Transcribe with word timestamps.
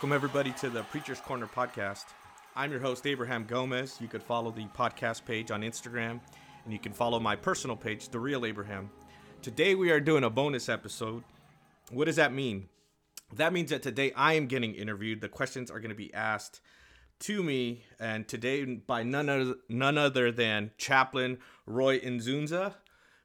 Welcome, 0.00 0.14
everybody, 0.14 0.52
to 0.52 0.70
the 0.70 0.82
Preacher's 0.84 1.20
Corner 1.20 1.46
podcast. 1.46 2.06
I'm 2.56 2.70
your 2.70 2.80
host, 2.80 3.06
Abraham 3.06 3.44
Gomez. 3.44 3.98
You 4.00 4.08
could 4.08 4.22
follow 4.22 4.50
the 4.50 4.64
podcast 4.68 5.26
page 5.26 5.50
on 5.50 5.60
Instagram, 5.60 6.20
and 6.64 6.72
you 6.72 6.78
can 6.78 6.94
follow 6.94 7.20
my 7.20 7.36
personal 7.36 7.76
page, 7.76 8.08
The 8.08 8.18
Real 8.18 8.46
Abraham. 8.46 8.88
Today, 9.42 9.74
we 9.74 9.90
are 9.90 10.00
doing 10.00 10.24
a 10.24 10.30
bonus 10.30 10.70
episode. 10.70 11.22
What 11.90 12.06
does 12.06 12.16
that 12.16 12.32
mean? 12.32 12.70
That 13.34 13.52
means 13.52 13.68
that 13.72 13.82
today 13.82 14.10
I 14.16 14.32
am 14.32 14.46
getting 14.46 14.74
interviewed. 14.74 15.20
The 15.20 15.28
questions 15.28 15.70
are 15.70 15.80
going 15.80 15.90
to 15.90 15.94
be 15.94 16.14
asked 16.14 16.62
to 17.18 17.42
me, 17.42 17.84
and 17.98 18.26
today 18.26 18.64
by 18.64 19.02
none 19.02 19.28
other, 19.28 19.56
none 19.68 19.98
other 19.98 20.32
than 20.32 20.70
Chaplain 20.78 21.36
Roy 21.66 22.00
Nzunza, 22.00 22.72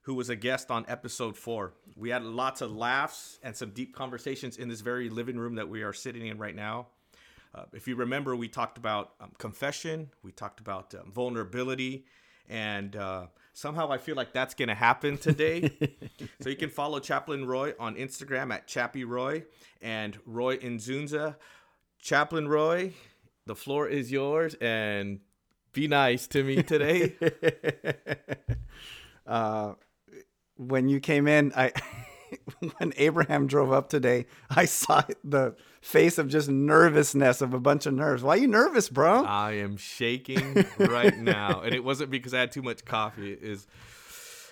who 0.02 0.14
was 0.14 0.28
a 0.28 0.36
guest 0.36 0.70
on 0.70 0.84
episode 0.90 1.38
four. 1.38 1.72
We 1.96 2.10
had 2.10 2.24
lots 2.24 2.62
of 2.62 2.76
laughs 2.76 3.40
and 3.42 3.56
some 3.56 3.70
deep 3.70 3.96
conversations 3.96 4.58
in 4.58 4.68
this 4.68 4.82
very 4.82 5.10
living 5.10 5.38
room 5.38 5.56
that 5.56 5.70
we 5.70 5.84
are 5.84 5.94
sitting 5.94 6.28
in 6.28 6.38
right 6.38 6.56
now. 6.56 6.88
Uh, 7.54 7.64
if 7.72 7.88
you 7.88 7.96
remember, 7.96 8.36
we 8.36 8.50
talked 8.50 8.78
about 8.78 9.14
um, 9.22 9.32
confession, 9.38 10.10
we 10.22 10.34
talked 10.34 10.60
about 10.60 10.94
um, 10.94 11.10
vulnerability, 11.14 12.06
and 12.50 12.98
uh, 12.98 13.28
somehow 13.54 13.90
I 13.92 13.98
feel 13.98 14.16
like 14.16 14.34
that's 14.34 14.54
going 14.54 14.68
to 14.68 14.76
happen 14.76 15.18
today. 15.18 15.72
so 16.42 16.50
you 16.50 16.58
can 16.58 16.70
follow 16.70 17.00
Chaplain 17.00 17.46
Roy 17.46 17.74
on 17.80 17.96
Instagram 17.96 18.54
at 18.54 18.68
Chappie 18.68 19.06
Roy 19.06 19.46
and 19.82 20.20
Roy 20.26 20.58
Nzunza. 20.58 21.38
Chaplain 21.98 22.50
Roy, 22.50 22.92
the 23.46 23.56
floor 23.56 23.88
is 23.88 24.12
yours, 24.12 24.56
and 24.56 25.22
be 25.72 25.88
nice 25.88 26.28
to 26.28 26.44
me 26.44 26.62
today. 26.62 27.16
uh, 29.28 29.74
when 30.58 30.88
you 30.90 31.00
came 31.00 31.28
in, 31.28 31.52
I 31.56 31.72
when 32.78 32.94
Abraham 32.98 33.48
drove 33.48 33.72
up 33.72 33.90
today, 33.90 34.26
I 34.50 34.66
saw 34.66 35.04
the 35.24 35.56
face 35.82 36.18
of 36.18 36.28
just 36.28 36.50
nervousness 36.50 37.42
of 37.42 37.54
a 37.54 37.60
bunch 37.60 37.86
of 37.86 37.94
nerves. 37.94 38.24
Why 38.24 38.36
are 38.36 38.40
you 38.40 38.48
nervous, 38.48 38.90
bro? 38.90 39.24
I 39.24 39.54
am 39.54 39.78
shaking 39.78 40.66
right 40.80 41.18
now, 41.18 41.62
and 41.62 41.74
it 41.74 41.84
wasn't 41.84 42.12
because 42.12 42.34
I 42.34 42.40
had 42.40 42.52
too 42.52 42.62
much 42.62 42.86
coffee. 42.86 43.34
It 43.34 43.44
is, 43.44 43.68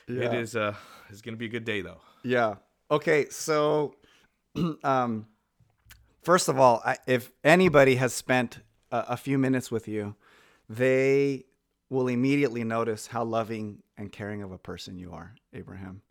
yeah. 0.08 0.26
it 0.26 0.34
is, 0.36 0.56
uh, 0.56 0.76
it's 1.10 1.22
gonna 1.22 1.38
be 1.38 1.46
a 1.46 1.50
good 1.50 1.66
day 1.66 1.82
though. 1.82 2.02
Yeah. 2.24 2.56
Okay. 2.92 3.28
So, 3.30 3.96
um, 4.84 5.28
first 6.22 6.48
of 6.48 6.60
all, 6.60 6.82
I, 6.86 6.98
if 7.08 7.32
anybody 7.44 7.96
has 7.96 8.14
spent 8.14 8.60
a, 8.92 9.06
a 9.10 9.18
few 9.18 9.38
minutes 9.38 9.72
with 9.72 9.88
you, 9.88 10.16
they 10.70 11.46
will 11.90 12.08
immediately 12.08 12.64
notice 12.64 13.08
how 13.08 13.24
loving 13.24 13.84
and 13.98 14.12
caring 14.12 14.42
of 14.42 14.52
a 14.52 14.58
person 14.58 14.98
you 14.98 15.12
are, 15.12 15.36
Abraham. 15.54 16.02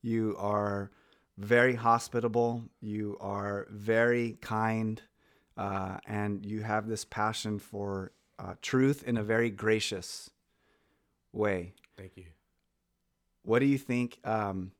You 0.00 0.34
are 0.38 0.90
very 1.38 1.74
hospitable, 1.74 2.64
you 2.80 3.16
are 3.20 3.66
very 3.70 4.38
kind, 4.40 5.00
uh, 5.56 5.98
and 6.06 6.44
you 6.44 6.62
have 6.62 6.88
this 6.88 7.04
passion 7.04 7.58
for 7.58 8.12
uh, 8.38 8.54
truth 8.62 9.04
in 9.06 9.16
a 9.16 9.22
very 9.22 9.50
gracious 9.50 10.30
way. 11.32 11.74
Thank 11.96 12.16
you. 12.16 12.26
What 13.44 13.60
do 13.60 13.66
you 13.66 13.78
think 13.78 14.18
um, 14.24 14.72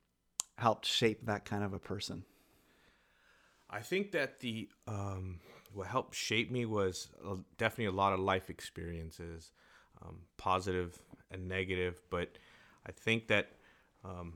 helped 0.57 0.87
shape 0.87 1.27
that 1.27 1.45
kind 1.45 1.65
of 1.65 1.73
a 1.73 1.79
person? 1.79 2.25
I 3.71 3.81
think 3.81 4.13
that 4.13 4.41
the 4.41 4.69
um, 4.87 5.41
what 5.73 5.87
helped 5.87 6.15
shape 6.15 6.51
me 6.51 6.67
was 6.67 7.09
definitely 7.57 7.87
a 7.87 7.93
lot 7.93 8.13
of 8.13 8.21
life 8.21 8.51
experiences, 8.51 9.51
um, 10.05 10.19
positive 10.37 10.99
and 11.31 11.49
negative. 11.49 12.01
But 12.11 12.39
I 12.87 12.93
think 12.93 13.29
that 13.29 13.53
um, 14.05 14.35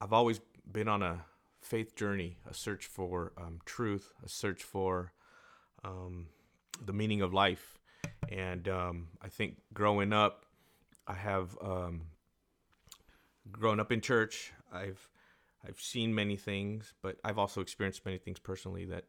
I've 0.00 0.12
always 0.12 0.40
been 0.70 0.88
on 0.88 1.02
a 1.02 1.24
faith 1.60 1.94
journey, 1.96 2.36
a 2.48 2.54
search 2.54 2.86
for 2.86 3.32
um, 3.38 3.60
truth, 3.64 4.12
a 4.24 4.28
search 4.28 4.62
for 4.62 5.12
um, 5.84 6.26
the 6.84 6.92
meaning 6.92 7.22
of 7.22 7.32
life. 7.32 7.78
And 8.28 8.68
um, 8.68 9.08
I 9.22 9.28
think 9.28 9.58
growing 9.72 10.12
up, 10.12 10.46
I 11.06 11.14
have 11.14 11.56
um, 11.60 12.02
grown 13.50 13.80
up 13.80 13.92
in 13.92 14.00
church. 14.00 14.52
I've 14.72 15.08
I've 15.66 15.80
seen 15.80 16.14
many 16.14 16.36
things, 16.36 16.92
but 17.00 17.16
I've 17.24 17.38
also 17.38 17.62
experienced 17.62 18.04
many 18.04 18.18
things 18.18 18.38
personally 18.38 18.84
that 18.86 19.04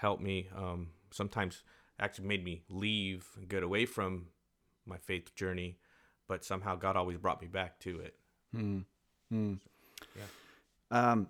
helped 0.00 0.22
me. 0.22 0.48
Sometimes 1.10 1.64
actually 1.98 2.28
made 2.28 2.44
me 2.44 2.62
leave 2.68 3.26
and 3.36 3.48
get 3.48 3.62
away 3.62 3.86
from 3.86 4.26
my 4.88 4.98
faith 4.98 5.34
journey, 5.34 5.76
but 6.26 6.44
somehow 6.44 6.76
God 6.76 6.96
always 6.96 7.18
brought 7.18 7.40
me 7.40 7.48
back 7.48 7.78
to 7.80 8.00
it. 8.00 8.14
Hmm. 8.52 8.80
Hmm. 9.30 9.54
yeah. 10.16 10.22
Um, 10.90 11.28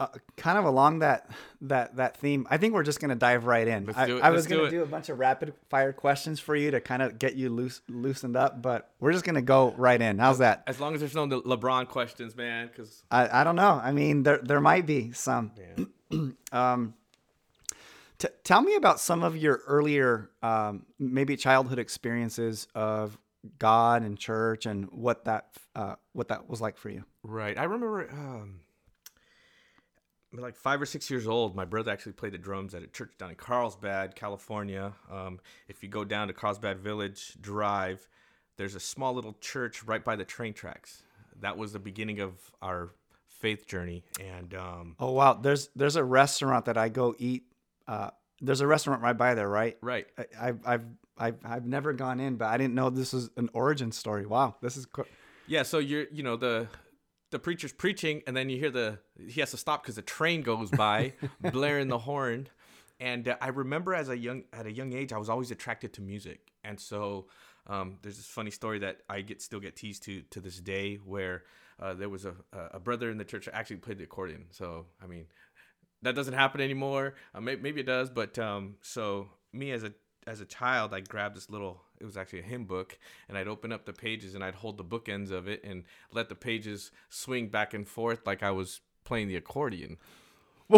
uh, 0.00 0.06
kind 0.38 0.56
of 0.56 0.64
along 0.64 1.00
that 1.00 1.30
that 1.60 1.96
that 1.96 2.16
theme, 2.16 2.46
I 2.48 2.56
think 2.56 2.72
we're 2.72 2.82
just 2.82 3.00
gonna 3.00 3.14
dive 3.14 3.44
right 3.44 3.68
in. 3.68 3.92
I, 3.94 4.10
I, 4.10 4.30
was 4.30 4.46
gonna 4.46 4.64
do, 4.64 4.70
do, 4.70 4.82
a 4.82 4.86
bunch 4.86 5.10
of 5.10 5.18
rapid 5.18 5.52
fire 5.68 5.92
questions 5.92 6.40
for 6.40 6.56
you 6.56 6.70
to 6.70 6.80
kind 6.80 7.02
of 7.02 7.18
get 7.18 7.34
you 7.34 7.50
loose 7.50 7.82
loosened 7.86 8.34
up, 8.34 8.62
but 8.62 8.90
we're 8.98 9.12
just 9.12 9.26
gonna 9.26 9.42
go 9.42 9.74
right 9.76 10.00
in. 10.00 10.18
How's 10.18 10.38
that? 10.38 10.62
As 10.66 10.80
long 10.80 10.94
as 10.94 11.00
there's 11.00 11.14
no 11.14 11.28
LeBron 11.28 11.88
questions, 11.88 12.34
man. 12.34 12.68
Because 12.68 13.02
I, 13.10 13.40
I 13.42 13.44
don't 13.44 13.56
know. 13.56 13.78
I 13.82 13.92
mean, 13.92 14.22
there 14.22 14.38
there 14.38 14.60
might 14.60 14.86
be 14.86 15.12
some. 15.12 15.52
um, 16.52 16.94
t- 18.20 18.28
tell 18.44 18.62
me 18.62 18.76
about 18.76 19.00
some 19.00 19.24
of 19.24 19.36
your 19.36 19.62
earlier, 19.66 20.30
um, 20.42 20.86
maybe 20.98 21.36
childhood 21.36 21.80
experiences 21.80 22.68
of 22.74 23.18
God 23.58 24.02
and 24.02 24.16
church, 24.18 24.66
and 24.66 24.88
what 24.92 25.24
that 25.24 25.48
uh, 25.74 25.96
what 26.12 26.28
that 26.28 26.48
was 26.48 26.60
like 26.60 26.76
for 26.76 26.90
you. 26.90 27.04
Right. 27.24 27.58
I 27.58 27.64
remember. 27.64 28.08
Um 28.10 28.60
like 30.32 30.54
five 30.54 30.80
or 30.80 30.86
six 30.86 31.10
years 31.10 31.26
old, 31.26 31.56
my 31.56 31.64
brother 31.64 31.90
actually 31.90 32.12
played 32.12 32.32
the 32.32 32.38
drums 32.38 32.72
at 32.72 32.84
a 32.84 32.86
church 32.86 33.10
down 33.18 33.30
in 33.30 33.34
Carlsbad, 33.36 34.14
California. 34.14 34.92
Um, 35.10 35.40
if 35.68 35.82
you 35.82 35.88
go 35.88 36.04
down 36.04 36.28
to 36.28 36.32
Carlsbad 36.32 36.78
Village 36.78 37.36
Drive, 37.40 38.06
there's 38.56 38.76
a 38.76 38.80
small 38.80 39.12
little 39.12 39.36
church 39.40 39.82
right 39.82 40.04
by 40.04 40.14
the 40.14 40.24
train 40.24 40.52
tracks. 40.52 41.02
That 41.40 41.56
was 41.56 41.72
the 41.72 41.80
beginning 41.80 42.20
of 42.20 42.34
our 42.62 42.90
faith 43.26 43.66
journey. 43.66 44.04
And 44.20 44.54
um, 44.54 44.96
oh 45.00 45.12
wow, 45.12 45.34
there's 45.34 45.70
there's 45.74 45.96
a 45.96 46.04
restaurant 46.04 46.66
that 46.66 46.76
I 46.76 46.90
go 46.90 47.14
eat. 47.18 47.44
Uh, 47.90 48.10
there's 48.40 48.60
a 48.60 48.66
restaurant 48.66 49.02
right 49.02 49.18
by 49.18 49.34
there, 49.34 49.48
right? 49.48 49.76
Right. 49.82 50.06
I, 50.38 50.46
have 50.46 50.60
I've 50.64 50.84
I've 51.18 51.38
I've 51.44 51.66
never 51.66 51.92
gone 51.92 52.20
in, 52.20 52.36
but 52.36 52.46
I 52.46 52.56
didn't 52.56 52.74
know 52.74 52.88
this 52.88 53.12
was 53.12 53.30
an 53.36 53.50
origin 53.52 53.90
story. 53.90 54.26
Wow, 54.26 54.54
this 54.62 54.76
is. 54.76 54.86
Co- 54.86 55.06
yeah, 55.48 55.64
so 55.64 55.78
you're 55.78 56.06
you 56.12 56.22
know 56.22 56.36
the 56.36 56.68
the 57.30 57.40
preacher's 57.40 57.72
preaching, 57.72 58.22
and 58.26 58.36
then 58.36 58.48
you 58.48 58.58
hear 58.58 58.70
the 58.70 58.98
he 59.28 59.40
has 59.40 59.50
to 59.50 59.56
stop 59.56 59.82
because 59.82 59.96
the 59.96 60.02
train 60.02 60.42
goes 60.42 60.70
by, 60.70 61.14
blaring 61.52 61.88
the 61.88 61.98
horn. 61.98 62.48
And 63.00 63.26
uh, 63.28 63.36
I 63.40 63.48
remember 63.48 63.92
as 63.92 64.08
a 64.08 64.16
young 64.16 64.44
at 64.52 64.66
a 64.66 64.72
young 64.72 64.92
age, 64.92 65.12
I 65.12 65.18
was 65.18 65.28
always 65.28 65.50
attracted 65.50 65.92
to 65.94 66.00
music, 66.00 66.52
and 66.62 66.78
so 66.78 67.26
um, 67.66 67.98
there's 68.02 68.18
this 68.18 68.26
funny 68.26 68.52
story 68.52 68.78
that 68.78 68.98
I 69.08 69.22
get 69.22 69.42
still 69.42 69.60
get 69.60 69.74
teased 69.74 70.04
to 70.04 70.22
to 70.30 70.40
this 70.40 70.60
day, 70.60 70.94
where 70.96 71.42
uh, 71.80 71.94
there 71.94 72.08
was 72.08 72.24
a 72.24 72.34
a 72.52 72.78
brother 72.78 73.10
in 73.10 73.18
the 73.18 73.24
church 73.24 73.46
that 73.46 73.56
actually 73.56 73.76
played 73.76 73.98
the 73.98 74.04
accordion. 74.04 74.46
So 74.50 74.86
I 75.02 75.06
mean, 75.06 75.26
that 76.02 76.14
doesn't 76.14 76.34
happen 76.34 76.60
anymore. 76.60 77.14
Uh, 77.34 77.40
maybe, 77.40 77.62
maybe 77.62 77.80
it 77.80 77.86
does, 77.86 78.10
but 78.10 78.38
um, 78.38 78.76
so 78.82 79.28
me 79.52 79.70
as 79.72 79.84
a 79.84 79.92
as 80.26 80.40
a 80.40 80.44
child, 80.44 80.94
I 80.94 81.00
grabbed 81.00 81.36
this 81.36 81.50
little, 81.50 81.82
it 81.98 82.04
was 82.04 82.16
actually 82.16 82.40
a 82.40 82.42
hymn 82.42 82.64
book, 82.64 82.98
and 83.28 83.36
I'd 83.36 83.48
open 83.48 83.72
up 83.72 83.84
the 83.86 83.92
pages 83.92 84.34
and 84.34 84.44
I'd 84.44 84.54
hold 84.54 84.76
the 84.76 84.84
bookends 84.84 85.30
of 85.30 85.48
it 85.48 85.64
and 85.64 85.84
let 86.12 86.28
the 86.28 86.34
pages 86.34 86.90
swing 87.08 87.48
back 87.48 87.74
and 87.74 87.86
forth 87.88 88.26
like 88.26 88.42
I 88.42 88.50
was 88.50 88.80
playing 89.04 89.28
the 89.28 89.36
accordion. 89.36 89.96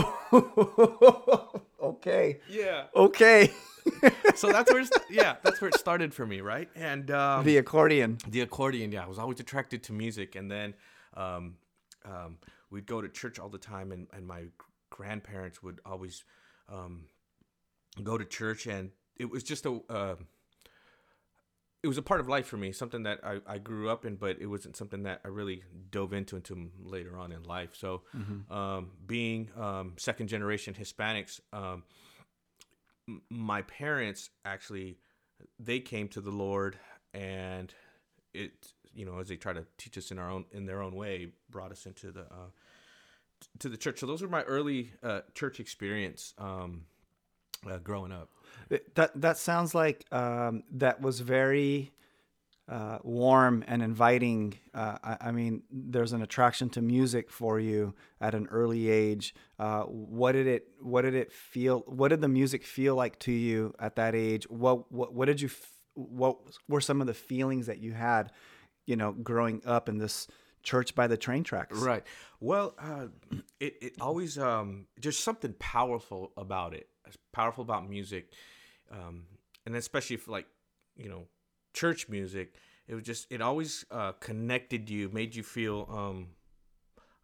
okay. 1.83 2.41
Yeah. 2.49 2.85
Okay. 2.95 3.53
so 4.35 4.51
that's 4.51 4.73
where, 4.73 4.85
yeah, 5.11 5.37
that's 5.43 5.61
where 5.61 5.69
it 5.69 5.79
started 5.79 6.15
for 6.15 6.25
me, 6.25 6.41
right? 6.41 6.69
And 6.75 7.11
um, 7.11 7.45
the 7.45 7.59
accordion. 7.59 8.19
The 8.29 8.41
accordion, 8.41 8.93
yeah. 8.93 9.05
I 9.05 9.09
was 9.09 9.19
always 9.19 9.41
attracted 9.41 9.83
to 9.85 9.93
music, 9.93 10.35
and 10.35 10.51
then 10.51 10.75
um, 11.15 11.57
um, 12.05 12.39
we'd 12.71 12.87
go 12.87 13.03
to 13.03 13.09
church 13.09 13.39
all 13.39 13.51
the 13.51 13.59
time, 13.59 13.93
and, 13.93 14.07
and 14.15 14.27
my 14.27 14.45
grandparents 14.93 15.63
would 15.63 15.81
always 15.85 16.25
um, 16.69 17.07
go 18.03 18.17
to 18.19 18.25
church, 18.25 18.67
and 18.67 18.91
it 19.19 19.31
was 19.31 19.43
just 19.43 19.67
a 19.67 19.81
uh, 19.89 20.17
it 21.83 21.89
was 21.89 21.99
a 21.99 22.03
part 22.03 22.21
of 22.21 22.29
life 22.29 22.47
for 22.47 22.57
me, 22.57 22.71
something 22.71 23.03
that 23.03 23.21
I, 23.25 23.41
I 23.47 23.59
grew 23.59 23.91
up 23.91 24.05
in, 24.05 24.15
but 24.15 24.37
it 24.41 24.47
wasn't 24.47 24.77
something 24.77 25.03
that 25.03 25.21
I 25.25 25.29
really 25.29 25.65
dove 25.91 26.13
into 26.13 26.37
until 26.37 26.57
later 26.81 27.19
on 27.19 27.33
in 27.33 27.43
life. 27.43 27.75
So, 27.75 28.03
mm-hmm. 28.17 28.53
um, 28.53 28.91
being 29.05 29.51
um, 29.59 29.95
second 29.97 30.29
generation 30.29 30.75
Hispanics, 30.79 31.41
um, 31.53 31.83
m- 33.09 33.23
my 33.31 33.63
parents 33.63 34.31
actually 34.45 34.99
they 35.59 35.81
came 35.81 36.07
to 36.09 36.21
the 36.21 36.31
Lord, 36.31 36.79
and 37.15 37.75
it 38.33 38.53
you 38.95 39.05
know 39.05 39.19
as 39.19 39.29
they 39.29 39.37
try 39.37 39.53
to 39.53 39.67
teach 39.77 39.99
us 39.99 40.13
in 40.13 40.19
our 40.19 40.31
own 40.31 40.45
in 40.53 40.67
their 40.67 40.83
own 40.83 40.95
way, 40.95 41.33
brought 41.51 41.73
us 41.73 41.85
into 41.85 42.13
the 42.13 42.23
uh, 42.23 42.51
to 43.59 43.69
the 43.69 43.77
church. 43.77 44.01
So 44.01 44.07
those 44.07 44.23
were 44.23 44.29
my 44.29 44.43
early 44.43 44.93
uh, 45.03 45.21
church 45.35 45.61
experience 45.61 46.35
um, 46.39 46.85
uh, 47.71 47.79
growing 47.79 48.13
up. 48.13 48.29
That 48.95 49.21
that 49.21 49.39
sounds 49.39 49.75
like 49.75 50.05
um, 50.13 50.63
that 50.73 51.01
was 51.01 51.21
very 51.21 51.93
uh, 52.69 52.99
warm 53.03 53.65
and 53.67 53.83
inviting. 53.83 54.55
Uh, 54.73 54.97
I, 55.03 55.17
I, 55.21 55.33
mean, 55.33 55.63
there's 55.71 56.13
an 56.13 56.23
attraction 56.23 56.71
to 56.71 56.81
music 56.81 57.31
for 57.31 57.61
you 57.61 57.95
at 58.21 58.35
an 58.35 58.49
early 58.51 58.89
age. 58.89 59.35
Uh, 59.59 59.83
what 59.83 60.33
did 60.33 60.47
it 60.47 60.69
What 60.81 61.03
did 61.03 61.15
it 61.15 61.33
feel? 61.33 61.81
What 61.87 62.09
did 62.09 62.21
the 62.21 62.29
music 62.29 62.65
feel 62.65 62.95
like 62.95 63.19
to 63.21 63.33
you 63.33 63.75
at 63.79 63.97
that 63.97 64.15
age? 64.15 64.49
What 64.49 64.91
What, 64.93 65.13
what 65.13 65.27
did 65.27 65.41
you? 65.41 65.51
What 65.95 66.39
were 66.69 66.81
some 66.81 67.01
of 67.01 67.07
the 67.07 67.15
feelings 67.15 67.67
that 67.67 67.79
you 67.79 67.93
had? 67.93 68.33
You 68.87 68.97
know, 68.97 69.13
growing 69.13 69.63
up 69.67 69.89
in 69.89 69.99
this 69.99 70.27
church 70.63 70.95
by 70.95 71.07
the 71.07 71.17
train 71.17 71.45
tracks. 71.45 71.79
Right. 71.79 72.05
Well, 72.41 72.75
uh, 72.79 73.07
it 73.61 73.77
it 73.81 73.93
always 74.01 74.39
um, 74.39 74.87
there's 75.01 75.19
something 75.19 75.55
powerful 75.59 76.33
about 76.37 76.75
it. 76.75 76.89
It's 77.07 77.19
powerful 77.33 77.63
about 77.63 77.89
music, 77.89 78.33
um, 78.91 79.25
and 79.67 79.75
especially 79.77 80.15
if 80.15 80.29
like 80.29 80.47
you 80.97 81.09
know 81.09 81.27
church 81.73 82.09
music. 82.09 82.55
It 82.89 82.95
was 82.95 83.05
just 83.05 83.31
it 83.31 83.41
always 83.41 83.87
uh, 83.91 84.13
connected 84.13 84.91
you, 84.91 85.09
made 85.09 85.35
you 85.35 85.43
feel 85.43 85.89
um, 85.91 86.29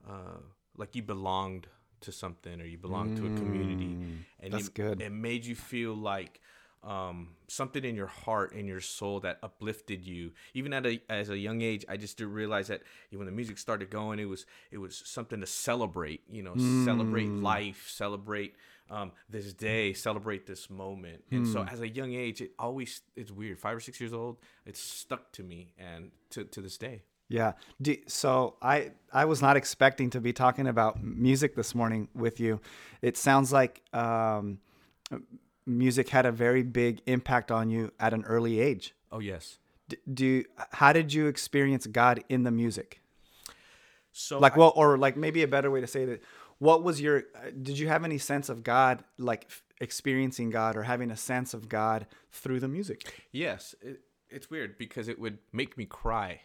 uh, 0.08 0.38
like 0.76 0.94
you 0.94 1.02
belonged 1.02 1.66
to 2.00 2.12
something 2.12 2.60
or 2.60 2.64
you 2.64 2.78
belonged 2.78 3.14
mm, 3.14 3.18
to 3.18 3.26
a 3.26 3.30
community, 3.30 3.96
mm, 4.00 4.18
and 4.40 4.52
that's 4.52 4.68
it, 4.68 4.74
good. 4.74 5.00
It 5.02 5.10
made 5.10 5.44
you 5.44 5.56
feel 5.56 5.94
like 5.94 6.40
um, 6.84 7.30
something 7.48 7.84
in 7.84 7.94
your 7.94 8.06
heart 8.06 8.54
and 8.54 8.68
your 8.68 8.80
soul 8.80 9.20
that 9.20 9.38
uplifted 9.42 10.04
you. 10.04 10.32
Even 10.54 10.72
at 10.72 10.86
a 10.86 11.00
as 11.08 11.30
a 11.30 11.38
young 11.38 11.62
age, 11.62 11.84
I 11.88 11.96
just 11.96 12.18
didn't 12.18 12.34
realize 12.34 12.68
that 12.68 12.82
when 13.12 13.26
the 13.26 13.32
music 13.32 13.58
started 13.58 13.90
going, 13.90 14.18
it 14.18 14.26
was 14.26 14.46
it 14.70 14.78
was 14.78 15.02
something 15.04 15.40
to 15.40 15.46
celebrate. 15.46 16.22
You 16.30 16.42
know, 16.42 16.54
mm. 16.54 16.84
celebrate 16.84 17.28
life, 17.28 17.88
celebrate 17.88 18.54
um, 18.90 19.12
this 19.28 19.52
day, 19.52 19.92
celebrate 19.92 20.46
this 20.46 20.70
moment. 20.70 21.24
And 21.30 21.46
mm. 21.46 21.52
so, 21.52 21.64
as 21.64 21.80
a 21.80 21.88
young 21.88 22.14
age, 22.14 22.40
it 22.40 22.52
always 22.58 23.02
it's 23.16 23.30
weird. 23.30 23.58
Five 23.58 23.76
or 23.76 23.80
six 23.80 24.00
years 24.00 24.12
old, 24.12 24.38
it 24.64 24.76
stuck 24.76 25.32
to 25.32 25.42
me, 25.42 25.74
and 25.78 26.10
to 26.30 26.44
to 26.44 26.60
this 26.60 26.76
day. 26.78 27.02
Yeah. 27.28 27.52
So 28.06 28.56
I 28.62 28.92
I 29.12 29.26
was 29.26 29.42
not 29.42 29.56
expecting 29.56 30.10
to 30.10 30.20
be 30.20 30.32
talking 30.32 30.66
about 30.66 31.02
music 31.02 31.54
this 31.56 31.74
morning 31.74 32.08
with 32.14 32.40
you. 32.40 32.60
It 33.02 33.16
sounds 33.16 33.52
like. 33.52 33.82
Um, 33.92 34.58
music 35.68 36.08
had 36.08 36.26
a 36.26 36.32
very 36.32 36.62
big 36.62 37.00
impact 37.06 37.50
on 37.50 37.70
you 37.70 37.92
at 38.00 38.12
an 38.12 38.24
early 38.24 38.60
age. 38.60 38.94
Oh 39.12 39.20
yes. 39.20 39.58
D- 39.88 39.98
do 40.12 40.44
how 40.72 40.92
did 40.92 41.12
you 41.12 41.26
experience 41.26 41.86
God 41.86 42.22
in 42.28 42.42
the 42.42 42.50
music? 42.50 43.00
So 44.12 44.38
like 44.38 44.54
I, 44.56 44.58
well, 44.58 44.72
or 44.74 44.98
like 44.98 45.16
maybe 45.16 45.42
a 45.42 45.48
better 45.48 45.70
way 45.70 45.80
to 45.80 45.86
say 45.86 46.04
that, 46.06 46.22
what 46.58 46.82
was 46.82 47.00
your? 47.00 47.24
Uh, 47.36 47.50
did 47.62 47.78
you 47.78 47.88
have 47.88 48.04
any 48.04 48.18
sense 48.18 48.48
of 48.48 48.64
God, 48.64 49.04
like 49.16 49.44
f- 49.48 49.62
experiencing 49.80 50.50
God 50.50 50.76
or 50.76 50.82
having 50.82 51.10
a 51.10 51.16
sense 51.16 51.54
of 51.54 51.68
God 51.68 52.06
through 52.32 52.60
the 52.60 52.68
music? 52.68 53.26
Yes, 53.30 53.74
it, 53.80 54.00
it's 54.28 54.50
weird 54.50 54.76
because 54.76 55.08
it 55.08 55.18
would 55.20 55.38
make 55.52 55.78
me 55.78 55.84
cry. 55.84 56.40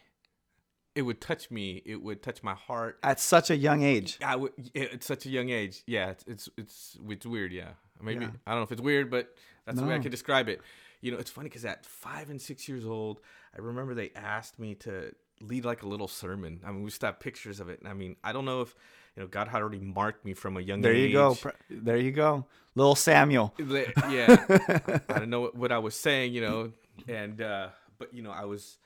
It 0.94 1.02
would 1.02 1.20
touch 1.20 1.50
me. 1.50 1.82
It 1.84 2.00
would 2.00 2.22
touch 2.22 2.44
my 2.44 2.54
heart 2.54 2.98
at 3.02 3.18
such 3.18 3.50
a 3.50 3.56
young 3.56 3.82
age. 3.82 4.18
I 4.24 4.36
would. 4.36 4.52
At 4.76 5.02
such 5.02 5.26
a 5.26 5.30
young 5.30 5.50
age. 5.50 5.82
Yeah, 5.86 6.10
it's 6.10 6.24
it's 6.28 6.48
it's, 6.56 6.98
it's 7.08 7.26
weird. 7.26 7.52
Yeah. 7.52 7.70
Maybe 8.02 8.24
yeah. 8.24 8.30
I 8.46 8.50
don't 8.50 8.60
know 8.60 8.64
if 8.64 8.72
it's 8.72 8.80
weird, 8.80 9.10
but 9.10 9.34
that's 9.64 9.76
no. 9.76 9.82
the 9.82 9.88
way 9.88 9.94
I 9.96 9.98
can 9.98 10.10
describe 10.10 10.48
it. 10.48 10.60
You 11.00 11.12
know, 11.12 11.18
it's 11.18 11.30
funny 11.30 11.48
because 11.48 11.64
at 11.64 11.84
five 11.84 12.30
and 12.30 12.40
six 12.40 12.68
years 12.68 12.86
old, 12.86 13.20
I 13.56 13.60
remember 13.60 13.94
they 13.94 14.10
asked 14.16 14.58
me 14.58 14.74
to 14.76 15.14
lead 15.40 15.64
like 15.64 15.82
a 15.82 15.88
little 15.88 16.08
sermon. 16.08 16.60
I 16.64 16.70
mean, 16.70 16.82
we 16.82 16.90
still 16.90 17.08
have 17.08 17.20
pictures 17.20 17.60
of 17.60 17.68
it. 17.68 17.80
I 17.84 17.94
mean, 17.94 18.16
I 18.24 18.32
don't 18.32 18.44
know 18.44 18.62
if 18.62 18.74
you 19.16 19.22
know 19.22 19.26
God 19.26 19.48
had 19.48 19.60
already 19.60 19.80
marked 19.80 20.24
me 20.24 20.34
from 20.34 20.56
a 20.56 20.60
young 20.60 20.80
there 20.80 20.92
age. 20.92 21.12
There 21.12 21.28
you 21.28 21.34
go. 21.34 21.50
There 21.70 21.96
you 21.96 22.10
go, 22.10 22.46
little 22.74 22.94
Samuel. 22.94 23.54
Yeah, 23.58 24.36
I 25.08 25.18
don't 25.18 25.30
know 25.30 25.50
what, 25.54 25.72
I 25.72 25.78
was 25.78 25.94
saying, 25.94 26.32
you 26.32 26.40
know, 26.40 26.72
and 27.08 27.40
uh, 27.40 27.68
but 27.98 28.14
you 28.14 28.22
know, 28.22 28.30
I 28.30 28.44
was. 28.44 28.78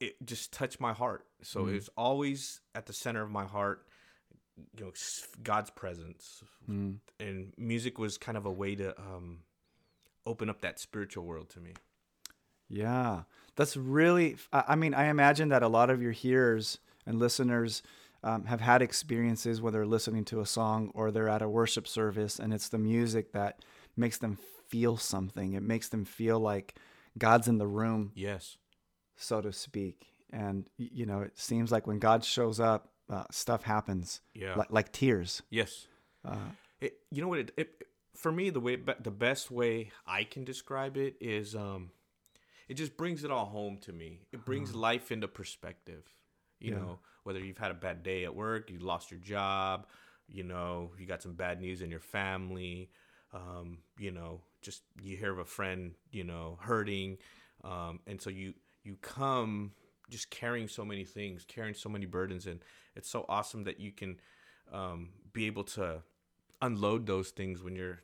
It 0.00 0.16
just 0.24 0.52
touched 0.52 0.80
my 0.80 0.92
heart. 0.92 1.24
So 1.42 1.60
mm. 1.60 1.70
it 1.70 1.74
was 1.74 1.88
always 1.96 2.60
at 2.74 2.86
the 2.86 2.92
center 2.92 3.22
of 3.22 3.30
my 3.30 3.44
heart 3.44 3.86
you 4.56 4.84
know 4.84 4.92
God's 5.42 5.70
presence, 5.70 6.42
mm. 6.68 6.96
and 7.20 7.52
music 7.56 7.98
was 7.98 8.18
kind 8.18 8.36
of 8.36 8.46
a 8.46 8.50
way 8.50 8.74
to 8.76 8.98
um, 8.98 9.38
open 10.26 10.48
up 10.48 10.60
that 10.60 10.78
spiritual 10.78 11.24
world 11.24 11.48
to 11.50 11.60
me. 11.60 11.72
Yeah, 12.68 13.22
that's 13.56 13.76
really. 13.76 14.36
I 14.52 14.76
mean, 14.76 14.94
I 14.94 15.06
imagine 15.06 15.48
that 15.50 15.62
a 15.62 15.68
lot 15.68 15.90
of 15.90 16.00
your 16.02 16.12
hearers 16.12 16.78
and 17.06 17.18
listeners 17.18 17.82
um, 18.24 18.44
have 18.46 18.60
had 18.60 18.82
experiences 18.82 19.60
where 19.60 19.72
they're 19.72 19.86
listening 19.86 20.24
to 20.26 20.40
a 20.40 20.46
song 20.46 20.90
or 20.94 21.10
they're 21.10 21.28
at 21.28 21.42
a 21.42 21.48
worship 21.48 21.86
service, 21.88 22.38
and 22.38 22.52
it's 22.52 22.68
the 22.68 22.78
music 22.78 23.32
that 23.32 23.64
makes 23.96 24.18
them 24.18 24.38
feel 24.68 24.96
something. 24.96 25.52
It 25.52 25.62
makes 25.62 25.88
them 25.88 26.04
feel 26.04 26.40
like 26.40 26.76
God's 27.18 27.48
in 27.48 27.58
the 27.58 27.66
room. 27.66 28.12
Yes, 28.14 28.56
so 29.16 29.40
to 29.40 29.52
speak. 29.52 30.06
And 30.30 30.66
you 30.78 31.04
know, 31.04 31.20
it 31.20 31.38
seems 31.38 31.70
like 31.70 31.86
when 31.86 31.98
God 31.98 32.24
shows 32.24 32.58
up, 32.58 32.91
uh, 33.12 33.24
stuff 33.30 33.62
happens. 33.62 34.20
Yeah. 34.34 34.54
Like, 34.54 34.70
like 34.70 34.92
tears. 34.92 35.42
Yes. 35.50 35.86
Uh, 36.24 36.36
it, 36.80 36.94
you 37.10 37.22
know 37.22 37.28
what? 37.28 37.40
It, 37.40 37.52
it, 37.56 37.86
for 38.16 38.32
me, 38.32 38.50
the 38.50 38.60
way 38.60 38.76
the 38.76 39.10
best 39.10 39.50
way 39.50 39.90
I 40.06 40.24
can 40.24 40.44
describe 40.44 40.96
it 40.96 41.16
is, 41.20 41.54
um, 41.54 41.90
it 42.68 42.74
just 42.74 42.96
brings 42.96 43.24
it 43.24 43.30
all 43.30 43.46
home 43.46 43.78
to 43.82 43.92
me. 43.92 44.20
It 44.32 44.44
brings 44.44 44.70
uh-huh. 44.70 44.78
life 44.78 45.12
into 45.12 45.28
perspective. 45.28 46.04
You 46.58 46.72
yeah. 46.72 46.78
know, 46.78 46.98
whether 47.24 47.40
you've 47.40 47.58
had 47.58 47.70
a 47.70 47.74
bad 47.74 48.02
day 48.02 48.24
at 48.24 48.34
work, 48.34 48.70
you 48.70 48.78
lost 48.78 49.10
your 49.10 49.20
job, 49.20 49.86
you 50.28 50.44
know, 50.44 50.92
you 50.98 51.06
got 51.06 51.22
some 51.22 51.34
bad 51.34 51.60
news 51.60 51.82
in 51.82 51.90
your 51.90 52.00
family, 52.00 52.90
um, 53.32 53.78
you 53.98 54.12
know, 54.12 54.40
just 54.62 54.82
you 55.02 55.16
hear 55.16 55.32
of 55.32 55.38
a 55.38 55.44
friend, 55.44 55.94
you 56.12 56.24
know, 56.24 56.58
hurting, 56.60 57.18
um, 57.64 58.00
and 58.06 58.20
so 58.20 58.30
you 58.30 58.54
you 58.84 58.96
come 59.02 59.72
just 60.12 60.30
carrying 60.30 60.68
so 60.68 60.84
many 60.84 61.04
things, 61.04 61.44
carrying 61.46 61.74
so 61.74 61.88
many 61.88 62.06
burdens, 62.06 62.46
and 62.46 62.60
it's 62.94 63.08
so 63.08 63.24
awesome 63.28 63.64
that 63.64 63.80
you 63.80 63.90
can 63.90 64.20
um, 64.72 65.08
be 65.32 65.46
able 65.46 65.64
to 65.64 66.02
unload 66.60 67.06
those 67.06 67.30
things 67.30 67.62
when 67.62 67.74
your 67.74 68.00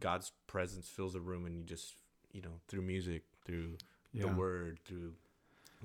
God's 0.00 0.32
presence 0.46 0.88
fills 0.88 1.14
a 1.14 1.20
room, 1.20 1.46
and 1.46 1.56
you 1.56 1.62
just 1.62 1.94
you 2.32 2.42
know 2.42 2.60
through 2.66 2.82
music, 2.82 3.22
through 3.44 3.76
yeah. 4.12 4.22
the 4.22 4.28
word, 4.28 4.80
through 4.84 5.12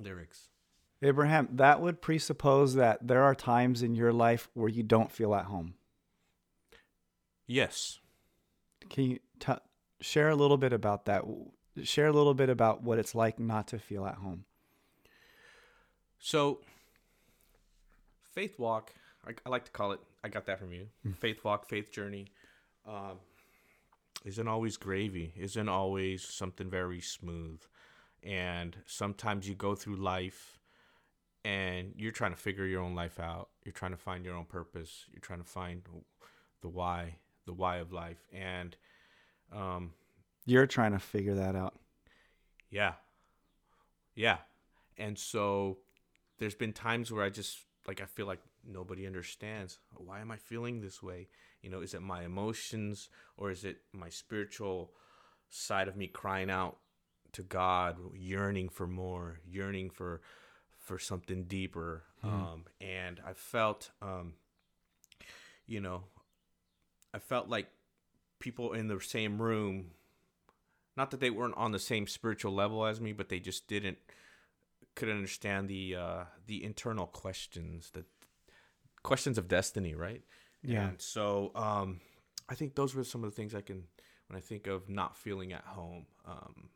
lyrics. 0.01 0.47
Abraham, 1.03 1.49
that 1.53 1.81
would 1.81 2.01
presuppose 2.01 2.75
that 2.75 3.07
there 3.07 3.23
are 3.23 3.33
times 3.33 3.81
in 3.81 3.95
your 3.95 4.13
life 4.13 4.49
where 4.53 4.69
you 4.69 4.83
don't 4.83 5.11
feel 5.11 5.33
at 5.33 5.45
home. 5.45 5.73
Yes. 7.47 7.99
Can 8.89 9.05
you 9.05 9.19
t- 9.39 9.53
share 9.99 10.29
a 10.29 10.35
little 10.35 10.57
bit 10.57 10.73
about 10.73 11.05
that? 11.05 11.23
Share 11.83 12.07
a 12.07 12.11
little 12.11 12.35
bit 12.35 12.49
about 12.49 12.83
what 12.83 12.99
it's 12.99 13.15
like 13.15 13.39
not 13.39 13.67
to 13.69 13.79
feel 13.79 14.05
at 14.05 14.15
home. 14.15 14.45
So, 16.23 16.59
faith 18.21 18.59
walk, 18.59 18.93
I, 19.27 19.31
I, 19.43 19.49
like 19.49 19.65
to 19.65 19.71
call 19.71 19.91
it. 19.91 19.99
I 20.23 20.29
got 20.29 20.45
that 20.45 20.59
from 20.59 20.71
you. 20.71 20.85
Mm. 21.05 21.15
Faith 21.15 21.43
walk, 21.43 21.67
faith 21.67 21.91
journey, 21.91 22.27
um, 22.87 23.17
isn't 24.23 24.47
always 24.47 24.77
gravy. 24.77 25.33
Isn't 25.35 25.67
always 25.67 26.23
something 26.23 26.69
very 26.69 27.01
smooth, 27.01 27.59
and 28.21 28.77
sometimes 28.85 29.49
you 29.49 29.55
go 29.55 29.73
through 29.73 29.95
life, 29.95 30.59
and 31.43 31.91
you're 31.97 32.11
trying 32.11 32.31
to 32.31 32.37
figure 32.37 32.67
your 32.67 32.83
own 32.83 32.93
life 32.93 33.19
out. 33.19 33.49
You're 33.63 33.73
trying 33.73 33.91
to 33.91 33.97
find 33.97 34.23
your 34.23 34.35
own 34.35 34.45
purpose. 34.45 35.05
You're 35.11 35.21
trying 35.21 35.41
to 35.41 35.49
find 35.49 35.81
the 36.61 36.69
why, 36.69 37.15
the 37.47 37.53
why 37.53 37.77
of 37.77 37.91
life, 37.91 38.27
and 38.31 38.75
um, 39.51 39.93
you're 40.45 40.67
trying 40.67 40.91
to 40.91 40.99
figure 40.99 41.33
that 41.33 41.55
out. 41.55 41.79
Yeah, 42.69 42.93
yeah, 44.13 44.37
and 44.99 45.17
so 45.17 45.79
there's 46.41 46.55
been 46.55 46.73
times 46.73 47.11
where 47.11 47.23
I 47.23 47.29
just 47.29 47.59
like 47.87 48.01
I 48.01 48.05
feel 48.05 48.25
like 48.25 48.39
nobody 48.67 49.05
understands. 49.05 49.77
Why 49.95 50.21
am 50.21 50.31
I 50.31 50.37
feeling 50.37 50.81
this 50.81 51.01
way? 51.01 51.27
You 51.61 51.69
know, 51.69 51.81
is 51.81 51.93
it 51.93 52.01
my 52.01 52.23
emotions 52.23 53.09
or 53.37 53.51
is 53.51 53.63
it 53.63 53.77
my 53.93 54.09
spiritual 54.09 54.91
side 55.49 55.87
of 55.87 55.95
me 55.95 56.07
crying 56.07 56.49
out 56.49 56.77
to 57.33 57.43
God, 57.43 57.97
yearning 58.15 58.69
for 58.69 58.87
more, 58.87 59.37
yearning 59.47 59.91
for 59.91 60.21
for 60.79 60.97
something 60.97 61.43
deeper? 61.43 62.05
Mm-hmm. 62.25 62.35
Um, 62.35 62.65
and 62.81 63.21
I 63.23 63.33
felt, 63.33 63.91
um, 64.01 64.33
you 65.67 65.79
know, 65.79 66.05
I 67.13 67.19
felt 67.19 67.49
like 67.49 67.67
people 68.39 68.73
in 68.73 68.87
the 68.87 68.99
same 68.99 69.39
room. 69.39 69.91
Not 70.97 71.11
that 71.11 71.19
they 71.19 71.29
weren't 71.29 71.55
on 71.55 71.71
the 71.71 71.79
same 71.79 72.07
spiritual 72.07 72.51
level 72.51 72.83
as 72.83 72.99
me, 72.99 73.13
but 73.13 73.29
they 73.29 73.39
just 73.39 73.67
didn't 73.67 73.99
couldn't 74.95 75.15
understand 75.15 75.67
the 75.67 75.95
uh, 75.95 76.23
the 76.47 76.63
internal 76.63 77.07
questions, 77.07 77.91
the 77.91 78.05
questions 79.03 79.37
of 79.37 79.47
destiny, 79.47 79.95
right? 79.95 80.21
Yeah. 80.63 80.89
And 80.89 81.01
so 81.01 81.51
um, 81.55 82.01
I 82.49 82.55
think 82.55 82.75
those 82.75 82.93
were 82.93 83.03
some 83.03 83.23
of 83.23 83.29
the 83.29 83.35
things 83.35 83.55
I 83.55 83.61
can 83.61 83.83
when 84.27 84.37
I 84.37 84.41
think 84.41 84.67
of 84.67 84.89
not 84.89 85.17
feeling 85.17 85.53
at 85.53 85.63
home. 85.63 86.05
Um, 86.25 86.69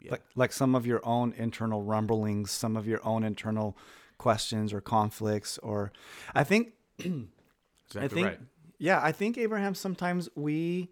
yeah. 0.00 0.12
Like 0.12 0.22
like 0.34 0.52
some 0.52 0.74
of 0.74 0.86
your 0.86 1.00
own 1.04 1.34
internal 1.36 1.82
rumblings, 1.82 2.50
some 2.50 2.76
of 2.76 2.86
your 2.86 3.00
own 3.04 3.24
internal 3.24 3.76
questions 4.18 4.72
or 4.72 4.80
conflicts, 4.80 5.58
or 5.58 5.92
I 6.34 6.44
think 6.44 6.72
exactly 6.98 7.24
I 7.96 8.08
think 8.08 8.26
right. 8.26 8.40
yeah, 8.78 9.00
I 9.02 9.12
think 9.12 9.38
Abraham 9.38 9.74
sometimes 9.74 10.28
we 10.34 10.90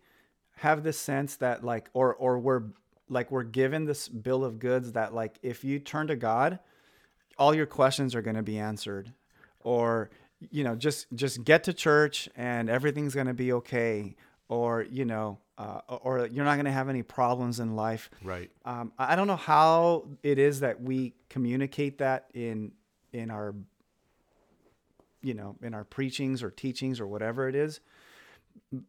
have 0.56 0.82
this 0.82 0.98
sense 0.98 1.36
that 1.36 1.64
like 1.64 1.90
or 1.92 2.14
or 2.14 2.38
we're 2.38 2.62
like 3.08 3.30
we're 3.30 3.42
given 3.42 3.84
this 3.84 4.08
bill 4.08 4.44
of 4.44 4.58
goods 4.58 4.92
that 4.92 5.14
like 5.14 5.38
if 5.42 5.64
you 5.64 5.78
turn 5.78 6.06
to 6.08 6.16
God, 6.16 6.58
all 7.38 7.54
your 7.54 7.66
questions 7.66 8.14
are 8.14 8.22
going 8.22 8.36
to 8.36 8.42
be 8.42 8.58
answered, 8.58 9.12
or 9.60 10.10
you 10.50 10.64
know 10.64 10.74
just 10.74 11.06
just 11.14 11.44
get 11.44 11.64
to 11.64 11.72
church 11.72 12.28
and 12.36 12.68
everything's 12.68 13.14
going 13.14 13.26
to 13.26 13.34
be 13.34 13.52
okay, 13.52 14.16
or 14.48 14.82
you 14.82 15.04
know. 15.04 15.38
Uh, 15.56 15.78
or 16.02 16.26
you're 16.32 16.44
not 16.44 16.56
going 16.56 16.64
to 16.64 16.72
have 16.72 16.88
any 16.88 17.04
problems 17.04 17.60
in 17.60 17.76
life. 17.76 18.10
Right. 18.24 18.50
Um, 18.64 18.90
I 18.98 19.12
I 19.12 19.16
don't 19.16 19.28
know 19.28 19.36
how 19.36 20.08
it 20.24 20.40
is 20.40 20.58
that 20.60 20.82
we 20.82 21.14
communicate 21.28 21.98
that 21.98 22.26
in 22.34 22.72
in 23.12 23.30
our 23.30 23.54
you 25.24 25.34
know 25.34 25.56
in 25.62 25.74
our 25.74 25.84
preachings 25.84 26.42
or 26.42 26.50
teachings 26.50 27.00
or 27.00 27.06
whatever 27.06 27.48
it 27.48 27.54
is 27.54 27.80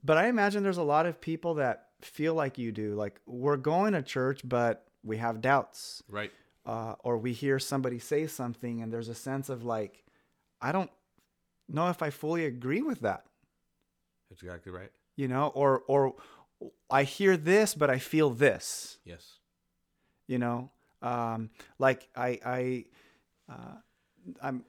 but 0.03 0.17
i 0.17 0.27
imagine 0.27 0.62
there's 0.62 0.77
a 0.77 0.84
lot 0.84 1.05
of 1.05 1.19
people 1.22 1.55
that 1.55 1.85
feel 2.01 2.33
like 2.33 2.57
you 2.57 2.71
do 2.71 2.93
like 2.95 3.19
we're 3.25 3.57
going 3.57 3.93
to 3.93 4.01
church 4.01 4.41
but 4.43 4.85
we 5.03 5.17
have 5.17 5.41
doubts 5.41 6.03
Right. 6.09 6.31
uh, 6.65 6.95
or 7.03 7.17
we 7.17 7.33
hear 7.33 7.57
somebody 7.59 7.99
say 7.99 8.27
something 8.27 8.81
and 8.81 8.91
there's 8.91 9.09
a 9.09 9.15
sense 9.15 9.49
of 9.49 9.63
like 9.63 10.03
i 10.61 10.71
don't 10.71 10.91
know 11.69 11.89
if 11.89 12.01
i 12.03 12.09
fully 12.09 12.45
agree 12.45 12.81
with 12.81 12.99
that 13.01 13.25
That's 14.29 14.41
exactly 14.43 14.71
right. 14.71 14.91
you 15.15 15.27
know 15.27 15.47
or 15.55 15.83
or 15.87 16.15
i 16.89 17.03
hear 17.03 17.37
this 17.37 17.73
but 17.73 17.89
i 17.89 17.97
feel 17.97 18.29
this 18.29 18.99
Yes. 19.05 19.39
you 20.27 20.37
know 20.37 20.69
um 21.01 21.49
like 21.79 22.07
i 22.15 22.39
i 22.45 22.85
uh 23.49 23.75
i'm 24.41 24.63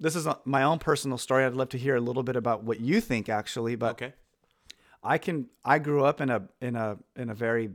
this 0.00 0.14
is 0.16 0.26
my 0.44 0.62
own 0.62 0.78
personal 0.78 1.16
story 1.18 1.44
i'd 1.44 1.54
love 1.54 1.68
to 1.70 1.78
hear 1.78 1.96
a 1.96 2.00
little 2.00 2.22
bit 2.22 2.36
about 2.36 2.64
what 2.64 2.80
you 2.80 3.00
think 3.00 3.28
actually 3.28 3.76
but 3.76 3.92
Okay. 3.92 4.14
I 5.06 5.18
can 5.18 5.46
i 5.64 5.78
grew 5.78 6.04
up 6.04 6.20
in 6.20 6.30
a 6.30 6.42
in 6.60 6.76
a 6.76 6.98
in 7.16 7.30
a 7.30 7.34
very 7.34 7.70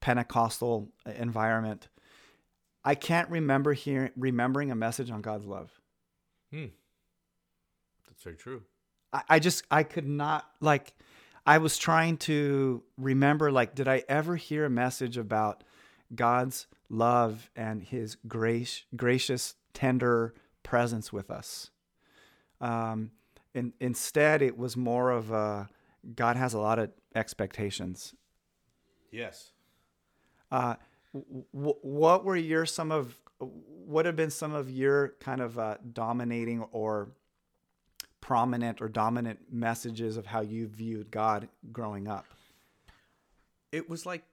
pentecostal 0.00 0.88
environment 1.16 1.88
i 2.84 2.94
can't 2.94 3.28
remember 3.30 3.72
hearing 3.72 4.10
remembering 4.16 4.70
a 4.70 4.76
message 4.76 5.10
on 5.10 5.20
god's 5.20 5.46
love 5.46 5.80
Hmm. 6.50 6.66
That's 8.06 8.22
very 8.22 8.36
true. 8.36 8.62
I, 9.12 9.22
I 9.28 9.38
just 9.38 9.64
I 9.70 9.82
could 9.82 10.06
not 10.06 10.48
like 10.60 10.94
I 11.44 11.58
was 11.58 11.78
trying 11.78 12.16
to 12.18 12.82
remember 12.96 13.50
like 13.50 13.74
did 13.74 13.88
I 13.88 14.04
ever 14.08 14.36
hear 14.36 14.64
a 14.64 14.70
message 14.70 15.16
about 15.16 15.64
God's 16.14 16.66
love 16.88 17.50
and 17.56 17.82
his 17.82 18.16
grace 18.26 18.84
gracious 18.94 19.54
tender 19.74 20.34
presence 20.62 21.12
with 21.12 21.30
us. 21.30 21.70
Um 22.60 23.10
in, 23.54 23.72
instead 23.80 24.42
it 24.42 24.56
was 24.56 24.76
more 24.76 25.10
of 25.10 25.30
a 25.30 25.68
God 26.14 26.36
has 26.36 26.54
a 26.54 26.58
lot 26.58 26.78
of 26.78 26.90
expectations. 27.14 28.14
Yes. 29.10 29.52
Uh 30.50 30.76
w- 31.52 31.78
what 31.82 32.24
were 32.24 32.36
your 32.36 32.66
some 32.66 32.92
of 32.92 33.16
what 33.38 34.06
have 34.06 34.16
been 34.16 34.30
some 34.30 34.54
of 34.54 34.70
your 34.70 35.14
kind 35.20 35.40
of 35.40 35.58
uh, 35.58 35.76
dominating 35.92 36.62
or 36.72 37.10
prominent 38.20 38.80
or 38.80 38.88
dominant 38.88 39.40
messages 39.50 40.16
of 40.16 40.26
how 40.26 40.40
you 40.40 40.66
viewed 40.66 41.10
God 41.10 41.48
growing 41.72 42.08
up? 42.08 42.26
It 43.72 43.88
was 43.88 44.06
like 44.06 44.24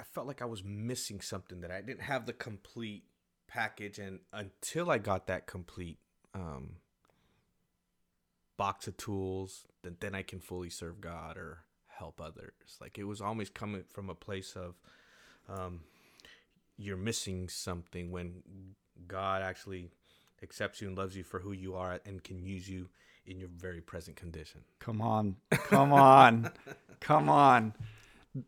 I 0.00 0.04
felt 0.04 0.26
like 0.26 0.40
I 0.40 0.46
was 0.46 0.64
missing 0.64 1.20
something 1.20 1.60
that 1.60 1.70
I 1.70 1.82
didn't 1.82 2.02
have 2.02 2.26
the 2.26 2.32
complete 2.32 3.04
package, 3.46 3.98
and 3.98 4.20
until 4.32 4.90
I 4.90 4.98
got 4.98 5.26
that 5.26 5.46
complete 5.46 5.98
um, 6.34 6.76
box 8.60 8.86
of 8.86 8.94
tools, 8.98 9.64
then 9.82 9.96
then 10.00 10.14
I 10.14 10.20
can 10.20 10.38
fully 10.38 10.68
serve 10.68 11.00
God 11.00 11.38
or 11.38 11.64
help 11.86 12.20
others. 12.20 12.52
Like 12.78 12.98
it 12.98 13.04
was 13.04 13.22
always 13.22 13.48
coming 13.48 13.84
from 13.90 14.10
a 14.10 14.14
place 14.14 14.54
of 14.54 14.74
um, 15.48 15.80
you're 16.76 16.98
missing 16.98 17.48
something 17.48 18.10
when 18.10 18.42
God 19.08 19.40
actually 19.40 19.88
accepts 20.42 20.82
you 20.82 20.88
and 20.88 20.98
loves 20.98 21.16
you 21.16 21.24
for 21.24 21.40
who 21.40 21.52
you 21.52 21.74
are 21.74 22.00
and 22.04 22.22
can 22.22 22.42
use 22.42 22.68
you 22.68 22.90
in 23.24 23.40
your 23.40 23.48
very 23.48 23.80
present 23.80 24.16
condition. 24.16 24.60
Come 24.78 25.00
on. 25.00 25.36
Come 25.50 25.94
on. 25.94 26.50
Come 27.00 27.30
on. 27.30 27.72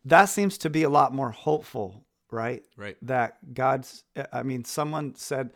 That 0.05 0.27
seems 0.27 0.59
to 0.59 0.69
be 0.69 0.83
a 0.83 0.91
lot 0.91 1.15
more 1.15 1.31
hopeful, 1.31 2.05
right? 2.31 2.63
Right. 2.77 2.99
That 3.01 3.55
God's, 3.55 4.05
I 4.31 4.43
mean, 4.43 4.67
someone 4.67 5.15
said, 5.15 5.53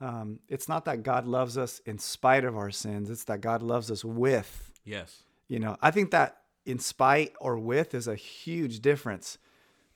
um, 0.00 0.40
it's 0.48 0.68
not 0.68 0.84
that 0.84 1.02
God 1.02 1.26
loves 1.26 1.56
us 1.56 1.80
in 1.86 1.98
spite 1.98 2.44
of 2.44 2.56
our 2.56 2.70
sins, 2.70 3.10
it's 3.10 3.24
that 3.24 3.40
God 3.40 3.62
loves 3.62 3.90
us 3.90 4.04
with. 4.04 4.72
Yes. 4.84 5.22
You 5.48 5.58
know, 5.58 5.76
I 5.80 5.90
think 5.90 6.10
that 6.10 6.38
in 6.64 6.78
spite 6.78 7.32
or 7.40 7.58
with 7.58 7.94
is 7.94 8.08
a 8.08 8.16
huge 8.16 8.80
difference 8.80 9.38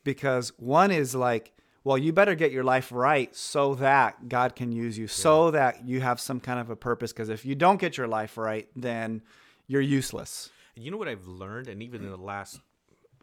because 0.05 0.53
one 0.59 0.91
is 0.91 1.15
like, 1.15 1.53
well, 1.83 1.99
you 1.99 2.13
better 2.13 2.35
get 2.35 2.53
your 2.53 2.65
life 2.65 2.93
right 2.93 3.35
so 3.35 3.75
that 3.77 4.29
God 4.29 4.55
can 4.55 4.71
use 4.71 4.99
you, 4.99 5.07
so 5.07 5.51
that 5.51 5.85
you 5.87 6.01
have 6.01 6.21
some 6.21 6.39
kind 6.39 6.61
of 6.61 6.71
a 6.71 6.77
purpose. 6.77 7.13
Because 7.13 7.31
if 7.31 7.45
you 7.45 7.55
don't 7.55 7.81
get 7.81 7.97
your 7.97 8.07
life 8.07 8.37
right, 8.37 8.69
then 8.77 9.23
you're 9.67 9.81
useless. 9.81 10.51
And 10.77 10.85
you 10.85 10.91
know 10.91 10.99
what 10.99 11.09
I've 11.09 11.27
learned, 11.27 11.69
and 11.69 11.83
even 11.83 12.03
in 12.03 12.11
the 12.11 12.17
last 12.17 12.61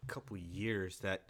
couple 0.07 0.37
years, 0.37 0.99
that 0.99 1.23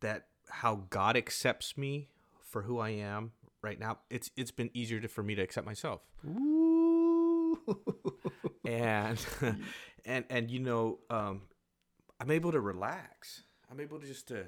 that 0.00 0.26
how 0.48 0.84
God 0.90 1.16
accepts 1.16 1.76
me 1.76 2.08
for 2.40 2.62
who 2.62 2.78
I 2.78 2.90
am 2.90 3.32
right 3.62 3.78
now, 3.78 3.98
it's 4.10 4.30
it's 4.36 4.50
been 4.50 4.70
easier 4.74 5.00
to, 5.00 5.08
for 5.08 5.22
me 5.22 5.34
to 5.34 5.42
accept 5.42 5.66
myself. 5.66 6.00
Ooh. 6.26 7.58
And 8.64 9.18
and 10.04 10.24
and 10.28 10.50
you 10.50 10.58
know, 10.58 10.98
um, 11.08 11.42
I'm 12.20 12.30
able 12.30 12.52
to 12.52 12.60
relax. 12.60 13.42
I'm 13.70 13.80
able 13.80 13.98
to 13.98 14.06
just 14.06 14.28
to 14.28 14.44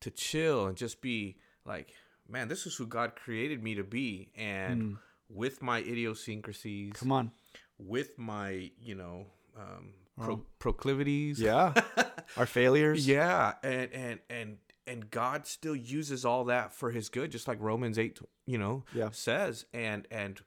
to 0.00 0.10
chill 0.10 0.66
and 0.66 0.76
just 0.76 1.00
be 1.00 1.36
like, 1.64 1.94
man, 2.28 2.48
this 2.48 2.66
is 2.66 2.74
who 2.74 2.86
God 2.86 3.14
created 3.14 3.62
me 3.62 3.76
to 3.76 3.84
be, 3.84 4.30
and 4.36 4.96
with 5.28 5.62
my 5.62 5.78
idiosyncrasies, 5.78 6.94
Come 6.94 7.12
on. 7.12 7.30
with 7.78 8.18
my 8.18 8.70
you 8.80 8.96
know 8.96 9.26
um, 9.56 9.90
pro- 10.20 10.44
proclivities 10.58 11.40
Yeah. 11.40 11.74
Our 12.36 12.46
failures. 12.46 13.06
yeah 13.06 13.54
and 13.62 13.92
and 13.92 14.18
and 14.28 14.56
and 14.88 15.10
god 15.10 15.46
still 15.46 15.76
uses 15.76 16.24
all 16.24 16.44
that 16.44 16.72
for 16.72 16.90
his 16.90 17.08
good 17.08 17.30
just 17.30 17.46
like 17.46 17.58
romans 17.60 17.98
8 17.98 18.18
you 18.46 18.58
know 18.58 18.84
Yeah. 18.94 19.10
says 19.12 19.66
and 19.72 20.06
and 20.10 20.40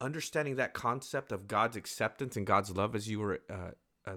understanding 0.00 0.56
that 0.56 0.74
concept 0.74 1.32
of 1.32 1.46
god's 1.46 1.76
acceptance 1.76 2.36
and 2.36 2.46
god's 2.46 2.70
love 2.70 2.94
as 2.94 3.08
you 3.08 3.20
were 3.20 3.40
uh, 3.50 3.70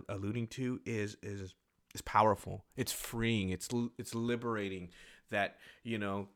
alluding 0.10 0.48
to 0.48 0.80
is 0.86 1.18
is 1.22 1.56
is 1.94 2.02
powerful 2.02 2.66
it's 2.76 2.92
freeing 2.92 3.50
it's 3.50 3.70
it's 3.98 4.16
liberating 4.16 4.90
that 5.30 5.58
you 5.84 5.98
know 5.98 6.28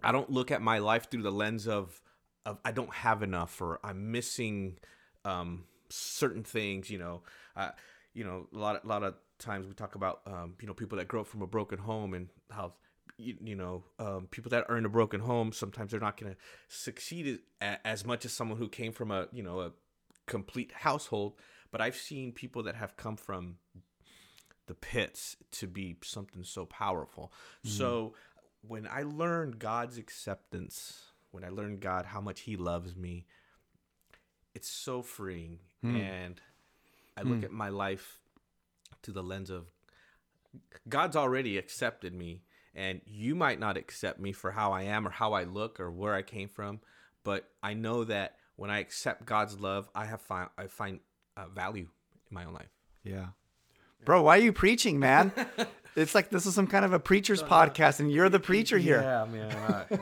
I 0.00 0.12
don't 0.12 0.30
look 0.30 0.52
at 0.52 0.62
my 0.62 0.78
life 0.78 1.10
through 1.10 1.22
the 1.22 1.32
lens 1.32 1.66
of 1.66 2.00
of 2.46 2.58
I 2.64 2.70
don't 2.70 2.92
have 2.94 3.24
enough 3.24 3.60
or 3.60 3.80
I'm 3.82 4.12
missing 4.12 4.78
um, 5.24 5.64
certain 5.88 6.44
things. 6.44 6.88
You 6.88 6.98
know, 6.98 7.22
uh, 7.56 7.70
you 8.14 8.22
know, 8.22 8.46
a 8.54 8.56
lot 8.56 8.84
a 8.84 8.86
lot 8.86 9.02
of 9.02 9.16
times 9.38 9.66
we 9.66 9.72
talk 9.74 9.94
about 9.94 10.20
um, 10.26 10.54
you 10.60 10.66
know 10.66 10.74
people 10.74 10.98
that 10.98 11.08
grow 11.08 11.20
up 11.22 11.26
from 11.26 11.42
a 11.42 11.46
broken 11.46 11.78
home 11.78 12.14
and 12.14 12.28
how 12.50 12.72
you, 13.16 13.36
you 13.42 13.54
know 13.56 13.84
um, 13.98 14.26
people 14.30 14.50
that 14.50 14.64
are 14.68 14.76
in 14.76 14.84
a 14.84 14.88
broken 14.88 15.20
home 15.20 15.52
sometimes 15.52 15.90
they're 15.90 16.00
not 16.00 16.16
going 16.20 16.32
to 16.32 16.38
succeed 16.68 17.38
a- 17.60 17.86
as 17.86 18.04
much 18.04 18.24
as 18.24 18.32
someone 18.32 18.58
who 18.58 18.68
came 18.68 18.92
from 18.92 19.10
a 19.10 19.28
you 19.32 19.42
know 19.42 19.60
a 19.60 19.72
complete 20.26 20.72
household. 20.72 21.34
But 21.70 21.80
I've 21.80 21.96
seen 21.96 22.32
people 22.32 22.62
that 22.64 22.74
have 22.76 22.96
come 22.96 23.16
from 23.16 23.56
the 24.66 24.74
pits 24.74 25.36
to 25.52 25.66
be 25.66 25.96
something 26.02 26.42
so 26.44 26.64
powerful. 26.66 27.32
So 27.62 28.14
when 28.66 28.86
I 28.86 29.02
learned 29.02 29.58
God's 29.58 29.98
acceptance, 29.98 31.02
when 31.30 31.44
I 31.44 31.48
learned 31.50 31.80
God 31.80 32.06
how 32.06 32.20
much 32.20 32.40
He 32.40 32.56
loves 32.56 32.96
me, 32.96 33.26
it's 34.54 34.68
so 34.68 35.02
freeing. 35.02 35.58
And 35.96 36.40
I 37.16 37.22
look 37.22 37.42
at 37.44 37.50
my 37.52 37.68
life 37.68 38.20
through 39.02 39.14
the 39.14 39.22
lens 39.22 39.50
of 39.50 39.66
God's 40.88 41.16
already 41.16 41.58
accepted 41.58 42.14
me, 42.14 42.42
and 42.74 43.00
you 43.04 43.34
might 43.34 43.60
not 43.60 43.76
accept 43.76 44.20
me 44.20 44.32
for 44.32 44.52
how 44.52 44.72
I 44.72 44.82
am 44.82 45.06
or 45.06 45.10
how 45.10 45.32
I 45.32 45.44
look 45.44 45.80
or 45.80 45.90
where 45.90 46.14
I 46.14 46.22
came 46.22 46.48
from, 46.48 46.80
but 47.24 47.48
I 47.62 47.74
know 47.74 48.04
that 48.04 48.36
when 48.56 48.70
I 48.70 48.78
accept 48.78 49.26
God's 49.26 49.60
love, 49.60 49.88
I 49.94 50.06
have 50.06 50.20
find 50.20 50.48
I 50.56 50.66
find 50.66 51.00
uh, 51.36 51.48
value 51.48 51.88
in 52.30 52.34
my 52.34 52.44
own 52.44 52.54
life. 52.54 52.70
Yeah. 53.04 53.26
Bro, 54.04 54.22
why 54.22 54.38
are 54.38 54.42
you 54.42 54.52
preaching, 54.52 54.98
man? 54.98 55.32
it's 55.96 56.14
like 56.14 56.30
this 56.30 56.46
is 56.46 56.54
some 56.54 56.66
kind 56.66 56.84
of 56.84 56.92
a 56.92 56.98
preacher's 56.98 57.42
podcast 57.42 58.00
and 58.00 58.10
you're 58.10 58.28
the 58.28 58.40
preacher 58.50 58.78
here. 58.78 59.00
Yeah, 59.02 59.26
man. 59.26 60.00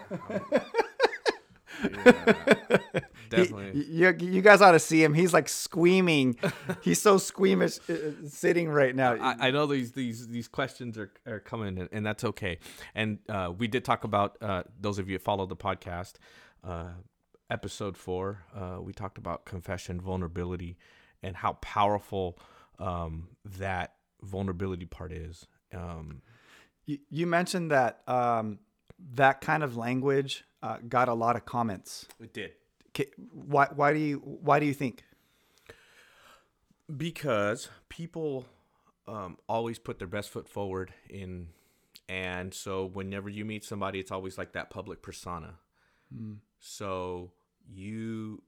definitely. 3.28 3.82
He- 3.82 3.92
you, 4.02 4.14
you 4.20 4.42
guys 4.42 4.60
ought 4.60 4.72
to 4.72 4.78
see 4.78 5.02
him. 5.02 5.14
He's 5.14 5.32
like 5.32 5.48
squeaming. 5.48 6.36
He's 6.82 7.00
so 7.00 7.18
squeamish 7.18 7.78
uh, 7.88 7.92
uh, 7.92 7.96
sitting 8.28 8.68
right 8.68 8.94
now. 8.94 9.14
I, 9.14 9.48
I 9.48 9.50
know 9.50 9.66
these 9.66 9.92
these 9.92 10.28
these 10.28 10.48
questions 10.48 10.96
are, 10.98 11.10
are 11.26 11.40
coming, 11.40 11.78
and, 11.78 11.88
and 11.92 12.04
that's 12.06 12.24
okay. 12.24 12.58
And 12.94 13.18
uh, 13.28 13.52
we 13.56 13.68
did 13.68 13.84
talk 13.84 14.04
about 14.04 14.36
uh, 14.40 14.62
those 14.80 14.98
of 14.98 15.08
you 15.08 15.16
that 15.18 15.24
follow 15.24 15.46
the 15.46 15.56
podcast. 15.56 16.14
Uh, 16.64 16.90
episode 17.50 17.96
four, 17.96 18.42
uh, 18.54 18.78
we 18.80 18.92
talked 18.92 19.18
about 19.18 19.44
confession, 19.44 20.00
vulnerability, 20.00 20.76
and 21.22 21.36
how 21.36 21.52
powerful 21.54 22.38
um, 22.78 23.28
that 23.44 23.94
vulnerability 24.22 24.84
part 24.86 25.12
is. 25.12 25.46
Um, 25.72 26.22
You, 26.86 26.98
you 27.10 27.26
mentioned 27.26 27.70
that 27.70 28.02
um, 28.08 28.58
that 29.14 29.40
kind 29.40 29.62
of 29.62 29.76
language 29.76 30.44
uh, 30.62 30.78
got 30.88 31.08
a 31.08 31.14
lot 31.14 31.36
of 31.36 31.44
comments. 31.44 32.06
It 32.20 32.32
did. 32.32 32.52
Why, 33.32 33.68
why 33.74 33.92
do 33.92 33.98
you 33.98 34.16
why 34.18 34.60
do 34.60 34.66
you 34.66 34.74
think? 34.74 35.02
because 36.96 37.68
people 37.88 38.46
um, 39.08 39.36
always 39.48 39.78
put 39.78 39.98
their 39.98 40.08
best 40.08 40.30
foot 40.30 40.48
forward 40.48 40.92
in 41.08 41.48
and 42.08 42.54
so 42.54 42.84
whenever 42.86 43.28
you 43.28 43.44
meet 43.44 43.64
somebody 43.64 43.98
it's 43.98 44.12
always 44.12 44.38
like 44.38 44.52
that 44.52 44.70
public 44.70 45.02
persona 45.02 45.54
so 46.60 47.32
you 47.68 48.40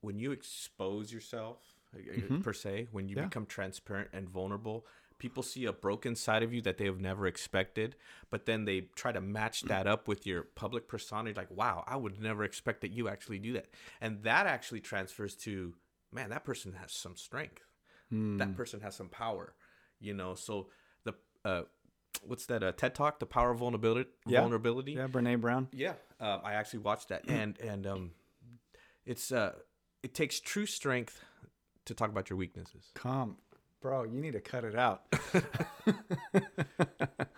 when 0.00 0.18
you 0.18 0.30
expose 0.30 1.12
yourself 1.12 1.58
uh, 1.96 2.38
per 2.40 2.52
se 2.52 2.86
when 2.92 3.08
you 3.08 3.16
Yeah. 3.16 3.24
become 3.24 3.46
transparent 3.46 4.08
and 4.12 4.28
vulnerable 4.28 4.86
people 5.22 5.44
see 5.44 5.66
a 5.66 5.72
broken 5.72 6.16
side 6.16 6.42
of 6.42 6.52
you 6.52 6.60
that 6.60 6.78
they 6.78 6.84
have 6.84 7.00
never 7.00 7.28
expected 7.28 7.94
but 8.28 8.44
then 8.44 8.64
they 8.64 8.80
try 8.96 9.12
to 9.12 9.20
match 9.20 9.62
that 9.62 9.86
up 9.86 10.08
with 10.08 10.26
your 10.26 10.42
public 10.42 10.88
persona 10.88 11.28
You're 11.30 11.36
like 11.36 11.56
wow 11.56 11.84
i 11.86 11.96
would 11.96 12.20
never 12.20 12.42
expect 12.42 12.80
that 12.80 12.90
you 12.90 13.08
actually 13.08 13.38
do 13.38 13.52
that. 13.52 13.66
And 14.00 14.24
that 14.24 14.48
actually 14.48 14.80
transfers 14.80 15.36
to 15.46 15.74
man 16.10 16.30
that 16.30 16.44
person 16.44 16.72
has 16.80 16.90
some 16.92 17.16
strength. 17.16 17.62
That 18.38 18.56
person 18.56 18.80
has 18.80 18.96
some 18.96 19.08
power 19.08 19.54
you 20.00 20.12
know? 20.12 20.34
So 20.34 20.68
the 21.04 21.14
uh 21.44 21.62
what's 22.26 22.46
that 22.46 22.62
uh, 22.64 22.72
ted 22.72 22.94
talk 22.96 23.20
the 23.20 23.26
power 23.26 23.50
of 23.52 23.58
vulnerability 23.60 24.10
Yeah. 24.26 24.40
vulnerability? 24.40 24.92
Yeah, 24.92 25.06
Brene 25.06 25.40
Brown. 25.40 25.68
yeah, 25.72 25.94
uh, 26.20 26.38
I 26.42 26.54
actually 26.54 26.80
watched 26.80 27.08
that, 27.10 27.22
and 27.28 27.58
and 27.60 27.86
um, 27.86 28.10
it's 29.06 29.30
uh, 29.30 29.52
it 30.02 30.14
takes 30.14 30.40
true 30.40 30.66
strength 30.66 31.14
to 31.84 31.94
talk 31.94 32.10
about 32.10 32.28
your 32.30 32.36
weaknesses. 32.36 32.90
Come, 32.94 33.36
bro, 33.82 34.04
you 34.04 34.20
need 34.20 34.32
to 34.32 34.40
cut 34.40 34.64
it 34.64 34.74
out. 34.76 35.02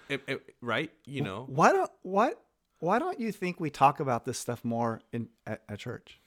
It- 0.09 0.23
it- 0.29 0.55
right? 0.61 0.93
You 1.07 1.23
know, 1.23 1.47
Why 1.49 1.73
don't 1.73 1.91
what? 2.03 2.41
Why 2.81 2.99
don't 2.99 3.19
you 3.19 3.33
think 3.33 3.59
we 3.59 3.71
talk 3.71 3.99
about 4.01 4.27
this 4.27 4.39
stuff 4.39 4.63
more 4.65 5.01
in 5.13 5.29
at, 5.47 5.63
at 5.69 5.79
church? 5.79 6.21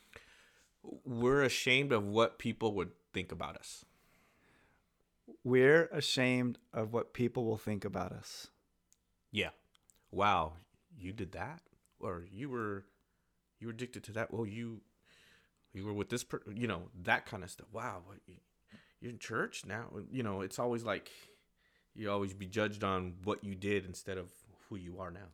we're 1.05 1.43
ashamed 1.43 1.91
of 1.91 2.05
what 2.07 2.39
people 2.39 2.73
would 2.73 2.91
think 3.13 3.29
about 3.31 3.57
us. 3.57 3.83
We're 5.43 5.87
ashamed 5.91 6.57
of 6.73 6.93
what 6.93 7.13
people 7.13 7.43
will 7.45 7.57
think 7.57 7.83
about 7.83 8.13
us. 8.13 8.47
Yeah. 9.31 9.49
Wow, 10.11 10.53
you 10.97 11.11
did 11.11 11.33
that, 11.33 11.61
or 11.99 12.25
you 12.31 12.49
were 12.49 12.85
you 13.59 13.67
were 13.67 13.73
addicted 13.73 14.03
to 14.05 14.11
that. 14.13 14.33
Well, 14.33 14.45
you 14.47 14.81
you 15.73 15.85
were 15.85 15.93
with 15.93 16.09
this, 16.09 16.23
per- 16.23 16.41
you 16.51 16.65
know, 16.67 16.83
that 17.03 17.25
kind 17.27 17.43
of 17.43 17.51
stuff. 17.51 17.67
Wow, 17.71 18.01
what, 18.05 18.17
you- 18.25 18.35
you're 19.01 19.11
in 19.11 19.19
church 19.19 19.63
now. 19.65 19.85
You 20.11 20.23
know, 20.23 20.41
it's 20.41 20.59
always 20.59 20.83
like 20.83 21.11
you 21.95 22.11
always 22.11 22.33
be 22.33 22.45
judged 22.45 22.83
on 22.83 23.13
what 23.23 23.43
you 23.43 23.55
did 23.55 23.85
instead 23.85 24.17
of 24.17 24.31
who 24.69 24.75
you 24.75 24.99
are 24.99 25.11
now. 25.11 25.29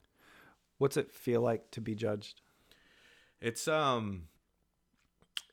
What's 0.78 0.98
it 0.98 1.12
feel 1.12 1.42
like 1.42 1.72
to 1.72 1.82
be 1.82 1.96
judged? 1.96 2.42
It's 3.42 3.68
um 3.68 4.24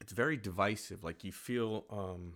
it's 0.01 0.13
very 0.13 0.37
divisive. 0.37 1.05
Like 1.05 1.25
you 1.25 1.33
feel 1.33 1.85
um 1.91 2.35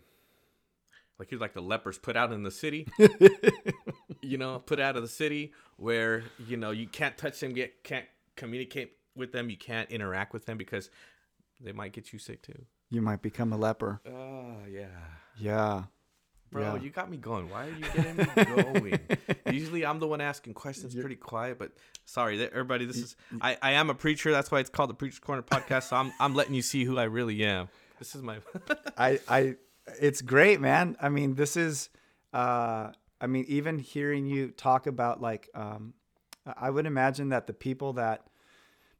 like 1.18 1.30
you're 1.30 1.40
like 1.40 1.54
the 1.54 1.62
lepers 1.62 1.98
put 1.98 2.16
out 2.16 2.32
in 2.32 2.42
the 2.42 2.50
city. 2.50 2.88
you 4.20 4.38
know, 4.38 4.58
put 4.58 4.80
out 4.80 4.96
of 4.96 5.02
the 5.02 5.08
city 5.08 5.52
where, 5.76 6.24
you 6.46 6.56
know, 6.56 6.70
you 6.70 6.86
can't 6.86 7.16
touch 7.16 7.38
them, 7.40 7.52
get 7.52 7.84
can't 7.84 8.06
communicate 8.36 8.92
with 9.14 9.32
them, 9.32 9.48
you 9.50 9.56
can't 9.56 9.90
interact 9.90 10.32
with 10.32 10.46
them 10.46 10.58
because 10.58 10.90
they 11.60 11.72
might 11.72 11.92
get 11.92 12.12
you 12.12 12.18
sick 12.18 12.42
too. 12.42 12.66
You 12.90 13.02
might 13.02 13.22
become 13.22 13.52
a 13.52 13.56
leper. 13.56 14.00
Oh 14.06 14.56
yeah. 14.70 14.86
Yeah. 15.38 15.84
Bro, 16.50 16.62
Yeah. 16.62 16.76
you 16.80 16.90
got 16.90 17.10
me 17.10 17.16
going. 17.16 17.50
Why 17.50 17.66
are 17.66 17.70
you 17.70 17.84
getting 17.94 18.16
me 18.16 18.26
going? 18.72 18.98
Usually 19.52 19.84
I'm 19.84 19.98
the 19.98 20.06
one 20.06 20.20
asking 20.20 20.54
questions 20.54 20.94
pretty 20.94 21.16
quiet, 21.16 21.58
but 21.58 21.72
sorry, 22.04 22.40
everybody, 22.44 22.84
this 22.84 22.98
is 22.98 23.16
I, 23.40 23.56
I 23.60 23.72
am 23.72 23.90
a 23.90 23.94
preacher. 23.94 24.30
That's 24.30 24.50
why 24.52 24.60
it's 24.60 24.70
called 24.70 24.90
the 24.90 24.94
Preacher's 24.94 25.18
Corner 25.18 25.42
podcast. 25.42 25.84
So 25.88 25.96
I'm 25.96 26.12
I'm 26.20 26.34
letting 26.34 26.54
you 26.54 26.62
see 26.62 26.84
who 26.84 26.98
I 26.98 27.04
really 27.04 27.42
am. 27.44 27.68
This 27.98 28.14
is 28.14 28.22
my 28.22 28.38
I, 28.98 29.18
I, 29.28 29.56
it's 30.00 30.22
great, 30.22 30.60
man. 30.60 30.96
I 31.00 31.08
mean, 31.08 31.34
this 31.34 31.56
is, 31.56 31.88
uh, 32.32 32.90
I 33.20 33.26
mean, 33.26 33.44
even 33.48 33.78
hearing 33.78 34.26
you 34.26 34.48
talk 34.48 34.86
about 34.86 35.20
like, 35.20 35.48
um, 35.54 35.94
I 36.56 36.70
would 36.70 36.86
imagine 36.86 37.30
that 37.30 37.46
the 37.46 37.52
people 37.52 37.94
that 37.94 38.26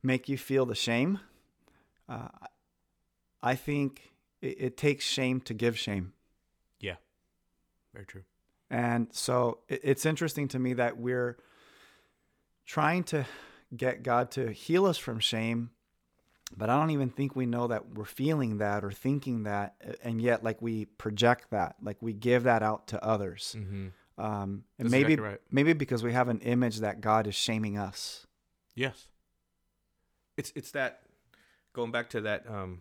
make 0.03 0.29
you 0.29 0.39
feel 0.39 0.65
the 0.67 0.75
shame, 0.75 1.21
uh, 2.09 2.29
I 3.45 3.57
think 3.57 4.15
it, 4.41 4.57
it 4.59 4.77
takes 4.77 5.05
shame 5.05 5.41
to 5.43 5.55
give 5.55 5.79
shame. 5.79 6.15
Yeah. 6.81 6.97
Very 7.93 8.07
true. 8.07 8.23
And 8.71 9.09
so 9.13 9.59
it, 9.69 9.81
it's 9.85 10.07
interesting 10.07 10.49
to 10.49 10.59
me 10.59 10.73
that 10.73 10.97
we're 10.97 11.37
trying 12.65 13.05
to 13.05 13.27
get 13.77 14.03
God 14.03 14.31
to 14.33 14.51
heal 14.51 14.87
us 14.87 14.97
from 14.97 15.21
shame, 15.21 15.71
but 16.57 16.71
I 16.71 16.79
don't 16.81 16.91
even 16.91 17.11
think 17.11 17.37
we 17.37 17.45
know 17.45 17.67
that 17.67 17.95
we're 17.95 18.07
feeling 18.07 18.59
that 18.59 18.83
or 18.83 18.91
thinking 18.91 19.43
that, 19.43 19.75
and 20.03 20.23
yet 20.23 20.43
like 20.43 20.63
we 20.63 20.87
project 20.87 21.51
that, 21.51 21.77
like 21.83 21.99
we 22.01 22.15
give 22.15 22.45
that 22.45 22.63
out 22.63 22.87
to 22.89 23.05
others. 23.05 23.55
Mm-hmm. 23.59 23.89
Um, 24.17 24.65
and 24.79 24.87
That's 24.87 24.93
maybe 24.93 25.15
exactly 25.15 25.31
right. 25.31 25.41
maybe 25.51 25.73
because 25.73 26.03
we 26.03 26.13
have 26.13 26.29
an 26.29 26.39
image 26.41 26.79
that 26.79 27.01
God 27.01 27.27
is 27.27 27.35
shaming 27.35 27.77
us. 27.77 28.27
Yes. 28.75 29.09
It's 30.37 30.53
it's 30.55 30.71
that 30.71 31.03
going 31.73 31.91
back 31.91 32.11
to 32.11 32.21
that 32.23 32.49
um 32.49 32.81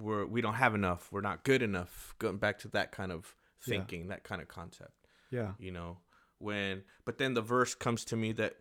we're 0.00 0.24
we 0.26 0.40
don't 0.40 0.54
have 0.54 0.74
enough, 0.74 1.08
we're 1.12 1.20
not 1.20 1.44
good 1.44 1.62
enough. 1.62 2.14
Going 2.18 2.38
back 2.38 2.58
to 2.60 2.68
that 2.68 2.92
kind 2.92 3.12
of 3.12 3.34
Yeah. 3.66 3.76
thinking, 3.78 4.08
that 4.08 4.24
kind 4.24 4.40
of 4.42 4.48
concept. 4.48 4.92
Yeah. 5.30 5.52
you 5.58 5.72
know 5.72 5.98
when 6.38 6.82
but 7.04 7.18
then 7.18 7.34
the 7.34 7.40
verse 7.42 7.74
comes 7.74 8.04
to 8.04 8.16
me 8.16 8.30
that 8.32 8.54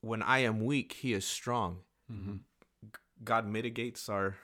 when 0.00 0.20
i 0.22 0.38
am 0.40 0.64
weak 0.64 0.92
he 0.94 1.12
is 1.12 1.24
strong 1.24 1.78
Mm-hmm. 2.10 2.36
god 3.22 3.46
mitigates 3.46 4.08
our 4.08 4.34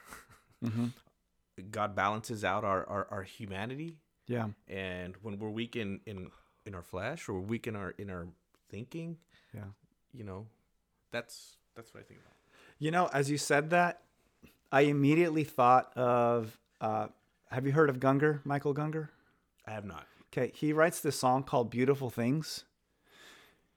Mm-hmm. 0.64 0.88
god 1.70 1.96
balances 1.96 2.44
out 2.44 2.64
our, 2.64 2.84
our 2.88 3.06
our 3.10 3.22
humanity 3.22 3.96
Yeah. 4.26 4.48
and 4.68 5.16
when 5.22 5.38
we're 5.38 5.50
weak 5.50 5.74
in 5.74 6.00
in 6.06 6.30
in 6.66 6.74
our 6.74 6.82
flesh 6.82 7.28
or 7.28 7.34
we're 7.34 7.46
weak 7.48 7.66
in 7.66 7.74
our 7.74 7.90
in 7.98 8.10
our 8.10 8.28
thinking 8.70 9.16
Yeah. 9.54 9.70
you 10.12 10.22
know 10.24 10.46
that's 11.10 11.56
that's 11.74 11.92
what 11.94 12.00
i 12.00 12.04
think 12.04 12.20
about 12.20 12.34
You 12.78 12.90
know, 12.92 13.08
as 13.12 13.28
you 13.30 13.38
said 13.38 13.70
that, 13.70 14.02
I 14.70 14.82
immediately 14.82 15.44
thought 15.44 15.96
of. 15.96 16.58
Uh, 16.80 17.08
have 17.50 17.66
you 17.66 17.72
heard 17.72 17.90
of 17.90 17.98
Gungor, 17.98 18.40
Michael 18.44 18.74
Gungor? 18.74 19.08
i 19.66 19.72
have 19.72 19.84
not 19.84 20.06
Okay, 20.32 20.52
he 20.54 20.72
writes 20.72 21.00
this 21.00 21.18
song 21.18 21.42
called 21.42 21.70
Beautiful 21.70 22.10
Things. 22.10 22.64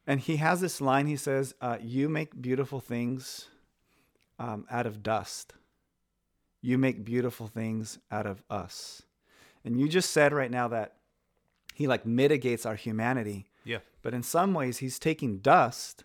And 0.06 0.19
he 0.19 0.38
has 0.38 0.60
this 0.62 0.82
line 0.82 1.08
he 1.08 1.15
says, 1.15 1.54
uh, 1.62 1.77
You 1.82 2.10
make 2.10 2.41
beautiful 2.41 2.80
things 2.80 3.47
um, 4.38 4.65
out 4.69 4.86
of 4.86 5.01
dust. 5.04 5.54
You 6.62 6.77
make 6.77 7.06
beautiful 7.06 7.47
things 7.47 7.99
out 8.12 8.25
of 8.25 8.43
us. 8.49 9.04
And 9.63 9.80
you 9.80 9.88
just 9.88 10.12
said 10.12 10.34
right 10.34 10.51
now 10.51 10.67
that 10.67 10.97
he 11.73 11.88
like 11.88 12.06
mitigates 12.06 12.65
our 12.65 12.75
humanity. 12.75 13.47
yeah 13.63 13.80
But 14.01 14.13
in 14.13 14.23
some 14.23 14.54
ways, 14.54 14.80
he's 14.80 14.99
taking 14.99 15.38
dust, 15.38 16.04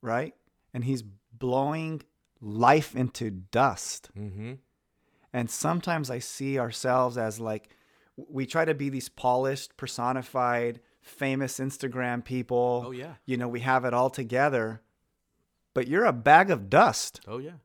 right? 0.00 0.34
And 0.72 0.84
he's 0.84 1.02
blowing 1.02 2.02
life 2.40 2.94
into 2.94 3.30
dust. 3.30 4.10
mm-hmm 4.18 4.54
And 5.32 5.50
sometimes 5.50 6.10
I 6.10 6.18
see 6.18 6.58
ourselves 6.58 7.16
as 7.18 7.40
like, 7.40 7.70
we 8.16 8.46
try 8.46 8.64
to 8.64 8.74
be 8.74 8.88
these 8.88 9.08
polished, 9.08 9.76
personified, 9.76 10.80
famous 11.02 11.58
Instagram 11.58 12.24
people. 12.24 12.84
oh 12.86 12.90
yeah 12.92 13.14
You 13.26 13.36
know, 13.36 13.48
we 13.48 13.60
have 13.60 13.84
it 13.84 13.94
all 13.94 14.10
together, 14.10 14.80
but 15.74 15.86
you're 15.88 16.04
a 16.06 16.12
bag 16.12 16.50
of 16.50 16.70
dust. 16.70 17.20
oh 17.28 17.38
yeah 17.38 17.58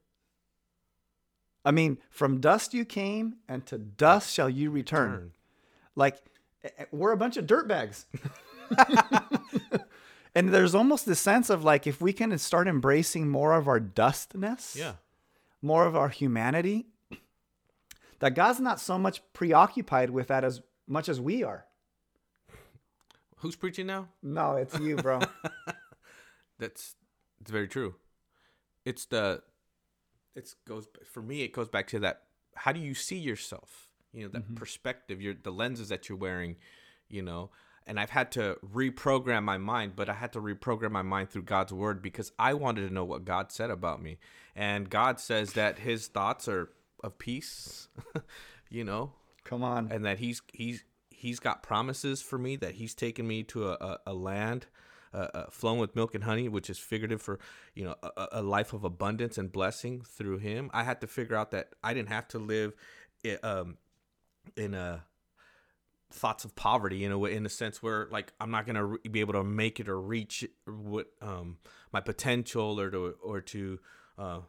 I 1.63 1.71
mean, 1.71 1.99
from 2.09 2.41
dust 2.41 2.73
you 2.73 2.85
came, 2.85 3.35
and 3.47 3.63
to 3.67 3.77
dust 3.77 4.33
shall 4.33 4.49
you 4.49 4.71
return. 4.71 5.11
Turn. 5.11 5.31
Like, 5.95 6.17
eh, 6.63 6.69
eh, 6.79 6.85
we're 6.91 7.11
a 7.11 7.17
bunch 7.17 7.37
of 7.37 7.45
dirt 7.45 7.67
bags. 7.67 8.07
and 10.33 10.49
there's 10.49 10.75
almost 10.75 11.05
this 11.05 11.19
sense 11.19 11.49
of 11.49 11.63
like, 11.63 11.87
if 11.87 12.01
we 12.01 12.13
can 12.13 12.37
start 12.37 12.67
embracing 12.67 13.29
more 13.29 13.53
of 13.53 13.67
our 13.67 13.79
dustness, 13.79 14.75
yeah 14.77 14.93
more 15.61 15.85
of 15.85 15.95
our 15.95 16.09
humanity, 16.09 16.87
that 18.19 18.35
God's 18.35 18.59
not 18.59 18.79
so 18.79 18.97
much 18.97 19.21
preoccupied 19.33 20.09
with 20.09 20.27
that 20.27 20.43
as 20.43 20.61
much 20.87 21.07
as 21.07 21.21
we 21.21 21.43
are. 21.43 21.65
who's 23.37 23.55
preaching 23.55 23.87
now 23.87 24.07
No, 24.21 24.55
it's 24.55 24.77
you, 24.79 24.95
bro. 24.97 25.19
That's 26.59 26.95
it's 27.39 27.51
very 27.51 27.67
true. 27.67 27.95
It's 28.85 29.05
the 29.05 29.41
it's 30.35 30.55
goes 30.67 30.87
for 31.05 31.21
me. 31.21 31.41
It 31.41 31.53
goes 31.53 31.67
back 31.67 31.87
to 31.87 31.99
that. 31.99 32.23
How 32.55 32.71
do 32.71 32.79
you 32.79 32.93
see 32.93 33.17
yourself? 33.17 33.87
You 34.13 34.23
know 34.23 34.29
that 34.29 34.43
mm-hmm. 34.43 34.55
perspective. 34.55 35.21
Your 35.21 35.33
the 35.33 35.51
lenses 35.51 35.89
that 35.89 36.09
you're 36.09 36.17
wearing. 36.17 36.57
You 37.09 37.23
know, 37.23 37.49
and 37.87 37.99
I've 37.99 38.11
had 38.11 38.31
to 38.33 38.57
reprogram 38.73 39.43
my 39.43 39.57
mind, 39.57 39.93
but 39.95 40.09
I 40.09 40.13
had 40.13 40.33
to 40.33 40.39
reprogram 40.39 40.91
my 40.91 41.01
mind 41.01 41.29
through 41.29 41.43
God's 41.43 41.73
word 41.73 42.01
because 42.01 42.31
I 42.37 42.53
wanted 42.53 42.87
to 42.87 42.93
know 42.93 43.05
what 43.05 43.25
God 43.25 43.51
said 43.51 43.69
about 43.69 44.01
me. 44.01 44.17
And 44.55 44.89
God 44.89 45.19
says 45.19 45.53
that 45.53 45.79
His 45.79 46.07
thoughts 46.07 46.47
are 46.47 46.69
of 47.03 47.17
peace. 47.17 47.87
you 48.69 48.83
know, 48.83 49.13
Come 49.43 49.63
on. 49.63 49.91
and 49.91 50.05
that 50.05 50.19
he's 50.19 50.41
he's 50.53 50.83
he's 51.09 51.39
got 51.39 51.63
promises 51.63 52.21
for 52.21 52.37
me 52.37 52.55
that 52.57 52.75
he's 52.75 52.93
taken 52.93 53.27
me 53.27 53.43
to 53.43 53.69
a, 53.69 53.73
a, 53.73 53.99
a 54.07 54.13
land 54.13 54.67
uh, 55.13 55.27
uh, 55.33 55.45
flowing 55.49 55.79
with 55.79 55.95
milk 55.95 56.15
and 56.15 56.23
honey, 56.23 56.47
which 56.47 56.69
is 56.69 56.77
figurative 56.77 57.21
for 57.21 57.39
you 57.75 57.83
know 57.83 57.95
a, 58.03 58.27
a 58.33 58.41
life 58.41 58.73
of 58.73 58.83
abundance 58.83 59.37
and 59.37 59.51
blessing 59.51 60.01
through 60.01 60.37
Him. 60.37 60.69
I 60.73 60.83
had 60.83 61.01
to 61.01 61.07
figure 61.07 61.35
out 61.35 61.51
that 61.51 61.69
I 61.83 61.93
didn't 61.93 62.09
have 62.09 62.27
to 62.29 62.39
live 62.39 62.73
um, 63.43 63.77
in 64.55 64.73
a 64.73 65.03
thoughts 66.13 66.45
of 66.45 66.55
poverty 66.55 67.03
in 67.05 67.11
a 67.11 67.17
way 67.17 67.35
in 67.35 67.45
a 67.45 67.49
sense 67.49 67.81
where 67.81 68.07
like 68.11 68.31
I'm 68.39 68.51
not 68.51 68.65
gonna 68.65 68.85
re- 68.85 68.99
be 69.09 69.19
able 69.21 69.33
to 69.33 69.43
make 69.43 69.79
it 69.79 69.87
or 69.89 69.99
reach 69.99 70.45
what 70.65 71.07
um 71.21 71.57
my 71.93 72.01
potential 72.01 72.79
or 72.79 72.89
to 72.91 73.15
or 73.23 73.41
to 73.41 73.79
uh 74.17 74.39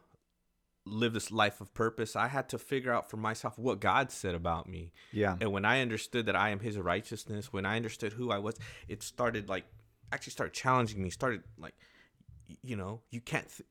live 0.85 1.13
this 1.13 1.31
life 1.31 1.61
of 1.61 1.73
purpose 1.73 2.15
I 2.15 2.27
had 2.27 2.49
to 2.49 2.57
figure 2.59 2.91
out 2.91 3.09
for 3.09 3.15
myself 3.17 3.57
what 3.57 3.79
God 3.79 4.11
said 4.11 4.35
about 4.35 4.67
me 4.67 4.91
Yeah. 5.13 5.37
and 5.39 5.51
when 5.53 5.63
I 5.63 5.81
understood 5.81 6.25
that 6.25 6.35
I 6.35 6.49
am 6.49 6.59
his 6.59 6.77
righteousness 6.77 7.53
when 7.53 7.65
I 7.65 7.77
understood 7.77 8.13
who 8.13 8.31
I 8.31 8.39
was 8.39 8.55
it 8.89 9.01
started 9.01 9.47
like 9.47 9.63
actually 10.11 10.31
started 10.31 10.53
challenging 10.53 11.01
me 11.01 11.09
started 11.09 11.43
like 11.57 11.73
you 12.61 12.75
know 12.75 13.01
you 13.11 13.21
can't 13.21 13.47
th- 13.47 13.67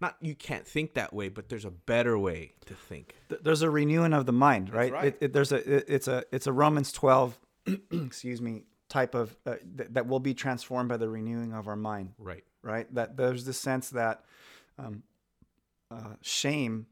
not 0.00 0.16
you 0.20 0.34
can't 0.34 0.66
think 0.66 0.94
that 0.94 1.12
way 1.12 1.28
but 1.28 1.48
there's 1.48 1.64
a 1.64 1.70
better 1.70 2.18
way 2.18 2.54
to 2.66 2.74
think 2.74 3.14
there's 3.42 3.62
a 3.62 3.70
renewing 3.70 4.12
of 4.12 4.26
the 4.26 4.32
mind, 4.32 4.72
right? 4.72 4.92
right. 4.92 5.04
It, 5.06 5.18
it, 5.20 5.32
there's 5.32 5.52
a 5.52 5.76
it, 5.76 5.84
it's 5.88 6.08
a 6.08 6.24
it's 6.32 6.46
a 6.46 6.52
Romans 6.52 6.92
12, 6.92 7.38
excuse 7.92 8.40
me, 8.40 8.64
type 8.88 9.14
of 9.14 9.36
uh, 9.46 9.56
th- 9.76 9.90
that 9.92 10.06
will 10.06 10.20
be 10.20 10.34
transformed 10.34 10.88
by 10.88 10.96
the 10.96 11.08
renewing 11.08 11.52
of 11.52 11.68
our 11.68 11.76
mind, 11.76 12.12
right 12.18 12.44
right? 12.62 12.92
That 12.94 13.16
there's 13.16 13.44
this 13.44 13.58
sense 13.58 13.90
that 13.90 14.24
um, 14.78 15.02
uh, 15.90 16.14
shame, 16.22 16.86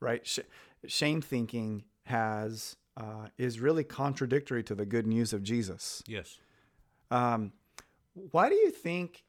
right? 0.00 0.26
Sh- 0.26 0.40
shame 0.86 1.20
thinking 1.20 1.84
has 2.04 2.76
uh, 2.96 3.28
is 3.38 3.60
really 3.60 3.84
contradictory 3.84 4.62
to 4.64 4.74
the 4.74 4.86
good 4.86 5.06
news 5.06 5.32
of 5.32 5.42
Jesus. 5.42 6.02
yes 6.06 6.38
Um, 7.10 7.52
why 8.30 8.48
do 8.48 8.54
you 8.54 8.70
think 8.70 9.24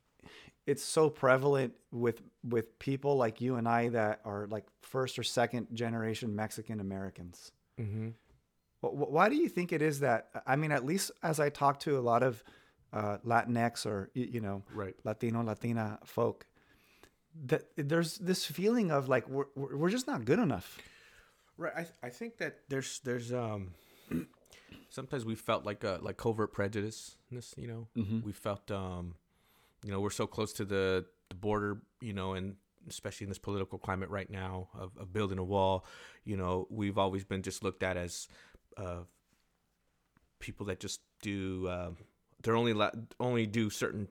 it's 0.68 0.84
so 0.84 1.10
prevalent 1.10 1.74
with 1.92 2.22
with 2.48 2.78
people 2.80 3.16
like 3.18 3.42
you 3.42 3.56
and 3.56 3.68
I 3.68 3.90
that 3.90 4.22
are 4.26 4.48
like 4.48 4.66
first 4.82 5.18
or 5.20 5.24
second 5.24 5.68
generation 5.74 6.36
Mexican 6.36 6.80
Americans? 6.80 7.52
mm-hmm. 7.80 8.10
Wh- 8.82 8.94
wh- 9.00 9.12
Why 9.12 9.30
do 9.30 9.36
you 9.36 9.50
think 9.50 9.72
it 9.74 9.82
is 9.82 10.00
that? 10.02 10.30
I 10.46 10.56
mean, 10.56 10.72
at 10.72 10.86
least 10.86 11.12
as 11.24 11.40
I 11.40 11.50
talk 11.50 11.80
to 11.82 11.98
a 11.98 12.02
lot 12.02 12.24
of 12.24 12.44
uh, 12.94 13.18
Latinx 13.26 13.86
or 13.86 14.10
you 14.14 14.40
know 14.42 14.64
right 14.74 14.96
Latino 15.04 15.44
Latina 15.44 16.00
folk, 16.06 16.46
that 17.46 17.64
there's 17.76 18.18
this 18.20 18.46
feeling 18.46 18.92
of 18.92 19.10
like 19.10 19.28
we're 19.28 19.46
we're 19.56 19.90
just 19.90 20.08
not 20.08 20.24
good 20.26 20.40
enough. 20.40 20.80
Right. 21.58 21.74
I, 21.76 21.82
th- 21.84 21.94
I 22.04 22.10
think 22.10 22.38
that 22.38 22.60
there's 22.70 23.00
there's 23.04 23.34
um 23.34 23.72
sometimes 24.90 25.26
we 25.26 25.36
felt 25.36 25.66
like 25.66 25.84
a 25.84 26.00
like 26.02 26.18
covert 26.18 26.54
prejudice. 26.54 27.18
This 27.32 27.54
you 27.58 27.68
know 27.68 27.88
we 28.24 28.32
felt 28.32 28.70
um 28.72 29.16
you 29.84 29.92
know 29.92 30.00
we're 30.00 30.10
so 30.10 30.28
close 30.28 30.54
to 30.54 30.66
the 30.66 31.06
the 31.30 31.36
border 31.36 31.78
you 32.02 32.14
know 32.14 32.34
and 32.34 32.56
especially 32.88 33.26
in 33.26 33.30
this 33.30 33.40
political 33.40 33.80
climate 33.80 34.10
right 34.10 34.30
now 34.30 34.68
of, 34.78 34.92
of 35.00 35.12
building 35.12 35.38
a 35.40 35.44
wall 35.44 35.86
you 36.24 36.38
know 36.38 36.68
we've 36.70 36.98
always 36.98 37.24
been 37.24 37.42
just 37.42 37.64
looked 37.64 37.82
at 37.84 37.98
as 37.98 38.28
uh 38.78 39.00
people 40.40 40.66
that 40.68 40.80
just 40.80 41.02
do 41.22 41.68
uh, 41.68 41.90
they're 42.44 42.56
only 42.56 42.74
la- 42.74 42.92
only 43.20 43.48
do 43.48 43.70
certain 43.70 44.08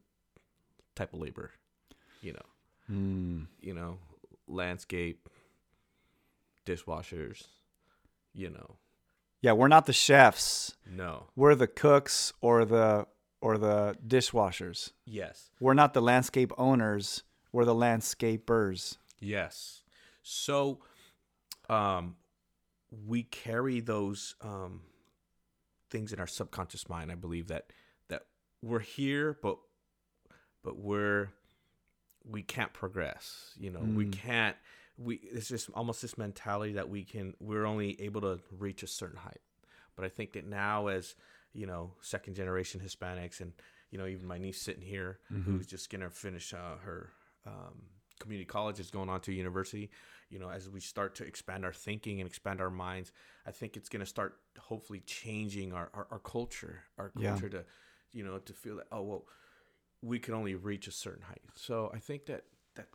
type 0.97 1.13
of 1.13 1.21
labor 1.21 1.53
you 2.21 2.33
know. 2.33 3.47
You 3.61 3.75
know 3.75 3.99
landscape 4.47 5.29
dishwashers 6.67 7.47
you 8.33 8.51
know. 8.51 8.77
Yeah, 9.41 9.53
we're 9.53 9.69
not 9.69 9.87
the 9.87 9.93
chefs. 9.93 10.75
no. 10.91 11.27
We're 11.37 11.55
the 11.55 11.67
cooks 11.67 12.33
or 12.41 12.65
the 12.65 13.07
or 13.45 13.59
the 13.59 13.97
dishwashers. 14.07 14.93
yes 15.05 15.51
We're 15.61 15.75
not 15.75 15.93
the 15.93 16.01
landscape 16.01 16.51
owners. 16.57 17.23
We're 17.53 17.65
the 17.67 17.75
landscapers. 17.75 18.97
yes 19.21 19.83
so 20.23 20.79
um 21.69 22.17
we 23.07 23.23
carry 23.25 23.81
those 23.81 24.35
um 24.41 24.81
things 25.91 26.13
in 26.13 26.19
our 26.21 26.27
subconscious 26.27 26.89
mind 26.89 27.13
i 27.13 27.15
believe 27.15 27.49
that 27.49 27.67
that 28.09 28.23
we're 28.63 28.81
here 28.81 29.37
but 29.43 29.59
but 30.63 30.79
we're 30.79 31.29
we 32.25 32.43
can't 32.43 32.73
progress 32.73 33.53
you 33.59 33.71
know 33.71 33.81
we 33.81 34.07
can't 34.07 34.57
we 34.97 35.17
it's 35.17 35.49
just 35.49 35.69
almost 35.75 36.01
this 36.03 36.17
mentality 36.17 36.73
that 36.73 36.89
we 36.89 37.05
can 37.05 37.35
we're 37.41 37.67
only 37.67 38.01
able 38.01 38.21
to 38.23 38.41
reach 38.59 38.83
a 38.83 38.87
certain 38.87 39.19
height 39.19 39.41
but 39.97 40.05
i 40.05 40.09
think 40.09 40.33
that 40.33 40.47
now 40.47 40.87
as 40.87 41.15
you 41.55 41.67
know 41.67 41.93
second 42.01 42.35
generation 42.35 42.81
hispanics 42.85 43.41
and 43.41 43.53
you 43.91 43.99
know 43.99 44.07
even 44.07 44.27
my 44.27 44.39
niece 44.39 44.61
sitting 44.61 44.83
here 44.83 45.19
who's 45.45 45.67
just 45.67 45.89
gonna 45.91 46.11
finish 46.11 46.53
uh, 46.53 46.77
her 46.85 47.11
um, 47.47 47.83
community 48.21 48.45
college 48.47 48.79
is 48.81 48.91
going 48.91 49.09
on 49.09 49.21
to 49.21 49.33
university. 49.33 49.91
You 50.31 50.39
know 50.41 50.51
as 50.51 50.69
we 50.69 50.81
start 50.81 51.15
to 51.17 51.25
expand 51.25 51.65
our 51.65 51.73
thinking 51.73 52.21
and 52.21 52.27
expand 52.29 52.61
our 52.61 52.71
minds 52.71 53.13
i 53.47 53.53
think 53.53 53.77
it's 53.77 53.89
gonna 53.89 54.07
start 54.07 54.37
hopefully 54.59 55.01
changing 55.07 55.73
our 55.73 55.91
our, 55.95 56.07
our 56.11 56.19
culture 56.19 56.81
our 56.99 57.13
Yeah. 57.17 57.31
culture 57.31 57.49
to 57.51 57.65
you 58.13 58.25
know 58.25 58.39
to 58.39 58.53
feel 58.53 58.77
that 58.77 58.87
oh 58.91 59.03
well 59.03 59.25
we 60.03 60.19
can 60.19 60.35
only 60.35 60.55
reach 60.55 60.87
a 60.89 60.91
certain 60.93 61.23
height. 61.23 61.43
So 61.55 61.91
i 61.95 61.99
think 61.99 62.27
that 62.27 62.43
that 62.75 62.89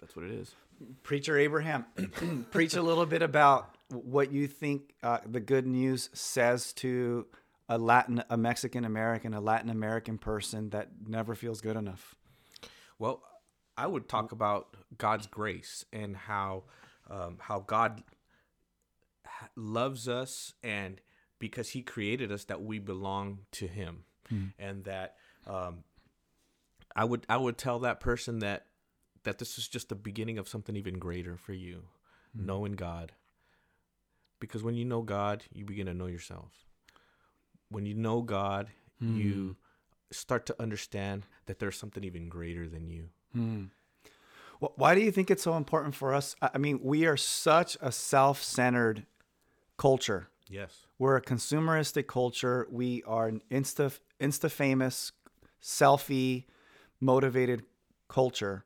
that's 0.00 0.16
what 0.16 0.24
it 0.24 0.30
is. 0.32 0.54
Preacher 1.02 1.38
Abraham, 1.38 1.84
preach 2.50 2.74
a 2.74 2.82
little 2.82 3.06
bit 3.06 3.22
about 3.22 3.76
what 3.88 4.32
you 4.32 4.48
think 4.48 4.94
uh, 5.02 5.18
the 5.26 5.38
good 5.40 5.66
news 5.66 6.08
says 6.12 6.72
to 6.74 7.26
a 7.72 7.78
Latin, 7.78 8.22
a 8.28 8.36
Mexican 8.36 8.84
American, 8.84 9.32
a 9.32 9.40
Latin 9.40 9.70
American 9.70 10.18
person 10.18 10.68
that 10.70 10.88
never 11.06 11.34
feels 11.34 11.62
good 11.62 11.76
enough. 11.76 12.14
Well, 12.98 13.22
I 13.78 13.86
would 13.86 14.10
talk 14.10 14.32
about 14.32 14.76
God's 14.98 15.26
grace 15.26 15.86
and 15.90 16.14
how 16.14 16.64
um, 17.08 17.38
how 17.40 17.60
God 17.60 18.02
loves 19.56 20.06
us, 20.06 20.52
and 20.62 21.00
because 21.38 21.70
He 21.70 21.80
created 21.80 22.30
us, 22.30 22.44
that 22.44 22.62
we 22.62 22.78
belong 22.78 23.40
to 23.52 23.66
Him, 23.66 24.04
and 24.58 24.84
that 24.84 25.16
um, 25.46 25.84
I 26.94 27.04
would 27.04 27.24
I 27.30 27.38
would 27.38 27.56
tell 27.56 27.78
that 27.80 28.00
person 28.00 28.40
that 28.40 28.66
that 29.24 29.38
this 29.38 29.56
is 29.56 29.66
just 29.66 29.88
the 29.88 29.94
beginning 29.94 30.36
of 30.36 30.46
something 30.46 30.76
even 30.76 30.98
greater 30.98 31.38
for 31.38 31.54
you, 31.54 31.84
knowing 32.34 32.72
God. 32.72 33.12
Because 34.40 34.62
when 34.62 34.74
you 34.74 34.84
know 34.84 35.00
God, 35.00 35.44
you 35.54 35.64
begin 35.64 35.86
to 35.86 35.94
know 35.94 36.06
yourself. 36.06 36.66
When 37.72 37.86
you 37.86 37.94
know 37.94 38.22
God, 38.22 38.68
you 39.00 39.32
hmm. 39.32 39.50
start 40.10 40.46
to 40.46 40.62
understand 40.62 41.26
that 41.46 41.58
there's 41.58 41.76
something 41.76 42.04
even 42.04 42.28
greater 42.28 42.68
than 42.68 42.88
you. 42.88 43.08
Hmm. 43.32 43.64
Wh- 44.60 44.78
Why 44.78 44.94
do 44.94 45.00
you 45.00 45.10
think 45.10 45.30
it's 45.30 45.42
so 45.42 45.56
important 45.56 45.94
for 45.94 46.14
us? 46.14 46.36
I 46.40 46.50
I 46.54 46.58
mean, 46.58 46.80
we 46.82 47.06
are 47.06 47.16
such 47.16 47.76
a 47.80 47.90
self 47.90 48.42
centered 48.42 49.06
culture. 49.76 50.28
Yes. 50.48 50.86
We're 50.98 51.16
a 51.16 51.22
consumeristic 51.22 52.06
culture. 52.06 52.66
We 52.70 53.02
are 53.04 53.26
an 53.26 53.42
insta 53.50 53.98
insta 54.20 54.50
famous, 54.50 55.12
selfie 55.60 56.44
motivated 57.00 57.64
culture. 58.08 58.64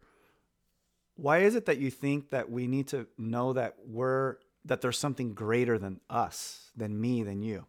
Why 1.14 1.38
is 1.38 1.54
it 1.54 1.64
that 1.66 1.78
you 1.78 1.90
think 1.90 2.30
that 2.30 2.50
we 2.50 2.66
need 2.66 2.88
to 2.88 3.06
know 3.16 3.54
that 3.54 3.76
we're 3.86 4.36
that 4.64 4.80
there's 4.80 4.98
something 4.98 5.32
greater 5.32 5.78
than 5.78 6.00
us, 6.10 6.72
than 6.76 7.00
me, 7.00 7.22
than 7.22 7.40
you? 7.42 7.66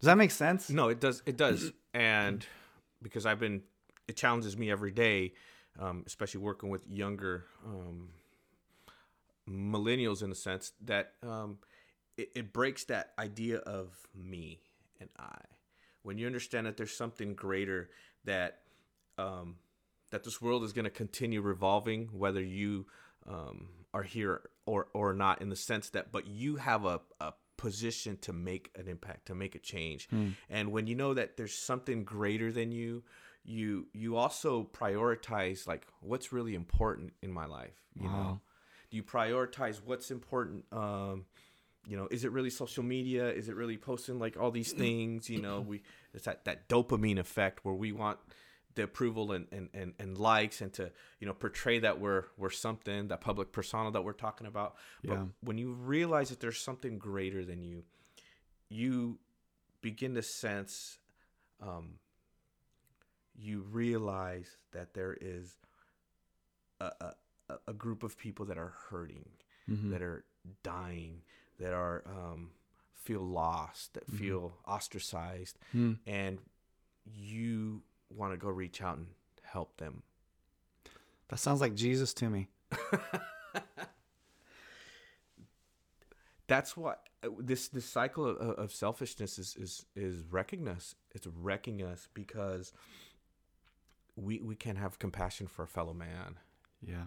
Does 0.00 0.06
that 0.06 0.16
make 0.16 0.30
sense? 0.30 0.70
No, 0.70 0.88
it 0.88 1.00
does. 1.00 1.22
It 1.26 1.36
does. 1.36 1.72
And 1.92 2.46
because 3.02 3.26
I've 3.26 3.40
been, 3.40 3.62
it 4.06 4.16
challenges 4.16 4.56
me 4.56 4.70
every 4.70 4.92
day, 4.92 5.32
um, 5.76 6.04
especially 6.06 6.40
working 6.40 6.68
with 6.68 6.86
younger 6.86 7.46
um, 7.66 8.10
millennials 9.48 10.22
in 10.22 10.30
a 10.30 10.36
sense 10.36 10.70
that 10.84 11.14
um, 11.24 11.58
it, 12.16 12.30
it 12.36 12.52
breaks 12.52 12.84
that 12.84 13.12
idea 13.18 13.58
of 13.58 13.88
me 14.14 14.60
and 15.00 15.08
I. 15.18 15.38
When 16.04 16.16
you 16.16 16.26
understand 16.26 16.66
that 16.66 16.76
there's 16.76 16.96
something 16.96 17.34
greater 17.34 17.90
that 18.24 18.60
um, 19.18 19.56
that 20.10 20.22
this 20.24 20.40
world 20.40 20.62
is 20.62 20.72
going 20.72 20.84
to 20.84 20.90
continue 20.90 21.40
revolving, 21.40 22.08
whether 22.12 22.40
you 22.40 22.86
um, 23.28 23.68
are 23.92 24.02
here 24.02 24.42
or 24.64 24.86
or 24.94 25.12
not, 25.12 25.42
in 25.42 25.48
the 25.48 25.56
sense 25.56 25.90
that, 25.90 26.12
but 26.12 26.26
you 26.26 26.56
have 26.56 26.84
a, 26.84 27.00
a 27.20 27.32
position 27.60 28.16
to 28.26 28.32
make 28.32 28.70
an 28.80 28.86
impact, 28.88 29.26
to 29.26 29.34
make 29.34 29.54
a 29.54 29.58
change, 29.72 30.08
and 30.48 30.72
when 30.72 30.86
you 30.86 30.94
know 30.94 31.12
that 31.14 31.36
there's 31.36 31.54
something 31.54 32.04
greater 32.04 32.50
than 32.52 32.72
you, 32.72 33.02
you 33.44 33.86
you 33.92 34.16
also 34.16 34.68
prioritize 34.72 35.66
like 35.66 35.86
what's 36.00 36.32
really 36.32 36.54
important 36.54 37.12
in 37.22 37.30
my 37.40 37.46
life. 37.46 37.78
You 37.94 38.08
know, 38.08 38.40
do 38.90 38.96
you 38.96 39.02
prioritize 39.02 39.80
what's 39.84 40.10
important? 40.10 40.64
Um, 40.72 41.26
you 41.88 41.96
know, 41.96 42.08
is 42.10 42.24
it 42.24 42.32
really 42.32 42.50
social 42.50 42.84
media? 42.84 43.28
Is 43.40 43.48
it 43.48 43.56
really 43.56 43.76
posting 43.78 44.18
like 44.18 44.36
all 44.40 44.50
these 44.50 44.72
things? 44.72 45.28
You 45.30 45.40
know, 45.42 45.60
we 45.60 45.82
it's 46.14 46.24
that 46.24 46.44
that 46.44 46.68
dopamine 46.68 47.18
effect 47.18 47.64
where 47.64 47.74
we 47.74 47.92
want 47.92 48.18
the 48.80 48.84
approval 48.84 49.32
and, 49.32 49.46
and, 49.52 49.68
and, 49.74 49.92
and 49.98 50.18
likes 50.18 50.60
and 50.62 50.72
to 50.72 50.90
you 51.20 51.26
know 51.26 51.34
portray 51.34 51.78
that 51.80 52.00
we're 52.00 52.24
we're 52.38 52.50
something 52.50 53.08
that 53.08 53.20
public 53.20 53.52
persona 53.52 53.90
that 53.90 54.02
we're 54.02 54.12
talking 54.26 54.46
about 54.46 54.70
but 55.04 55.18
when 55.42 55.58
you 55.58 55.72
realize 55.72 56.28
that 56.30 56.40
there's 56.40 56.58
something 56.58 56.98
greater 56.98 57.44
than 57.44 57.62
you 57.62 57.82
you 58.68 59.18
begin 59.82 60.14
to 60.14 60.22
sense 60.22 60.98
um 61.62 61.86
you 63.36 63.60
realize 63.70 64.48
that 64.72 64.94
there 64.94 65.16
is 65.20 65.56
a, 66.80 66.90
a, 67.00 67.14
a- 67.68 67.72
group 67.72 68.02
of 68.02 68.16
people 68.18 68.44
that 68.46 68.58
are 68.58 68.74
hurting, 68.90 69.28
Mhm. 69.68 69.90
that 69.92 70.02
are 70.02 70.24
dying, 70.62 71.22
that 71.58 71.72
are 71.72 72.02
um, 72.06 72.50
feel 72.94 73.22
lost, 73.22 73.94
that 73.94 74.06
feel 74.06 74.58
ostracized, 74.66 75.58
Hmm. 75.72 75.94
and 76.06 76.38
you 77.06 77.82
want 78.14 78.32
to 78.32 78.36
go 78.38 78.48
reach 78.50 78.82
out 78.82 78.98
and 78.98 79.06
help 79.42 79.76
them. 79.78 80.02
That 81.28 81.38
sounds 81.38 81.60
like 81.60 81.74
Jesus 81.74 82.12
to 82.14 82.28
me. 82.30 82.48
That's 86.48 86.76
what 86.76 87.08
uh, 87.24 87.28
this 87.38 87.68
this 87.68 87.84
cycle 87.86 88.26
of, 88.26 88.36
of 88.38 88.72
selfishness 88.72 89.38
is 89.38 89.56
is 89.56 89.86
is 89.96 90.24
wrecking 90.30 90.68
us. 90.68 90.94
It's 91.14 91.26
wrecking 91.26 91.82
us 91.82 92.08
because 92.14 92.72
we 94.16 94.40
we 94.40 94.54
can't 94.56 94.78
have 94.78 94.98
compassion 94.98 95.46
for 95.46 95.62
a 95.64 95.68
fellow 95.68 95.94
man. 95.94 96.38
Yeah. 96.82 97.04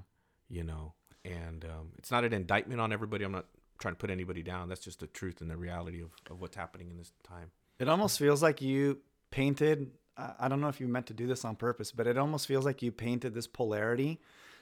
you 0.50 0.64
know 0.64 0.94
and 1.26 1.66
um, 1.66 1.90
it's 1.98 2.12
not 2.12 2.24
an 2.26 2.34
indictment 2.34 2.80
on 2.82 2.92
everybody 2.94 3.24
i'm 3.26 3.32
not 3.32 3.46
trying 3.80 3.94
to 3.96 3.98
put 3.98 4.10
anybody 4.12 4.44
down 4.44 4.70
that's 4.70 4.84
just 4.84 5.00
the 5.00 5.08
truth 5.08 5.42
and 5.42 5.50
the 5.50 5.58
reality 5.58 6.00
of, 6.02 6.12
of 6.30 6.40
what's 6.42 6.56
happening 6.56 6.90
in 6.92 6.98
this 6.98 7.12
time 7.24 7.50
It 7.80 7.90
almost 7.90 8.20
feels 8.20 8.44
like 8.44 8.62
you 8.62 9.00
painted. 9.32 9.90
I 10.18 10.48
don't 10.48 10.62
know 10.62 10.68
if 10.68 10.80
you 10.80 10.88
meant 10.88 11.08
to 11.08 11.14
do 11.14 11.28
this 11.28 11.44
on 11.44 11.56
purpose, 11.56 11.92
but 11.92 12.08
it 12.08 12.18
almost 12.18 12.48
feels 12.48 12.66
like 12.66 12.82
you 12.82 12.92
painted 12.92 13.34
this 13.34 13.48
polarity 13.48 14.20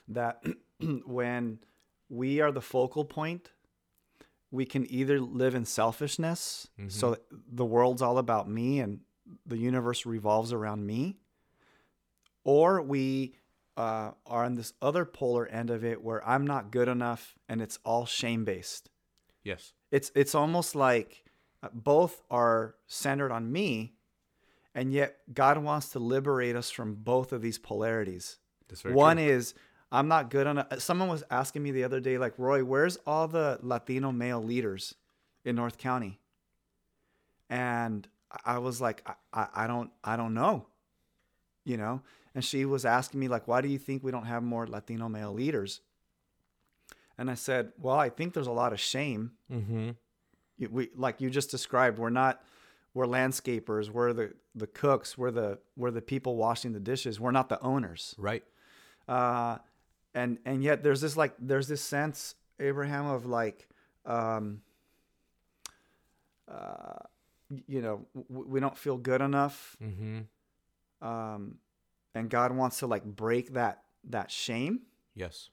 that 0.08 0.44
when 1.06 1.60
we 2.10 2.40
are 2.42 2.52
the 2.52 2.62
focal 2.62 3.06
point, 3.06 3.52
we 4.50 4.66
can 4.66 4.90
either 4.92 5.20
live 5.20 5.56
in 5.56 5.66
selfishness, 5.66 6.68
so 6.90 7.18
the 7.52 7.66
world's 7.66 8.02
all 8.02 8.18
about 8.18 8.50
me 8.50 8.80
and 8.80 9.00
the 9.46 9.58
universe 9.58 10.06
revolves 10.06 10.52
around 10.52 10.86
me, 10.86 11.18
or 12.44 12.82
we 12.82 13.36
uh, 13.78 14.12
are 14.26 14.44
on 14.44 14.56
this 14.56 14.74
other 14.82 15.06
polar 15.06 15.48
end 15.48 15.70
of 15.70 15.86
it 15.86 16.04
where 16.04 16.28
I'm 16.28 16.46
not 16.46 16.72
good 16.72 16.90
enough 16.90 17.36
and 17.48 17.62
it's 17.62 17.80
all 17.86 18.06
shame 18.06 18.44
based 18.44 18.90
yes. 19.44 19.74
It's 19.92 20.12
it's 20.16 20.36
almost 20.36 20.76
like 20.76 21.24
uh, 21.64 21.70
both 21.74 22.22
are 22.30 22.76
centered 22.88 23.32
on 23.32 23.52
me 23.52 23.94
and 24.74 24.92
yet 24.94 25.18
god 25.34 25.58
wants 25.58 25.90
to 25.90 26.00
liberate 26.00 26.56
us 26.56 26.70
from 26.70 26.96
both 26.96 27.34
of 27.34 27.42
these 27.42 27.58
polarities. 27.58 28.38
One 28.84 29.18
true. 29.18 29.26
is 29.26 29.54
i'm 29.92 30.08
not 30.08 30.30
good 30.30 30.48
on 30.48 30.60
a, 30.60 30.80
someone 30.80 31.10
was 31.10 31.24
asking 31.30 31.64
me 31.64 31.72
the 31.72 31.84
other 31.84 32.00
day 32.00 32.18
like 32.18 32.34
roy 32.38 32.64
where's 32.64 32.98
all 33.06 33.28
the 33.28 33.60
latino 33.62 34.12
male 34.12 34.42
leaders 34.42 34.96
in 35.44 35.56
north 35.56 35.78
county? 35.78 36.20
And 37.50 38.08
i 38.46 38.58
was 38.60 38.80
like 38.80 39.04
i, 39.06 39.14
I, 39.34 39.48
I 39.64 39.68
don't 39.68 39.92
i 40.04 40.16
don't 40.16 40.34
know 40.34 40.68
you 41.64 41.78
know? 41.78 42.02
And 42.34 42.44
she 42.44 42.66
was 42.66 42.86
asking 42.86 43.20
me 43.20 43.28
like 43.28 43.48
why 43.48 43.62
do 43.62 43.68
you 43.68 43.78
think 43.78 44.04
we 44.04 44.12
don't 44.12 44.26
have 44.26 44.44
more 44.44 44.66
latino 44.66 45.10
male 45.10 45.34
leaders? 45.34 45.82
And 47.18 47.30
i 47.30 47.36
said 47.36 47.74
well 47.78 47.98
i 47.98 48.10
think 48.10 48.34
there's 48.34 48.48
a 48.48 48.52
lot 48.52 48.74
of 48.74 48.80
shame. 48.80 49.32
Mm-hmm. 49.52 49.92
we 50.72 50.90
like 50.96 51.20
you 51.20 51.30
just 51.30 51.52
described 51.52 52.00
we're 52.00 52.10
not 52.10 52.42
we're 52.94 53.06
landscapers 53.06 53.90
we're 53.90 54.14
the 54.14 54.34
the 54.56 54.68
cooks 54.68 55.18
we're 55.18 55.32
the 55.32 55.60
we're 55.76 55.92
the 55.92 56.02
people 56.02 56.36
washing 56.36 56.74
the 56.74 56.80
dishes 56.80 57.20
we're 57.20 57.32
not 57.32 57.50
the 57.50 57.62
owners 57.62 58.16
right 58.18 58.44
uh 59.08 59.58
and 60.14 60.38
and 60.46 60.64
yet 60.64 60.84
there's 60.84 61.02
this 61.02 61.16
like 61.16 61.34
there's 61.40 61.68
this 61.68 61.82
sense 61.82 62.36
abraham 62.60 63.06
of 63.06 63.26
like 63.26 63.68
um 64.06 64.62
uh 66.50 66.96
you 67.68 67.82
know 67.82 68.06
w- 68.30 68.50
we 68.50 68.60
don't 68.60 68.78
feel 68.78 68.98
good 68.98 69.22
enough 69.22 69.78
mm-hmm. 69.82 71.08
um 71.08 71.56
and 72.14 72.30
god 72.30 72.52
wants 72.52 72.80
to 72.80 72.88
like 72.88 73.04
break 73.04 73.54
that 73.54 73.84
that 74.04 74.30
shame 74.32 74.82
yes 75.16 75.50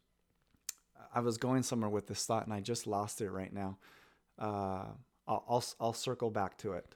I 1.15 1.21
was 1.21 1.39
going 1.39 1.63
somewhere 1.63 1.91
with 1.91 2.07
this 2.07 2.25
thought 2.27 2.45
and 2.45 2.53
I 2.53 2.61
just 2.61 2.87
lost 2.87 3.21
it 3.21 3.31
right 3.31 3.53
now. 3.53 3.79
Uh, 4.39 4.85
I'll, 5.27 5.45
I'll 5.49 5.65
I'll 5.81 5.93
circle 5.93 6.31
back 6.31 6.57
to 6.59 6.73
it. 6.73 6.95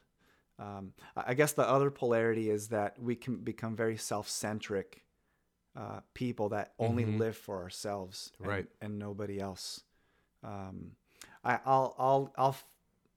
Um, 0.58 0.92
I 1.16 1.34
guess 1.34 1.52
the 1.52 1.68
other 1.68 1.90
polarity 1.90 2.50
is 2.50 2.68
that 2.68 3.00
we 3.00 3.16
can 3.16 3.36
become 3.38 3.74
very 3.76 3.96
self-centric 3.96 5.02
uh, 5.74 6.00
people 6.12 6.50
that 6.50 6.74
only 6.78 7.04
Mhm. 7.04 7.18
live 7.18 7.36
for 7.36 7.62
ourselves, 7.62 8.30
and, 8.38 8.46
Right. 8.46 8.66
and 8.82 8.98
nobody 8.98 9.40
else. 9.40 9.80
Um, 10.42 10.96
I, 11.42 11.60
I'll 11.64 11.94
I'll 11.98 12.32
I'll. 12.36 12.56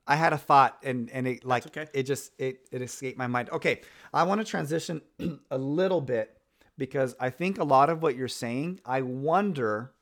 I 0.07 0.15
had 0.15 0.31
a 0.33 0.37
thought 0.37 0.77
and 0.83 1.09
and 1.11 1.27
it 1.27 1.43
like 1.43 1.65
okay. 1.67 1.87
it 1.93 2.03
just 2.03 2.31
it 2.39 2.67
it 2.71 2.81
escaped 2.81 3.17
my 3.17 3.27
mind. 3.27 3.49
Okay, 3.49 3.81
I 4.13 4.23
want 4.23 4.39
to 4.39 4.45
transition 4.45 5.01
a 5.51 5.57
little 5.57 5.99
bit 5.99 6.39
because 6.77 7.13
I 7.19 7.29
think 7.29 7.57
a 7.57 7.63
lot 7.65 7.89
of 7.89 8.01
what 8.01 8.15
you're 8.15 8.27
saying, 8.29 8.79
I 8.85 9.01
wonder 9.01 9.93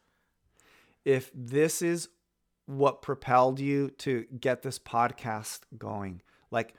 if 1.05 1.31
this 1.33 1.81
is 1.81 2.09
what 2.65 3.01
propelled 3.01 3.59
you 3.59 3.89
to 3.89 4.25
get 4.39 4.61
this 4.61 4.77
podcast 4.79 5.61
going. 5.77 6.21
Like, 6.51 6.75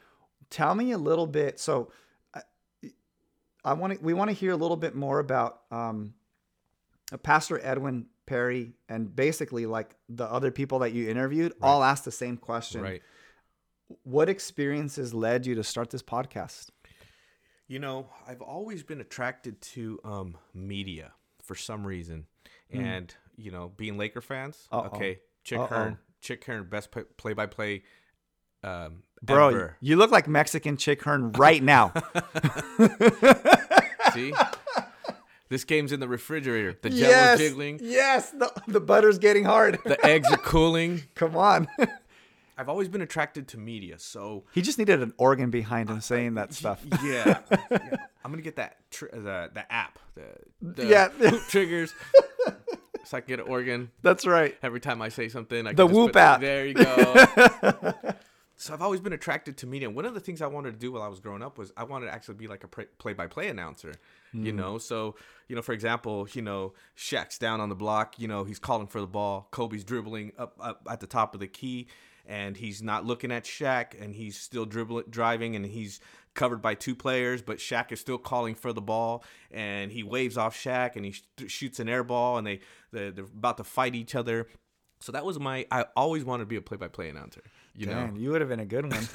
tell 0.54 0.74
me 0.74 0.92
a 0.92 0.98
little 0.98 1.26
bit. 1.26 1.58
So, 1.60 1.90
I, 2.34 2.40
I 3.64 3.72
want 3.74 3.94
to. 3.94 3.98
We 4.00 4.14
want 4.14 4.30
to 4.30 4.34
hear 4.34 4.52
a 4.52 4.56
little 4.56 4.76
bit 4.76 4.94
more 4.94 5.18
about 5.18 5.60
um, 5.70 6.14
uh, 7.12 7.16
Pastor 7.18 7.60
Edwin 7.62 8.06
Perry 8.26 8.72
and 8.88 9.14
basically 9.14 9.66
like 9.66 9.94
the 10.08 10.24
other 10.24 10.50
people 10.50 10.78
that 10.80 10.92
you 10.92 11.08
interviewed. 11.10 11.52
All 11.60 11.82
asked 11.82 12.04
the 12.04 12.12
same 12.12 12.36
question. 12.36 12.80
right 12.82 13.02
What 14.02 14.28
experiences 14.28 15.12
led 15.12 15.46
you 15.46 15.54
to 15.56 15.64
start 15.64 15.90
this 15.90 16.02
podcast? 16.02 16.70
you 17.66 17.78
know 17.78 18.06
i've 18.28 18.42
always 18.42 18.82
been 18.82 19.00
attracted 19.00 19.58
to 19.62 19.98
um, 20.04 20.36
media 20.52 21.12
for 21.42 21.54
some 21.54 21.86
reason 21.86 22.26
and 22.70 23.14
you 23.36 23.50
know 23.50 23.72
being 23.78 23.96
laker 23.96 24.20
fans. 24.20 24.68
Uh-oh. 24.70 24.94
okay 24.94 25.18
chick 25.44 25.58
Uh-oh. 25.58 25.66
hearn 25.66 25.98
chick 26.20 26.44
hearn 26.44 26.64
best 26.68 26.90
play- 26.90 27.04
play-by-play 27.16 27.82
um, 28.62 29.02
Bro, 29.26 29.48
ever. 29.48 29.76
you 29.80 29.96
look 29.96 30.10
like 30.10 30.28
Mexican 30.28 30.76
Chick 30.76 31.02
Hearn 31.02 31.32
right 31.32 31.62
now. 31.62 31.92
See? 34.12 34.32
this 35.48 35.64
game's 35.64 35.92
in 35.92 36.00
the 36.00 36.08
refrigerator. 36.08 36.76
The 36.80 36.90
jello's 36.90 37.38
jiggling. 37.38 37.80
Yes, 37.82 38.30
the, 38.30 38.52
the 38.68 38.80
butter's 38.80 39.18
getting 39.18 39.44
hard. 39.44 39.78
The 39.84 40.04
eggs 40.04 40.30
are 40.30 40.36
cooling. 40.36 41.02
Come 41.14 41.36
on. 41.36 41.68
I've 42.56 42.68
always 42.68 42.88
been 42.88 43.00
attracted 43.00 43.48
to 43.48 43.58
media, 43.58 43.98
so 43.98 44.44
he 44.52 44.62
just 44.62 44.78
needed 44.78 45.02
an 45.02 45.12
organ 45.16 45.50
behind 45.50 45.90
him 45.90 46.00
saying 46.00 46.34
that 46.34 46.54
stuff. 46.54 46.80
yeah, 47.02 47.40
yeah. 47.50 47.96
I'm 48.24 48.30
gonna 48.30 48.42
get 48.42 48.54
that 48.56 48.76
tr- 48.92 49.06
uh, 49.12 49.16
the 49.18 49.50
the 49.54 49.72
app, 49.72 49.98
the, 50.14 50.22
the 50.62 50.86
Yeah. 50.86 51.08
triggers, 51.48 51.92
so 53.04 53.16
I 53.16 53.20
can 53.22 53.26
get 53.28 53.40
an 53.40 53.46
organ 53.48 53.90
That's 54.02 54.24
right. 54.24 54.56
every 54.62 54.78
time 54.78 55.02
I 55.02 55.08
say 55.08 55.28
something. 55.28 55.66
I 55.66 55.72
The 55.72 55.84
Whoop 55.84 56.14
app. 56.14 56.40
There 56.42 56.64
you 56.64 56.74
go. 56.74 57.26
So 58.56 58.72
I've 58.72 58.82
always 58.82 59.00
been 59.00 59.12
attracted 59.12 59.56
to 59.58 59.66
media. 59.66 59.90
One 59.90 60.04
of 60.04 60.14
the 60.14 60.20
things 60.20 60.40
I 60.42 60.46
wanted 60.46 60.72
to 60.72 60.78
do 60.78 60.92
while 60.92 61.02
I 61.02 61.08
was 61.08 61.20
growing 61.20 61.42
up 61.42 61.58
was 61.58 61.72
I 61.76 61.84
wanted 61.84 62.06
to 62.06 62.14
actually 62.14 62.36
be 62.36 62.46
like 62.46 62.64
a 62.64 62.68
play-by-play 62.68 63.48
announcer. 63.48 63.94
You 64.32 64.50
Hmm. 64.50 64.56
know, 64.56 64.78
so 64.78 65.14
you 65.48 65.54
know, 65.54 65.62
for 65.62 65.72
example, 65.72 66.26
you 66.32 66.42
know, 66.42 66.72
Shaq's 66.96 67.38
down 67.38 67.60
on 67.60 67.68
the 67.68 67.74
block. 67.76 68.18
You 68.18 68.26
know, 68.28 68.44
he's 68.44 68.58
calling 68.58 68.86
for 68.88 69.00
the 69.00 69.06
ball. 69.06 69.48
Kobe's 69.52 69.84
dribbling 69.84 70.32
up 70.38 70.56
up 70.60 70.86
at 70.90 71.00
the 71.00 71.06
top 71.06 71.34
of 71.34 71.40
the 71.40 71.46
key, 71.46 71.86
and 72.26 72.56
he's 72.56 72.82
not 72.82 73.04
looking 73.04 73.30
at 73.30 73.44
Shaq, 73.44 74.00
and 74.00 74.14
he's 74.14 74.38
still 74.38 74.64
dribbling, 74.66 75.04
driving, 75.10 75.54
and 75.54 75.64
he's 75.66 76.00
covered 76.34 76.60
by 76.60 76.74
two 76.74 76.96
players, 76.96 77.42
but 77.42 77.58
Shaq 77.58 77.92
is 77.92 78.00
still 78.00 78.18
calling 78.18 78.56
for 78.56 78.72
the 78.72 78.80
ball, 78.82 79.22
and 79.52 79.92
he 79.92 80.02
waves 80.02 80.36
off 80.36 80.56
Shaq, 80.56 80.96
and 80.96 81.04
he 81.04 81.12
sh- 81.12 81.22
shoots 81.46 81.78
an 81.78 81.88
air 81.88 82.02
ball, 82.02 82.36
and 82.38 82.44
they 82.44 82.58
they're, 82.90 83.12
they're 83.12 83.24
about 83.24 83.56
to 83.58 83.64
fight 83.64 83.94
each 83.94 84.16
other. 84.16 84.48
So 84.98 85.12
that 85.12 85.24
was 85.24 85.38
my. 85.38 85.64
I 85.70 85.84
always 85.96 86.24
wanted 86.24 86.44
to 86.44 86.46
be 86.48 86.56
a 86.56 86.62
play-by-play 86.62 87.08
announcer. 87.08 87.42
You 87.76 87.86
know, 87.86 88.12
you 88.16 88.30
would 88.30 88.40
have 88.40 88.50
been 88.50 88.60
a 88.60 88.66
good 88.66 88.90
one. 88.90 89.08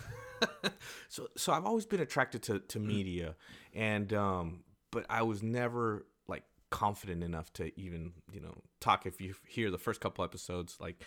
so 1.09 1.27
so 1.37 1.53
I've 1.53 1.65
always 1.65 1.85
been 1.85 2.01
attracted 2.01 2.43
to 2.43 2.59
to 2.59 2.79
media, 2.79 3.35
and 3.73 4.11
um, 4.13 4.63
but 4.91 5.05
I 5.09 5.23
was 5.23 5.41
never 5.43 6.05
like 6.27 6.43
confident 6.69 7.23
enough 7.23 7.51
to 7.53 7.77
even 7.79 8.13
you 8.31 8.41
know 8.41 8.55
talk. 8.79 9.05
If 9.05 9.21
you 9.21 9.35
hear 9.47 9.71
the 9.71 9.77
first 9.77 10.01
couple 10.01 10.23
episodes, 10.23 10.77
like 10.79 11.03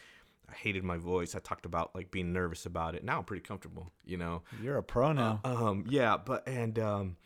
I 0.49 0.55
hated 0.55 0.85
my 0.85 0.97
voice. 0.99 1.35
I 1.35 1.38
talked 1.38 1.67
about 1.67 1.95
like 1.95 2.11
being 2.11 2.33
nervous 2.33 2.67
about 2.67 2.95
it. 2.95 3.05
Now 3.05 3.19
I'm 3.19 3.25
pretty 3.25 3.43
comfortable. 3.43 3.93
You 4.05 4.17
know, 4.19 4.43
You're 4.62 4.79
a 4.79 4.83
pro 4.83 5.12
now. 5.12 5.41
um, 5.45 5.85
yeah, 5.88 6.17
but 6.17 6.47
and 6.49 6.79
um, 6.79 7.17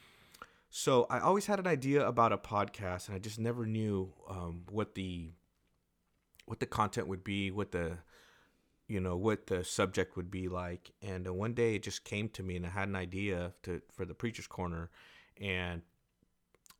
so 0.70 1.06
I 1.08 1.20
always 1.20 1.46
had 1.46 1.58
an 1.58 1.66
idea 1.66 2.06
about 2.06 2.32
a 2.32 2.38
podcast, 2.38 3.08
and 3.08 3.16
I 3.16 3.18
just 3.18 3.38
never 3.38 3.66
knew 3.66 4.12
um, 4.28 4.62
what 4.70 4.94
the 4.94 5.30
what 6.46 6.60
the 6.60 6.66
content 6.66 7.08
would 7.08 7.24
be, 7.24 7.50
what 7.50 7.72
the 7.72 7.98
you 8.88 9.00
know 9.00 9.16
what 9.16 9.46
the 9.46 9.64
subject 9.64 10.16
would 10.16 10.30
be 10.30 10.48
like. 10.48 10.90
And 11.02 11.26
uh, 11.26 11.32
one 11.32 11.54
day 11.54 11.74
it 11.74 11.82
just 11.82 12.04
came 12.04 12.28
to 12.30 12.42
me, 12.42 12.56
and 12.56 12.66
I 12.66 12.70
had 12.70 12.88
an 12.88 12.96
idea 12.96 13.52
to 13.64 13.80
for 13.92 14.04
the 14.04 14.14
preacher's 14.14 14.46
corner, 14.46 14.90
and 15.40 15.82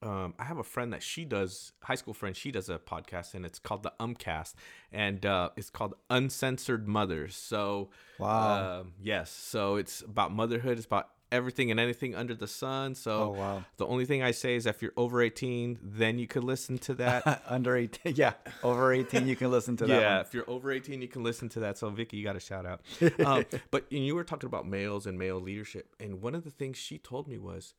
um, 0.02 0.34
I 0.38 0.44
have 0.44 0.58
a 0.58 0.62
friend 0.64 0.92
that 0.92 1.02
she 1.02 1.24
does 1.24 1.72
high 1.82 1.94
school 1.94 2.14
friend. 2.14 2.36
She 2.36 2.50
does 2.50 2.68
a 2.68 2.78
podcast, 2.78 3.34
and 3.34 3.44
it's 3.46 3.58
called 3.58 3.82
the 3.82 3.92
Umcast, 3.98 4.54
and 4.92 5.24
uh, 5.24 5.50
it's 5.56 5.70
called 5.70 5.94
Uncensored 6.10 6.86
Mothers. 6.86 7.34
So 7.34 7.90
Wow. 8.18 8.80
um, 8.80 8.92
yes. 9.02 9.30
So 9.30 9.76
it's 9.76 10.02
about 10.02 10.32
motherhood. 10.32 10.76
It's 10.76 10.86
about 10.86 11.08
everything 11.32 11.70
and 11.70 11.80
anything 11.80 12.14
under 12.14 12.34
the 12.34 12.46
sun. 12.46 12.94
So 12.94 13.22
Oh, 13.24 13.28
wow. 13.30 13.64
the 13.78 13.86
only 13.86 14.04
thing 14.06 14.22
I 14.22 14.30
say 14.30 14.54
is 14.54 14.64
if 14.66 14.80
you're 14.80 14.92
over 14.96 15.20
18, 15.20 15.78
then 15.82 16.18
you 16.18 16.26
could 16.26 16.44
listen 16.44 16.78
to 16.78 16.94
that. 16.94 17.42
Under 17.48 17.76
18, 17.76 18.14
yeah, 18.16 18.34
over 18.62 18.92
18, 18.92 19.26
you 19.26 19.34
can 19.36 19.50
listen 19.50 19.76
to 19.78 19.86
that. 19.86 20.00
yeah, 20.00 20.16
one. 20.18 20.26
if 20.26 20.34
you're 20.34 20.48
over 20.48 20.70
18, 20.70 21.02
you 21.02 21.08
can 21.08 21.22
listen 21.24 21.48
to 21.50 21.60
that. 21.60 21.78
So 21.78 21.90
Vicky, 21.90 22.16
you 22.16 22.24
got 22.24 22.36
a 22.36 22.40
shout 22.40 22.64
out. 22.66 22.80
Um, 23.26 23.44
but 23.72 23.90
you 23.90 24.14
were 24.14 24.24
talking 24.24 24.46
about 24.46 24.66
males 24.68 25.06
and 25.06 25.18
male 25.18 25.40
leadership, 25.40 25.94
and 25.98 26.22
one 26.22 26.34
of 26.36 26.44
the 26.44 26.50
things 26.50 26.76
she 26.76 26.98
told 26.98 27.26
me 27.26 27.38
was, 27.38 27.74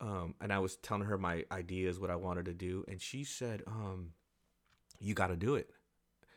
um, 0.00 0.34
and 0.40 0.52
I 0.52 0.58
was 0.58 0.76
telling 0.76 1.04
her 1.04 1.16
my 1.16 1.44
ideas, 1.50 1.98
what 1.98 2.10
I 2.10 2.16
wanted 2.16 2.44
to 2.46 2.54
do, 2.54 2.84
and 2.88 3.00
she 3.00 3.24
said, 3.24 3.62
um, 3.66 4.10
"You 5.00 5.14
got 5.14 5.28
to 5.28 5.36
do 5.36 5.54
it." 5.54 5.70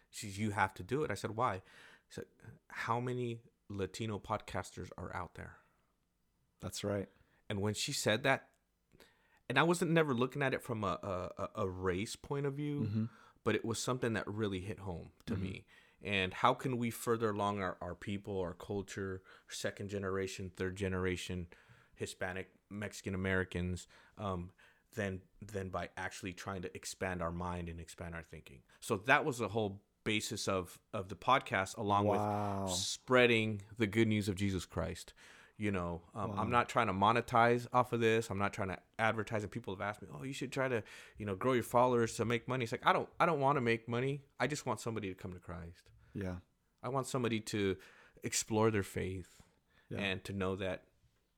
She's, 0.09 0.39
"You 0.39 0.51
have 0.51 0.73
to 0.75 0.83
do 0.83 1.03
it." 1.03 1.11
I 1.11 1.15
said, 1.15 1.31
"Why?" 1.35 1.61
She 2.07 2.15
said, 2.15 2.25
"How 2.69 2.99
many 3.01 3.41
Latino 3.67 4.19
podcasters 4.19 4.89
are 4.97 5.13
out 5.13 5.35
there?" 5.35 5.57
That's 6.61 6.83
right. 6.83 7.07
And 7.49 7.61
when 7.61 7.73
she 7.73 7.91
said 7.93 8.23
that, 8.23 8.47
and 9.49 9.57
I 9.57 9.63
wasn't 9.63 9.91
never 9.91 10.13
looking 10.13 10.41
at 10.43 10.53
it 10.53 10.61
from 10.61 10.83
a 10.83 10.99
a, 11.37 11.49
a- 11.63 11.69
race 11.69 12.15
point 12.15 12.45
of 12.45 12.53
view, 12.53 12.81
Mm-hmm. 12.81 13.05
but 13.43 13.55
it 13.55 13.65
was 13.65 13.79
something 13.79 14.13
that 14.13 14.27
really 14.27 14.59
hit 14.59 14.79
home 14.79 15.09
to 15.25 15.35
me. 15.35 15.65
And 16.03 16.33
how 16.33 16.53
can 16.53 16.77
we 16.77 16.91
further 16.91 17.29
along 17.31 17.61
our, 17.61 17.75
our 17.81 17.93
people, 17.95 18.39
our 18.39 18.53
culture, 18.53 19.21
second 19.49 19.89
generation, 19.89 20.51
third 20.55 20.75
generation, 20.77 21.47
Hispanic, 21.95 22.49
Mexican 22.69 23.15
Americans, 23.15 23.87
um, 24.17 24.51
than 24.95 25.21
than 25.41 25.69
by 25.69 25.89
actually 25.97 26.33
trying 26.33 26.61
to 26.61 26.75
expand 26.75 27.21
our 27.21 27.31
mind 27.31 27.69
and 27.69 27.79
expand 27.79 28.15
our 28.15 28.23
thinking. 28.23 28.59
So 28.79 28.97
that 29.07 29.25
was 29.25 29.39
the 29.39 29.49
whole 29.49 29.81
basis 30.03 30.47
of 30.47 30.79
of 30.93 31.09
the 31.09 31.15
podcast, 31.15 31.75
along 31.77 32.05
Wow. 32.07 32.63
with 32.65 32.73
spreading 32.75 33.61
the 33.77 33.87
good 33.87 34.07
news 34.07 34.29
of 34.29 34.35
Jesus 34.35 34.65
Christ. 34.65 35.13
You 35.61 35.71
know, 35.71 36.01
um, 36.15 36.31
I'm 36.37 36.49
not 36.49 36.69
trying 36.69 36.87
to 36.87 36.93
monetize 36.93 37.67
off 37.73 37.91
of 37.91 37.99
this. 37.99 38.29
I'm 38.29 38.37
not 38.37 38.53
trying 38.53 38.69
to 38.69 38.77
advertise. 38.97 39.43
And 39.43 39.51
people 39.51 39.75
have 39.75 39.81
asked 39.81 40.01
me, 40.01 40.07
"Oh, 40.17 40.23
you 40.23 40.31
should 40.31 40.53
try 40.53 40.69
to, 40.69 40.81
you 41.17 41.25
know, 41.25 41.35
grow 41.35 41.51
your 41.51 41.63
followers 41.63 42.15
to 42.15 42.23
make 42.23 42.47
money." 42.47 42.63
It's 42.63 42.71
like 42.71 42.85
I 42.85 42.93
don't, 42.93 43.09
I 43.19 43.25
don't 43.25 43.41
want 43.41 43.57
to 43.57 43.61
make 43.61 43.89
money. 43.89 44.21
I 44.39 44.47
just 44.47 44.65
want 44.65 44.79
somebody 44.79 45.09
to 45.09 45.15
come 45.15 45.33
to 45.33 45.39
Christ. 45.39 45.89
Yeah. 46.13 46.35
I 46.81 46.87
want 46.87 47.07
somebody 47.07 47.41
to 47.41 47.75
explore 48.23 48.71
their 48.71 48.83
faith 48.83 49.41
Yeah. 49.89 49.99
and 49.99 50.23
to 50.23 50.31
know 50.33 50.55
that 50.55 50.83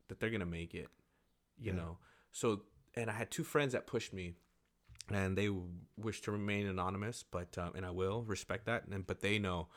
that 0.08 0.20
they're 0.20 0.30
gonna 0.30 0.46
make 0.46 0.76
it. 0.76 0.90
You 1.60 1.74
know. 1.74 1.98
So, 2.32 2.62
and 2.96 3.10
I 3.10 3.14
had 3.14 3.32
two 3.32 3.44
friends 3.44 3.74
that 3.74 3.88
pushed 3.88 4.14
me, 4.14 4.34
and 5.12 5.36
they 5.36 5.50
wish 5.98 6.22
to 6.22 6.32
remain 6.32 6.68
anonymous, 6.68 7.24
but 7.24 7.58
um, 7.58 7.72
and 7.76 7.88
I 7.88 7.92
will 7.92 8.22
respect 8.22 8.66
that. 8.68 8.86
And 8.88 9.08
but 9.08 9.22
they 9.22 9.40
know, 9.40 9.68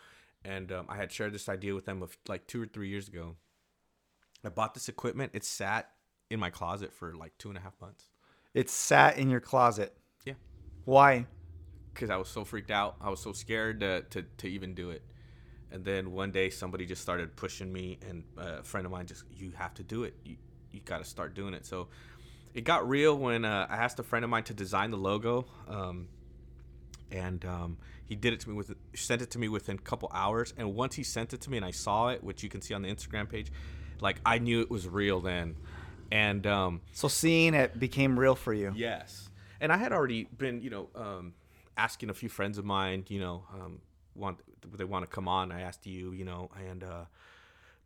and 0.44 0.70
um, 0.70 0.84
I 0.90 0.96
had 0.96 1.10
shared 1.12 1.32
this 1.32 1.48
idea 1.48 1.74
with 1.74 1.86
them 1.86 2.02
of 2.02 2.18
like 2.28 2.46
two 2.46 2.62
or 2.62 2.66
three 2.66 2.90
years 2.90 3.08
ago. 3.08 3.36
I 4.44 4.48
bought 4.50 4.74
this 4.74 4.88
equipment. 4.88 5.32
It 5.34 5.44
sat 5.44 5.90
in 6.30 6.40
my 6.40 6.50
closet 6.50 6.92
for 6.92 7.14
like 7.14 7.36
two 7.38 7.48
and 7.48 7.58
a 7.58 7.60
half 7.60 7.80
months. 7.80 8.10
It 8.52 8.70
sat 8.70 9.18
in 9.18 9.30
your 9.30 9.40
closet. 9.40 9.96
Yeah. 10.24 10.34
Why? 10.84 11.26
because 11.94 12.10
I 12.10 12.16
was 12.16 12.28
so 12.28 12.44
freaked 12.44 12.70
out. 12.70 12.96
I 13.00 13.08
was 13.08 13.20
so 13.20 13.32
scared 13.32 13.80
to, 13.80 14.02
to, 14.10 14.22
to 14.38 14.48
even 14.48 14.74
do 14.74 14.90
it. 14.90 15.02
And 15.70 15.84
then 15.84 16.12
one 16.12 16.30
day 16.30 16.50
somebody 16.50 16.86
just 16.86 17.02
started 17.02 17.34
pushing 17.36 17.72
me, 17.72 17.98
and 18.08 18.24
a 18.36 18.62
friend 18.62 18.84
of 18.84 18.92
mine 18.92 19.06
just, 19.06 19.24
you 19.32 19.52
have 19.56 19.74
to 19.74 19.82
do 19.82 20.04
it. 20.04 20.14
You, 20.24 20.36
you 20.72 20.80
got 20.80 20.98
to 20.98 21.04
start 21.04 21.34
doing 21.34 21.54
it. 21.54 21.64
So 21.64 21.88
it 22.52 22.62
got 22.64 22.88
real 22.88 23.16
when 23.16 23.44
uh, 23.44 23.66
I 23.68 23.76
asked 23.76 23.98
a 23.98 24.02
friend 24.02 24.24
of 24.24 24.30
mine 24.30 24.44
to 24.44 24.54
design 24.54 24.90
the 24.90 24.96
logo. 24.96 25.46
Um, 25.68 26.08
and 27.10 27.44
um, 27.44 27.78
he 28.06 28.14
did 28.14 28.32
it 28.32 28.40
to 28.40 28.48
me 28.48 28.56
with 28.56 28.72
sent 28.94 29.22
it 29.22 29.30
to 29.32 29.38
me 29.38 29.48
within 29.48 29.76
a 29.76 29.82
couple 29.82 30.10
hours. 30.12 30.52
And 30.56 30.74
once 30.74 30.94
he 30.94 31.02
sent 31.02 31.32
it 31.32 31.40
to 31.42 31.50
me 31.50 31.56
and 31.56 31.66
I 31.66 31.70
saw 31.70 32.08
it, 32.08 32.22
which 32.22 32.42
you 32.42 32.48
can 32.48 32.60
see 32.60 32.74
on 32.74 32.82
the 32.82 32.88
Instagram 32.88 33.28
page, 33.28 33.50
like 34.04 34.20
I 34.24 34.38
knew 34.38 34.60
it 34.60 34.70
was 34.70 34.86
real 34.86 35.20
then. 35.20 35.56
And 36.12 36.46
um, 36.46 36.82
So 36.92 37.08
seeing 37.08 37.54
it 37.54 37.80
became 37.80 38.16
real 38.16 38.36
for 38.36 38.52
you. 38.52 38.72
Yes, 38.76 39.30
and 39.60 39.72
I 39.72 39.78
had 39.78 39.92
already 39.92 40.24
been, 40.24 40.60
you 40.60 40.70
know, 40.70 40.88
um, 40.94 41.34
asking 41.76 42.10
a 42.10 42.14
few 42.14 42.28
friends 42.28 42.58
of 42.58 42.64
mine, 42.64 43.04
you 43.08 43.18
know, 43.18 43.44
um, 43.52 43.80
want 44.14 44.38
they 44.76 44.84
want 44.84 45.04
to 45.04 45.10
come 45.10 45.26
on. 45.26 45.50
I 45.50 45.62
asked 45.62 45.86
you, 45.86 46.12
you 46.12 46.24
know, 46.24 46.50
and 46.70 46.84
uh, 46.84 47.04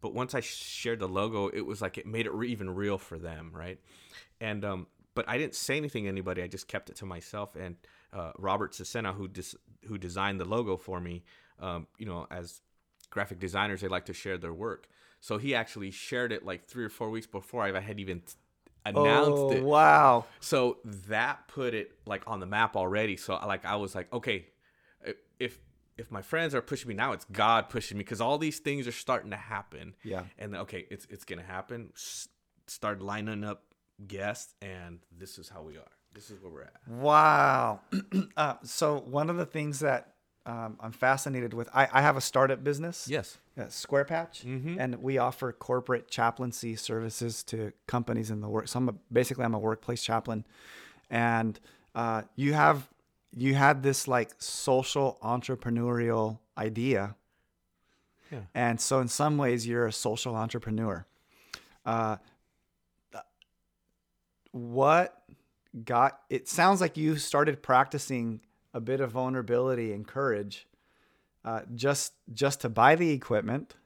but 0.01 0.13
once 0.13 0.35
I 0.35 0.41
shared 0.41 0.99
the 0.99 1.09
logo, 1.09 1.49
it 1.49 1.63
was 1.63 1.81
like 1.81 1.97
it 1.97 2.07
made 2.07 2.27
it 2.27 2.35
re- 2.35 2.51
even 2.51 2.69
real 2.69 2.99
for 2.99 3.19
them, 3.19 3.51
right? 3.55 3.79
And 4.41 4.65
um, 4.65 4.87
but 5.15 5.25
I 5.29 5.39
didn't 5.39 5.55
say 5.55 5.77
anything 5.77 6.05
to 6.05 6.09
anybody. 6.09 6.43
I 6.43 6.49
just 6.49 6.69
kept 6.69 6.91
it 6.91 6.97
to 6.97 7.07
myself. 7.07 7.57
And 7.57 7.77
uh, 8.13 8.33
Robert 8.39 8.73
Cesena, 8.73 9.15
who 9.15 9.29
dis- 9.29 9.57
who 9.87 9.97
designed 9.99 10.41
the 10.41 10.45
logo 10.45 10.77
for 10.77 11.01
me, 11.01 11.23
um, 11.61 11.87
you 11.97 12.07
know, 12.07 12.27
as 12.31 12.61
graphic 13.11 13.39
designers, 13.39 13.81
they 13.81 13.89
like 13.89 14.07
to 14.07 14.13
share 14.13 14.37
their 14.37 14.53
work. 14.53 14.89
So 15.21 15.39
he 15.39 15.55
actually 15.55 15.91
shared 15.91 16.33
it 16.33 16.45
like 16.45 16.67
three 16.67 16.85
or 16.85 16.89
four 16.89 17.11
weeks 17.11 17.27
before 17.27 17.63
I 17.63 17.81
had 17.81 17.99
even 17.99 18.21
t- 18.21 18.35
announced 18.87 19.31
oh, 19.31 19.53
it. 19.53 19.63
wow. 19.63 20.25
So 20.41 20.79
that 20.85 21.49
put 21.49 21.75
it 21.75 21.93
like 22.07 22.23
on 22.27 22.41
the 22.41 22.47
map 22.47 22.77
already. 22.77 23.17
So 23.17 23.35
like 23.47 23.65
I 23.65 23.77
was 23.77 23.95
like, 23.95 24.13
okay, 24.13 24.47
if 25.39 25.59
if 25.97 26.11
my 26.13 26.23
friends 26.23 26.55
are 26.55 26.63
pushing 26.63 26.89
me 26.89 26.95
now, 26.95 27.13
it's 27.13 27.27
God 27.33 27.69
pushing 27.69 27.99
me 27.99 28.05
because 28.05 28.21
all 28.21 28.39
these 28.39 28.61
things 28.61 28.87
are 28.87 28.93
starting 28.93 29.31
to 29.31 29.37
happen. 29.37 29.95
Yeah. 30.05 30.23
And 30.39 30.55
then, 30.55 30.61
okay, 30.63 30.87
it's 30.91 31.07
it's 31.11 31.25
gonna 31.25 31.43
happen. 31.43 31.91
S- 31.95 32.29
start 32.67 33.03
lining 33.03 33.45
up 33.45 33.65
guests, 34.07 34.55
and 34.63 35.01
this 35.17 35.39
is 35.39 35.49
how 35.49 35.63
we 35.63 35.77
are. 35.77 35.91
This 36.15 36.31
is 36.31 36.41
where 36.41 36.53
we're 36.53 36.63
at. 36.63 36.81
Wow. 36.87 37.81
uh, 38.37 38.55
so 38.63 39.01
one 39.01 39.29
of 39.29 39.37
the 39.37 39.47
things 39.47 39.81
that 39.81 40.15
um, 40.49 40.79
I'm 40.81 40.93
fascinated 40.93 41.53
with, 41.53 41.69
I, 41.75 41.89
I 41.93 42.01
have 42.03 42.17
a 42.17 42.21
startup 42.21 42.65
business. 42.65 43.07
Yes. 43.09 43.37
uh, 43.61 43.69
Square 43.69 44.07
Patch, 44.07 44.45
Mm-hmm. 44.47 44.81
and 44.81 45.03
we 45.03 45.19
offer 45.19 45.53
corporate 45.53 46.09
chaplaincy 46.09 46.75
services 46.77 47.43
to 47.45 47.73
companies 47.87 48.31
in 48.31 48.41
the 48.41 48.49
work. 48.49 48.67
So 48.69 48.79
I'm 48.79 48.89
a, 48.89 48.95
basically 49.13 49.45
I'm 49.45 49.55
a 49.55 49.59
workplace 49.59 50.03
chaplain, 50.03 50.45
and 51.11 51.61
uh, 51.95 52.23
you 52.35 52.55
have 52.55 52.89
you 53.37 53.55
had 53.55 53.83
this 53.83 54.09
like 54.09 54.31
social 54.39 55.19
entrepreneurial 55.23 56.39
idea, 56.57 57.15
Yeah. 58.33 58.41
and 58.55 58.81
so 58.81 59.01
in 59.01 59.09
some 59.09 59.37
ways 59.37 59.67
you're 59.67 59.87
a 59.87 59.93
social 59.93 60.35
entrepreneur. 60.35 61.05
Uh, 61.85 62.17
what 64.53 65.23
got 65.85 66.21
it 66.31 66.49
sounds 66.49 66.81
like 66.81 66.97
you 66.97 67.17
started 67.17 67.63
practicing 67.63 68.41
a 68.75 68.81
bit 68.81 69.01
of 69.01 69.13
vulnerability 69.13 69.93
and 69.93 70.07
courage 70.07 70.67
uh, 71.45 71.61
just 71.75 72.15
just 72.33 72.61
to 72.61 72.69
buy 72.69 72.95
the 72.95 73.11
equipment 73.11 73.77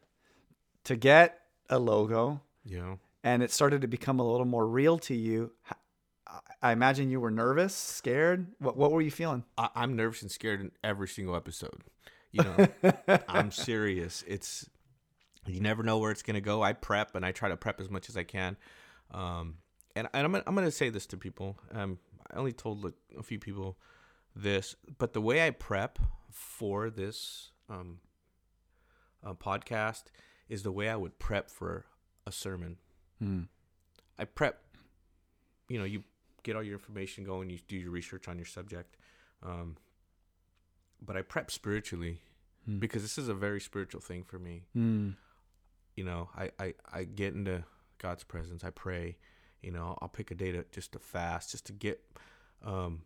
to 0.85 0.97
get 0.97 1.40
a 1.68 1.79
logo 1.79 2.40
know. 2.64 2.99
and 3.23 3.42
it 3.42 3.51
started 3.51 3.81
to 3.81 3.87
become 3.87 4.18
a 4.18 4.29
little 4.29 4.47
more 4.47 4.66
real 4.66 4.99
to 4.99 5.14
you 5.14 5.53
i 6.62 6.73
imagine 6.73 7.11
you 7.11 7.21
were 7.21 7.31
nervous 7.31 7.75
scared 7.75 8.47
what, 8.59 8.77
what 8.77 8.90
were 8.90 9.01
you 9.01 9.11
feeling 9.11 9.45
I, 9.57 9.68
I'm 9.75 9.97
nervous 9.97 10.23
and 10.23 10.31
scared 10.31 10.61
in 10.61 10.73
every 10.83 11.09
single 11.09 11.37
episode. 11.37 11.85
You 12.33 12.45
know, 12.45 12.68
I'm 13.29 13.51
serious. 13.51 14.25
It's 14.27 14.68
you 15.47 15.61
never 15.61 15.83
know 15.83 15.99
where 15.99 16.11
it's 16.11 16.23
gonna 16.23 16.40
go. 16.40 16.62
I 16.62 16.73
prep 16.73 17.14
and 17.14 17.25
I 17.25 17.33
try 17.33 17.49
to 17.49 17.57
prep 17.57 17.81
as 17.81 17.90
much 17.90 18.09
as 18.09 18.16
I 18.16 18.25
can. 18.25 18.57
Um, 19.11 19.57
and, 19.95 20.09
and 20.14 20.25
I'm 20.25 20.33
gonna, 20.33 20.45
I'm 20.47 20.55
gonna 20.55 20.71
say 20.71 20.88
this 20.88 21.07
to 21.07 21.16
people. 21.16 21.59
Um, 21.73 21.99
I 22.31 22.38
only 22.38 22.53
told 22.53 22.85
like, 22.85 22.95
a 23.18 23.23
few 23.23 23.38
people 23.38 23.77
this, 24.35 24.76
but 24.99 25.12
the 25.12 25.20
way 25.20 25.47
I 25.47 25.51
prep 25.51 25.99
for 26.30 26.91
this 26.91 27.51
um, 27.68 27.99
uh, 29.24 29.35
podcast 29.35 30.05
is 30.49 30.62
the 30.62 30.72
way 30.72 30.89
I 30.89 30.97
would 30.97 31.18
prep 31.18 31.51
for 31.51 31.85
a 32.26 32.33
sermon. 32.33 32.76
I 34.18 34.24
prep. 34.24 34.61
You 35.68 35.78
know, 35.78 35.85
you 35.85 36.03
get 36.43 36.57
all 36.57 36.62
your 36.62 36.74
information 36.74 37.24
going. 37.24 37.51
You 37.51 37.59
do 37.68 37.76
your 37.76 37.91
research 37.91 38.28
on 38.28 38.37
your 38.37 38.47
subject. 38.47 38.97
Um, 39.43 39.76
but 41.01 41.16
I 41.16 41.22
prep 41.22 41.51
spiritually 41.51 42.20
because 42.78 43.03
this 43.03 43.18
is 43.18 43.28
a 43.28 43.35
very 43.35 43.61
spiritual 43.61 44.01
thing 44.01 44.22
for 44.24 44.39
me. 44.39 44.64
mm. 44.76 45.14
You 45.97 46.05
know, 46.05 46.30
I, 46.37 46.51
I, 46.59 46.74
I 46.93 47.05
get 47.05 47.35
into 47.35 47.64
God's 47.99 48.24
presence. 48.24 48.64
I 48.64 48.70
pray. 48.70 49.16
You 49.62 49.72
know, 49.72 49.97
I'll 50.01 50.09
pick 50.09 50.30
a 50.30 50.35
day 50.35 50.53
to 50.53 50.64
just 50.72 50.93
to 50.93 50.99
fast, 50.99 51.53
just 51.53 51.66
to 51.66 51.72
get, 51.72 52.01
um, 52.64 53.03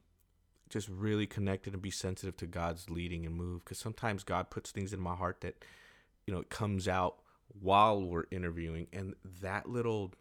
just 0.69 0.89
really 0.89 1.27
connected 1.27 1.73
and 1.73 1.83
be 1.83 1.91
sensitive 1.91 2.37
to 2.39 2.47
God's 2.47 2.91
leading 2.91 3.25
and 3.27 3.35
move. 3.35 3.65
Because 3.65 3.79
sometimes 3.79 4.25
God 4.25 4.51
puts 4.51 4.71
things 4.71 4.93
in 4.93 5.01
my 5.01 5.15
heart 5.15 5.41
that, 5.43 5.65
you 6.27 6.35
know, 6.35 6.41
it 6.41 6.51
comes 6.51 6.89
out 6.89 7.17
while 7.61 8.03
we're 8.03 8.25
interviewing, 8.31 8.89
and 8.93 9.15
that 9.41 9.69
little 9.69 10.13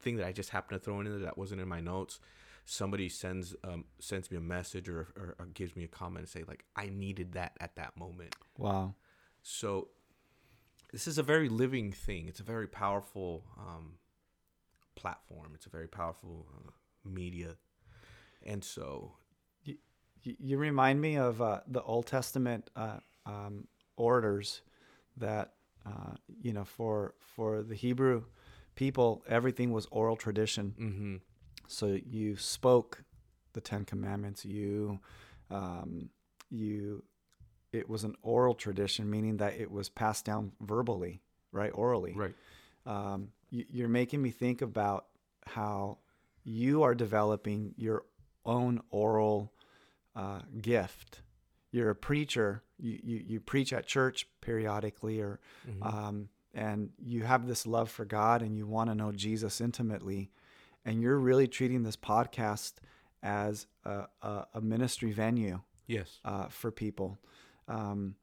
thing 0.00 0.16
that 0.16 0.26
I 0.26 0.32
just 0.32 0.50
happened 0.50 0.80
to 0.80 0.84
throw 0.84 1.00
in 1.00 1.06
there 1.06 1.18
that 1.20 1.38
wasn't 1.38 1.60
in 1.60 1.68
my 1.68 1.80
notes, 1.80 2.20
somebody 2.64 3.08
sends 3.08 3.54
um, 3.64 3.84
sends 3.98 4.30
me 4.30 4.36
a 4.36 4.40
message 4.40 4.88
or, 4.88 5.08
or, 5.16 5.34
or 5.38 5.46
gives 5.54 5.76
me 5.76 5.84
a 5.84 5.88
comment 5.88 6.20
and 6.20 6.28
say 6.28 6.44
like 6.46 6.64
I 6.76 6.88
needed 6.88 7.32
that 7.32 7.52
at 7.60 7.76
that 7.76 7.96
moment. 7.96 8.34
wow 8.58 8.94
So 9.42 9.88
this 10.92 11.06
is 11.06 11.18
a 11.18 11.22
very 11.22 11.48
living 11.48 11.92
thing. 11.92 12.28
It's 12.28 12.40
a 12.40 12.44
very 12.44 12.66
powerful 12.66 13.44
um, 13.58 13.94
platform. 14.94 15.52
It's 15.54 15.66
a 15.66 15.70
very 15.70 15.88
powerful 15.88 16.46
uh, 16.54 16.70
media, 17.04 17.56
and 18.44 18.62
so 18.64 19.12
you, 20.24 20.36
you 20.38 20.58
remind 20.58 21.00
me 21.00 21.16
of 21.16 21.40
uh, 21.40 21.60
the 21.66 21.82
Old 21.82 22.06
Testament 22.06 22.68
uh, 22.74 22.98
um, 23.26 23.68
orders 23.96 24.62
that 25.16 25.52
uh, 25.86 26.16
you 26.42 26.52
know 26.52 26.64
for 26.64 27.14
for 27.20 27.62
the 27.62 27.74
Hebrew 27.74 28.24
people, 28.74 29.22
everything 29.28 29.72
was 29.72 29.86
oral 29.90 30.16
tradition. 30.16 30.74
Mm-hmm. 30.78 31.16
So 31.66 31.98
you 32.04 32.36
spoke 32.36 33.02
the 33.52 33.60
Ten 33.60 33.84
Commandments. 33.84 34.44
You, 34.44 35.00
um, 35.50 36.10
you, 36.50 37.02
it 37.72 37.88
was 37.88 38.04
an 38.04 38.14
oral 38.22 38.54
tradition, 38.54 39.10
meaning 39.10 39.38
that 39.38 39.54
it 39.54 39.70
was 39.70 39.88
passed 39.88 40.24
down 40.24 40.52
verbally, 40.60 41.20
right, 41.52 41.70
orally. 41.74 42.12
Right. 42.14 42.34
Um, 42.86 43.28
you, 43.50 43.64
you're 43.70 43.88
making 43.88 44.20
me 44.20 44.30
think 44.30 44.62
about 44.62 45.06
how 45.46 45.98
you 46.44 46.82
are 46.82 46.94
developing 46.94 47.74
your 47.76 48.04
own 48.44 48.82
oral 48.90 49.52
uh, 50.14 50.40
gift. 50.60 51.20
You're 51.70 51.90
a 51.90 51.94
preacher. 51.96 52.62
You, 52.78 52.98
you 53.02 53.24
you 53.26 53.40
preach 53.40 53.72
at 53.72 53.86
church 53.86 54.26
periodically, 54.40 55.20
or 55.20 55.40
Mm-hmm. 55.68 55.82
um, 55.82 56.28
and 56.56 56.90
you 57.04 57.24
have 57.24 57.48
this 57.48 57.66
love 57.66 57.90
for 57.90 58.04
God, 58.04 58.40
and 58.42 58.56
you 58.56 58.64
want 58.66 58.88
to 58.90 58.94
know 58.94 59.10
Jesus 59.10 59.60
intimately, 59.60 60.30
and 60.84 61.02
you're 61.02 61.18
really 61.18 61.48
treating 61.48 61.82
this 61.82 61.96
podcast 61.96 62.74
as 63.24 63.66
a, 63.84 64.04
a, 64.22 64.46
a 64.54 64.60
ministry 64.60 65.10
venue 65.10 65.60
Yes. 65.88 66.20
uh, 66.24 66.46
for 66.46 66.70
people. 66.70 67.18
Um, 67.66 68.14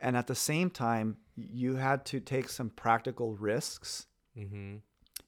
and 0.00 0.16
at 0.16 0.26
the 0.28 0.34
same 0.36 0.70
time, 0.70 1.16
you 1.36 1.76
had 1.76 2.04
to 2.06 2.20
take 2.20 2.48
some 2.48 2.70
practical 2.70 3.34
risks. 3.34 4.06
Mm-hmm. 4.38 4.76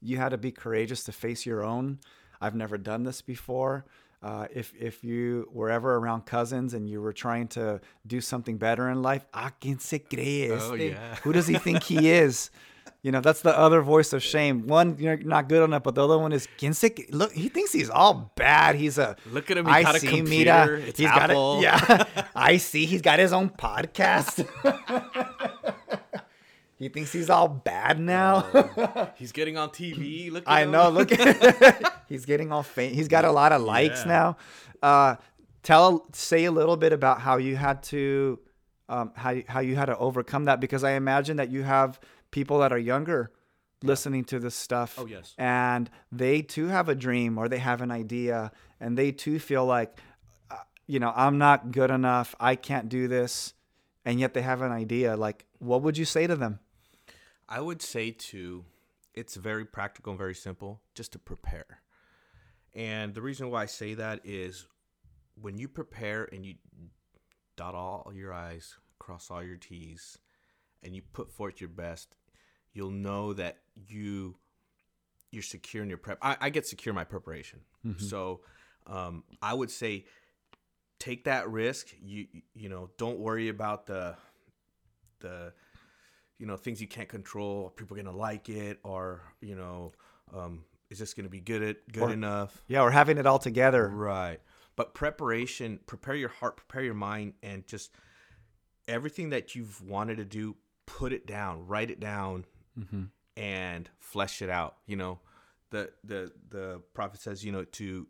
You 0.00 0.16
had 0.18 0.28
to 0.30 0.38
be 0.38 0.52
courageous 0.52 1.02
to 1.04 1.12
face 1.12 1.44
your 1.46 1.64
own. 1.64 1.98
I've 2.40 2.54
never 2.54 2.76
done 2.78 3.02
this 3.04 3.22
before. 3.22 3.86
Uh, 4.24 4.46
if 4.54 4.72
if 4.80 5.04
you 5.04 5.46
were 5.52 5.68
ever 5.68 5.96
around 6.00 6.24
cousins 6.24 6.72
and 6.72 6.88
you 6.88 6.98
were 7.04 7.12
trying 7.12 7.46
to 7.46 7.78
do 8.06 8.20
something 8.22 8.56
better 8.56 8.88
in 8.88 9.02
life, 9.02 9.26
ah, 9.34 9.50
quien 9.60 9.78
se 9.78 9.98
cree 9.98 10.50
Oh, 10.50 10.72
yeah. 10.74 11.16
Who 11.24 11.32
does 11.34 11.46
he 11.46 11.58
think 11.58 11.82
he 11.82 12.10
is? 12.10 12.50
You 13.02 13.12
know, 13.12 13.20
that's 13.20 13.42
the 13.42 13.52
other 13.66 13.82
voice 13.82 14.14
of 14.14 14.22
shame. 14.22 14.66
One, 14.66 14.96
you're 14.98 15.18
not 15.18 15.50
good 15.50 15.62
enough, 15.62 15.82
but 15.82 15.94
the 15.94 16.02
other 16.08 16.16
one 16.16 16.32
is 16.32 16.48
quien 16.58 16.72
se 16.72 16.88
cre- 16.96 17.02
look. 17.10 17.32
He 17.34 17.50
thinks 17.50 17.70
he's 17.72 17.90
all 17.90 18.32
bad. 18.34 18.76
He's 18.76 18.96
a 18.96 19.16
Look 19.30 19.50
at 19.50 19.58
him, 19.58 19.66
he 19.66 19.72
I 19.72 19.82
got 19.82 19.96
a 19.96 20.00
see, 20.00 20.06
computer, 20.08 20.66
mira. 20.66 20.80
it's 20.80 20.98
he's 20.98 21.08
Apple. 21.08 21.60
got 21.60 21.90
a, 21.90 21.94
yeah. 22.06 22.26
I 22.34 22.56
see. 22.56 22.86
He's 22.86 23.02
got 23.02 23.18
his 23.18 23.32
own 23.34 23.50
podcast. 23.50 24.40
he 26.84 26.90
thinks 26.90 27.12
he's 27.12 27.30
all 27.30 27.48
bad 27.48 27.98
now. 27.98 28.42
He's 29.16 29.32
getting 29.32 29.56
on 29.56 29.70
TV. 29.70 30.30
Look. 30.34 30.44
At 30.46 30.52
I 30.52 30.62
him. 30.62 30.70
know. 30.72 30.90
Look 30.90 31.12
at 31.12 32.02
he's 32.08 32.26
getting 32.26 32.52
all 32.52 32.62
faint. 32.62 32.94
He's 32.94 33.08
got 33.08 33.24
a 33.24 33.32
lot 33.32 33.52
of 33.52 33.62
likes 33.62 34.02
Yeah. 34.04 34.08
now. 34.12 34.36
Uh, 34.82 35.16
tell 35.62 36.06
say 36.12 36.44
a 36.44 36.50
little 36.52 36.76
bit 36.76 36.92
about 36.92 37.20
how 37.20 37.36
you 37.38 37.56
had 37.56 37.82
to 37.84 38.38
um, 38.88 39.12
how 39.16 39.30
you- 39.30 39.44
how 39.48 39.60
you 39.60 39.76
had 39.76 39.86
to 39.86 39.96
overcome 39.96 40.44
that 40.44 40.60
because 40.60 40.84
I 40.84 40.92
imagine 40.92 41.38
that 41.38 41.50
you 41.50 41.62
have 41.62 41.98
people 42.30 42.58
that 42.58 42.70
are 42.72 42.78
younger 42.78 43.30
listening 43.82 44.24
to 44.24 44.38
this 44.38 44.54
stuff. 44.54 44.96
Oh, 44.98 45.06
yes. 45.06 45.34
and 45.38 45.88
they 46.12 46.42
too 46.42 46.66
have 46.68 46.88
a 46.90 46.94
dream 46.94 47.38
or 47.38 47.48
they 47.48 47.58
have 47.58 47.80
an 47.80 47.90
idea 47.90 48.52
and 48.80 48.96
they 48.98 49.10
too 49.12 49.38
feel 49.38 49.64
like 49.64 49.98
uh, 50.50 50.56
you 50.86 50.98
know 51.00 51.12
I'm 51.16 51.38
not 51.38 51.72
good 51.72 51.90
enough. 51.90 52.34
I 52.38 52.56
can't 52.56 52.88
do 52.90 53.08
this, 53.08 53.54
and 54.04 54.20
yet 54.20 54.34
they 54.34 54.42
have 54.42 54.60
an 54.60 54.72
idea. 54.72 55.16
Like, 55.16 55.46
what 55.60 55.80
would 55.82 55.96
you 55.96 56.04
say 56.04 56.26
to 56.26 56.36
them? 56.36 56.58
I 57.48 57.60
would 57.60 57.82
say 57.82 58.10
to, 58.10 58.64
it's 59.14 59.36
very 59.36 59.64
practical 59.64 60.12
and 60.12 60.18
very 60.18 60.34
simple, 60.34 60.80
just 60.94 61.12
to 61.12 61.18
prepare. 61.18 61.82
And 62.74 63.14
the 63.14 63.22
reason 63.22 63.50
why 63.50 63.62
I 63.62 63.66
say 63.66 63.94
that 63.94 64.20
is 64.24 64.66
when 65.40 65.58
you 65.58 65.68
prepare 65.68 66.28
and 66.32 66.44
you 66.44 66.54
dot 67.56 67.74
all 67.74 68.10
your 68.14 68.32
I's, 68.32 68.74
cross 68.98 69.30
all 69.30 69.42
your 69.42 69.56
T's, 69.56 70.18
and 70.82 70.94
you 70.94 71.02
put 71.12 71.30
forth 71.30 71.60
your 71.60 71.70
best, 71.70 72.16
you'll 72.72 72.90
know 72.90 73.32
that 73.32 73.58
you 73.74 74.36
you're 75.30 75.42
secure 75.42 75.82
in 75.82 75.88
your 75.88 75.98
prep. 75.98 76.18
I, 76.22 76.36
I 76.40 76.50
get 76.50 76.66
secure 76.66 76.92
in 76.92 76.94
my 76.94 77.04
preparation. 77.04 77.60
So 77.98 78.40
um, 78.86 79.24
I 79.42 79.52
would 79.52 79.70
say 79.70 80.06
take 80.98 81.24
that 81.24 81.50
risk. 81.50 81.88
You 82.00 82.26
you 82.54 82.68
know, 82.68 82.90
don't 82.98 83.18
worry 83.18 83.48
about 83.48 83.86
the 83.86 84.16
the 85.20 85.52
you 86.38 86.46
know 86.46 86.56
things 86.56 86.80
you 86.80 86.88
can't 86.88 87.08
control. 87.08 87.66
Are 87.66 87.70
people 87.70 87.96
gonna 87.96 88.10
like 88.16 88.48
it, 88.48 88.78
or 88.84 89.22
you 89.40 89.54
know, 89.56 89.92
um, 90.32 90.64
is 90.90 90.98
this 90.98 91.14
gonna 91.14 91.28
be 91.28 91.40
good 91.40 91.62
at 91.62 91.92
good 91.92 92.02
Or- 92.04 92.12
enough? 92.12 92.62
Yeah, 92.68 92.82
we're 92.82 92.90
having 92.90 93.18
it 93.18 93.26
all 93.26 93.38
together. 93.38 93.88
Right. 93.88 94.40
But 94.76 94.92
preparation, 94.94 95.78
prepare 95.86 96.16
your 96.16 96.30
heart, 96.30 96.56
prepare 96.56 96.82
your 96.82 96.94
mind, 96.94 97.34
and 97.42 97.64
just 97.66 97.92
everything 98.88 99.30
that 99.30 99.54
you've 99.54 99.80
wanted 99.82 100.16
to 100.16 100.24
do, 100.24 100.56
put 100.86 101.12
it 101.12 101.26
down, 101.26 101.66
write 101.66 101.90
it 101.90 102.00
down, 102.00 102.44
Mm-hmm. 102.78 103.04
and 103.36 103.88
flesh 104.00 104.42
it 104.42 104.50
out. 104.50 104.78
You 104.86 104.96
know, 104.96 105.20
the 105.70 105.92
the 106.02 106.32
the 106.48 106.82
prophet 106.92 107.20
says, 107.20 107.44
you 107.44 107.52
know, 107.52 107.62
to 107.64 108.08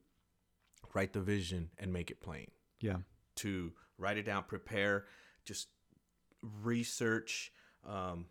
write 0.94 1.12
the 1.12 1.20
vision 1.20 1.68
and 1.76 1.92
make 1.92 2.10
it 2.10 2.20
plain. 2.22 2.46
Yeah. 2.80 2.98
To 3.36 3.72
write 3.98 4.16
it 4.16 4.22
down, 4.24 4.44
prepare, 4.44 5.04
just 5.44 5.68
research, 6.62 7.52
um, 7.86 8.26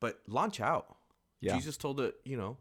but 0.00 0.20
launch 0.26 0.60
out. 0.60 0.96
Yeah. 1.40 1.56
Jesus 1.56 1.76
told 1.76 1.98
the 1.98 2.14
you 2.24 2.36
know, 2.36 2.58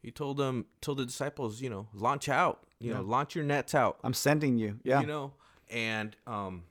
he 0.00 0.10
told 0.10 0.36
them 0.36 0.66
told 0.80 0.98
the 0.98 1.06
disciples, 1.06 1.60
you 1.60 1.70
know, 1.70 1.88
launch 1.92 2.28
out. 2.28 2.66
You 2.78 2.92
know, 2.92 3.02
launch 3.02 3.36
your 3.36 3.44
nets 3.44 3.76
out. 3.76 3.98
I'm 4.02 4.14
sending 4.14 4.58
you. 4.58 4.80
Yeah. 4.82 5.00
You 5.02 5.06
know, 5.06 5.32
and 5.70 6.16
um, 6.26 6.64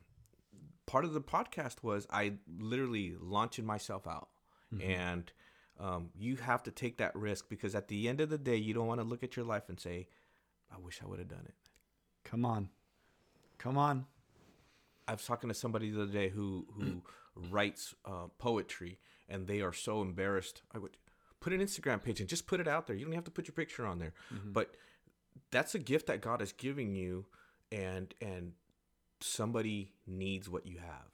part 0.86 1.06
of 1.06 1.14
the 1.14 1.22
podcast 1.22 1.84
was 1.84 2.06
I 2.12 2.34
literally 2.60 3.16
launching 3.18 3.66
myself 3.66 4.06
out, 4.06 4.28
and 4.82 5.32
um, 5.80 6.10
you 6.18 6.36
have 6.36 6.64
to 6.64 6.72
take 6.72 6.98
that 6.98 7.16
risk 7.16 7.48
because 7.48 7.76
at 7.76 7.88
the 7.88 8.10
end 8.10 8.20
of 8.20 8.30
the 8.30 8.38
day, 8.38 8.58
you 8.58 8.74
don't 8.74 8.88
want 8.88 9.00
to 9.00 9.08
look 9.08 9.24
at 9.24 9.38
your 9.38 9.46
life 9.46 9.70
and 9.70 9.80
say, 9.80 10.08
"I 10.70 10.78
wish 10.80 11.00
I 11.02 11.08
would 11.08 11.20
have 11.20 11.30
done 11.30 11.46
it." 11.46 11.56
Come 12.24 12.46
on. 12.46 12.70
Come 13.58 13.78
on. 13.78 14.06
I 15.08 15.14
was 15.14 15.26
talking 15.26 15.50
to 15.50 15.54
somebody 15.54 15.92
the 15.92 16.04
other 16.04 16.12
day 16.12 16.30
who 16.30 16.66
who 16.74 17.02
writes 17.50 17.96
uh, 18.06 18.28
poetry, 18.38 19.00
and 19.32 19.48
they 19.48 19.62
are 19.62 19.74
so 19.74 20.02
embarrassed. 20.02 20.62
I 20.76 20.78
would 20.78 20.98
put 21.40 21.54
an 21.54 21.60
Instagram 21.62 22.04
page 22.04 22.20
and 22.20 22.30
just 22.30 22.46
put 22.46 22.60
it 22.60 22.68
out 22.68 22.86
there. 22.86 22.96
You 22.96 23.06
don't 23.06 23.16
have 23.16 23.24
to 23.24 23.32
put 23.32 23.48
your 23.48 23.54
picture 23.54 23.86
on 23.88 23.98
there, 24.00 24.14
but 24.46 24.76
that's 25.50 25.74
a 25.74 25.80
gift 25.80 26.08
that 26.08 26.22
God 26.22 26.42
is 26.42 26.52
giving 26.54 26.94
you, 26.94 27.26
and 27.72 28.14
and 28.22 28.52
somebody 29.22 29.94
needs 30.08 30.50
what 30.50 30.66
you 30.66 30.78
have. 30.80 31.08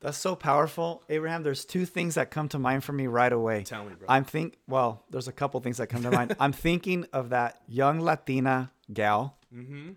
That's 0.00 0.18
so 0.18 0.36
powerful, 0.36 1.02
Abraham. 1.08 1.42
There's 1.42 1.64
two 1.64 1.86
things 1.86 2.16
that 2.16 2.30
come 2.30 2.48
to 2.50 2.58
mind 2.58 2.84
for 2.84 2.92
me 2.92 3.06
right 3.06 3.32
away. 3.32 3.62
Tell 3.64 3.84
me, 3.84 3.94
bro. 3.98 4.06
I'm 4.08 4.24
think 4.24 4.58
well, 4.68 5.04
there's 5.10 5.28
a 5.28 5.32
couple 5.32 5.58
things 5.60 5.78
that 5.78 5.86
come 5.88 6.02
to 6.02 6.10
mind. 6.10 6.36
I'm 6.40 6.52
thinking 6.52 7.06
of 7.12 7.30
that 7.30 7.60
young 7.68 8.00
Latina 8.00 8.70
gal 8.92 9.36
Mm-hmm. 9.54 9.92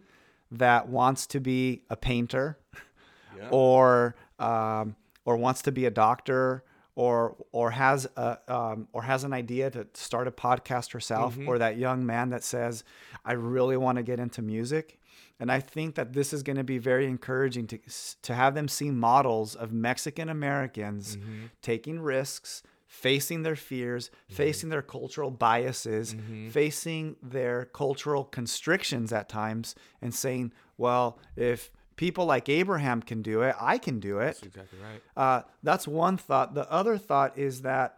that 0.51 0.87
wants 0.87 1.25
to 1.27 1.39
be 1.41 1.81
a 1.89 1.95
painter 1.97 2.59
Yeah. 3.37 3.49
or 3.51 4.15
um, 4.37 4.95
or 5.25 5.35
wants 5.37 5.63
to 5.63 5.71
be 5.71 5.85
a 5.85 5.91
doctor 5.91 6.63
or 6.99 7.37
or 7.53 7.71
has 7.71 8.05
a 8.17 8.37
um, 8.53 8.85
or 8.91 9.03
has 9.03 9.23
an 9.23 9.31
idea 9.31 9.69
to 9.69 9.87
start 9.93 10.27
a 10.27 10.31
podcast 10.31 10.91
herself 10.91 11.33
mm-hmm. 11.33 11.47
or 11.47 11.57
that 11.57 11.77
young 11.77 12.05
man 12.05 12.29
that 12.31 12.43
says 12.43 12.83
I 13.23 13.33
really 13.33 13.77
want 13.77 13.95
to 13.95 14.03
get 14.03 14.19
into 14.19 14.41
music. 14.41 14.99
And 15.39 15.49
I 15.49 15.61
think 15.61 15.95
that 15.95 16.11
this 16.11 16.33
is 16.33 16.43
going 16.43 16.57
to 16.57 16.65
be 16.65 16.77
very 16.77 17.05
encouraging 17.05 17.67
to 17.67 17.79
to 18.23 18.35
have 18.35 18.53
them 18.53 18.67
see 18.67 18.91
models 18.91 19.55
of 19.55 19.71
Mexican 19.71 20.27
Americans 20.27 21.15
mm-hmm. 21.15 21.45
taking 21.61 22.01
risks 22.01 22.63
facing 22.85 23.43
their 23.43 23.55
fears 23.55 24.09
mm-hmm. 24.09 24.33
facing 24.33 24.67
their 24.69 24.81
cultural 24.81 25.31
biases 25.31 26.15
facing 26.49 27.15
their 27.21 27.65
cultural 27.65 28.23
constrictions 28.23 29.13
at 29.13 29.29
times 29.29 29.75
and 30.01 30.13
saying 30.13 30.51
well 30.75 31.19
if 31.35 31.71
people 31.99 32.25
like 32.25 32.47
Abraham 32.47 33.01
can 33.01 33.21
do 33.21 33.41
it 33.41 33.53
I 33.59 33.77
can 33.77 33.99
do 33.99 34.19
it 34.19 34.37
That's 34.39 34.43
exactly 34.43 34.79
right. 34.79 35.01
uh, 35.17 35.41
that's 35.61 35.85
one 35.85 36.15
thought. 36.15 36.55
The 36.55 36.71
other 36.71 36.97
thought 36.97 37.37
is 37.37 37.63
that 37.63 37.97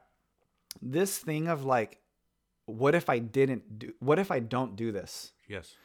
this 0.81 1.19
thing 1.19 1.47
of 1.47 1.63
like, 1.63 1.99
what 2.65 2.95
if 2.95 3.09
I 3.09 3.19
didn't 3.19 3.77
do? 3.77 3.93
What 3.99 4.17
if 4.17 4.31
I 4.31 4.39
don't 4.39 4.75
do 4.75 4.91
this? 4.91 5.33
Yes. 5.47 5.75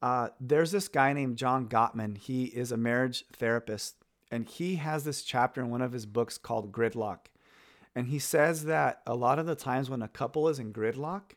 Uh, 0.00 0.28
there's 0.40 0.70
this 0.70 0.88
guy 0.88 1.12
named 1.12 1.36
John 1.36 1.68
Gottman. 1.68 2.16
He 2.16 2.44
is 2.44 2.72
a 2.72 2.76
marriage 2.76 3.24
therapist, 3.32 3.96
and 4.30 4.48
he 4.48 4.76
has 4.76 5.04
this 5.04 5.22
chapter 5.22 5.60
in 5.60 5.70
one 5.70 5.82
of 5.82 5.92
his 5.92 6.06
books 6.06 6.38
called 6.38 6.72
Gridlock. 6.72 7.26
And 7.94 8.06
he 8.06 8.18
says 8.20 8.64
that 8.64 9.02
a 9.06 9.14
lot 9.14 9.38
of 9.38 9.46
the 9.46 9.56
times 9.56 9.90
when 9.90 10.02
a 10.02 10.08
couple 10.08 10.48
is 10.48 10.58
in 10.58 10.72
gridlock, 10.72 11.32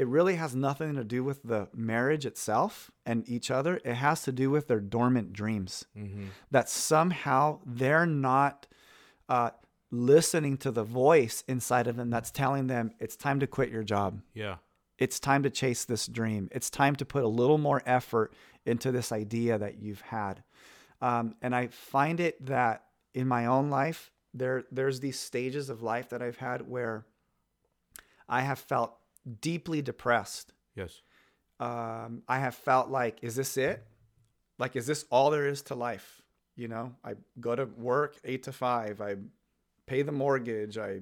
it 0.00 0.06
really 0.16 0.36
has 0.36 0.52
nothing 0.54 0.94
to 0.94 1.04
do 1.04 1.20
with 1.22 1.42
the 1.42 1.68
marriage 1.74 2.24
itself 2.26 2.90
and 3.04 3.18
each 3.28 3.50
other. 3.50 3.72
It 3.84 3.94
has 3.94 4.22
to 4.22 4.32
do 4.32 4.48
with 4.50 4.64
their 4.68 4.80
dormant 4.80 5.32
dreams. 5.32 5.84
That 6.50 6.68
somehow 6.68 7.60
they're 7.66 8.06
not 8.06 8.66
uh, 9.28 9.50
listening 9.90 10.56
to 10.58 10.70
the 10.70 10.84
voice 10.84 11.44
inside 11.46 11.86
of 11.86 11.96
them 11.96 12.10
that's 12.10 12.30
telling 12.30 12.66
them 12.66 12.90
it's 12.98 13.16
time 13.16 13.40
to 13.40 13.46
quit 13.46 13.70
your 13.70 13.82
job 13.84 14.22
Yeah. 14.34 14.56
it's 14.98 15.18
time 15.20 15.42
to 15.42 15.50
chase 15.50 15.84
this 15.84 16.06
dream. 16.06 16.48
It's 16.52 16.70
time 16.70 16.94
to 16.96 17.04
put 17.04 17.22
a 17.24 17.28
little 17.40 17.58
more 17.58 17.82
effort 17.86 18.32
into 18.64 18.92
this 18.92 19.12
idea 19.12 19.58
that 19.58 19.74
you've 19.82 20.00
had. 20.02 20.42
Um, 21.02 21.34
and 21.42 21.54
I 21.54 21.68
find 21.68 22.20
it 22.20 22.34
that 22.46 22.84
in 23.14 23.26
my 23.28 23.46
own 23.46 23.70
life, 23.70 24.10
there 24.34 24.64
there's 24.70 25.00
these 25.00 25.18
stages 25.18 25.70
of 25.70 25.82
life 25.82 26.08
that 26.10 26.22
I've 26.22 26.36
had 26.48 26.68
where 26.68 27.04
I 28.28 28.42
have 28.42 28.58
felt 28.58 28.92
deeply 29.40 29.82
depressed. 29.82 30.52
Yes. 30.74 31.02
Um, 31.58 32.22
I 32.28 32.38
have 32.38 32.54
felt 32.54 32.88
like, 32.88 33.18
is 33.22 33.36
this 33.36 33.56
it? 33.56 33.86
Like, 34.58 34.76
is 34.76 34.86
this 34.86 35.04
all 35.10 35.30
there 35.30 35.46
is 35.46 35.62
to 35.62 35.74
life? 35.74 36.22
You 36.56 36.68
know, 36.68 36.94
I 37.04 37.14
go 37.40 37.54
to 37.54 37.64
work 37.64 38.16
eight 38.24 38.42
to 38.44 38.52
five. 38.52 39.00
I 39.00 39.16
pay 39.86 40.02
the 40.02 40.12
mortgage. 40.12 40.78
I 40.78 41.00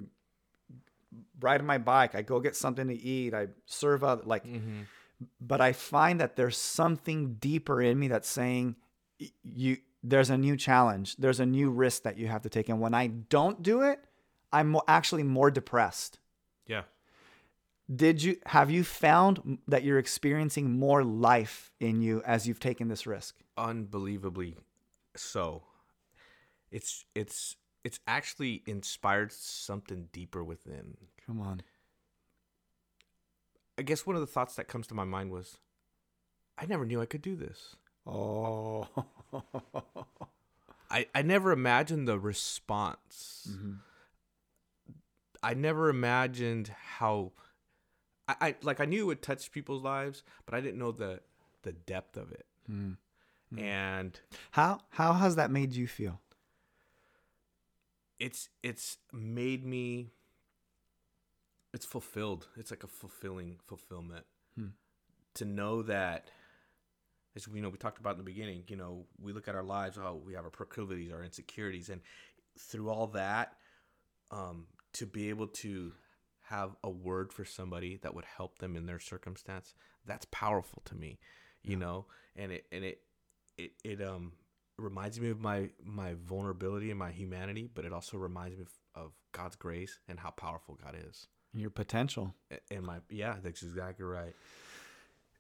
ride 1.41 1.65
my 1.65 1.79
bike. 1.79 2.15
I 2.15 2.23
go 2.23 2.41
get 2.41 2.57
something 2.57 2.89
to 2.89 2.95
eat. 2.95 3.35
I 3.35 3.49
serve 3.67 4.05
other 4.05 4.23
like. 4.25 4.47
Mm-hmm. 4.47 4.83
But 5.41 5.61
I 5.61 5.73
find 5.73 6.21
that 6.21 6.37
there's 6.37 6.57
something 6.57 7.35
deeper 7.35 7.83
in 7.83 7.99
me 7.99 8.09
that's 8.09 8.29
saying, 8.29 8.77
you. 9.43 9.79
There's 10.05 10.31
a 10.31 10.39
new 10.39 10.57
challenge. 10.57 11.17
There's 11.17 11.41
a 11.41 11.47
new 11.47 11.71
risk 11.71 12.05
that 12.05 12.17
you 12.17 12.29
have 12.29 12.43
to 12.43 12.49
take. 12.49 12.69
And 12.69 12.81
when 12.81 12.95
I 12.95 13.09
don't 13.09 13.61
do 13.65 13.83
it, 13.83 13.99
I'm 14.53 14.77
actually 14.87 15.25
more 15.25 15.51
depressed 15.51 16.21
Yeah. 16.69 16.83
Did 17.95 18.23
you 18.23 18.37
have 18.47 18.71
you 18.71 18.85
found 18.85 19.59
that 19.67 19.83
you're 19.83 19.99
experiencing 19.99 20.79
more 20.79 21.03
life 21.03 21.73
in 21.81 22.03
you 22.03 22.23
as 22.27 22.47
you've 22.47 22.61
taken 22.61 22.89
this 22.89 23.07
risk 23.07 23.37
Unbelievably 23.57 24.57
so. 25.17 25.63
It's 26.71 27.05
it's 27.15 27.57
it's 27.85 28.01
actually 28.07 28.63
inspired 28.67 29.33
something 29.33 30.09
deeper 30.13 30.45
within. 30.45 30.97
come 31.27 31.41
on 31.41 31.63
I 33.79 33.83
guess 33.83 34.05
one 34.05 34.17
of 34.17 34.21
the 34.21 34.27
thoughts 34.27 34.57
that 34.57 34.67
comes 34.67 34.89
to 34.89 34.95
my 34.95 35.05
mind 35.05 35.31
was, 35.31 35.57
I 36.59 36.67
never 36.67 36.85
knew 36.85 37.01
I 37.01 37.07
could 37.07 37.23
do 37.23 37.37
this. 37.37 37.77
oh 38.07 38.89
I, 40.91 41.07
I 41.15 41.23
never 41.23 41.53
imagined 41.53 42.09
the 42.09 42.19
response. 42.19 43.47
Mm-hmm. 43.51 43.73
I 45.43 45.55
never 45.55 45.91
imagined 45.91 46.73
how 46.97 47.33
I, 48.29 48.37
I 48.41 48.55
like 48.63 48.81
I 48.81 48.85
knew 48.85 49.03
it 49.03 49.07
would 49.07 49.23
touch 49.23 49.51
people's 49.51 49.83
lives, 49.83 50.23
but 50.47 50.55
I 50.55 50.61
didn't 50.61 50.79
know 50.79 50.93
the 50.93 51.21
the 51.63 51.73
depth 51.73 52.17
of 52.17 52.31
it. 52.33 52.47
Mm. 52.71 52.97
And 53.57 54.21
how 54.51 54.81
how 54.91 55.15
has 55.15 55.37
that 55.37 55.51
made 55.51 55.75
you 55.75 55.87
feel 55.87 56.21
it's 58.19 58.49
it's 58.63 58.99
made 59.13 59.65
me 59.65 60.11
it's 61.75 61.87
fulfilled. 61.87 62.49
It's 62.57 62.71
like 62.71 62.83
a 62.83 62.89
fulfilling 62.89 63.57
fulfillment. 63.67 64.25
Hmm. 64.55 64.69
To 65.35 65.45
know 65.45 65.83
that 65.83 66.31
as 67.37 67.47
we 67.47 67.61
know 67.61 67.69
we 67.69 67.77
talked 67.77 67.99
about 67.99 68.13
in 68.13 68.19
the 68.19 68.25
beginning, 68.25 68.65
you 68.69 68.77
know, 68.77 69.05
we 69.21 69.33
look 69.33 69.49
at 69.49 69.55
our 69.55 69.63
lives, 69.63 69.99
oh, 69.99 70.21
we 70.25 70.35
have 70.35 70.45
our 70.45 70.51
proclivities, 70.51 71.13
our 71.13 71.23
insecurities, 71.23 71.91
and 71.91 72.01
through 72.59 72.89
all 72.89 73.07
that, 73.09 73.55
um, 74.31 74.67
to 74.95 75.07
be 75.07 75.29
able 75.29 75.47
to 75.47 75.93
have 76.49 76.77
a 76.85 76.91
word 76.91 77.33
for 77.33 77.45
somebody 77.45 77.97
that 78.03 78.15
would 78.15 78.25
help 78.25 78.59
them 78.59 78.77
in 78.77 78.87
their 78.87 78.99
circumstance, 79.01 79.75
that's 80.07 80.27
powerful 80.31 80.83
to 80.87 80.95
me, 80.95 81.19
you 81.63 81.77
know, 81.77 82.07
and 82.37 82.53
it 82.53 82.67
and 82.73 82.85
it 82.85 83.01
it 83.57 83.73
it 83.85 84.03
um 84.03 84.33
reminds 84.77 85.21
me 85.21 85.29
of 85.31 85.41
my 85.41 85.71
my 85.85 86.15
vulnerability 86.25 86.91
and 86.91 86.99
my 86.99 87.11
humanity, 87.11 87.69
but 87.75 87.85
it 87.85 87.93
also 87.93 88.17
reminds 88.17 88.57
me 88.57 88.63
of, 88.63 88.73
of 89.05 89.13
God's 89.33 89.57
grace 89.57 89.99
and 90.09 90.19
how 90.21 90.31
powerful 90.31 90.79
God 90.83 90.97
is. 91.09 91.27
your 91.55 91.71
potential 91.71 92.35
And 92.71 92.85
my 92.85 92.99
yeah, 93.11 93.37
that's 93.43 93.63
exactly 93.63 94.05
right. 94.05 94.35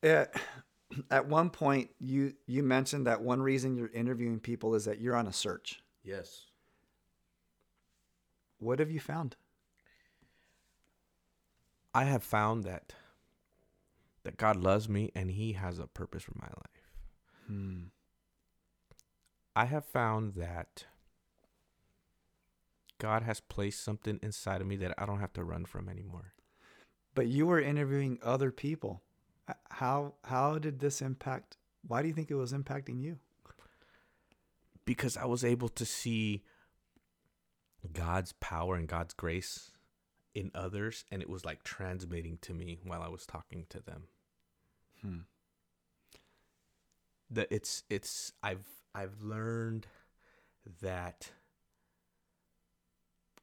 at, 0.03 0.35
at 1.11 1.27
one 1.27 1.51
point 1.51 1.91
you 2.01 2.35
you 2.47 2.63
mentioned 2.63 3.07
that 3.07 3.21
one 3.23 3.41
reason 3.43 3.77
you're 3.77 3.89
interviewing 3.95 4.41
people 4.41 4.75
is 4.75 4.85
that 4.87 5.01
you're 5.01 5.17
on 5.17 5.27
a 5.27 5.33
search 5.33 5.81
Yes. 6.03 6.47
what 8.59 8.79
have 8.79 8.91
you 8.91 9.01
found 9.01 9.37
I 11.95 12.05
have 12.05 12.23
found 12.23 12.65
that 12.65 12.95
that 14.25 14.37
God 14.37 14.57
loves 14.57 14.89
me 14.89 15.11
and 15.15 15.31
he 15.31 15.53
has 15.55 15.79
a 15.79 15.87
purpose 15.87 16.23
for 16.25 16.35
my 16.37 16.49
life. 16.49 16.83
hmm. 17.47 17.83
I 19.57 19.65
have 19.65 19.85
found 19.85 20.35
that 20.35 20.85
God 22.99 23.23
has 23.23 23.41
placed 23.41 23.83
something 23.83 24.19
inside 24.23 24.61
of 24.61 24.67
me 24.67 24.77
that 24.77 24.95
I 24.99 25.07
don't 25.07 25.21
have 25.21 25.33
to 25.35 25.45
run 25.45 25.65
from 25.65 25.89
anymore. 25.89 26.35
but 27.15 27.27
you 27.27 27.47
were 27.47 27.61
interviewing 27.61 28.19
other 28.23 28.51
people 28.53 29.03
how 29.71 30.15
how 30.25 30.59
did 30.59 30.79
this 30.79 31.01
impact 31.01 31.57
why 31.87 32.03
do 32.03 32.09
you 32.09 32.15
think 32.15 32.31
it 32.31 32.35
was 32.35 32.53
impacting 32.53 33.01
you 33.01 33.19
because 34.85 35.17
I 35.17 35.25
was 35.25 35.45
able 35.45 35.69
to 35.71 35.85
see 35.87 36.45
God's 37.93 38.33
power 38.33 38.75
and 38.77 38.87
God's 38.89 39.15
grace 39.15 39.71
in 40.39 40.53
others, 40.55 41.05
and 41.11 41.21
it 41.21 41.29
was 41.29 41.45
like 41.45 41.65
transmitting 41.65 42.39
to 42.43 42.55
me 42.55 42.79
while 42.85 43.03
I 43.03 43.09
was 43.09 43.27
talking 43.27 43.67
to 43.71 43.81
them. 43.81 44.05
Hmm. 45.03 45.19
That 47.31 47.49
it's 47.51 47.83
it's 47.91 48.33
I've 48.41 48.65
I've 48.95 49.21
learned 49.21 49.89
that 50.81 51.33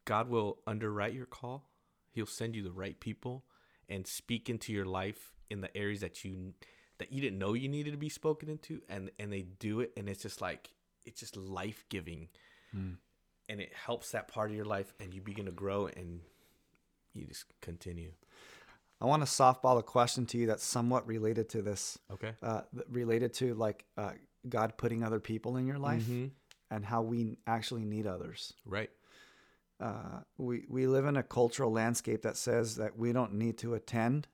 God 0.05 0.29
will 0.29 0.59
underwrite 0.65 1.13
your 1.13 1.25
call. 1.25 1.65
He'll 2.11 2.25
send 2.25 2.55
you 2.55 2.63
the 2.63 2.71
right 2.71 2.97
people 2.97 3.43
and 3.89 4.07
speak 4.07 4.49
into 4.49 4.71
your 4.71 4.85
life 4.85 5.33
in 5.49 5.59
the 5.59 5.75
areas 5.75 5.99
that 5.99 6.23
you 6.23 6.53
that 6.97 7.11
you 7.11 7.19
didn't 7.19 7.39
know 7.39 7.53
you 7.53 7.67
needed 7.67 7.91
to 7.91 7.97
be 7.97 8.09
spoken 8.09 8.47
into 8.47 8.81
and 8.87 9.11
and 9.19 9.33
they 9.33 9.41
do 9.41 9.81
it 9.81 9.91
and 9.97 10.07
it's 10.07 10.23
just 10.23 10.39
like 10.39 10.69
it's 11.05 11.19
just 11.19 11.35
life-giving 11.35 12.29
Hmm. 12.71 12.93
and 13.49 13.61
it 13.61 13.71
helps 13.73 14.11
that 14.11 14.27
part 14.27 14.49
of 14.49 14.55
your 14.55 14.65
life 14.65 14.93
and 14.99 15.13
you 15.13 15.21
begin 15.21 15.45
to 15.45 15.51
grow 15.51 15.87
and 15.87 16.21
you 17.15 17.25
just 17.25 17.45
continue 17.61 18.11
I 19.01 19.05
want 19.05 19.21
to 19.23 19.27
softball 19.29 19.77
a 19.77 19.83
question 19.83 20.25
to 20.27 20.37
you 20.37 20.47
that's 20.47 20.63
somewhat 20.63 21.05
related 21.05 21.49
to 21.49 21.61
this, 21.61 21.99
okay 22.09 22.31
uh, 22.41 22.61
related 22.89 23.33
to 23.35 23.53
like 23.53 23.85
uh, 23.97 24.11
God 24.47 24.77
putting 24.77 25.03
other 25.03 25.19
people 25.19 25.57
in 25.57 25.65
your 25.67 25.77
life 25.79 26.03
Mhm. 26.07 26.31
and 26.71 26.85
how 26.85 27.01
we 27.01 27.37
actually 27.45 27.83
need 27.85 28.07
others. 28.07 28.53
right 28.65 28.89
Uh, 29.79 30.21
we 30.37 30.65
we 30.69 30.87
live 30.87 31.05
in 31.05 31.17
a 31.17 31.23
cultural 31.23 31.71
landscape 31.71 32.21
that 32.21 32.37
says 32.37 32.77
that 32.77 32.97
we 32.97 33.11
don't 33.11 33.33
need 33.33 33.57
to 33.57 33.73
attend 33.73 34.27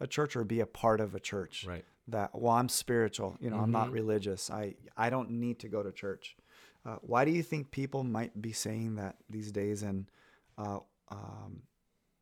a 0.00 0.06
church 0.06 0.34
or 0.34 0.42
be 0.44 0.58
a 0.60 0.66
part 0.66 1.00
of 1.00 1.14
a 1.14 1.20
church. 1.20 1.64
right 1.66 1.84
That 2.08 2.34
well, 2.34 2.54
I'm 2.54 2.68
spiritual. 2.68 3.36
You 3.40 3.50
know, 3.50 3.58
I'm 3.58 3.70
not 3.70 3.88
Mhm. 3.88 3.92
religious. 3.92 4.50
I 4.50 4.74
I 4.96 5.08
don't 5.10 5.30
need 5.30 5.60
to 5.60 5.68
go 5.68 5.82
to 5.84 5.92
church. 5.92 6.36
Uh, 6.84 6.96
why 7.02 7.24
do 7.24 7.30
you 7.30 7.42
think 7.44 7.70
people 7.70 8.02
might 8.02 8.40
be 8.42 8.52
saying 8.52 8.96
that 8.96 9.16
these 9.28 9.52
days? 9.52 9.82
And 9.84 10.10
uh, 10.58 10.80
um, 11.08 11.62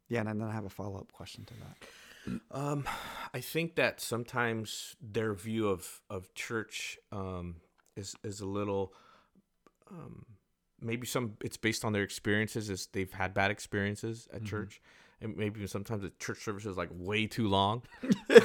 yeah, 0.09 0.21
and 0.21 0.41
then 0.41 0.49
I 0.49 0.53
have 0.53 0.65
a 0.65 0.71
follow 0.71 0.99
up 0.99 1.13
question 1.13 1.45
to 1.45 1.55
that. 1.55 2.41
Um, 2.51 2.85
I 3.33 3.41
think 3.41 3.77
that 3.77 4.01
sometimes 4.01 4.97
their 5.01 5.33
view 5.35 5.69
of 5.69 6.01
of 6.11 6.35
church 6.35 6.99
um, 7.13 7.57
is 7.97 8.15
is 8.23 8.41
a 8.41 8.47
little 8.47 8.93
um, 9.91 10.27
maybe 10.81 11.07
some 11.07 11.35
it's 11.43 11.57
based 11.57 11.85
on 11.85 11.93
their 11.93 12.03
experiences 12.03 12.71
as 12.71 12.87
they've 12.93 13.13
had 13.13 13.35
bad 13.35 13.51
experiences 13.51 14.29
at 14.33 14.45
church, 14.45 14.81
and 15.21 15.37
maybe 15.37 15.67
sometimes 15.67 16.03
the 16.03 16.13
church 16.19 16.43
service 16.43 16.67
is 16.67 16.77
like 16.77 16.91
way 16.93 17.27
too 17.27 17.49
long. 17.49 17.83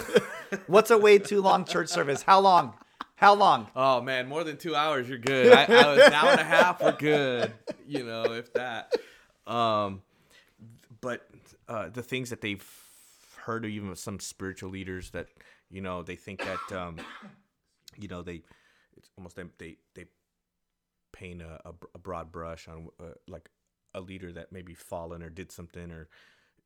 What's 0.67 0.91
a 0.91 0.97
way 0.97 1.17
too 1.19 1.41
long 1.41 1.65
church 1.65 1.89
service? 1.89 2.21
How 2.21 2.39
long? 2.39 2.73
How 3.15 3.33
long? 3.33 3.67
Oh 3.75 4.01
man, 4.01 4.27
more 4.27 4.43
than 4.43 4.57
two 4.57 4.75
hours, 4.75 5.07
you're 5.07 5.17
good. 5.17 5.53
I, 5.53 5.65
I 5.65 5.87
was 5.87 5.99
an 5.99 6.13
hour 6.13 6.29
and 6.31 6.41
a 6.41 6.45
half, 6.45 6.81
we're 6.81 6.91
good. 6.93 7.53
You 7.87 8.03
know, 8.05 8.33
if 8.33 8.53
that. 8.53 8.93
Um, 9.45 10.01
but 11.01 11.27
uh, 11.67 11.89
the 11.89 12.03
things 12.03 12.29
that 12.29 12.41
they've 12.41 12.65
heard, 13.37 13.65
or 13.65 13.69
even 13.69 13.95
some 13.95 14.19
spiritual 14.19 14.69
leaders, 14.69 15.11
that 15.11 15.27
you 15.69 15.81
know 15.81 16.03
they 16.03 16.15
think 16.15 16.43
that 16.43 16.77
um, 16.77 16.97
you 17.97 18.07
know 18.07 18.21
they 18.21 18.41
it's 18.97 19.09
almost 19.17 19.35
they 19.35 19.43
they, 19.57 19.77
they 19.95 20.05
paint 21.11 21.41
a, 21.41 21.59
a, 21.93 21.99
broad 21.99 22.31
brush 22.31 22.67
on 22.67 22.87
uh, 22.99 23.13
like 23.27 23.49
a 23.93 24.01
leader 24.01 24.31
that 24.31 24.51
maybe 24.51 24.73
fallen 24.73 25.21
or 25.21 25.29
did 25.29 25.51
something 25.51 25.91
or 25.91 26.09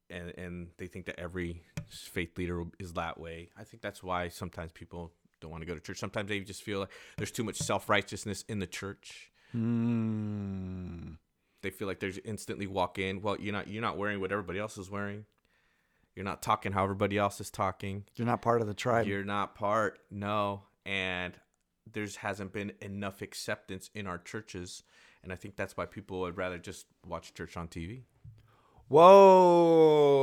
and 0.09 0.33
and 0.37 0.67
they 0.77 0.87
think 0.87 1.05
that 1.05 1.19
every 1.19 1.61
faith 1.89 2.37
leader 2.37 2.63
is 2.79 2.93
that 2.93 3.19
way. 3.19 3.49
I 3.57 3.63
think 3.63 3.81
that's 3.81 4.01
why 4.01 4.29
sometimes 4.29 4.71
people 4.71 5.11
don't 5.41 5.51
want 5.51 5.61
to 5.61 5.67
go 5.67 5.75
to 5.75 5.81
church. 5.81 5.99
Sometimes 5.99 6.29
they 6.29 6.39
just 6.39 6.63
feel 6.63 6.81
like 6.81 6.91
there's 7.17 7.31
too 7.31 7.43
much 7.43 7.57
self 7.57 7.89
righteousness 7.89 8.43
in 8.47 8.59
the 8.59 8.67
church. 8.67 9.31
Hmm. 9.51 11.13
They 11.61 11.69
feel 11.69 11.87
like 11.87 11.99
there's 11.99 12.19
instantly 12.19 12.67
walk 12.67 12.99
in. 12.99 13.21
Well, 13.21 13.37
you're 13.39 13.53
not 13.53 13.67
you're 13.67 13.81
not 13.81 13.97
wearing 13.97 14.19
what 14.19 14.31
everybody 14.31 14.59
else 14.59 14.77
is 14.77 14.89
wearing. 14.89 15.25
You're 16.15 16.25
not 16.25 16.41
talking 16.41 16.71
how 16.71 16.83
everybody 16.83 17.17
else 17.17 17.39
is 17.39 17.51
talking. 17.51 18.05
You're 18.15 18.25
not 18.27 18.41
part 18.41 18.61
of 18.61 18.67
the 18.67 18.73
tribe. 18.73 19.05
You're 19.07 19.23
not 19.23 19.55
part. 19.55 19.99
No, 20.09 20.63
and 20.85 21.33
there's 21.93 22.17
hasn't 22.17 22.53
been 22.53 22.73
enough 22.81 23.21
acceptance 23.21 23.89
in 23.93 24.07
our 24.07 24.17
churches, 24.17 24.83
and 25.23 25.31
I 25.31 25.35
think 25.35 25.55
that's 25.55 25.77
why 25.77 25.85
people 25.85 26.21
would 26.21 26.37
rather 26.37 26.57
just 26.57 26.85
watch 27.05 27.33
church 27.33 27.55
on 27.57 27.67
TV. 27.67 28.03
Whoa. 28.87 30.15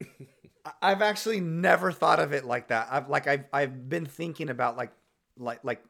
I've 0.82 1.02
actually 1.02 1.40
never 1.40 1.92
thought 1.92 2.20
of 2.20 2.32
it 2.32 2.44
like 2.44 2.68
that. 2.68 2.88
I've 2.90 3.08
like 3.08 3.26
I've 3.26 3.44
I've 3.52 3.88
been 3.88 4.06
thinking 4.06 4.48
about 4.50 4.76
like 4.76 4.92
like 5.36 5.64
like 5.64 5.82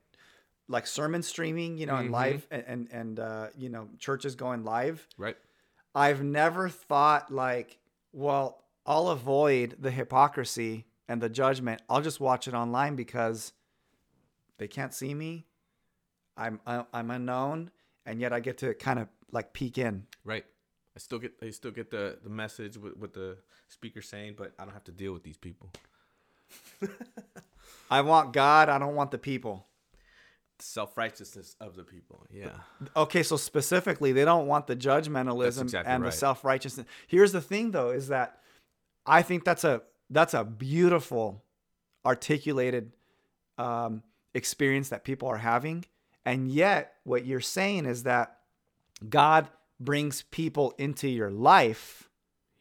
like 0.68 0.86
sermon 0.86 1.22
streaming, 1.22 1.78
you 1.78 1.86
know, 1.86 1.96
and 1.96 2.10
Mhm. 2.10 2.12
live 2.12 2.46
and 2.50 2.64
and, 2.66 2.88
and 2.92 3.20
uh, 3.20 3.48
you 3.56 3.68
know 3.68 3.88
churches 3.98 4.34
going 4.34 4.64
live. 4.64 5.06
Right. 5.16 5.36
I've 5.94 6.22
never 6.22 6.68
thought 6.68 7.32
like, 7.32 7.78
well, 8.12 8.64
I'll 8.86 9.08
avoid 9.08 9.76
the 9.80 9.90
hypocrisy 9.90 10.86
and 11.08 11.20
the 11.22 11.28
judgment. 11.30 11.82
I'll 11.88 12.02
just 12.02 12.20
watch 12.20 12.46
it 12.46 12.54
online 12.54 12.94
because 12.96 13.52
they 14.58 14.68
can't 14.68 14.92
see 14.94 15.14
me. 15.14 15.46
I'm 16.36 16.60
I'm 16.66 17.10
unknown, 17.10 17.70
and 18.06 18.20
yet 18.20 18.32
I 18.32 18.40
get 18.40 18.58
to 18.58 18.74
kind 18.74 18.98
of 18.98 19.08
like 19.32 19.52
peek 19.52 19.78
in. 19.78 20.06
Right. 20.24 20.44
I 20.94 20.98
still 21.00 21.18
get 21.18 21.32
I 21.42 21.50
still 21.50 21.70
get 21.70 21.90
the 21.90 22.18
the 22.22 22.30
message 22.30 22.76
with 22.76 22.96
what 22.96 23.12
the 23.14 23.38
speaker 23.68 24.02
saying, 24.02 24.34
but 24.36 24.52
I 24.58 24.64
don't 24.64 24.74
have 24.74 24.84
to 24.84 24.92
deal 24.92 25.12
with 25.12 25.22
these 25.24 25.36
people. 25.38 25.70
I 27.90 28.00
want 28.02 28.32
God. 28.32 28.68
I 28.68 28.78
don't 28.78 28.94
want 28.94 29.10
the 29.10 29.18
people. 29.18 29.66
Self 30.60 30.96
righteousness 30.98 31.54
of 31.60 31.76
the 31.76 31.84
people. 31.84 32.26
Yeah. 32.30 32.50
Okay, 32.96 33.22
so 33.22 33.36
specifically, 33.36 34.12
they 34.12 34.24
don't 34.24 34.46
want 34.46 34.66
the 34.66 34.76
judgmentalism 34.76 35.62
exactly 35.62 35.92
and 35.92 36.02
right. 36.02 36.10
the 36.10 36.16
self 36.16 36.44
righteousness. 36.44 36.86
Here's 37.06 37.32
the 37.32 37.40
thing, 37.40 37.70
though, 37.70 37.90
is 37.90 38.08
that 38.08 38.40
I 39.06 39.22
think 39.22 39.44
that's 39.44 39.64
a 39.64 39.82
that's 40.10 40.34
a 40.34 40.44
beautiful, 40.44 41.42
articulated 42.04 42.92
um, 43.56 44.02
experience 44.34 44.88
that 44.88 45.04
people 45.04 45.28
are 45.28 45.38
having, 45.38 45.84
and 46.24 46.50
yet 46.50 46.94
what 47.04 47.24
you're 47.24 47.40
saying 47.40 47.86
is 47.86 48.02
that 48.02 48.38
God 49.08 49.48
brings 49.78 50.22
people 50.22 50.74
into 50.78 51.08
your 51.08 51.30
life 51.30 52.08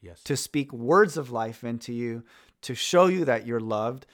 Yes. 0.01 0.21
to 0.23 0.37
speak 0.37 0.71
words 0.71 1.17
of 1.17 1.31
life 1.31 1.63
into 1.63 1.91
you, 1.91 2.23
to 2.61 2.75
show 2.75 3.07
you 3.07 3.25
that 3.25 3.47
you're 3.47 3.59
loved. 3.59 4.05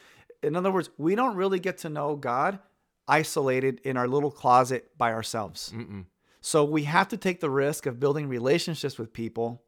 In 0.42 0.56
other 0.56 0.72
words, 0.72 0.90
we 0.98 1.14
don't 1.14 1.36
really 1.36 1.60
get 1.60 1.78
to 1.80 1.90
know 1.90 2.16
God 2.16 2.60
isolated 3.08 3.80
in 3.84 3.98
our 3.98 4.08
little 4.08 4.32
closet 4.32 4.98
by 4.98 5.12
ourselves. 5.12 5.72
Mm-mm. 5.76 6.06
So 6.42 6.64
we 6.64 6.84
have 6.84 7.08
to 7.10 7.18
take 7.18 7.40
the 7.40 7.50
risk 7.50 7.86
of 7.86 8.00
building 8.00 8.28
relationships 8.28 8.98
with 8.98 9.14
people 9.14 9.64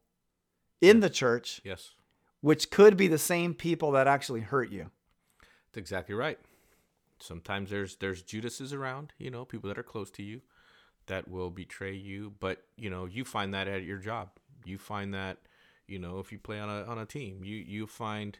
in 0.82 1.00
the 1.00 1.10
church, 1.10 1.62
Yes. 1.64 1.92
which 2.42 2.70
could 2.70 2.98
be 2.98 3.08
the 3.08 3.18
same 3.18 3.54
people 3.54 3.92
that 3.92 4.08
actually 4.08 4.42
hurt 4.42 4.70
you. 4.72 4.92
That's 5.72 5.78
exactly 5.78 6.16
right. 6.16 6.40
Sometimes 7.20 7.70
there's 7.70 7.96
there's 7.96 8.22
Judases 8.22 8.74
around, 8.74 9.14
you 9.18 9.32
know, 9.32 9.46
people 9.46 9.70
that 9.70 9.78
are 9.80 9.84
close 9.84 10.12
to 10.12 10.24
you 10.24 10.42
that 11.08 11.28
will 11.30 11.50
betray 11.50 11.94
you, 11.94 12.34
but 12.40 12.64
you 12.78 12.90
know, 12.90 13.06
you 13.06 13.24
find 13.24 13.54
that 13.54 13.68
at 13.68 13.84
your 13.84 13.98
job. 13.98 14.30
You 14.66 14.78
find 14.78 15.14
that, 15.14 15.38
you 15.88 15.98
know, 16.00 16.20
if 16.20 16.32
you 16.32 16.40
play 16.40 16.60
on 16.60 16.70
a 16.70 16.84
on 16.84 16.98
a 16.98 17.06
team, 17.06 17.44
you 17.46 17.56
you 17.56 17.88
find 17.88 18.38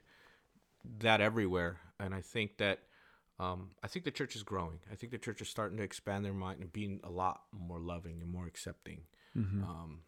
that 1.00 1.22
everywhere. 1.22 1.78
And 2.00 2.14
I 2.14 2.20
think 2.22 2.58
that 2.58 2.80
um, 3.40 3.72
I 3.84 3.88
think 3.88 4.06
the 4.06 4.12
church 4.12 4.36
is 4.36 4.44
growing. 4.44 4.80
I 4.92 4.96
think 4.96 5.12
the 5.12 5.18
church 5.18 5.42
is 5.42 5.50
starting 5.50 5.78
to 5.78 5.84
expand 5.84 6.24
their 6.24 6.34
mind 6.34 6.62
and 6.62 6.72
being 6.72 7.00
a 7.04 7.10
lot 7.10 7.42
more 7.52 7.80
loving 7.80 8.22
and 8.22 8.32
more 8.32 8.48
accepting. 8.48 9.02
Um, 9.64 10.00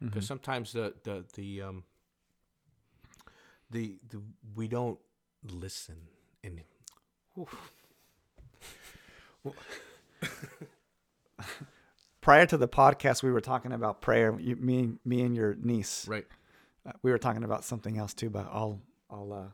because 0.00 0.26
sometimes 0.26 0.72
the 0.72 0.94
the 1.04 1.24
the 1.34 1.62
um 1.62 1.84
the, 3.70 3.98
the 4.08 4.20
we 4.54 4.68
don't 4.68 4.98
listen 5.42 5.96
and 6.44 6.60
Prior 12.20 12.46
to 12.46 12.56
the 12.56 12.68
podcast, 12.68 13.22
we 13.22 13.30
were 13.30 13.40
talking 13.40 13.72
about 13.72 14.00
prayer. 14.00 14.36
You, 14.40 14.56
me, 14.56 14.94
me 15.04 15.22
and 15.22 15.36
your 15.36 15.54
niece. 15.54 16.08
right 16.08 16.26
Uh, 16.84 16.92
we 17.02 17.10
were 17.10 17.18
talking 17.18 17.44
about 17.44 17.64
something 17.64 17.98
else 17.98 18.14
too, 18.14 18.30
but 18.30 18.48
I'll 18.50 18.80
I'll 19.10 19.32
uh, 19.32 19.48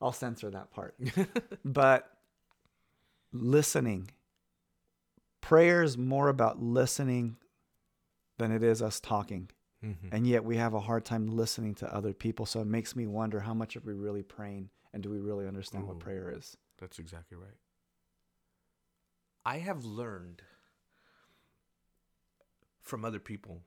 I'll 0.00 0.12
censor 0.12 0.50
that 0.50 0.70
part. 0.72 0.96
but 1.64 2.10
listening, 3.32 4.10
prayer 5.40 5.82
is 5.82 5.96
more 5.98 6.28
about 6.28 6.60
listening 6.60 7.36
than 8.38 8.52
it 8.52 8.62
is 8.62 8.82
us 8.82 9.00
talking, 9.00 9.50
Mhm. 9.82 10.08
and 10.12 10.26
yet 10.26 10.44
we 10.44 10.56
have 10.56 10.74
a 10.74 10.80
hard 10.80 11.04
time 11.04 11.26
listening 11.26 11.74
to 11.76 11.94
other 11.94 12.12
people. 12.12 12.46
So 12.46 12.60
it 12.60 12.66
makes 12.66 12.94
me 12.96 13.06
wonder 13.06 13.40
how 13.40 13.54
much 13.54 13.76
are 13.76 13.80
we 13.80 13.92
really 13.92 14.22
praying, 14.22 14.70
and 14.92 15.02
do 15.02 15.10
we 15.10 15.18
really 15.20 15.46
understand 15.46 15.84
Ooh. 15.84 15.88
what 15.88 16.00
prayer 16.00 16.30
is? 16.30 16.56
That's 16.78 16.98
exactly 16.98 17.36
right. 17.36 17.56
I 19.44 19.58
have 19.58 19.84
learned 19.84 20.42
from 22.80 23.04
other 23.04 23.20
people 23.20 23.64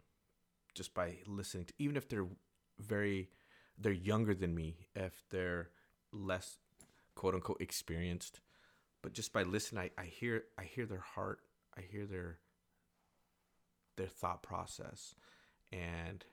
just 0.73 0.93
by 0.93 1.21
listening 1.25 1.65
to 1.65 1.73
even 1.77 1.97
if 1.97 2.07
they're 2.07 2.29
very 2.77 3.29
they're 3.77 3.91
younger 3.93 4.35
than 4.35 4.53
me, 4.53 4.89
if 4.93 5.23
they're 5.29 5.71
less 6.11 6.59
quote 7.15 7.33
unquote 7.33 7.61
experienced, 7.61 8.41
but 9.01 9.13
just 9.13 9.33
by 9.33 9.43
listening 9.43 9.89
I, 9.97 10.01
I 10.01 10.05
hear 10.05 10.43
I 10.57 10.63
hear 10.63 10.85
their 10.85 10.99
heart, 11.15 11.39
I 11.77 11.81
hear 11.81 12.05
their 12.05 12.39
their 13.97 14.07
thought 14.07 14.41
process. 14.41 15.13
And 15.71 16.23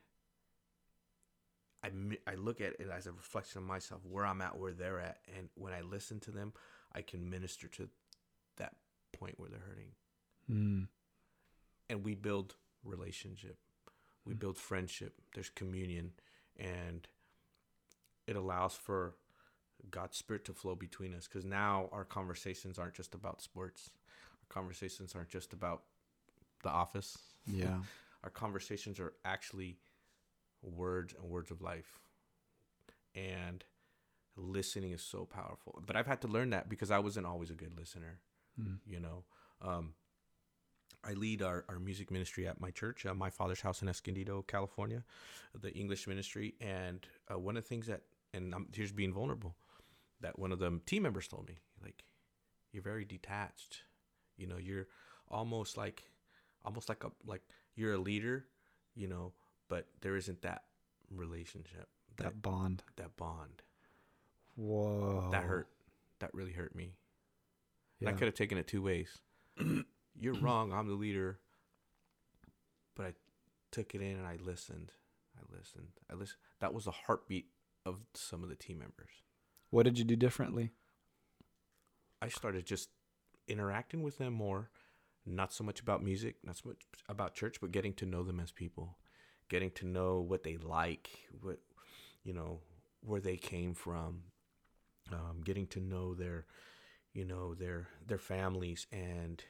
I, 1.84 1.90
I 2.26 2.34
look 2.36 2.60
at 2.60 2.80
it 2.80 2.88
as 2.90 3.06
a 3.06 3.12
reflection 3.12 3.58
of 3.58 3.64
myself, 3.64 4.00
where 4.08 4.24
I'm 4.24 4.40
at, 4.40 4.58
where 4.58 4.72
they're 4.72 5.00
at, 5.00 5.18
and 5.36 5.48
when 5.54 5.72
I 5.72 5.82
listen 5.82 6.20
to 6.20 6.30
them, 6.30 6.52
I 6.94 7.02
can 7.02 7.28
minister 7.28 7.68
to 7.68 7.88
that 8.56 8.74
point 9.12 9.38
where 9.38 9.48
they're 9.48 9.60
hurting, 9.60 9.92
Mm. 10.50 10.88
and 11.90 12.04
we 12.04 12.14
build 12.14 12.54
relationship, 12.84 13.58
we 14.24 14.32
build 14.32 14.56
friendship. 14.56 15.14
There's 15.34 15.50
communion, 15.50 16.12
and 16.56 17.06
it 18.26 18.36
allows 18.36 18.74
for 18.74 19.14
God's 19.90 20.16
spirit 20.16 20.44
to 20.46 20.52
flow 20.52 20.74
between 20.74 21.14
us. 21.14 21.26
Because 21.26 21.44
now 21.44 21.88
our 21.92 22.04
conversations 22.04 22.78
aren't 22.78 22.94
just 22.94 23.14
about 23.14 23.40
sports, 23.40 23.90
our 24.40 24.54
conversations 24.54 25.14
aren't 25.14 25.28
just 25.28 25.52
about 25.52 25.82
the 26.62 26.70
office. 26.70 27.18
Yeah. 27.46 27.78
Our 28.24 28.30
conversations 28.30 28.98
are 28.98 29.12
actually 29.24 29.76
words 30.62 31.14
and 31.14 31.30
words 31.30 31.52
of 31.52 31.62
life. 31.62 32.00
And 33.14 33.62
listening 34.36 34.90
is 34.90 35.02
so 35.02 35.26
powerful. 35.26 35.80
But 35.86 35.94
I've 35.94 36.06
had 36.06 36.20
to 36.22 36.28
learn 36.28 36.50
that 36.50 36.68
because 36.68 36.90
I 36.90 36.98
wasn't 36.98 37.26
always 37.26 37.50
a 37.50 37.54
good 37.54 37.78
listener. 37.78 38.18
Mm. 38.60 38.78
You 38.84 39.00
know, 39.00 39.24
um, 39.62 39.94
I 41.04 41.12
lead 41.12 41.42
our, 41.42 41.64
our 41.68 41.78
music 41.78 42.10
ministry 42.10 42.46
at 42.46 42.60
my 42.60 42.70
church, 42.70 43.06
uh, 43.06 43.14
my 43.14 43.30
father's 43.30 43.60
house 43.60 43.80
in 43.82 43.88
Escondido, 43.88 44.42
California, 44.42 45.04
the 45.58 45.72
English 45.72 46.06
ministry. 46.06 46.54
And 46.60 47.06
uh, 47.32 47.38
one 47.38 47.56
of 47.56 47.62
the 47.62 47.68
things 47.68 47.86
that, 47.86 48.02
and 48.34 48.54
I'm 48.54 48.66
here's 48.74 48.92
being 48.92 49.12
vulnerable, 49.12 49.54
that 50.20 50.38
one 50.38 50.52
of 50.52 50.58
the 50.58 50.80
team 50.86 51.02
members 51.02 51.28
told 51.28 51.48
me, 51.48 51.58
like, 51.82 52.04
you're 52.72 52.82
very 52.82 53.04
detached. 53.04 53.82
You 54.36 54.46
know, 54.46 54.56
you're 54.58 54.86
almost 55.30 55.76
like, 55.76 56.04
almost 56.64 56.88
like 56.88 57.04
a 57.04 57.10
like 57.26 57.42
you're 57.74 57.94
a 57.94 57.98
leader, 57.98 58.46
you 58.94 59.06
know, 59.06 59.32
but 59.68 59.86
there 60.00 60.16
isn't 60.16 60.42
that 60.42 60.62
relationship, 61.10 61.88
that 62.16 62.24
That 62.24 62.42
bond. 62.42 62.82
that 62.96 63.16
bond. 63.16 63.62
Whoa. 64.56 65.28
That 65.32 65.44
hurt. 65.44 65.68
That 66.20 66.32
really 66.34 66.52
hurt 66.52 66.74
me. 66.74 66.96
And 68.00 68.08
I 68.08 68.12
could 68.12 68.26
have 68.26 68.34
taken 68.34 68.58
it 68.58 68.66
two 68.66 68.82
ways. 68.82 69.18
You're 70.18 70.34
wrong. 70.34 70.72
I'm 70.72 70.86
the 70.88 70.94
leader. 70.94 71.38
But 72.94 73.06
I 73.06 73.12
took 73.70 73.94
it 73.94 74.00
in 74.00 74.16
and 74.16 74.26
I 74.26 74.36
listened. 74.42 74.92
I 75.36 75.56
listened. 75.56 75.88
I 76.10 76.14
listened. 76.14 76.38
That 76.60 76.72
was 76.74 76.84
the 76.86 76.90
heartbeat 76.90 77.46
of 77.84 78.00
some 78.14 78.42
of 78.42 78.48
the 78.48 78.54
team 78.56 78.78
members. 78.78 79.10
What 79.70 79.84
did 79.84 79.98
you 79.98 80.04
do 80.04 80.16
differently? 80.16 80.72
I 82.22 82.28
started 82.28 82.66
just 82.66 82.88
interacting 83.48 84.02
with 84.02 84.18
them 84.18 84.32
more, 84.32 84.70
not 85.24 85.52
so 85.52 85.64
much 85.64 85.80
about 85.80 86.02
music, 86.02 86.36
not 86.44 86.56
so 86.56 86.70
much 86.70 86.82
about 87.08 87.34
church, 87.34 87.60
but 87.60 87.72
getting 87.72 87.92
to 87.94 88.06
know 88.06 88.22
them 88.22 88.40
as 88.40 88.52
people, 88.52 88.96
getting 89.48 89.70
to 89.72 89.86
know 89.86 90.20
what 90.20 90.42
they 90.42 90.56
like, 90.56 91.10
what 91.40 91.58
you 92.24 92.32
know, 92.32 92.60
where 93.02 93.20
they 93.20 93.36
came 93.36 93.72
from, 93.74 94.22
um, 95.12 95.40
getting 95.44 95.66
to 95.68 95.80
know 95.80 96.14
their, 96.14 96.46
you 97.12 97.24
know, 97.24 97.54
their 97.54 97.88
their 98.06 98.18
families, 98.18 98.86
and 98.90 99.44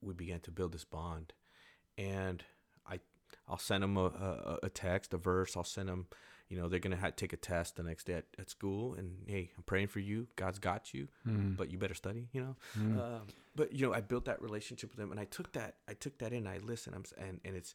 we 0.00 0.14
began 0.14 0.40
to 0.40 0.50
build 0.50 0.72
this 0.72 0.84
bond. 0.84 1.32
And 1.98 2.44
I, 2.88 3.00
I'll 3.48 3.58
send 3.58 3.82
them 3.82 3.96
a, 3.96 4.04
a, 4.04 4.58
a 4.64 4.68
text, 4.68 5.12
a 5.12 5.18
verse. 5.18 5.56
I'll 5.56 5.64
send 5.64 5.88
them, 5.88 6.06
you 6.50 6.58
know, 6.58 6.68
they're 6.68 6.80
gonna 6.80 6.96
have, 6.96 7.16
to 7.16 7.24
take 7.24 7.32
a 7.32 7.38
test 7.38 7.76
the 7.76 7.82
next 7.82 8.04
day 8.04 8.14
at, 8.14 8.26
at 8.38 8.50
school, 8.50 8.92
and 8.94 9.22
hey, 9.26 9.50
I'm 9.56 9.62
praying 9.62 9.86
for 9.88 10.00
you. 10.00 10.26
God's 10.36 10.58
got 10.58 10.92
you 10.92 11.08
Mm. 11.26 11.56
but 11.56 11.70
you 11.70 11.78
better 11.78 11.94
study 11.94 12.28
you 12.32 12.40
know 12.42 12.56
Mm. 12.78 12.98
um, 12.98 13.22
but 13.54 13.72
you 13.72 13.86
know 13.86 13.94
i 13.94 14.00
built 14.00 14.24
that 14.24 14.40
relationship 14.42 14.90
with 14.90 14.98
them 14.98 15.10
and 15.10 15.20
i 15.20 15.24
took 15.26 15.52
that 15.52 15.76
i 15.88 15.94
took 15.94 16.18
that 16.18 16.32
in 16.32 16.46
i 16.46 16.58
listen 16.58 16.92
I'm, 16.94 17.04
and 17.18 17.40
and 17.44 17.54
it's 17.56 17.74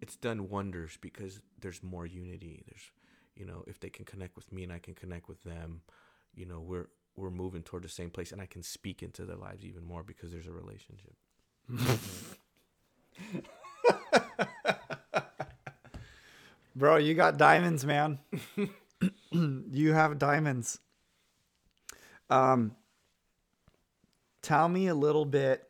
it's 0.00 0.16
done 0.16 0.48
wonders 0.48 0.96
because 1.00 1.40
there's 1.60 1.82
more 1.82 2.06
unity 2.06 2.62
there's 2.68 2.90
you 3.36 3.44
know 3.44 3.64
if 3.66 3.78
they 3.80 3.90
can 3.90 4.04
connect 4.04 4.36
with 4.36 4.52
me 4.52 4.62
and 4.64 4.72
i 4.72 4.78
can 4.78 4.94
connect 4.94 5.28
with 5.28 5.42
them 5.42 5.82
you 6.34 6.46
know 6.46 6.60
we're 6.60 6.88
we're 7.16 7.30
moving 7.30 7.62
toward 7.62 7.82
the 7.84 7.88
same 8.00 8.10
place 8.10 8.32
and 8.32 8.40
i 8.40 8.46
can 8.46 8.62
speak 8.62 9.02
into 9.02 9.24
their 9.24 9.36
lives 9.36 9.64
even 9.64 9.84
more 9.84 10.02
because 10.02 10.30
there's 10.32 10.46
a 10.46 10.52
relationship 10.52 11.14
Bro, 16.76 16.96
you 16.96 17.14
got 17.14 17.36
diamonds, 17.36 17.84
man. 17.84 18.18
you 19.30 19.92
have 19.92 20.18
diamonds. 20.18 20.80
Um, 22.30 22.74
tell 24.42 24.68
me 24.68 24.88
a 24.88 24.94
little 24.94 25.24
bit 25.24 25.68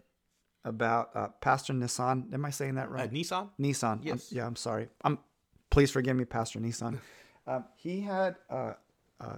about 0.65 1.11
uh, 1.15 1.29
Pastor 1.41 1.73
Nissan. 1.75 2.33
Am 2.33 2.45
I 2.45 2.51
saying 2.51 2.77
that 2.77 2.87
uh, 2.89 2.93
right? 2.93 3.13
nissan 3.13 3.51
Nissan. 3.61 3.85
I'm- 3.85 4.01
Yes. 4.03 4.33
yeah, 4.33 4.47
I'm 4.47 4.57
sorry. 4.57 4.89
I'm. 5.03 5.19
Please 5.71 5.91
forgive 5.91 6.17
me, 6.17 6.25
Pastor 6.25 6.61
Nissan. 6.61 6.99
um, 7.47 7.65
he 7.75 8.01
had 8.01 8.37
uh, 8.49 8.75
uh, 9.21 9.37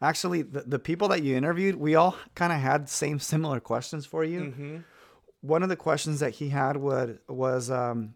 actually, 0.00 0.42
the, 0.42 0.62
the 0.62 0.78
people 0.78 1.08
that 1.08 1.22
you 1.22 1.36
interviewed, 1.36 1.76
we 1.76 1.94
all 1.94 2.16
kind 2.34 2.52
of 2.52 2.58
had 2.58 2.88
same 2.88 3.18
similar 3.20 3.60
questions 3.60 4.06
for 4.06 4.24
you. 4.24 4.40
Mm-hmm. 4.40 4.76
One 5.42 5.62
of 5.62 5.68
the 5.68 5.76
questions 5.76 6.20
that 6.20 6.30
he 6.30 6.48
had 6.48 6.76
was 6.78 7.18
was 7.28 7.70
um, 7.70 8.14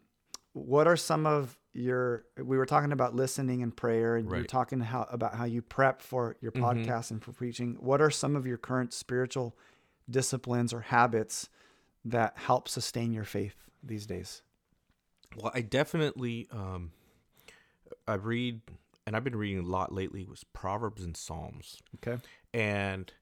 what 0.52 0.88
are 0.88 0.96
some 0.96 1.26
of 1.26 1.58
your 1.72 2.24
we 2.36 2.56
were 2.56 2.66
talking 2.66 2.92
about 2.92 3.14
listening 3.14 3.62
and 3.62 3.76
prayer 3.76 4.16
and 4.16 4.28
you're 4.28 4.42
talking 4.44 4.80
how 4.80 5.06
about 5.10 5.34
how 5.34 5.44
you 5.44 5.62
prep 5.62 6.02
for 6.02 6.36
your 6.40 6.52
podcast 6.52 7.10
and 7.10 7.22
for 7.22 7.32
preaching. 7.32 7.76
What 7.80 8.00
are 8.00 8.10
some 8.10 8.34
of 8.34 8.46
your 8.46 8.56
current 8.56 8.92
spiritual 8.92 9.56
disciplines 10.08 10.72
or 10.72 10.80
habits 10.80 11.48
that 12.04 12.36
help 12.36 12.68
sustain 12.68 13.12
your 13.12 13.24
faith 13.24 13.54
these 13.82 14.06
days? 14.06 14.42
Well, 15.36 15.52
I 15.54 15.60
definitely 15.60 16.48
um, 16.50 16.90
I 18.08 18.14
read, 18.14 18.60
and 19.06 19.14
I've 19.14 19.24
been 19.24 19.36
reading 19.36 19.64
a 19.64 19.68
lot 19.68 19.92
lately. 19.92 20.24
Was 20.24 20.44
Proverbs 20.44 21.04
and 21.04 21.16
Psalms, 21.16 21.80
okay. 21.96 22.20
And 22.52 23.12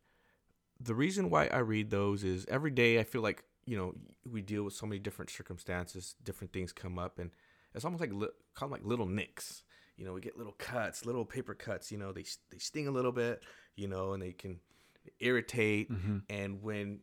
the 0.81 0.95
reason 0.95 1.29
why 1.29 1.49
I 1.49 1.59
read 1.59 1.91
those 1.91 2.25
is 2.25 2.47
every 2.49 2.71
day 2.71 2.99
I 2.99 3.05
feel 3.05 3.21
like 3.21 3.45
you 3.67 3.77
know 3.77 3.95
we 4.25 4.41
deal 4.41 4.63
with 4.63 4.73
so 4.73 4.87
many 4.87 4.99
different 4.99 5.31
circumstances, 5.31 6.15
different 6.23 6.53
things 6.53 6.73
come 6.73 6.99
up, 6.99 7.19
and 7.19 7.31
it's 7.79 7.85
almost 7.87 8.01
like 8.03 8.13
li- 8.13 8.29
call 8.55 8.69
them 8.69 8.73
like 8.79 8.85
little 8.87 9.07
nicks. 9.07 9.63
You 9.97 10.05
know, 10.05 10.13
we 10.13 10.21
get 10.21 10.37
little 10.37 10.55
cuts, 10.59 11.07
little 11.07 11.25
paper 11.25 11.55
cuts. 11.55 11.91
You 11.91 11.99
know, 11.99 12.13
they 12.13 12.25
they 12.51 12.59
sting 12.59 12.87
a 12.87 12.91
little 12.93 13.13
bit. 13.13 13.43
You 13.75 13.89
know, 13.89 14.13
and 14.13 14.23
they 14.23 14.33
can 14.33 14.61
irritate. 15.21 15.89
And 16.29 16.63
when 16.63 17.01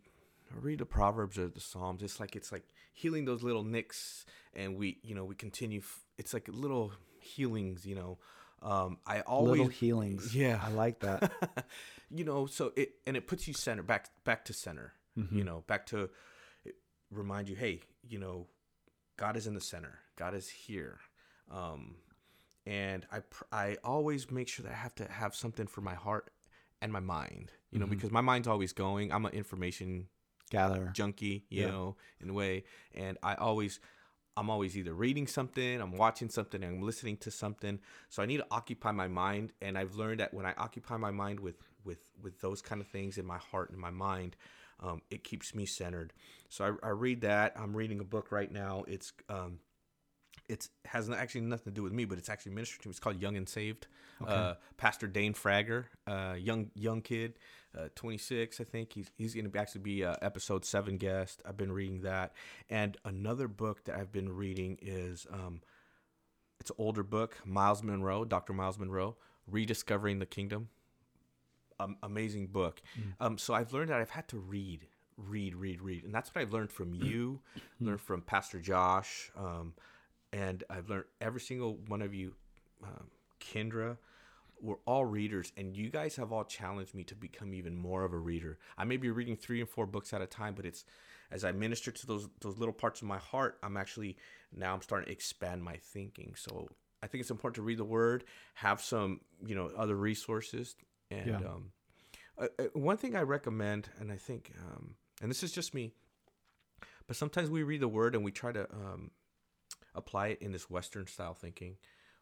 I 0.54 0.60
read 0.62 0.80
the 0.80 0.86
Proverbs 0.86 1.38
or 1.38 1.48
the 1.48 1.60
Psalms, 1.60 2.04
it's 2.04 2.20
like 2.20 2.36
it's 2.36 2.52
like 2.52 2.64
healing 2.94 3.26
those 3.26 3.44
little 3.44 3.64
nicks, 3.64 4.26
and 4.54 4.78
we 4.78 5.00
you 5.04 5.16
know 5.16 5.26
we 5.26 5.36
continue. 5.36 5.80
f- 5.80 6.06
It's 6.18 6.34
like 6.34 6.48
little 6.48 6.92
healings. 7.20 7.86
You 7.86 7.96
know, 7.96 8.18
um, 8.62 8.98
I 9.06 9.22
always 9.22 9.52
little 9.52 9.68
healings 9.68 10.36
Yeah. 10.36 10.60
i 10.64 10.70
like 10.72 11.00
that 11.00 11.32
you 12.10 12.24
know 12.24 12.46
so 12.46 12.72
it 12.76 12.94
and 13.08 13.18
it 13.18 13.28
puts 13.28 13.48
you 13.48 13.54
center 13.54 13.84
back 13.84 14.10
back 14.24 14.46
to 14.46 14.54
center 14.54 14.94
you 15.32 15.44
know 15.44 15.64
back 15.68 15.86
to 15.88 16.10
remind 17.12 17.48
you 17.50 17.56
hey 17.56 17.82
you 18.08 18.20
know 18.20 18.48
god 19.18 19.36
is 19.38 19.48
in 19.48 19.54
the 19.54 19.62
center 19.62 20.00
god 20.16 20.34
is 20.34 20.50
here 20.50 21.00
um 21.52 21.96
and 22.66 23.06
i 23.12 23.20
pr- 23.20 23.44
i 23.52 23.78
always 23.84 24.32
make 24.32 24.48
sure 24.48 24.64
that 24.64 24.72
i 24.72 24.76
have 24.76 24.96
to 24.96 25.10
have 25.12 25.36
something 25.36 25.68
for 25.68 25.82
my 25.82 25.94
heart 25.94 26.32
and 26.82 26.92
my 26.92 27.00
mind 27.00 27.52
you 27.72 27.80
know 27.80 27.86
because 27.86 28.12
my 28.12 28.22
mind's 28.22 28.48
always 28.48 28.74
going 28.74 29.12
i'm 29.12 29.26
an 29.26 29.34
information 29.34 30.08
gather 30.50 30.92
junkie, 30.94 31.46
you 31.50 31.62
Yeah. 31.62 31.72
know, 31.72 31.96
in 32.22 32.30
a 32.30 32.34
way. 32.34 32.64
And 32.94 33.18
I 33.24 33.36
always, 33.36 33.80
I'm 34.38 34.50
always 34.50 34.78
either 34.78 34.94
reading 34.94 35.28
something, 35.28 35.82
I'm 35.82 35.98
watching 35.98 36.30
something, 36.30 36.64
I'm 36.64 36.82
listening 36.82 37.18
to 37.18 37.32
something. 37.32 37.80
So 38.10 38.22
I 38.24 38.26
need 38.26 38.38
to 38.38 38.48
occupy 38.52 38.92
my 38.92 39.08
mind. 39.08 39.52
And 39.62 39.78
I've 39.78 39.96
learned 39.96 40.20
that 40.20 40.34
when 40.34 40.46
I 40.46 40.54
occupy 40.58 40.98
my 40.98 41.12
mind 41.12 41.40
with 41.40 41.56
with 41.84 42.10
with 42.22 42.40
those 42.42 42.62
kind 42.62 42.82
of 42.82 42.88
things 42.88 43.18
in 43.18 43.26
my 43.26 43.38
heart 43.38 43.70
and 43.72 43.80
my 43.80 43.92
mind, 43.92 44.36
um, 44.82 45.02
it 45.10 45.24
keeps 45.24 45.56
me 45.56 45.66
centered. 45.66 46.14
So 46.50 46.78
I, 46.84 46.88
I 46.88 46.90
read 46.92 47.22
that. 47.22 47.54
I'm 47.58 47.76
reading 47.76 48.00
a 48.00 48.04
book 48.04 48.32
right 48.32 48.52
now. 48.52 48.84
It's 48.88 49.14
um, 49.30 49.60
it's 50.48 50.70
has 50.86 51.10
actually 51.10 51.42
nothing 51.42 51.66
to 51.66 51.76
do 51.76 51.84
with 51.84 51.94
me, 51.94 52.06
but 52.06 52.18
it's 52.18 52.30
actually 52.30 52.54
ministry 52.54 52.80
to 52.82 52.88
me. 52.88 52.92
It's 52.92 53.00
called 53.00 53.22
Young 53.22 53.36
and 53.36 53.48
Saved. 53.48 53.88
Uh, 54.26 54.54
Pastor 54.78 55.08
Dane 55.08 55.34
Fragger, 55.34 55.86
uh, 56.08 56.36
young 56.38 56.72
young 56.74 57.02
kid, 57.02 57.38
uh, 57.78 57.90
26, 57.96 58.62
I 58.62 58.64
think. 58.64 58.94
He's 58.94 59.12
he's 59.18 59.34
going 59.34 59.50
to 59.50 59.60
actually 59.60 59.82
be 59.82 60.04
a 60.04 60.18
episode 60.22 60.64
seven 60.64 60.98
guest. 60.98 61.42
I've 61.46 61.58
been 61.58 61.72
reading 61.72 62.02
that, 62.02 62.34
and 62.70 62.96
another 63.04 63.48
book 63.50 63.84
that 63.86 63.96
I've 63.98 64.12
been 64.14 64.34
reading 64.34 64.78
is 64.82 65.28
um, 65.32 65.62
it's 66.62 66.70
an 66.70 66.78
older 66.80 67.04
book, 67.04 67.38
Myles 67.46 67.84
Munroe, 67.84 68.24
Dr. 68.24 68.54
Myles 68.54 68.80
Munroe, 68.80 69.18
Rediscovering 69.48 70.20
the 70.20 70.26
Kingdom. 70.26 70.70
Um, 71.80 71.98
amazing 72.04 72.48
book. 72.48 72.82
Um, 73.20 73.38
so 73.38 73.54
I've 73.54 73.74
learned 73.74 73.90
that 73.90 74.00
I've 74.00 74.10
had 74.10 74.28
to 74.30 74.38
read, 74.38 74.88
read, 75.18 75.56
read, 75.56 75.82
read, 75.82 76.06
and 76.06 76.14
that's 76.14 76.34
what 76.34 76.42
I've 76.42 76.54
learned 76.54 76.72
from 76.72 76.94
you, 76.94 77.42
learned 77.82 78.00
from 78.00 78.22
Pastor 78.22 78.60
Josh, 78.60 79.30
um, 79.38 79.74
and 80.32 80.64
I've 80.70 80.90
learned 80.90 81.06
every 81.20 81.42
single 81.42 81.78
one 81.88 82.02
of 82.02 82.14
you, 82.14 82.34
um, 82.84 83.08
Kendra. 83.42 83.98
We're 84.62 84.78
all 84.86 85.04
readers, 85.04 85.52
and 85.58 85.76
you 85.76 85.90
guys 85.90 86.16
have 86.16 86.32
all 86.32 86.46
challenged 86.46 86.96
me 86.96 87.04
to 87.06 87.16
become 87.16 87.54
even 87.54 87.76
more 87.76 88.06
of 88.06 88.14
a 88.14 88.18
reader. 88.18 88.58
I 88.78 88.86
may 88.86 88.96
be 88.96 89.10
reading 89.10 89.36
three 89.36 89.60
and 89.60 89.70
four 89.70 89.86
books 89.86 90.14
at 90.14 90.22
a 90.22 90.26
time, 90.28 90.54
but 90.56 90.66
it's 90.66 90.86
as 91.30 91.44
I 91.44 91.52
minister 91.52 91.92
to 91.92 92.08
those 92.08 92.30
those 92.40 92.58
little 92.58 92.74
parts 92.74 93.02
of 93.02 93.08
my 93.08 93.18
heart, 93.18 93.58
I'm 93.64 93.76
actually 93.76 94.16
now 94.56 94.74
I'm 94.74 94.82
starting 94.82 95.08
to 95.08 95.12
expand 95.12 95.62
my 95.62 95.76
thinking. 95.76 96.36
So 96.38 96.70
I 97.04 97.08
think 97.08 97.22
it's 97.22 97.32
important 97.32 97.56
to 97.56 97.62
read 97.64 97.80
the 97.80 97.86
Word, 97.86 98.24
have 98.54 98.82
some 98.82 99.20
you 99.46 99.56
know 99.56 99.72
other 99.78 99.96
resources, 99.96 100.76
and 101.12 101.28
Yeah. 101.28 101.38
um, 101.38 101.72
uh, 102.38 102.48
uh, 102.60 102.64
one 102.74 102.98
thing 102.98 103.16
I 103.16 103.22
recommend, 103.22 103.90
and 104.00 104.12
I 104.12 104.18
think, 104.18 104.52
um, 104.60 104.96
and 105.22 105.30
this 105.32 105.44
is 105.44 105.52
just 105.52 105.74
me, 105.74 105.94
but 107.08 107.16
sometimes 107.16 107.50
we 107.50 107.64
read 107.64 107.80
the 107.82 107.88
Word 107.88 108.16
and 108.16 108.24
we 108.26 108.32
try 108.32 108.52
to 108.52 108.70
um, 108.74 109.12
apply 109.94 110.28
it 110.28 110.42
in 110.42 110.52
this 110.52 110.70
Western 110.70 111.08
style 111.08 111.34
thinking, 111.34 111.78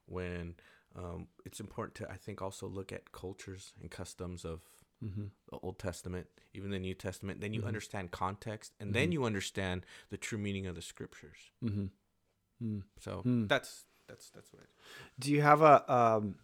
when 0.05 0.55
um, 0.95 1.27
it's 1.45 1.59
important 1.59 1.95
to 1.95 2.11
I 2.11 2.17
think 2.17 2.41
also 2.41 2.67
look 2.67 2.91
at 2.91 3.11
cultures 3.11 3.73
and 3.81 3.89
customs 3.89 4.45
of 4.45 4.61
the 5.51 5.57
Old 5.61 5.79
Testament, 5.79 6.27
even 6.53 6.69
the 6.69 6.79
New 6.79 6.93
Testament. 6.93 7.41
Then 7.41 7.53
you 7.53 7.63
understand 7.63 8.11
context, 8.11 8.73
and 8.79 8.93
then 8.93 9.11
you 9.11 9.25
understand 9.25 9.85
the 10.09 10.17
true 10.17 10.37
meaning 10.37 10.65
of 10.65 10.75
the 10.75 10.81
Scriptures. 10.81 11.51
Mm-hmm. 11.61 12.79
So 12.99 13.21
that's 13.25 13.85
that's 14.07 14.29
that's 14.29 14.53
what. 14.53 14.63
I 14.63 14.65
Do 15.19 15.31
you 15.31 15.41
have 15.41 15.61
a 15.61 15.91
um, 15.91 16.35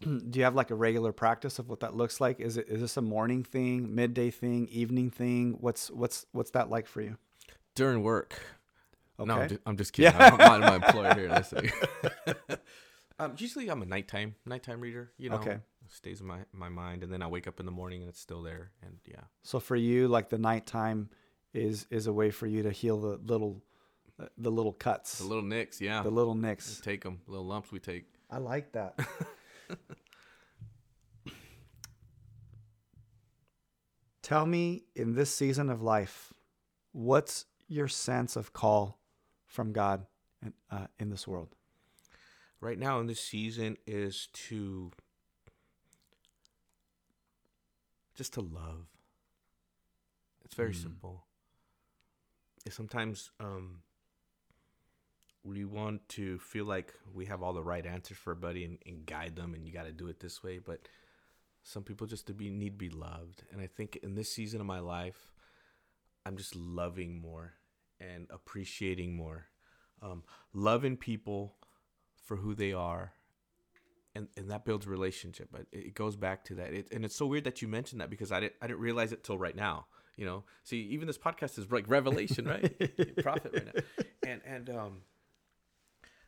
do 0.00 0.38
you 0.38 0.44
have 0.44 0.54
like 0.54 0.70
a 0.70 0.74
regular 0.74 1.12
practice 1.12 1.58
of 1.58 1.68
what 1.68 1.80
that 1.80 1.94
looks 1.94 2.20
like? 2.20 2.40
Is 2.40 2.56
it 2.56 2.68
is 2.68 2.80
this 2.80 2.96
a 2.96 3.02
morning 3.02 3.42
thing, 3.44 3.94
midday 3.94 4.30
thing, 4.30 4.68
evening 4.68 5.10
thing? 5.10 5.56
What's 5.60 5.90
what's 5.90 6.26
what's 6.32 6.50
that 6.52 6.70
like 6.70 6.86
for 6.86 7.00
you? 7.02 7.16
During 7.74 8.02
work. 8.02 8.40
No, 9.18 9.34
I'm 9.34 9.48
just, 9.48 9.60
I'm 9.66 9.76
just 9.76 9.92
kidding. 9.94 10.20
I'm 10.20 10.36
not 10.36 10.60
my 10.60 10.74
employer 10.76 11.14
here 11.14 11.28
listening. 11.30 11.72
um, 13.18 13.34
usually, 13.38 13.68
I'm 13.70 13.82
a 13.82 13.86
nighttime 13.86 14.34
nighttime 14.44 14.80
reader. 14.80 15.10
You 15.18 15.30
know, 15.30 15.36
Okay. 15.36 15.58
Stays 15.88 16.20
in 16.20 16.26
my 16.26 16.40
my 16.52 16.68
mind, 16.68 17.04
and 17.04 17.12
then 17.12 17.22
I 17.22 17.28
wake 17.28 17.46
up 17.46 17.60
in 17.60 17.66
the 17.66 17.72
morning 17.72 18.00
and 18.02 18.08
it's 18.08 18.20
still 18.20 18.42
there. 18.42 18.72
And 18.82 18.98
yeah, 19.06 19.20
So 19.44 19.60
for 19.60 19.76
you, 19.76 20.08
like 20.08 20.28
the 20.30 20.38
nighttime 20.38 21.10
is 21.54 21.86
is 21.90 22.06
a 22.08 22.12
way 22.12 22.30
for 22.30 22.46
you 22.48 22.64
to 22.64 22.72
heal 22.72 23.00
the 23.00 23.18
little 23.32 23.62
the 24.36 24.50
little 24.50 24.72
cuts, 24.72 25.18
the 25.18 25.24
little 25.26 25.44
nicks. 25.44 25.80
Yeah, 25.80 26.02
the 26.02 26.10
little 26.10 26.34
nicks. 26.34 26.80
take 26.80 27.04
them. 27.04 27.20
Little 27.28 27.46
lumps 27.46 27.70
we 27.70 27.78
take. 27.78 28.06
I 28.28 28.38
like 28.38 28.72
that. 28.72 28.98
Tell 34.22 34.46
me 34.46 34.84
in 34.94 35.14
this 35.14 35.34
season 35.34 35.70
of 35.70 35.82
life, 35.82 36.32
what's 36.92 37.44
your 37.68 37.88
sense 37.88 38.36
of 38.36 38.52
call 38.52 38.98
from 39.46 39.72
God 39.72 40.06
in, 40.42 40.52
uh, 40.70 40.86
in 40.98 41.10
this 41.10 41.28
world? 41.28 41.54
right 42.60 42.78
now 42.78 43.00
in 43.00 43.06
this 43.06 43.20
season 43.20 43.76
is 43.86 44.28
to 44.32 44.90
just 48.14 48.32
to 48.34 48.40
love. 48.40 48.86
It's 50.44 50.54
very 50.54 50.74
simple. 50.74 51.26
And 52.64 52.72
sometimes 52.72 53.30
um, 53.40 53.82
we 55.46 55.64
want 55.64 56.08
to 56.10 56.38
feel 56.38 56.64
like 56.64 56.92
we 57.14 57.26
have 57.26 57.42
all 57.42 57.52
the 57.52 57.62
right 57.62 57.86
answers 57.86 58.18
for 58.18 58.32
everybody 58.32 58.64
and, 58.64 58.78
and 58.86 59.06
guide 59.06 59.36
them, 59.36 59.54
and 59.54 59.66
you 59.66 59.72
got 59.72 59.86
to 59.86 59.92
do 59.92 60.08
it 60.08 60.20
this 60.20 60.42
way. 60.42 60.58
But 60.58 60.88
some 61.62 61.82
people 61.82 62.06
just 62.06 62.26
to 62.26 62.34
be 62.34 62.50
need 62.50 62.70
to 62.70 62.76
be 62.76 62.90
loved, 62.90 63.44
and 63.52 63.60
I 63.60 63.66
think 63.66 63.96
in 64.02 64.14
this 64.14 64.32
season 64.32 64.60
of 64.60 64.66
my 64.66 64.80
life, 64.80 65.30
I'm 66.24 66.36
just 66.36 66.56
loving 66.56 67.20
more 67.20 67.54
and 68.00 68.26
appreciating 68.30 69.14
more, 69.14 69.46
um, 70.02 70.24
loving 70.52 70.96
people 70.96 71.54
for 72.24 72.36
who 72.36 72.54
they 72.54 72.72
are 72.72 73.12
and, 74.14 74.26
and 74.36 74.50
that 74.50 74.64
builds 74.64 74.86
relationship. 74.86 75.48
But 75.52 75.66
it, 75.72 75.86
it 75.86 75.94
goes 75.94 76.16
back 76.16 76.44
to 76.46 76.54
that. 76.56 76.72
It, 76.72 76.88
and 76.92 77.04
it's 77.04 77.14
so 77.14 77.26
weird 77.26 77.44
that 77.44 77.62
you 77.62 77.68
mentioned 77.68 78.00
that 78.00 78.10
because 78.10 78.32
I 78.32 78.40
didn't 78.40 78.54
I 78.60 78.66
didn't 78.66 78.80
realize 78.80 79.12
it 79.12 79.22
till 79.22 79.38
right 79.38 79.54
now 79.54 79.86
you 80.16 80.24
know? 80.24 80.44
See 80.64 80.78
even 80.78 81.06
this 81.06 81.18
podcast 81.18 81.58
is 81.58 81.70
like 81.70 81.84
revelation 81.88 82.46
right? 82.46 83.16
Prophet 83.22 83.52
right 83.52 83.66
now. 83.74 83.82
And 84.26 84.40
and 84.44 84.70
um 84.70 84.92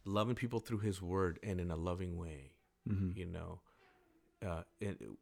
loving 0.08 0.34
people 0.34 0.58
through 0.60 0.78
his 0.78 1.00
word 1.02 1.38
and 1.42 1.60
in 1.60 1.70
a 1.70 1.76
loving 1.76 2.16
way 2.16 2.52
you 3.14 3.26
know 3.26 3.60
uh 4.46 4.62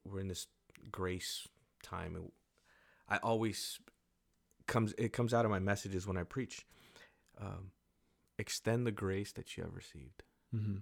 we're 0.05 0.21
in 0.21 0.29
this 0.29 0.47
grace 0.93 1.49
time 1.83 2.15
and 2.17 2.31
I 3.09 3.17
always 3.19 3.81
comes 4.67 4.95
it 4.99 5.13
comes 5.13 5.35
out 5.35 5.45
of 5.45 5.51
my 5.51 5.59
messages 5.59 6.07
when 6.07 6.17
I 6.17 6.23
preach 6.23 6.65
um 7.41 7.71
extend 8.39 8.87
the 8.87 8.93
grace 8.93 9.33
that 9.33 9.57
you 9.57 9.65
have 9.65 9.75
received 9.75 10.23
Mm-hmm. 10.55 10.77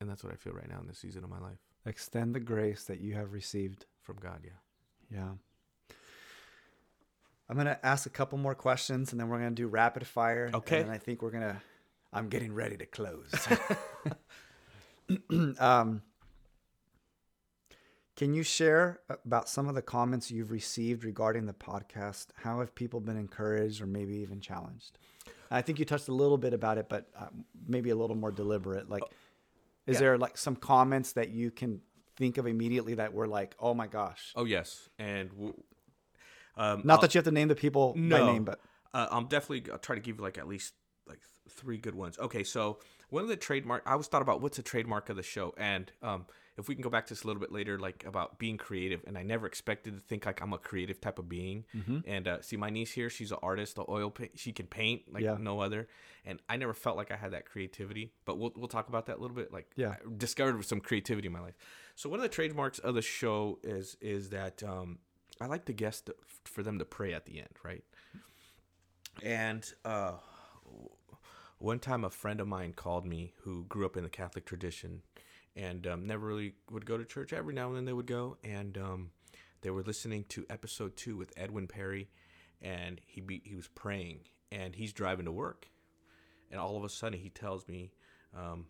and 0.00 0.10
that's 0.10 0.22
what 0.22 0.32
I 0.32 0.36
feel 0.36 0.52
right 0.52 0.68
now 0.68 0.78
in 0.80 0.86
this 0.86 0.98
season 0.98 1.24
of 1.24 1.30
my 1.30 1.38
life 1.40 1.58
Extend 1.86 2.34
the 2.34 2.40
grace 2.40 2.84
that 2.84 3.00
you 3.00 3.14
have 3.14 3.32
received. 3.32 3.86
from 4.02 4.16
God. 4.16 4.40
Yeah. 4.44 5.18
Yeah. 5.18 5.94
I'm 7.48 7.56
going 7.56 7.66
to 7.66 7.84
ask 7.84 8.06
a 8.06 8.10
couple 8.10 8.38
more 8.38 8.54
questions 8.54 9.12
and 9.12 9.20
then 9.20 9.28
we're 9.28 9.38
going 9.38 9.50
to 9.50 9.54
do 9.54 9.66
rapid 9.68 10.06
fire. 10.06 10.50
Okay. 10.54 10.80
And 10.80 10.88
then 10.88 10.94
I 10.94 10.98
think 10.98 11.20
we're 11.22 11.30
going 11.30 11.42
to, 11.42 11.56
I'm 12.14 12.28
getting 12.28 12.54
ready 12.54 12.76
to 12.76 12.86
close. 12.86 13.32
um, 15.58 16.02
Can 18.16 18.32
you 18.32 18.44
share 18.44 19.00
about 19.08 19.48
some 19.48 19.68
of 19.68 19.74
the 19.74 19.82
comments 19.82 20.30
you've 20.30 20.52
received 20.52 21.04
regarding 21.04 21.46
the 21.46 21.52
podcast? 21.52 22.28
How 22.36 22.60
have 22.60 22.74
people 22.74 23.00
been 23.00 23.16
encouraged 23.16 23.82
or 23.82 23.86
maybe 23.86 24.14
even 24.18 24.40
challenged? 24.40 24.98
I 25.50 25.62
think 25.62 25.80
you 25.80 25.84
touched 25.84 26.08
a 26.08 26.14
little 26.14 26.38
bit 26.38 26.54
about 26.54 26.78
it, 26.78 26.88
but 26.88 27.08
uh, 27.18 27.26
maybe 27.66 27.90
a 27.90 27.96
little 27.96 28.16
more 28.16 28.30
deliberate. 28.30 28.88
Like, 28.88 29.02
is 29.86 29.94
yeah. 29.94 30.00
there 30.00 30.18
like 30.18 30.38
some 30.38 30.54
comments 30.54 31.12
that 31.12 31.30
you 31.30 31.50
can 31.50 31.80
think 32.16 32.38
of 32.38 32.46
immediately 32.46 32.94
that 32.94 33.12
were 33.12 33.26
like, 33.26 33.56
"Oh 33.58 33.74
my 33.74 33.88
gosh"? 33.88 34.32
Oh 34.36 34.44
yes, 34.44 34.88
and 34.98 35.30
um, 36.56 36.82
Not 36.84 36.94
I'll- 36.94 37.00
that 37.00 37.14
you 37.14 37.18
have 37.18 37.24
to 37.24 37.32
name 37.32 37.48
the 37.48 37.54
people 37.54 37.94
no, 37.96 38.18
by 38.18 38.32
name, 38.32 38.44
but 38.44 38.60
uh, 38.92 39.08
I'm 39.10 39.26
definitely 39.26 39.70
I'll 39.72 39.78
try 39.78 39.96
to 39.96 40.00
give 40.00 40.18
you 40.18 40.22
like 40.22 40.38
at 40.38 40.48
least 40.48 40.72
three 41.48 41.78
good 41.78 41.94
ones. 41.94 42.18
Okay, 42.18 42.44
so 42.44 42.78
one 43.10 43.22
of 43.22 43.28
the 43.28 43.36
trademark 43.36 43.82
I 43.86 43.92
always 43.92 44.06
thought 44.08 44.22
about 44.22 44.40
what's 44.40 44.58
a 44.58 44.62
trademark 44.62 45.08
of 45.08 45.16
the 45.16 45.22
show, 45.22 45.54
and 45.56 45.90
um, 46.02 46.26
if 46.56 46.68
we 46.68 46.74
can 46.74 46.82
go 46.82 46.90
back 46.90 47.06
to 47.06 47.14
this 47.14 47.24
a 47.24 47.26
little 47.26 47.40
bit 47.40 47.50
later, 47.52 47.78
like 47.78 48.04
about 48.06 48.38
being 48.38 48.56
creative, 48.56 49.02
and 49.06 49.18
I 49.18 49.22
never 49.22 49.46
expected 49.46 49.94
to 49.94 50.00
think 50.00 50.24
like 50.26 50.40
I'm 50.40 50.52
a 50.52 50.58
creative 50.58 51.00
type 51.00 51.18
of 51.18 51.28
being. 51.28 51.64
Mm-hmm. 51.76 51.98
And 52.06 52.28
uh, 52.28 52.42
see, 52.42 52.56
my 52.56 52.70
niece 52.70 52.92
here, 52.92 53.10
she's 53.10 53.32
an 53.32 53.38
artist, 53.42 53.76
the 53.76 53.84
oil 53.88 54.10
paint, 54.10 54.32
she 54.36 54.52
can 54.52 54.66
paint 54.66 55.02
like 55.12 55.22
Yeah. 55.24 55.36
no 55.38 55.60
other, 55.60 55.88
and 56.24 56.40
I 56.48 56.56
never 56.56 56.72
felt 56.72 56.96
like 56.96 57.10
I 57.10 57.16
had 57.16 57.32
that 57.32 57.46
creativity. 57.46 58.12
But 58.24 58.38
we'll 58.38 58.52
we'll 58.56 58.68
talk 58.68 58.88
about 58.88 59.06
that 59.06 59.18
a 59.18 59.20
little 59.20 59.36
bit. 59.36 59.52
Like, 59.52 59.70
Yeah. 59.76 59.90
I 59.90 59.96
discovered 60.16 60.64
some 60.64 60.80
creativity 60.80 61.26
in 61.26 61.32
my 61.32 61.40
life. 61.40 61.56
So 61.96 62.08
one 62.08 62.18
of 62.18 62.22
the 62.22 62.28
trademarks 62.28 62.78
of 62.78 62.94
the 62.94 63.02
show 63.02 63.58
is 63.62 63.96
is 64.00 64.30
that 64.30 64.62
um, 64.62 64.98
I 65.40 65.46
like 65.46 65.64
the 65.64 65.72
guests 65.72 66.02
to, 66.02 66.14
for 66.44 66.62
them 66.62 66.78
to 66.78 66.84
pray 66.84 67.12
at 67.14 67.26
the 67.26 67.38
end, 67.38 67.50
right? 67.64 67.82
And 69.22 69.70
uh, 69.84 70.12
one 71.64 71.78
time, 71.78 72.04
a 72.04 72.10
friend 72.10 72.40
of 72.40 72.46
mine 72.46 72.74
called 72.74 73.06
me 73.06 73.32
who 73.42 73.64
grew 73.64 73.86
up 73.86 73.96
in 73.96 74.04
the 74.04 74.10
Catholic 74.10 74.44
tradition 74.44 75.00
and 75.56 75.86
um, 75.86 76.06
never 76.06 76.26
really 76.26 76.52
would 76.70 76.84
go 76.84 76.98
to 76.98 77.04
church. 77.04 77.32
Every 77.32 77.54
now 77.54 77.68
and 77.68 77.76
then 77.76 77.84
they 77.86 77.92
would 77.92 78.06
go, 78.06 78.36
and 78.44 78.76
um, 78.76 79.10
they 79.62 79.70
were 79.70 79.82
listening 79.82 80.24
to 80.30 80.44
episode 80.50 80.96
two 80.96 81.16
with 81.16 81.32
Edwin 81.36 81.66
Perry, 81.66 82.10
and 82.60 83.00
he 83.06 83.20
be, 83.20 83.40
he 83.44 83.54
was 83.54 83.68
praying, 83.68 84.20
and 84.52 84.74
he's 84.74 84.92
driving 84.92 85.24
to 85.24 85.32
work, 85.32 85.68
and 86.50 86.60
all 86.60 86.76
of 86.76 86.84
a 86.84 86.88
sudden 86.88 87.18
he 87.18 87.30
tells 87.30 87.66
me. 87.66 87.92
Um, 88.36 88.66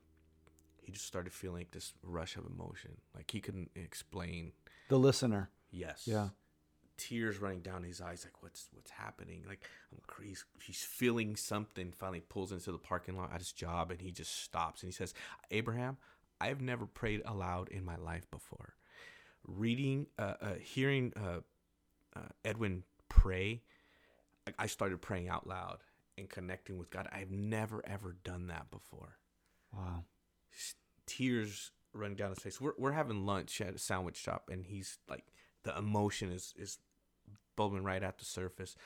he 0.82 0.92
just 0.92 1.07
started 1.07 1.32
feeling 1.32 1.61
like 1.61 1.70
this 1.70 1.95
rush 2.03 2.36
of 2.36 2.45
emotion, 2.45 2.90
like 3.14 3.30
he 3.30 3.40
couldn't 3.40 3.70
explain. 3.74 4.53
the 4.90 4.99
listener. 4.99 5.49
Yes. 5.70 6.03
Yeah. 6.05 6.28
Tears 6.97 7.38
running 7.38 7.61
down 7.61 7.82
his 7.82 8.01
eyes, 8.01 8.24
like 8.24 8.40
what's 8.42 8.68
what's 8.72 8.90
happening? 8.92 9.45
Like 9.49 9.68
I'm 9.92 10.01
crazy. 10.07 10.42
He's 10.62 10.82
feeling 10.84 11.34
something. 11.34 11.92
Finally, 11.92 12.20
pulls 12.20 12.53
into 12.53 12.70
the 12.70 12.78
parking 12.78 13.16
lot 13.16 13.32
at 13.32 13.40
his 13.40 13.53
job, 13.53 13.90
and 13.90 14.01
he 14.01 14.12
just 14.12 14.42
stops 14.42 14.82
and 14.82 14.92
he 14.92 14.95
says, 14.97 15.12
"Abraham, 15.51 15.97
I've 16.40 16.61
never 16.61 16.86
prayed 16.86 17.22
aloud 17.26 17.68
in 17.68 17.84
my 17.84 17.97
life 17.97 18.30
before. 18.30 18.74
Reading, 19.47 20.07
uh, 20.18 20.34
uh, 20.40 20.55
hearing 20.55 21.12
uh, 21.16 21.40
uh, 22.16 22.28
Edwin 22.45 22.84
pray, 23.09 23.62
I- 24.47 24.55
I 24.61 24.66
started 24.66 25.03
praying 25.03 25.28
out 25.28 25.47
loud 25.47 25.82
and 26.16 26.28
connecting 26.30 26.78
with 26.78 26.90
God. 26.90 27.09
I've 27.11 27.30
never 27.32 27.82
ever 27.86 28.12
done 28.24 28.47
that 28.49 28.70
before." 28.70 29.18
Wow. 29.72 30.05
tears 31.07 31.72
running 31.92 32.16
down 32.16 32.30
his 32.30 32.38
face. 32.38 32.61
We're 32.61 32.74
we're 32.78 32.92
having 32.92 33.26
lunch 33.26 33.61
at 33.61 33.74
a 33.74 33.78
sandwich 33.78 34.16
shop, 34.16 34.49
and 34.51 34.64
he's 34.66 34.99
like, 35.09 35.24
the 35.64 35.76
emotion 35.76 36.30
is 36.30 36.55
is 36.57 36.78
bubbling 37.57 37.84
right 37.84 38.02
at 38.02 38.18
the 38.18 38.24
surface. 38.24 38.76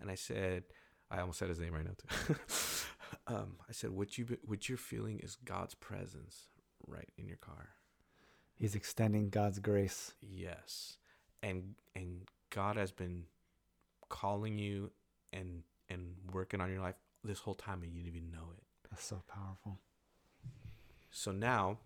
And 0.00 0.10
I 0.10 0.14
said, 0.14 0.64
I 1.10 1.20
almost 1.20 1.38
said 1.38 1.48
his 1.48 1.60
name 1.60 1.74
right 1.74 1.84
now 1.84 1.92
too. 1.96 2.34
um, 3.26 3.56
I 3.68 3.72
said, 3.72 3.90
what 3.90 4.18
you 4.18 4.26
what 4.44 4.68
you're 4.68 4.78
feeling 4.78 5.20
is 5.20 5.36
God's 5.36 5.74
presence 5.74 6.48
right 6.86 7.08
in 7.16 7.26
your 7.26 7.36
car. 7.36 7.70
He's 8.54 8.74
extending 8.74 9.28
God's 9.28 9.58
grace. 9.58 10.14
Yes, 10.20 10.98
and 11.42 11.74
and 11.94 12.22
God 12.50 12.76
has 12.76 12.90
been 12.90 13.24
calling 14.08 14.58
you 14.58 14.90
and 15.32 15.62
and 15.88 16.16
working 16.32 16.60
on 16.60 16.70
your 16.70 16.80
life 16.80 16.96
this 17.22 17.40
whole 17.40 17.54
time, 17.54 17.82
and 17.82 17.92
you 17.92 18.02
didn't 18.02 18.16
even 18.16 18.30
know 18.30 18.52
it. 18.56 18.62
That's 18.90 19.04
so 19.04 19.22
powerful. 19.28 19.80
So 21.10 21.32
now 21.32 21.78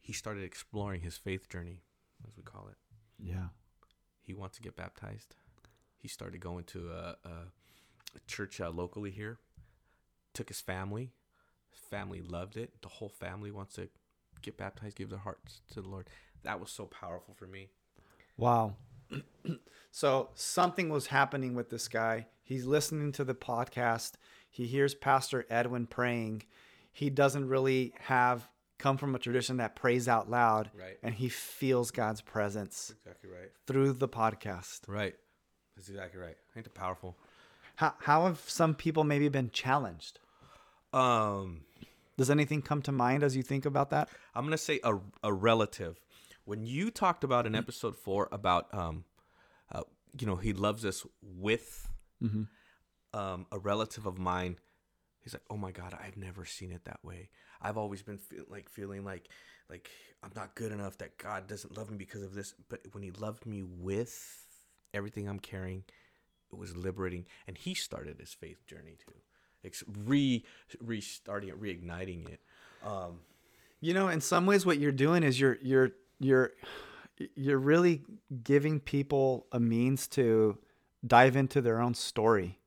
he 0.00 0.12
started 0.12 0.44
exploring 0.44 1.02
his 1.02 1.16
faith 1.16 1.48
journey, 1.48 1.82
as 2.26 2.36
we 2.36 2.42
call 2.42 2.68
it. 2.70 2.76
Yeah. 3.18 3.48
He 4.28 4.34
wants 4.34 4.58
to 4.58 4.62
get 4.62 4.76
baptized. 4.76 5.34
He 5.96 6.06
started 6.06 6.38
going 6.42 6.64
to 6.64 6.90
a, 6.90 7.16
a, 7.24 7.30
a 8.14 8.20
church 8.26 8.60
uh, 8.60 8.68
locally 8.68 9.10
here. 9.10 9.38
Took 10.34 10.48
his 10.48 10.60
family. 10.60 11.12
His 11.70 11.80
family 11.88 12.20
loved 12.20 12.58
it. 12.58 12.82
The 12.82 12.88
whole 12.88 13.08
family 13.08 13.50
wants 13.50 13.76
to 13.76 13.88
get 14.42 14.58
baptized, 14.58 14.96
give 14.96 15.08
their 15.08 15.18
hearts 15.18 15.62
to 15.72 15.80
the 15.80 15.88
Lord. 15.88 16.10
That 16.42 16.60
was 16.60 16.70
so 16.70 16.84
powerful 16.84 17.32
for 17.32 17.46
me. 17.46 17.70
Wow. 18.36 18.76
so 19.90 20.28
something 20.34 20.90
was 20.90 21.06
happening 21.06 21.54
with 21.54 21.70
this 21.70 21.88
guy. 21.88 22.26
He's 22.42 22.66
listening 22.66 23.12
to 23.12 23.24
the 23.24 23.34
podcast. 23.34 24.12
He 24.50 24.66
hears 24.66 24.94
Pastor 24.94 25.46
Edwin 25.48 25.86
praying. 25.86 26.42
He 26.92 27.08
doesn't 27.08 27.48
really 27.48 27.94
have 28.00 28.46
come 28.78 28.96
from 28.96 29.14
a 29.14 29.18
tradition 29.18 29.56
that 29.58 29.74
prays 29.76 30.06
out 30.08 30.30
loud, 30.30 30.70
Right. 30.74 30.98
and 31.02 31.14
he 31.14 31.28
feels 31.28 31.90
God's 31.90 32.20
presence 32.20 32.94
Exactly 33.04 33.30
right. 33.30 33.50
through 33.66 33.94
the 33.94 34.08
podcast. 34.08 34.80
Right. 34.86 35.14
That's 35.76 35.88
exactly 35.88 36.20
right. 36.20 36.36
Ain't 36.56 36.66
it 36.66 36.74
powerful? 36.74 37.16
How, 37.76 37.94
how 38.00 38.26
have 38.26 38.40
some 38.46 38.74
people 38.74 39.04
maybe 39.04 39.28
been 39.28 39.50
challenged? 39.50 40.18
Um, 40.92 41.62
Does 42.16 42.30
anything 42.30 42.62
come 42.62 42.82
to 42.82 42.92
mind 42.92 43.22
as 43.22 43.36
you 43.36 43.42
think 43.42 43.64
about 43.66 43.90
that? 43.90 44.08
I'm 44.34 44.44
gonna 44.44 44.58
say 44.58 44.80
a, 44.82 44.96
a 45.22 45.32
relative. 45.32 46.00
When 46.44 46.64
you 46.66 46.90
talked 46.90 47.22
about 47.24 47.46
in 47.46 47.54
episode 47.54 47.94
four 47.94 48.28
about 48.32 48.72
um, 48.74 49.04
uh, 49.70 49.82
you 50.18 50.26
know, 50.26 50.36
he 50.36 50.52
loves 50.52 50.84
us 50.84 51.06
with 51.22 51.88
um 53.14 53.46
a 53.52 53.58
relative 53.58 54.06
of 54.06 54.18
mine. 54.18 54.56
He's 55.28 55.34
like, 55.34 55.42
oh 55.50 55.58
my 55.58 55.72
god, 55.72 55.94
I've 56.02 56.16
never 56.16 56.46
seen 56.46 56.72
it 56.72 56.86
that 56.86 57.00
way. 57.04 57.28
I've 57.60 57.76
always 57.76 58.00
been 58.00 58.16
feel, 58.16 58.44
like 58.48 58.70
feeling 58.70 59.04
like 59.04 59.28
like 59.68 59.90
I'm 60.22 60.32
not 60.34 60.54
good 60.54 60.72
enough. 60.72 60.96
That 60.96 61.18
God 61.18 61.46
doesn't 61.46 61.76
love 61.76 61.90
me 61.90 61.98
because 61.98 62.22
of 62.22 62.32
this. 62.32 62.54
But 62.70 62.80
when 62.92 63.02
He 63.02 63.10
loved 63.10 63.44
me 63.44 63.62
with 63.62 64.46
everything 64.94 65.28
I'm 65.28 65.38
carrying, 65.38 65.84
it 66.50 66.58
was 66.58 66.78
liberating. 66.78 67.26
And 67.46 67.58
He 67.58 67.74
started 67.74 68.18
His 68.18 68.32
faith 68.32 68.66
journey 68.66 68.96
too, 68.96 69.16
Ex- 69.62 69.84
re 70.06 70.46
restarting 70.80 71.50
it, 71.50 71.60
reigniting 71.60 72.26
it. 72.30 72.40
Um, 72.82 73.20
You 73.80 73.92
know, 73.92 74.08
in 74.08 74.22
some 74.22 74.46
ways, 74.46 74.64
what 74.64 74.78
you're 74.78 74.92
doing 74.92 75.22
is 75.24 75.38
you're 75.38 75.58
you're 75.60 75.90
you're 76.20 76.52
you're 77.34 77.58
really 77.58 78.02
giving 78.42 78.80
people 78.80 79.46
a 79.52 79.60
means 79.60 80.08
to 80.08 80.56
dive 81.06 81.36
into 81.36 81.60
their 81.60 81.82
own 81.82 81.92
story, 81.92 82.57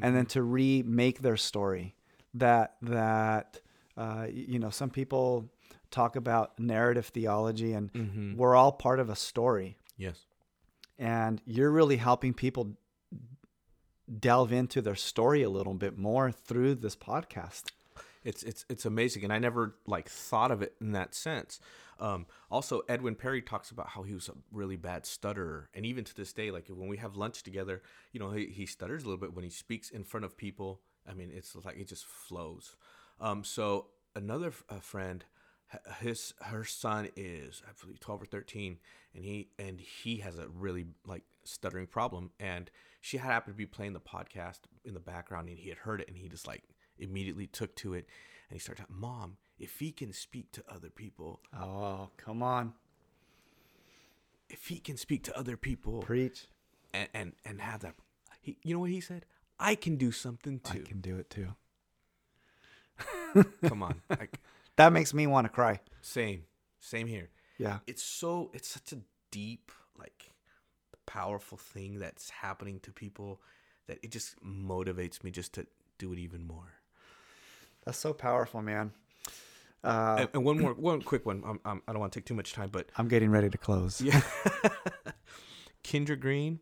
and 0.00 0.14
then 0.16 0.26
to 0.26 0.42
remake 0.42 1.20
their 1.20 1.36
story. 1.36 1.94
That 2.34 2.76
that 2.82 3.60
uh, 3.96 4.26
you 4.32 4.58
know, 4.58 4.70
some 4.70 4.90
people 4.90 5.48
talk 5.90 6.16
about 6.16 6.58
narrative 6.58 7.06
theology, 7.06 7.72
and 7.72 8.36
we're 8.36 8.54
all 8.54 8.72
part 8.72 9.00
of 9.00 9.08
a 9.10 9.16
story. 9.16 9.76
yes. 9.96 10.24
And 11.00 11.40
you're 11.46 11.70
really 11.70 11.96
helping 11.96 12.34
people 12.34 12.76
delve 14.18 14.52
into 14.52 14.80
their 14.80 14.94
story 14.96 15.42
a 15.42 15.50
little 15.50 15.74
bit 15.74 15.98
more 15.98 16.32
through 16.32 16.74
this 16.76 16.96
podcast. 16.96 17.64
it's 18.24 18.42
it's 18.42 18.64
it's 18.68 18.84
amazing 18.84 19.22
and 19.22 19.32
i 19.32 19.38
never 19.38 19.76
like 19.86 20.08
thought 20.08 20.50
of 20.50 20.60
it 20.60 20.74
in 20.80 20.90
that 20.92 21.14
sense 21.14 21.60
um, 22.00 22.26
also 22.50 22.82
edwin 22.88 23.14
perry 23.14 23.42
talks 23.42 23.70
about 23.70 23.88
how 23.88 24.02
he 24.02 24.14
was 24.14 24.28
a 24.28 24.32
really 24.52 24.76
bad 24.76 25.04
stutterer 25.04 25.68
and 25.74 25.84
even 25.84 26.04
to 26.04 26.14
this 26.14 26.32
day 26.32 26.50
like 26.50 26.68
when 26.68 26.88
we 26.88 26.96
have 26.96 27.16
lunch 27.16 27.42
together 27.42 27.82
you 28.12 28.20
know 28.20 28.30
he, 28.30 28.46
he 28.46 28.66
stutters 28.66 29.02
a 29.02 29.06
little 29.06 29.20
bit 29.20 29.34
when 29.34 29.44
he 29.44 29.50
speaks 29.50 29.90
in 29.90 30.04
front 30.04 30.24
of 30.24 30.36
people. 30.36 30.80
I 31.08 31.14
mean 31.14 31.30
it's 31.32 31.54
like 31.64 31.78
it 31.78 31.88
just 31.88 32.06
flows. 32.06 32.76
Um, 33.20 33.44
so 33.44 33.88
another 34.14 34.50
friend 34.50 35.24
his 36.00 36.32
her 36.40 36.64
son 36.64 37.08
is 37.14 37.62
i 37.68 37.70
believe 37.80 38.00
12 38.00 38.22
or 38.22 38.26
13 38.26 38.78
and 39.14 39.24
he 39.24 39.50
and 39.58 39.80
he 39.80 40.16
has 40.16 40.38
a 40.38 40.48
really 40.48 40.86
like 41.06 41.24
stuttering 41.44 41.86
problem 41.86 42.30
and 42.40 42.70
she 43.00 43.18
had 43.18 43.30
happened 43.30 43.54
to 43.54 43.58
be 43.58 43.66
playing 43.66 43.92
the 43.92 44.00
podcast 44.00 44.60
in 44.84 44.94
the 44.94 45.00
background 45.00 45.48
and 45.48 45.58
he 45.58 45.68
had 45.68 45.78
heard 45.78 46.00
it 46.00 46.08
and 46.08 46.16
he 46.16 46.28
just 46.28 46.46
like 46.46 46.62
immediately 46.98 47.46
took 47.46 47.74
to 47.76 47.94
it 47.94 48.06
and 48.48 48.54
he 48.56 48.58
starts 48.58 48.80
talking, 48.80 48.96
mom 48.98 49.36
if 49.58 49.78
he 49.80 49.90
can 49.92 50.12
speak 50.12 50.50
to 50.52 50.62
other 50.68 50.90
people 50.90 51.40
Oh, 51.58 52.10
come 52.16 52.42
on, 52.42 52.74
if 54.48 54.66
he 54.68 54.78
can 54.78 54.96
speak 54.96 55.22
to 55.24 55.36
other 55.38 55.56
people 55.56 56.00
preach! 56.00 56.46
and 56.92 57.08
and, 57.14 57.32
and 57.44 57.60
have 57.60 57.80
that 57.80 57.94
he, 58.40 58.56
you 58.62 58.74
know 58.74 58.80
what 58.80 58.90
he 58.90 59.00
said 59.00 59.24
i 59.58 59.74
can 59.74 59.96
do 59.96 60.10
something 60.12 60.60
too. 60.60 60.82
I 60.84 60.88
can 60.88 61.00
do 61.00 61.16
it 61.18 61.28
too. 61.30 61.48
come 63.66 63.82
on 63.82 64.02
like 64.10 64.38
That 64.76 64.92
makes 64.92 65.12
me 65.12 65.26
want 65.26 65.44
to 65.44 65.48
cry. 65.48 65.80
same 66.00 66.44
same 66.80 67.06
here 67.08 67.30
Yeah. 67.58 67.78
it's 67.86 68.02
so 68.02 68.50
it's 68.54 68.68
such 68.68 68.92
a 68.92 68.98
deep 69.30 69.72
like 69.98 70.30
powerful 71.06 71.58
thing 71.58 71.98
that's 71.98 72.30
happening 72.30 72.78
to 72.80 72.92
people 72.92 73.40
that 73.88 73.98
it 74.02 74.10
just 74.12 74.36
motivates 74.44 75.24
me 75.24 75.30
just 75.30 75.52
to 75.54 75.66
do 75.98 76.12
it 76.12 76.18
even 76.18 76.46
more 76.46 76.74
That's 77.88 77.96
so 77.96 78.12
powerful, 78.12 78.60
man. 78.60 78.92
Uh, 79.82 80.16
and, 80.18 80.28
and 80.34 80.44
one 80.44 80.60
more, 80.60 80.74
one 80.74 81.00
quick 81.00 81.24
one. 81.24 81.42
I'm, 81.42 81.58
I'm, 81.64 81.82
I 81.88 81.92
don't 81.92 82.00
want 82.00 82.12
to 82.12 82.18
take 82.18 82.26
too 82.26 82.34
much 82.34 82.52
time, 82.52 82.68
but 82.70 82.90
I'm 82.98 83.08
getting 83.08 83.30
ready 83.30 83.48
to 83.48 83.56
close. 83.56 83.98
yeah, 84.02 84.20
Kendra 85.84 86.20
Green, 86.20 86.60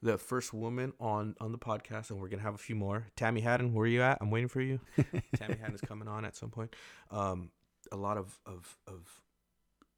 the 0.00 0.16
first 0.16 0.54
woman 0.54 0.92
on 1.00 1.34
on 1.40 1.50
the 1.50 1.58
podcast, 1.58 2.10
and 2.10 2.20
we're 2.20 2.28
gonna 2.28 2.44
have 2.44 2.54
a 2.54 2.58
few 2.58 2.76
more. 2.76 3.08
Tammy 3.16 3.40
Haddon, 3.40 3.74
where 3.74 3.82
are 3.82 3.88
you 3.88 4.00
at? 4.00 4.18
I'm 4.20 4.30
waiting 4.30 4.46
for 4.46 4.60
you. 4.60 4.78
Tammy 5.34 5.56
Haddon 5.60 5.74
is 5.74 5.80
coming 5.80 6.06
on 6.06 6.24
at 6.24 6.36
some 6.36 6.50
point. 6.50 6.76
Um, 7.10 7.50
a 7.90 7.96
lot 7.96 8.16
of 8.16 8.38
of 8.46 8.76
of 8.86 9.08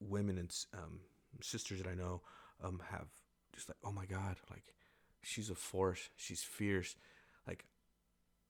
women 0.01 0.39
and 0.39 0.57
um, 0.73 1.01
sisters 1.43 1.83
that 1.83 1.87
I 1.87 1.95
know 1.95 2.23
um 2.65 2.81
have 2.91 3.09
just 3.55 3.69
like, 3.69 3.77
oh 3.85 3.93
my 3.93 4.07
god, 4.07 4.37
like 4.49 4.73
she's 5.21 5.51
a 5.51 5.55
force. 5.55 6.09
She's 6.17 6.43
fierce. 6.43 6.97
Like 7.47 7.67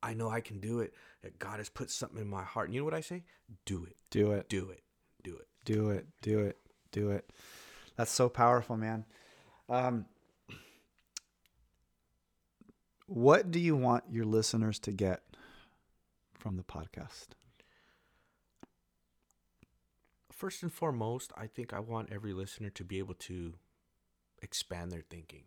I 0.03 0.15
know 0.15 0.29
I 0.29 0.41
can 0.41 0.59
do 0.59 0.81
it. 0.81 0.95
That 1.23 1.39
God 1.39 1.59
has 1.59 1.69
put 1.69 1.91
something 1.91 2.21
in 2.21 2.29
my 2.29 2.43
heart. 2.43 2.69
And 2.69 2.75
you 2.75 2.81
know 2.81 2.85
what 2.85 2.95
I 2.95 3.01
say? 3.01 3.23
Do 3.65 3.85
it. 3.85 3.97
Do 4.11 4.33
it. 4.33 4.49
Do 4.49 4.71
it. 4.71 4.83
Do 5.23 5.37
it. 5.37 5.47
Do 5.65 5.91
it. 5.91 6.07
Do 6.21 6.39
it. 6.41 6.59
Do 6.91 7.11
it. 7.11 7.31
That's 7.97 8.11
so 8.11 8.29
powerful, 8.29 8.77
man. 8.77 9.05
Um, 9.69 10.07
what 13.07 13.51
do 13.51 13.59
you 13.59 13.77
want 13.77 14.05
your 14.11 14.25
listeners 14.25 14.79
to 14.81 14.91
get 14.91 15.23
from 16.35 16.57
the 16.57 16.63
podcast? 16.63 17.29
First 20.31 20.63
and 20.63 20.73
foremost, 20.73 21.33
I 21.37 21.47
think 21.47 21.73
I 21.73 21.79
want 21.79 22.11
every 22.11 22.33
listener 22.33 22.71
to 22.71 22.85
be 22.85 22.99
able 22.99 23.15
to 23.15 23.55
expand 24.43 24.91
their 24.91 25.05
thinking. 25.09 25.45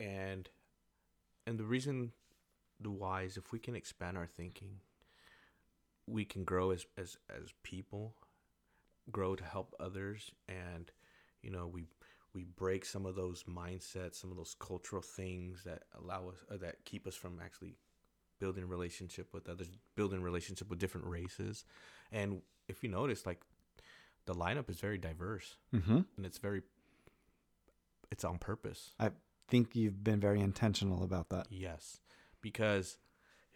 And 0.00 0.48
and 1.46 1.58
the 1.58 1.64
reason 1.64 2.12
the 2.80 2.90
wise, 2.90 3.36
if 3.36 3.52
we 3.52 3.58
can 3.58 3.74
expand 3.74 4.16
our 4.16 4.26
thinking, 4.26 4.80
we 6.06 6.24
can 6.24 6.44
grow 6.44 6.70
as 6.70 6.86
as 6.98 7.16
as 7.30 7.52
people, 7.62 8.14
grow 9.10 9.34
to 9.36 9.44
help 9.44 9.74
others 9.80 10.30
and 10.48 10.90
you 11.42 11.50
know, 11.50 11.66
we 11.66 11.84
we 12.34 12.44
break 12.44 12.84
some 12.84 13.06
of 13.06 13.14
those 13.14 13.44
mindsets, 13.44 14.16
some 14.16 14.30
of 14.30 14.36
those 14.36 14.56
cultural 14.58 15.02
things 15.02 15.62
that 15.64 15.84
allow 15.96 16.28
us 16.28 16.36
or 16.50 16.58
that 16.58 16.84
keep 16.84 17.06
us 17.06 17.14
from 17.14 17.38
actually 17.42 17.76
building 18.40 18.66
relationship 18.66 19.32
with 19.32 19.48
others, 19.48 19.68
building 19.94 20.20
relationship 20.22 20.68
with 20.68 20.78
different 20.78 21.06
races. 21.06 21.64
And 22.10 22.42
if 22.68 22.82
you 22.82 22.88
notice, 22.88 23.24
like 23.24 23.42
the 24.26 24.34
lineup 24.34 24.68
is 24.70 24.80
very 24.80 24.98
diverse 24.98 25.56
Mm-hmm. 25.74 26.00
and 26.16 26.26
it's 26.26 26.38
very 26.38 26.62
it's 28.10 28.24
on 28.24 28.38
purpose. 28.38 28.92
I 28.98 29.10
think 29.48 29.74
you've 29.74 30.02
been 30.04 30.20
very 30.20 30.40
intentional 30.40 31.02
about 31.02 31.28
that. 31.30 31.46
Yes. 31.50 32.00
Because 32.44 32.98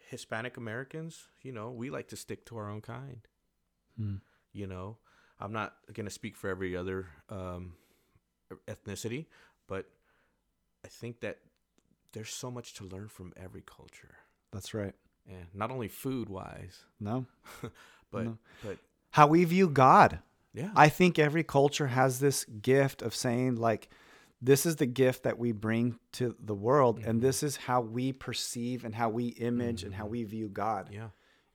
Hispanic 0.09 0.57
Americans, 0.57 1.27
you 1.43 1.51
know, 1.51 1.69
we 1.69 1.91
like 1.91 2.07
to 2.07 2.15
stick 2.15 2.43
to 2.47 2.57
our 2.57 2.67
own 2.69 2.81
kind. 2.81 3.21
Mm. 4.01 4.21
You 4.51 4.65
know, 4.65 4.97
I'm 5.39 5.53
not 5.53 5.75
going 5.93 6.07
to 6.07 6.11
speak 6.11 6.35
for 6.35 6.49
every 6.49 6.75
other 6.75 7.05
um, 7.29 7.73
ethnicity, 8.67 9.27
but 9.67 9.85
I 10.83 10.87
think 10.87 11.19
that 11.19 11.37
there's 12.13 12.31
so 12.31 12.49
much 12.49 12.73
to 12.75 12.83
learn 12.83 13.09
from 13.09 13.31
every 13.37 13.61
culture. 13.61 14.15
That's 14.51 14.73
right. 14.73 14.95
And 15.29 15.45
not 15.53 15.69
only 15.69 15.87
food 15.87 16.27
wise, 16.29 16.83
No. 16.99 17.27
but 18.11 18.23
No. 18.25 18.37
but 18.63 18.77
How 19.11 19.27
we 19.27 19.43
view 19.43 19.69
God. 19.69 20.17
yeah. 20.51 20.71
I 20.75 20.89
think 20.89 21.19
every 21.19 21.43
culture 21.43 21.87
has 21.87 22.19
this 22.19 22.43
gift 22.45 23.03
of 23.03 23.13
saying, 23.13 23.57
like, 23.57 23.87
this 24.41 24.65
is 24.65 24.77
the 24.77 24.85
gift 24.85 25.23
that 25.23 25.37
we 25.37 25.51
bring 25.51 25.99
to 26.13 26.35
the 26.39 26.55
world, 26.55 26.99
and 27.05 27.21
this 27.21 27.43
is 27.43 27.57
how 27.57 27.81
we 27.81 28.13
perceive 28.13 28.85
and 28.85 28.95
how 28.95 29.09
we 29.09 29.27
image 29.27 29.83
and 29.83 29.93
how 29.93 30.05
we 30.05 30.23
view 30.23 30.47
God. 30.47 30.89
yeah. 30.91 31.09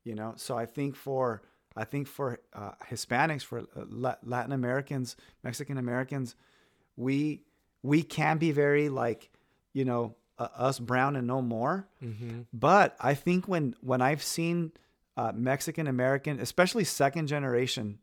You 0.04 0.14
know, 0.14 0.34
so 0.36 0.56
I 0.58 0.66
think 0.66 0.96
for 0.96 1.42
I 1.76 1.84
think 1.84 2.06
for 2.06 2.40
uh, 2.52 2.72
Hispanics, 2.90 3.42
for 3.42 3.60
uh, 3.60 4.14
Latin 4.22 4.52
Americans, 4.52 5.16
Mexican 5.42 5.78
Americans, 5.78 6.36
we 6.96 7.42
we 7.82 8.02
can 8.02 8.38
be 8.38 8.52
very 8.52 8.88
like, 8.88 9.30
you 9.72 9.84
know, 9.84 10.14
uh, 10.38 10.48
us 10.56 10.78
brown 10.78 11.16
and 11.16 11.26
no 11.26 11.40
more. 11.40 11.88
Mm-hmm. 12.02 12.42
But 12.52 12.96
I 13.00 13.14
think 13.14 13.48
when 13.48 13.74
when 13.80 14.02
I've 14.02 14.22
seen 14.22 14.72
uh, 15.16 15.32
Mexican 15.34 15.86
American, 15.86 16.38
especially 16.38 16.84
second 16.84 17.26
generation, 17.28 17.98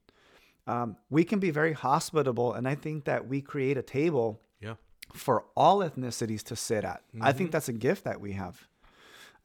um, 0.68 0.98
we 1.10 1.24
can 1.24 1.40
be 1.40 1.52
very 1.52 1.74
hospitable, 1.74 2.54
and 2.54 2.68
I 2.68 2.76
think 2.76 3.06
that 3.06 3.28
we 3.28 3.42
create 3.42 3.78
a 3.78 3.82
table. 3.84 4.42
For 5.14 5.46
all 5.56 5.80
ethnicities 5.80 6.44
to 6.44 6.56
sit 6.56 6.84
at. 6.84 7.02
I 7.20 7.32
think 7.32 7.52
that's 7.52 7.70
a 7.70 7.74
gift 7.74 8.04
that 8.06 8.20
we 8.22 8.34
have. 8.34 8.68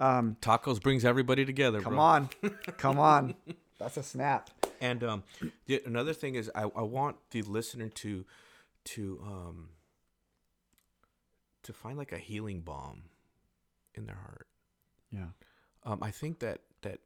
Tacos 0.00 0.80
brings 0.80 1.04
everybody 1.04 1.44
together. 1.44 1.80
Come 1.80 1.94
bro. 1.94 2.02
on, 2.02 2.30
come 2.78 2.98
on, 2.98 3.34
that's 3.78 3.96
a 3.96 4.02
snap. 4.02 4.50
And 4.80 5.02
um, 5.02 5.22
the, 5.66 5.82
another 5.86 6.12
thing 6.12 6.34
is, 6.34 6.50
I, 6.54 6.62
I 6.62 6.82
want 6.82 7.16
the 7.30 7.42
listener 7.42 7.88
to 7.88 8.24
to 8.84 9.20
um 9.24 9.70
to 11.62 11.72
find 11.72 11.98
like 11.98 12.12
a 12.12 12.18
healing 12.18 12.60
balm 12.60 13.04
in 13.94 14.06
their 14.06 14.16
heart. 14.16 14.46
Yeah, 15.10 15.28
Um, 15.84 16.02
I 16.02 16.10
think 16.10 16.40
that 16.40 16.60
that 16.82 16.98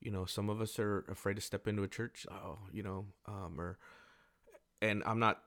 you 0.00 0.10
know 0.10 0.24
some 0.24 0.50
of 0.50 0.60
us 0.60 0.78
are 0.78 1.04
afraid 1.08 1.36
to 1.36 1.40
step 1.42 1.68
into 1.68 1.82
a 1.82 1.88
church. 1.88 2.26
Oh, 2.30 2.58
you 2.72 2.82
know, 2.82 3.06
um, 3.26 3.60
or 3.60 3.78
and 4.82 5.02
I'm 5.06 5.18
not. 5.18 5.40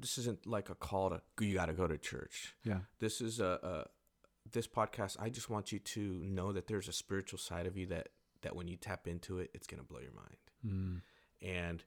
This 0.00 0.18
isn't 0.18 0.46
like 0.46 0.70
a 0.70 0.74
call 0.74 1.10
to 1.10 1.20
you 1.40 1.54
got 1.54 1.66
to 1.66 1.72
go 1.72 1.86
to 1.86 1.98
church. 1.98 2.54
yeah, 2.64 2.80
This 3.00 3.20
is 3.20 3.40
a, 3.40 3.58
a 3.62 4.50
this 4.50 4.66
podcast. 4.66 5.16
I 5.20 5.28
just 5.28 5.50
want 5.50 5.72
you 5.72 5.78
to 5.78 6.00
know 6.24 6.52
that 6.52 6.66
there's 6.66 6.88
a 6.88 6.92
spiritual 6.92 7.38
side 7.38 7.66
of 7.66 7.76
you 7.76 7.86
that 7.86 8.08
that 8.42 8.54
when 8.54 8.68
you 8.68 8.76
tap 8.76 9.06
into 9.08 9.38
it, 9.38 9.50
it's 9.54 9.66
gonna 9.66 9.82
blow 9.82 10.00
your 10.00 10.12
mind 10.12 10.36
mm, 10.66 11.00
and 11.46 11.84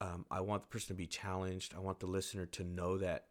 um, 0.00 0.26
I 0.30 0.40
want 0.40 0.62
the 0.62 0.68
person 0.68 0.88
to 0.88 0.94
be 0.94 1.06
challenged. 1.06 1.74
I 1.76 1.80
want 1.80 2.00
the 2.00 2.06
listener 2.06 2.46
to 2.46 2.64
know 2.64 2.98
that 2.98 3.26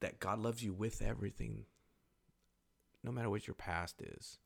that 0.00 0.18
God 0.20 0.38
loves 0.38 0.62
you 0.62 0.72
with 0.72 1.02
everything, 1.02 1.66
no 3.04 3.12
matter 3.12 3.28
what 3.30 3.46
your 3.46 3.54
past 3.54 4.00
is. 4.00 4.38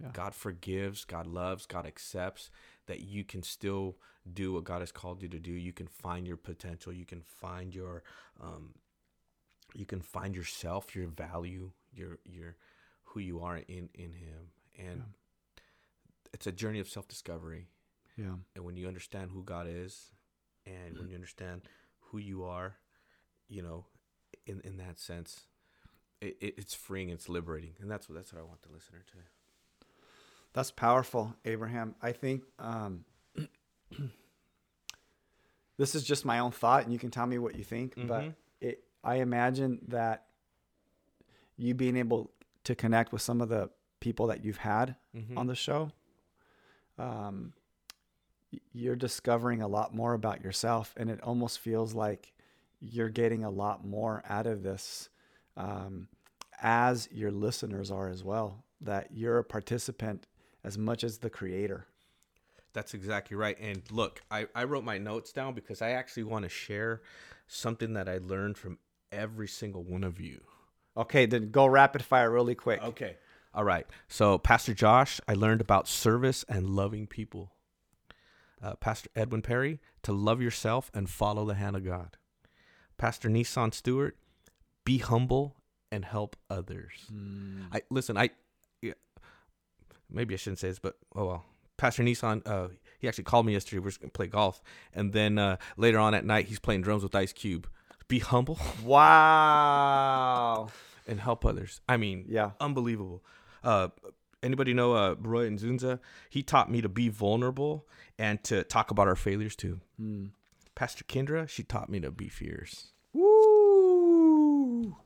Yeah. 0.00 0.08
God 0.12 0.34
forgives, 0.34 1.04
God 1.04 1.26
loves, 1.26 1.66
God 1.66 1.86
accepts. 1.86 2.50
That 2.86 3.00
you 3.00 3.24
can 3.24 3.42
still 3.42 3.96
do 4.30 4.52
what 4.52 4.64
God 4.64 4.80
has 4.80 4.92
called 4.92 5.22
you 5.22 5.28
to 5.28 5.38
do. 5.38 5.52
You 5.52 5.72
can 5.72 5.86
find 5.86 6.26
your 6.26 6.36
potential. 6.36 6.92
You 6.92 7.06
can 7.06 7.22
find 7.22 7.74
your, 7.74 8.02
um, 8.42 8.74
you 9.74 9.86
can 9.86 10.00
find 10.00 10.34
yourself, 10.34 10.94
your 10.94 11.06
value, 11.06 11.70
your 11.94 12.18
your 12.24 12.56
who 13.04 13.20
you 13.20 13.40
are 13.40 13.56
in 13.56 13.88
in 13.94 14.12
Him, 14.12 14.50
and 14.78 15.02
it's 16.32 16.46
a 16.46 16.52
journey 16.52 16.80
of 16.80 16.88
self 16.88 17.08
discovery 17.08 17.68
yeah, 18.16 18.34
and 18.54 18.64
when 18.64 18.76
you 18.76 18.86
understand 18.86 19.30
who 19.32 19.42
God 19.42 19.66
is, 19.68 20.12
and 20.66 20.96
when 20.98 21.08
you 21.08 21.14
understand 21.16 21.62
who 22.10 22.18
you 22.18 22.44
are, 22.44 22.76
you 23.48 23.62
know, 23.62 23.86
in 24.46 24.60
in 24.60 24.76
that 24.76 24.98
sense, 24.98 25.42
it, 26.20 26.36
it, 26.40 26.54
it's 26.56 26.74
freeing, 26.74 27.08
it's 27.08 27.28
liberating, 27.28 27.74
and 27.80 27.90
that's 27.90 28.08
what 28.08 28.14
that's 28.16 28.32
what 28.32 28.40
I 28.40 28.44
want 28.44 28.62
the 28.62 28.72
listener 28.72 29.02
to. 29.12 29.18
That's 30.54 30.70
powerful, 30.70 31.34
Abraham. 31.44 31.94
I 32.00 32.12
think 32.12 32.44
um, 32.58 33.04
this 35.76 35.94
is 35.94 36.04
just 36.04 36.24
my 36.24 36.38
own 36.38 36.52
thought, 36.52 36.84
and 36.84 36.92
you 36.92 36.98
can 36.98 37.10
tell 37.10 37.26
me 37.26 37.38
what 37.38 37.56
you 37.56 37.64
think. 37.64 37.94
But 37.96 38.22
Mhm. 38.24 38.34
it, 38.60 38.84
I 39.02 39.16
imagine 39.16 39.80
that 39.88 40.26
you 41.56 41.74
being 41.74 41.96
able 41.96 42.30
to 42.64 42.74
connect 42.74 43.12
with 43.12 43.20
some 43.22 43.40
of 43.40 43.48
the 43.48 43.70
people 44.00 44.26
that 44.28 44.44
you've 44.44 44.58
had 44.58 44.96
Mhm. 45.14 45.36
on 45.36 45.46
the 45.46 45.54
show, 45.54 45.90
um, 46.98 47.52
you're 48.72 48.96
discovering 48.96 49.60
a 49.62 49.68
lot 49.68 49.94
more 49.94 50.14
about 50.14 50.42
yourself, 50.42 50.94
and 50.96 51.10
it 51.10 51.20
almost 51.22 51.58
feels 51.58 51.94
like 51.94 52.32
you're 52.80 53.08
getting 53.08 53.42
a 53.44 53.50
lot 53.50 53.84
more 53.84 54.22
out 54.28 54.46
of 54.46 54.62
this, 54.62 55.08
um, 55.56 56.08
as 56.60 57.08
your 57.10 57.30
listeners 57.32 57.90
are 57.90 58.08
as 58.08 58.22
well. 58.22 58.64
That 58.80 59.12
you're 59.12 59.38
a 59.38 59.44
participant 59.44 60.26
as 60.64 60.78
much 60.78 61.04
as 61.04 61.18
the 61.18 61.30
creator. 61.30 61.86
That's 62.72 62.94
exactly 62.94 63.36
right. 63.36 63.56
And 63.60 63.82
look, 63.90 64.22
I, 64.30 64.46
I 64.54 64.64
wrote 64.64 64.82
my 64.82 64.98
notes 64.98 65.32
down 65.32 65.54
because 65.54 65.80
I 65.80 65.90
actually 65.90 66.24
want 66.24 66.42
to 66.44 66.48
share 66.48 67.02
something 67.46 67.92
that 67.92 68.08
I 68.08 68.18
learned 68.18 68.58
from 68.58 68.78
every 69.12 69.46
single 69.46 69.84
one 69.84 70.02
of 70.02 70.20
you. 70.20 70.40
Okay, 70.96 71.26
then 71.26 71.50
go 71.50 71.66
rapid 71.66 72.02
fire 72.02 72.30
really 72.30 72.54
quick. 72.54 72.82
Okay. 72.82 73.16
All 73.52 73.64
right. 73.64 73.86
So, 74.08 74.38
Pastor 74.38 74.74
Josh, 74.74 75.20
I 75.28 75.34
learned 75.34 75.60
about 75.60 75.86
service 75.86 76.44
and 76.48 76.70
loving 76.70 77.06
people. 77.06 77.52
Uh, 78.60 78.74
Pastor 78.74 79.10
Edwin 79.14 79.42
Perry, 79.42 79.80
to 80.02 80.12
love 80.12 80.40
yourself 80.40 80.90
and 80.94 81.08
follow 81.08 81.44
the 81.44 81.54
hand 81.54 81.76
of 81.76 81.84
God. 81.84 82.16
Pastor 82.96 83.28
Nissan 83.28 83.74
Stewart, 83.74 84.16
be 84.84 84.98
humble 84.98 85.56
and 85.92 86.04
help 86.04 86.36
others. 86.50 86.92
I 87.72 87.82
listen. 87.90 88.16
I 88.16 88.30
maybe 90.14 90.34
I 90.34 90.36
shouldn't 90.36 90.58
say 90.60 90.68
this, 90.68 90.78
but 90.78 90.96
oh 91.14 91.26
well. 91.26 91.44
Pastor 91.76 92.02
Nissan, 92.04 92.46
uh, 92.46 92.68
he 93.00 93.08
actually 93.08 93.24
called 93.24 93.44
me 93.46 93.52
yesterday. 93.52 93.80
We're 93.80 93.88
just 93.90 94.00
gonna 94.00 94.10
play 94.12 94.28
golf, 94.28 94.62
and 94.94 95.12
then 95.12 95.38
uh, 95.38 95.56
later 95.76 95.98
on 95.98 96.14
at 96.14 96.24
night, 96.24 96.46
he's 96.46 96.60
playing 96.60 96.82
drums 96.82 97.02
with 97.02 97.14
Ice 97.14 97.32
Cube. 97.32 97.68
Be 98.06 98.18
humble 98.20 98.58
Wow. 98.84 100.68
and 101.08 101.20
help 101.20 101.44
others. 101.44 101.80
I 101.88 101.96
mean, 101.96 102.26
Yeah. 102.28 102.50
unbelievable. 102.60 103.24
Uh, 103.62 103.88
anybody 104.42 104.72
know 104.74 104.92
uh, 104.94 105.14
Roy 105.18 105.48
Zunza? 105.50 105.98
He 106.30 106.42
taught 106.42 106.70
me 106.70 106.80
to 106.82 106.88
be 106.88 107.08
vulnerable 107.08 107.86
and 108.18 108.42
to 108.44 108.62
talk 108.64 108.90
about 108.90 109.08
our 109.08 109.16
failures 109.16 109.56
too. 109.56 109.80
Hmm. 109.98 110.26
Pastor 110.74 111.04
Kendra, 111.04 111.48
she 111.48 111.62
taught 111.62 111.88
me 111.88 111.98
to 112.00 112.10
be 112.10 112.28
fierce. 112.28 112.88
Woo! 113.12 114.96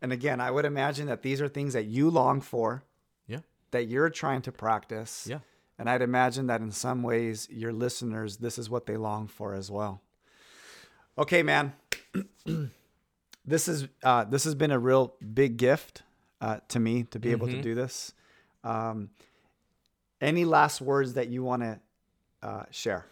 And 0.00 0.12
again, 0.12 0.40
I 0.40 0.50
would 0.50 0.64
imagine 0.64 1.06
that 1.08 1.22
these 1.22 1.40
are 1.40 1.48
things 1.48 1.72
that 1.74 1.84
you 1.86 2.10
long 2.10 2.40
for. 2.40 2.84
That 3.74 3.88
you're 3.88 4.08
trying 4.08 4.40
to 4.40 4.52
practice. 4.52 5.26
Yeah. 5.28 5.40
And 5.80 5.90
I'd 5.90 6.00
imagine 6.00 6.46
that 6.46 6.60
in 6.60 6.70
some 6.70 7.02
ways, 7.02 7.48
your 7.50 7.72
listeners, 7.72 8.36
this 8.36 8.56
is 8.56 8.70
what 8.70 8.86
they 8.86 8.96
long 8.96 9.26
for 9.26 9.52
as 9.52 9.68
well. 9.68 10.00
Okay, 11.18 11.42
man. 11.42 11.72
this 13.44 13.66
is 13.66 13.88
uh, 14.04 14.22
this 14.24 14.44
has 14.44 14.54
been 14.54 14.70
a 14.70 14.78
real 14.78 15.14
big 15.34 15.56
gift 15.56 16.02
uh, 16.40 16.60
to 16.68 16.78
me 16.78 17.02
to 17.10 17.18
be 17.18 17.32
able 17.32 17.48
to 17.48 17.60
do 17.60 17.74
this. 17.74 18.12
Um, 18.62 19.10
any 20.20 20.44
last 20.44 20.80
words 20.80 21.14
that 21.14 21.28
you 21.28 21.42
want 21.42 21.62
to 21.62 21.80
uh, 22.42 22.62
share? 22.70 23.06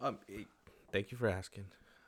Um, 0.00 0.18
eh, 0.32 0.44
thank 0.92 1.10
you 1.10 1.18
for 1.18 1.28
asking, 1.28 1.64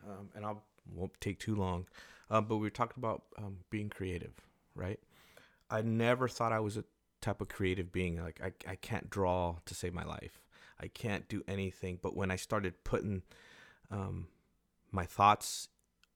um, 0.08 0.28
and 0.36 0.46
I 0.46 0.54
won't 0.94 1.20
take 1.20 1.40
too 1.40 1.56
long. 1.56 1.86
Um, 2.30 2.44
but 2.44 2.58
we 2.58 2.62
were 2.62 2.70
talking 2.70 3.02
about 3.02 3.24
um, 3.36 3.58
being 3.70 3.88
creative, 3.88 4.34
right? 4.76 5.00
I 5.68 5.82
never 5.82 6.28
thought 6.28 6.52
I 6.52 6.60
was 6.60 6.76
a 6.76 6.84
type 7.20 7.40
of 7.40 7.48
creative 7.48 7.92
being. 7.92 8.22
Like 8.22 8.40
I, 8.42 8.70
I 8.70 8.74
can't 8.76 9.10
draw 9.10 9.56
to 9.66 9.74
save 9.74 9.94
my 9.94 10.04
life. 10.04 10.42
I 10.80 10.88
can't 10.88 11.28
do 11.28 11.42
anything. 11.48 11.98
But 12.02 12.16
when 12.16 12.30
I 12.30 12.36
started 12.36 12.84
putting 12.84 13.22
um, 13.90 14.28
my 14.92 15.04
thoughts 15.04 15.68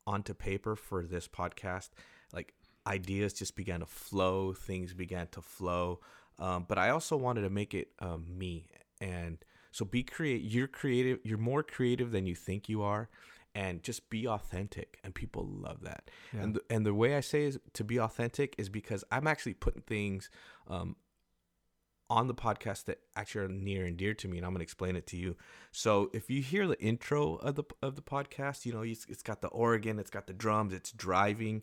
onto 0.06 0.34
paper 0.34 0.76
for 0.76 1.04
this 1.04 1.28
podcast, 1.28 1.90
like 2.32 2.54
ideas 2.86 3.32
just 3.32 3.56
began 3.56 3.80
to 3.80 3.86
flow. 3.86 4.52
Things 4.52 4.94
began 4.94 5.26
to 5.28 5.40
flow. 5.40 6.00
Um, 6.38 6.64
but 6.68 6.78
I 6.78 6.90
also 6.90 7.16
wanted 7.16 7.42
to 7.42 7.50
make 7.50 7.74
it 7.74 7.88
um, 7.98 8.26
me 8.28 8.66
and 9.00 9.38
so 9.72 9.84
be 9.84 10.02
create. 10.02 10.42
You're 10.42 10.68
creative. 10.68 11.18
You're 11.24 11.38
more 11.38 11.62
creative 11.62 12.10
than 12.10 12.26
you 12.26 12.34
think 12.34 12.68
you 12.68 12.82
are, 12.82 13.08
and 13.54 13.82
just 13.82 14.08
be 14.10 14.26
authentic. 14.26 14.98
And 15.04 15.14
people 15.14 15.46
love 15.46 15.82
that. 15.82 16.10
And 16.32 16.54
the, 16.54 16.62
and 16.70 16.86
the 16.86 16.94
way 16.94 17.16
I 17.16 17.20
say 17.20 17.44
is 17.44 17.58
to 17.74 17.84
be 17.84 17.98
authentic 17.98 18.54
is 18.58 18.68
because 18.68 19.04
I'm 19.10 19.26
actually 19.26 19.54
putting 19.54 19.82
things 19.82 20.30
um, 20.68 20.96
on 22.12 22.26
the 22.26 22.34
podcast 22.34 22.84
that 22.84 22.98
actually 23.16 23.46
are 23.46 23.48
near 23.48 23.86
and 23.86 23.96
dear 23.96 24.12
to 24.12 24.28
me, 24.28 24.36
and 24.36 24.46
I'm 24.46 24.52
gonna 24.52 24.62
explain 24.62 24.96
it 24.96 25.06
to 25.08 25.16
you. 25.16 25.34
So 25.70 26.10
if 26.12 26.28
you 26.28 26.42
hear 26.42 26.66
the 26.66 26.80
intro 26.80 27.36
of 27.36 27.54
the 27.54 27.64
of 27.80 27.96
the 27.96 28.02
podcast, 28.02 28.66
you 28.66 28.72
know 28.72 28.82
it's, 28.82 29.06
it's 29.08 29.22
got 29.22 29.40
the 29.40 29.48
organ, 29.48 29.98
it's 29.98 30.10
got 30.10 30.26
the 30.26 30.34
drums, 30.34 30.74
it's 30.74 30.92
driving. 30.92 31.62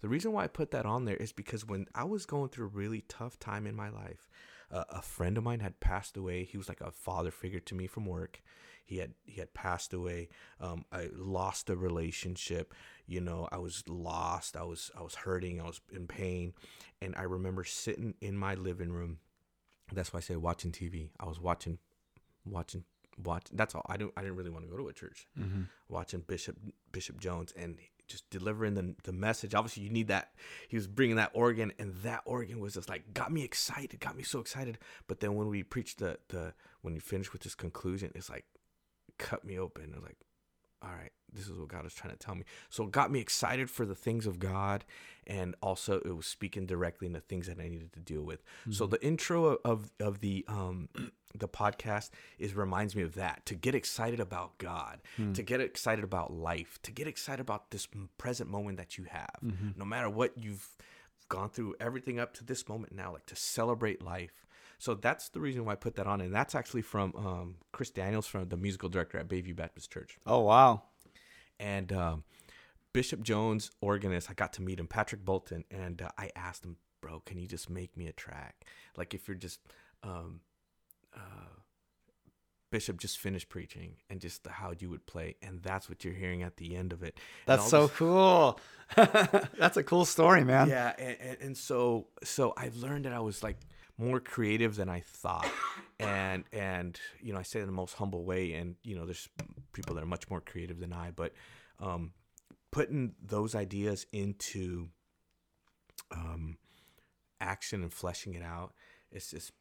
The 0.00 0.08
reason 0.08 0.32
why 0.32 0.44
I 0.44 0.48
put 0.48 0.72
that 0.72 0.84
on 0.84 1.04
there 1.04 1.16
is 1.16 1.32
because 1.32 1.64
when 1.64 1.86
I 1.94 2.04
was 2.04 2.26
going 2.26 2.50
through 2.50 2.66
a 2.66 2.70
really 2.70 3.04
tough 3.08 3.38
time 3.38 3.66
in 3.66 3.76
my 3.76 3.88
life, 3.88 4.28
uh, 4.70 4.84
a 4.90 5.00
friend 5.00 5.38
of 5.38 5.44
mine 5.44 5.60
had 5.60 5.80
passed 5.80 6.16
away. 6.16 6.44
He 6.44 6.58
was 6.58 6.68
like 6.68 6.80
a 6.80 6.90
father 6.90 7.30
figure 7.30 7.60
to 7.60 7.74
me 7.74 7.86
from 7.86 8.04
work. 8.04 8.42
He 8.84 8.98
had 8.98 9.12
he 9.24 9.40
had 9.40 9.54
passed 9.54 9.92
away. 9.92 10.28
Um, 10.60 10.84
I 10.92 11.08
lost 11.14 11.70
a 11.70 11.76
relationship. 11.76 12.74
You 13.06 13.20
know, 13.20 13.48
I 13.50 13.58
was 13.58 13.82
lost. 13.88 14.56
I 14.56 14.62
was 14.62 14.90
I 14.98 15.02
was 15.02 15.14
hurting. 15.14 15.60
I 15.60 15.64
was 15.64 15.80
in 15.92 16.06
pain, 16.06 16.52
and 17.00 17.14
I 17.16 17.22
remember 17.22 17.64
sitting 17.64 18.14
in 18.20 18.36
my 18.36 18.54
living 18.54 18.92
room. 18.92 19.18
That's 19.92 20.12
why 20.12 20.18
I 20.18 20.20
say 20.22 20.36
watching 20.36 20.72
TV. 20.72 21.10
I 21.20 21.26
was 21.26 21.40
watching, 21.40 21.78
watching, 22.44 22.84
watch. 23.22 23.44
That's 23.52 23.74
all. 23.74 23.86
I 23.88 23.96
didn't 23.96 24.12
I 24.16 24.22
didn't 24.22 24.36
really 24.36 24.50
want 24.50 24.64
to 24.64 24.70
go 24.70 24.76
to 24.76 24.88
a 24.88 24.92
church. 24.92 25.26
Watching 25.88 26.20
Bishop 26.20 26.56
Bishop 26.92 27.18
Jones 27.20 27.52
and 27.56 27.78
just 28.06 28.28
delivering 28.30 28.74
the 28.74 28.94
the 29.04 29.12
message. 29.12 29.54
Obviously, 29.54 29.82
you 29.82 29.90
need 29.90 30.08
that. 30.08 30.32
He 30.68 30.76
was 30.76 30.86
bringing 30.86 31.16
that 31.16 31.30
organ, 31.32 31.72
and 31.78 31.94
that 32.02 32.22
organ 32.24 32.60
was 32.60 32.74
just 32.74 32.88
like 32.88 33.14
got 33.14 33.32
me 33.32 33.42
excited, 33.44 34.00
got 34.00 34.16
me 34.16 34.22
so 34.22 34.40
excited. 34.40 34.78
But 35.06 35.20
then 35.20 35.34
when 35.34 35.48
we 35.48 35.62
preached 35.62 35.98
the 35.98 36.18
the 36.28 36.54
when 36.82 36.94
you 36.94 37.00
finished 37.00 37.32
with 37.32 37.42
this 37.42 37.54
conclusion, 37.54 38.12
it's 38.14 38.30
like 38.30 38.44
cut 39.18 39.44
me 39.44 39.58
open. 39.58 39.84
It 39.84 39.94
was 39.94 40.02
like, 40.02 40.16
all 40.82 40.90
right, 40.90 41.12
this 41.32 41.48
is 41.48 41.58
what 41.58 41.68
God 41.68 41.86
is 41.86 41.94
trying 41.94 42.12
to 42.12 42.18
tell 42.18 42.34
me. 42.34 42.44
So 42.70 42.84
it 42.84 42.92
got 42.92 43.10
me 43.10 43.20
excited 43.20 43.70
for 43.70 43.84
the 43.86 43.94
things 43.94 44.26
of 44.26 44.38
God, 44.38 44.84
and 45.26 45.54
also 45.62 46.00
it 46.04 46.14
was 46.14 46.26
speaking 46.26 46.66
directly 46.66 47.06
into 47.06 47.20
things 47.20 47.46
that 47.46 47.58
I 47.58 47.68
needed 47.68 47.92
to 47.94 48.00
deal 48.00 48.22
with. 48.22 48.42
So 48.70 48.84
mm-hmm. 48.84 48.92
the 48.92 49.04
intro 49.04 49.58
of 49.64 49.90
of 50.00 50.20
the 50.20 50.44
um 50.48 50.88
the 51.36 51.48
podcast 51.48 52.10
is 52.38 52.54
reminds 52.54 52.94
me 52.94 53.02
of 53.02 53.14
that 53.14 53.44
to 53.46 53.54
get 53.56 53.74
excited 53.74 54.20
about 54.20 54.56
God, 54.58 55.00
hmm. 55.16 55.32
to 55.32 55.42
get 55.42 55.60
excited 55.60 56.04
about 56.04 56.32
life, 56.32 56.78
to 56.82 56.92
get 56.92 57.08
excited 57.08 57.40
about 57.40 57.70
this 57.70 57.88
present 58.18 58.48
moment 58.48 58.78
that 58.78 58.96
you 58.96 59.04
have, 59.10 59.34
mm-hmm. 59.44 59.70
no 59.76 59.84
matter 59.84 60.08
what 60.08 60.38
you've 60.38 60.68
gone 61.28 61.50
through, 61.50 61.74
everything 61.80 62.20
up 62.20 62.34
to 62.34 62.44
this 62.44 62.68
moment 62.68 62.94
now, 62.94 63.12
like 63.12 63.26
to 63.26 63.36
celebrate 63.36 64.02
life. 64.02 64.43
So 64.84 64.92
that's 64.92 65.30
the 65.30 65.40
reason 65.40 65.64
why 65.64 65.72
I 65.72 65.76
put 65.76 65.94
that 65.96 66.06
on, 66.06 66.20
and 66.20 66.30
that's 66.34 66.54
actually 66.54 66.82
from 66.82 67.14
um, 67.16 67.54
Chris 67.72 67.88
Daniels, 67.88 68.26
from 68.26 68.50
the 68.50 68.56
musical 68.58 68.90
director 68.90 69.16
at 69.16 69.28
Bayview 69.28 69.56
Baptist 69.56 69.90
Church 69.90 70.18
Oh, 70.26 70.40
wow. 70.40 70.82
and 71.58 71.90
um, 71.90 72.24
Bishop 72.92 73.22
Jones, 73.22 73.70
organist, 73.80 74.30
I 74.30 74.34
got 74.34 74.52
to 74.54 74.62
meet 74.62 74.78
him, 74.78 74.86
Patrick 74.86 75.24
Bolton, 75.24 75.64
and 75.70 76.02
uh, 76.02 76.10
I 76.18 76.32
asked 76.36 76.66
him, 76.66 76.76
bro, 77.00 77.20
can 77.24 77.38
you 77.38 77.46
just 77.46 77.70
make 77.70 77.96
me 77.96 78.08
a 78.08 78.12
track? 78.12 78.66
Like 78.94 79.14
if 79.14 79.26
you're 79.26 79.38
just, 79.38 79.60
um, 80.02 80.40
uh, 81.16 81.54
Bishop 82.70 82.98
just 82.98 83.18
finished 83.18 83.48
preaching 83.48 83.94
and 84.10 84.20
just 84.20 84.44
the, 84.44 84.50
how 84.50 84.74
you 84.78 84.90
would 84.90 85.06
play, 85.06 85.36
and 85.40 85.62
that's 85.62 85.88
what 85.88 86.04
you're 86.04 86.12
hearing 86.12 86.42
at 86.42 86.58
the 86.58 86.76
end 86.76 86.92
of 86.92 87.02
it. 87.02 87.16
That's 87.46 87.66
so 87.70 87.88
cool. 87.88 88.60
That's 88.96 89.78
a 89.78 89.82
cool 89.82 90.04
story, 90.04 90.44
man. 90.44 90.68
yeah, 90.68 90.92
and, 90.98 91.16
and, 91.20 91.36
and 91.40 91.56
so 91.56 92.08
so 92.22 92.52
I've 92.58 92.76
learned 92.76 93.06
that 93.06 93.14
I 93.14 93.20
was 93.20 93.42
like 93.42 93.56
more 93.98 94.20
creative 94.20 94.76
than 94.76 94.88
I 94.88 95.00
thought, 95.00 95.50
and 95.98 96.44
and 96.52 96.98
you 97.20 97.32
know 97.32 97.38
I 97.38 97.42
say 97.42 97.60
it 97.60 97.62
in 97.62 97.68
the 97.68 97.72
most 97.72 97.94
humble 97.94 98.24
way, 98.24 98.52
and 98.52 98.76
you 98.82 98.96
know 98.96 99.04
there's 99.04 99.28
people 99.72 99.94
that 99.94 100.02
are 100.02 100.06
much 100.06 100.28
more 100.30 100.40
creative 100.40 100.80
than 100.80 100.92
I, 100.92 101.10
but 101.10 101.32
um, 101.80 102.12
putting 102.70 103.14
those 103.22 103.54
ideas 103.54 104.06
into 104.12 104.88
um, 106.10 106.58
action 107.40 107.82
and 107.82 107.92
fleshing 107.92 108.34
it 108.34 108.42
out, 108.42 108.74
it's 109.10 109.30
just 109.30 109.52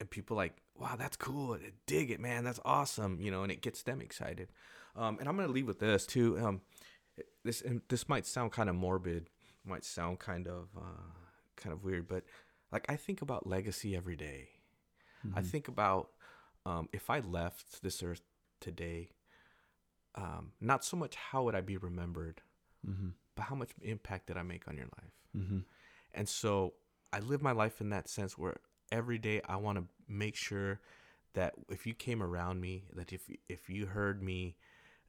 and 0.00 0.08
people 0.08 0.36
like 0.36 0.56
wow 0.78 0.94
that's 0.96 1.16
cool, 1.16 1.54
I 1.54 1.72
dig 1.86 2.10
it 2.10 2.20
man, 2.20 2.44
that's 2.44 2.60
awesome, 2.64 3.20
you 3.20 3.30
know, 3.30 3.42
and 3.42 3.52
it 3.52 3.62
gets 3.62 3.82
them 3.82 4.00
excited. 4.00 4.48
Um, 4.96 5.18
and 5.20 5.28
I'm 5.28 5.36
gonna 5.36 5.48
leave 5.48 5.66
with 5.66 5.78
this 5.80 6.06
too. 6.06 6.38
Um, 6.38 6.60
this 7.44 7.62
this 7.88 8.08
might 8.08 8.26
sound 8.26 8.52
kind 8.52 8.68
of 8.68 8.76
morbid, 8.76 9.28
might 9.64 9.84
sound 9.84 10.18
kind 10.18 10.46
of 10.46 10.68
uh, 10.76 11.12
kind 11.56 11.72
of 11.72 11.84
weird, 11.84 12.08
but 12.08 12.24
like 12.72 12.86
I 12.88 12.96
think 12.96 13.22
about 13.22 13.46
legacy 13.46 13.96
every 13.96 14.16
day. 14.16 14.48
I 15.34 15.40
think 15.42 15.68
about 15.68 16.10
um, 16.64 16.88
if 16.92 17.10
I 17.10 17.20
left 17.20 17.82
this 17.82 18.02
earth 18.02 18.22
today, 18.60 19.10
um, 20.14 20.52
not 20.60 20.84
so 20.84 20.96
much 20.96 21.14
how 21.16 21.44
would 21.44 21.54
I 21.54 21.60
be 21.60 21.76
remembered, 21.76 22.40
but 23.34 23.44
how 23.44 23.54
much 23.54 23.70
impact 23.82 24.26
did 24.26 24.36
I 24.36 24.42
make 24.42 24.66
on 24.68 24.76
your 24.76 24.86
life? 24.86 25.12
And 26.14 26.28
so 26.28 26.74
I 27.12 27.20
live 27.20 27.42
my 27.42 27.52
life 27.52 27.80
in 27.80 27.90
that 27.90 28.08
sense 28.08 28.36
where 28.38 28.56
every 28.90 29.18
day 29.18 29.40
I 29.48 29.56
want 29.56 29.78
to 29.78 29.84
make 30.08 30.36
sure 30.36 30.80
that 31.34 31.54
if 31.68 31.86
you 31.86 31.94
came 31.94 32.22
around 32.22 32.60
me, 32.60 32.84
that 32.94 33.12
if 33.12 33.28
if 33.48 33.68
you 33.68 33.86
heard 33.86 34.22
me, 34.22 34.56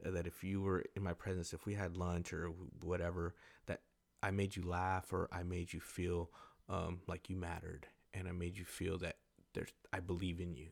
uh, 0.05 0.11
that 0.11 0.27
if 0.27 0.43
you 0.43 0.61
were 0.61 0.83
in 0.95 1.03
my 1.03 1.13
presence, 1.13 1.53
if 1.53 1.65
we 1.65 1.73
had 1.75 1.97
lunch 1.97 2.33
or 2.33 2.51
whatever, 2.83 3.35
that 3.67 3.81
I 4.21 4.31
made 4.31 4.55
you 4.55 4.63
laugh 4.63 5.11
or 5.13 5.29
I 5.31 5.43
made 5.43 5.71
you 5.73 5.79
feel 5.79 6.29
um, 6.69 6.99
like 7.07 7.29
you 7.29 7.35
mattered, 7.35 7.87
and 8.13 8.27
I 8.27 8.31
made 8.31 8.57
you 8.57 8.65
feel 8.65 8.97
that 8.99 9.17
there's 9.53 9.69
I 9.91 9.99
believe 9.99 10.39
in 10.39 10.53
you, 10.53 10.67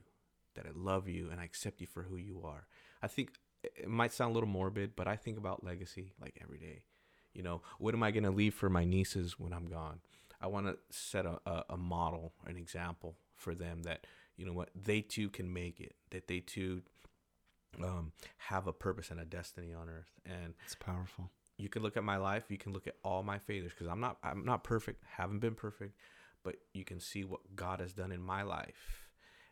that 0.55 0.65
I 0.65 0.71
love 0.75 1.07
you, 1.07 1.29
and 1.31 1.39
I 1.39 1.45
accept 1.45 1.81
you 1.81 1.87
for 1.87 2.03
who 2.03 2.17
you 2.17 2.41
are. 2.45 2.67
I 3.01 3.07
think 3.07 3.31
it 3.63 3.87
might 3.87 4.13
sound 4.13 4.31
a 4.31 4.33
little 4.33 4.49
morbid, 4.49 4.95
but 4.95 5.07
I 5.07 5.15
think 5.15 5.37
about 5.37 5.63
legacy 5.63 6.13
like 6.21 6.37
every 6.41 6.59
day. 6.59 6.83
You 7.33 7.43
know, 7.43 7.61
what 7.79 7.93
am 7.93 8.03
I 8.03 8.11
going 8.11 8.23
to 8.23 8.31
leave 8.31 8.53
for 8.53 8.69
my 8.69 8.83
nieces 8.83 9.39
when 9.39 9.53
I'm 9.53 9.65
gone? 9.67 9.99
I 10.41 10.47
want 10.47 10.67
to 10.67 10.77
set 10.89 11.25
a, 11.25 11.39
a, 11.45 11.63
a 11.71 11.77
model, 11.77 12.33
an 12.45 12.57
example 12.57 13.15
for 13.35 13.55
them 13.55 13.83
that, 13.83 14.05
you 14.35 14.45
know 14.45 14.53
what, 14.53 14.69
they 14.75 15.01
too 15.01 15.29
can 15.29 15.51
make 15.51 15.79
it, 15.79 15.95
that 16.11 16.27
they 16.27 16.39
too 16.39 16.81
um, 17.83 18.11
have 18.37 18.67
a 18.67 18.73
purpose 18.73 19.11
and 19.11 19.19
a 19.19 19.25
destiny 19.25 19.73
on 19.73 19.89
earth. 19.89 20.11
And 20.25 20.53
It's 20.65 20.75
powerful. 20.75 21.31
You 21.57 21.69
can 21.69 21.81
look 21.81 21.97
at 21.97 22.03
my 22.03 22.17
life, 22.17 22.45
you 22.49 22.57
can 22.57 22.71
look 22.73 22.87
at 22.87 22.95
all 23.03 23.23
my 23.23 23.39
failures 23.39 23.71
because 23.73 23.87
I'm 23.87 23.99
not 23.99 24.17
I'm 24.23 24.45
not 24.45 24.63
perfect, 24.63 25.03
haven't 25.17 25.39
been 25.39 25.55
perfect, 25.55 25.95
but 26.43 26.55
you 26.73 26.83
can 26.85 26.99
see 26.99 27.23
what 27.23 27.41
God 27.55 27.79
has 27.79 27.93
done 27.93 28.11
in 28.11 28.21
my 28.21 28.43
life. 28.43 29.03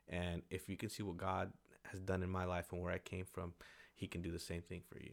And 0.07 0.43
if 0.49 0.69
you 0.69 0.77
can 0.77 0.89
see 0.89 1.01
what 1.03 1.17
God 1.17 1.51
has 1.91 1.99
done 1.99 2.21
in 2.23 2.29
my 2.29 2.45
life 2.45 2.71
and 2.71 2.81
where 2.81 2.91
I 2.93 2.99
came 2.99 3.25
from, 3.25 3.53
he 3.95 4.07
can 4.07 4.21
do 4.21 4.31
the 4.31 4.39
same 4.39 4.61
thing 4.61 4.81
for 4.87 4.99
you. 4.99 5.11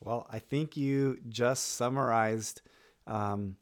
Well, 0.00 0.26
I 0.30 0.38
think 0.38 0.76
you 0.76 1.18
just 1.28 1.74
summarized 1.74 2.62
um, 3.06 3.56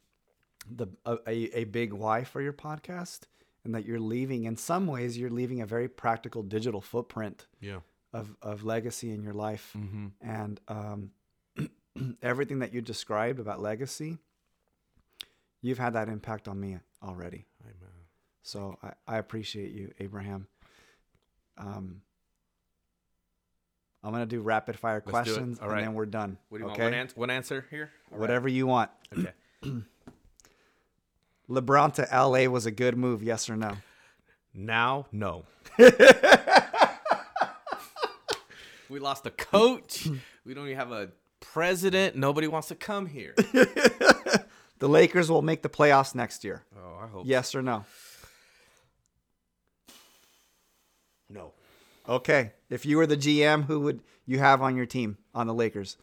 the 0.69 0.87
a, 1.05 1.17
a, 1.59 1.63
big 1.65 1.91
why 1.91 2.23
for 2.23 2.41
your 2.41 2.53
podcast, 2.53 3.21
and 3.63 3.73
that 3.75 3.85
you're 3.85 3.99
leaving. 3.99 4.45
In 4.45 4.55
some 4.55 4.87
ways, 4.87 5.17
you're 5.17 5.29
leaving 5.29 5.61
a 5.61 5.65
very 5.65 5.87
practical 5.89 6.43
digital 6.43 6.81
footprint 6.81 7.47
Yeah. 7.59 7.79
of 8.13 8.35
of 8.41 8.63
legacy 8.63 9.11
in 9.11 9.21
your 9.23 9.33
life, 9.33 9.73
Mm-hmm. 9.77 10.07
and 10.21 10.61
um, 10.67 11.11
everything 12.21 12.59
that 12.59 12.73
you 12.73 12.81
described 12.81 13.39
about 13.39 13.61
legacy. 13.61 14.17
You've 15.61 15.77
had 15.77 15.93
that 15.93 16.07
impact 16.07 16.47
on 16.47 16.59
me 16.59 16.77
already. 17.03 17.45
Amen. 17.63 17.89
So 18.43 18.77
I, 18.81 18.93
I 19.07 19.17
appreciate 19.17 19.71
you, 19.71 19.91
Abraham. 19.99 20.47
Um, 21.57 22.01
I'm 24.03 24.13
gonna 24.13 24.25
do 24.25 24.41
rapid 24.41 24.79
fire 24.79 25.03
Let's 25.05 25.09
questions, 25.09 25.59
and 25.59 25.69
right. 25.69 25.81
then 25.81 25.93
we're 25.93 26.05
done. 26.05 26.37
What 26.47 26.59
do 26.59 26.63
you 26.63 26.71
okay, 26.71 26.83
want? 26.83 26.93
One, 26.93 26.99
ans- 26.99 27.17
one 27.17 27.29
answer 27.29 27.65
here. 27.69 27.91
All 28.11 28.17
right. 28.17 28.21
whatever 28.21 28.47
you 28.47 28.65
want. 28.65 28.89
Okay. 29.17 29.33
LeBron 31.49 31.93
to 31.95 32.07
LA 32.13 32.49
was 32.49 32.65
a 32.65 32.71
good 32.71 32.95
move, 32.95 33.21
yes 33.23 33.49
or 33.49 33.57
no? 33.57 33.75
Now, 34.53 35.07
no. 35.11 35.45
we 38.89 38.99
lost 38.99 39.25
a 39.25 39.31
coach. 39.31 40.07
We 40.45 40.53
don't 40.53 40.65
even 40.65 40.77
have 40.77 40.91
a 40.91 41.09
president. 41.39 42.15
Nobody 42.15 42.47
wants 42.47 42.67
to 42.69 42.75
come 42.75 43.05
here. 43.07 43.35
The 44.79 44.87
Lakers 44.87 45.29
will 45.29 45.41
make 45.41 45.61
the 45.61 45.67
playoffs 45.69 46.15
next 46.15 46.45
year. 46.45 46.63
Oh, 46.73 46.99
I 47.03 47.07
hope. 47.07 47.25
Yes 47.27 47.53
or 47.53 47.61
no? 47.61 47.83
No. 51.29 51.51
Okay. 52.07 52.53
If 52.69 52.85
you 52.85 52.95
were 52.95 53.05
the 53.05 53.17
GM, 53.17 53.65
who 53.65 53.81
would 53.81 53.99
you 54.25 54.39
have 54.39 54.61
on 54.61 54.77
your 54.77 54.85
team 54.85 55.17
on 55.35 55.47
the 55.47 55.53
Lakers 55.53 55.97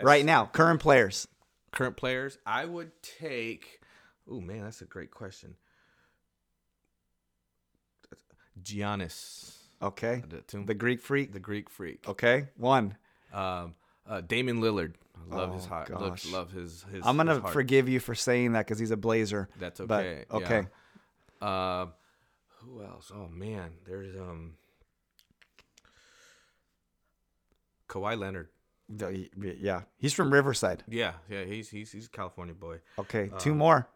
right 0.00 0.26
now? 0.26 0.44
Current 0.44 0.78
players. 0.80 1.26
Current 1.70 1.96
players, 1.96 2.36
I 2.44 2.66
would 2.66 2.92
take. 3.02 3.80
Oh 4.30 4.40
man, 4.40 4.60
that's 4.60 4.82
a 4.82 4.84
great 4.84 5.10
question. 5.10 5.56
Giannis, 8.62 9.56
Okay. 9.80 10.22
the, 10.52 10.74
Greek 10.74 11.00
freak. 11.00 11.32
the 11.32 11.40
Greek 11.40 11.70
freak. 11.70 12.06
Okay. 12.06 12.48
One. 12.58 12.96
Um, 13.32 13.74
uh, 14.08 14.20
Damian 14.20 14.60
Lillard. 14.60 14.94
I 15.30 15.36
love 15.36 15.54
his 15.54 15.64
Oh, 15.66 15.68
hot. 15.68 15.90
Love, 15.90 16.24
love 16.32 16.52
his 16.52 16.84
his. 16.90 17.02
I'm 17.04 17.16
gonna 17.16 17.40
his 17.40 17.52
forgive 17.52 17.88
you 17.88 18.00
for 18.00 18.14
saying 18.14 18.52
that 18.52 18.66
because 18.66 18.78
he's 18.78 18.90
a 18.90 18.96
Blazer. 18.96 19.48
That's 19.58 19.80
But, 19.80 20.04
okay. 20.04 20.24
okay. 20.30 20.66
Yeah. 21.40 21.80
Um, 21.82 21.92
who 22.60 22.82
else? 22.82 23.10
Oh 23.14 23.28
man, 23.28 23.70
there's 23.86 24.16
um. 24.16 24.54
Kawhi 27.88 28.18
Leonard. 28.18 28.48
Yeah. 29.60 29.82
He's 29.98 30.12
from 30.12 30.32
Riverside. 30.32 30.82
Yeah, 30.88 31.12
yeah, 31.28 31.44
he's 31.44 31.68
he's 31.68 31.92
he's 31.92 32.06
a 32.06 32.10
California 32.10 32.54
boy. 32.54 32.78
Okay. 32.98 33.30
Uh, 33.34 33.38
Two 33.38 33.54
more. 33.54 33.88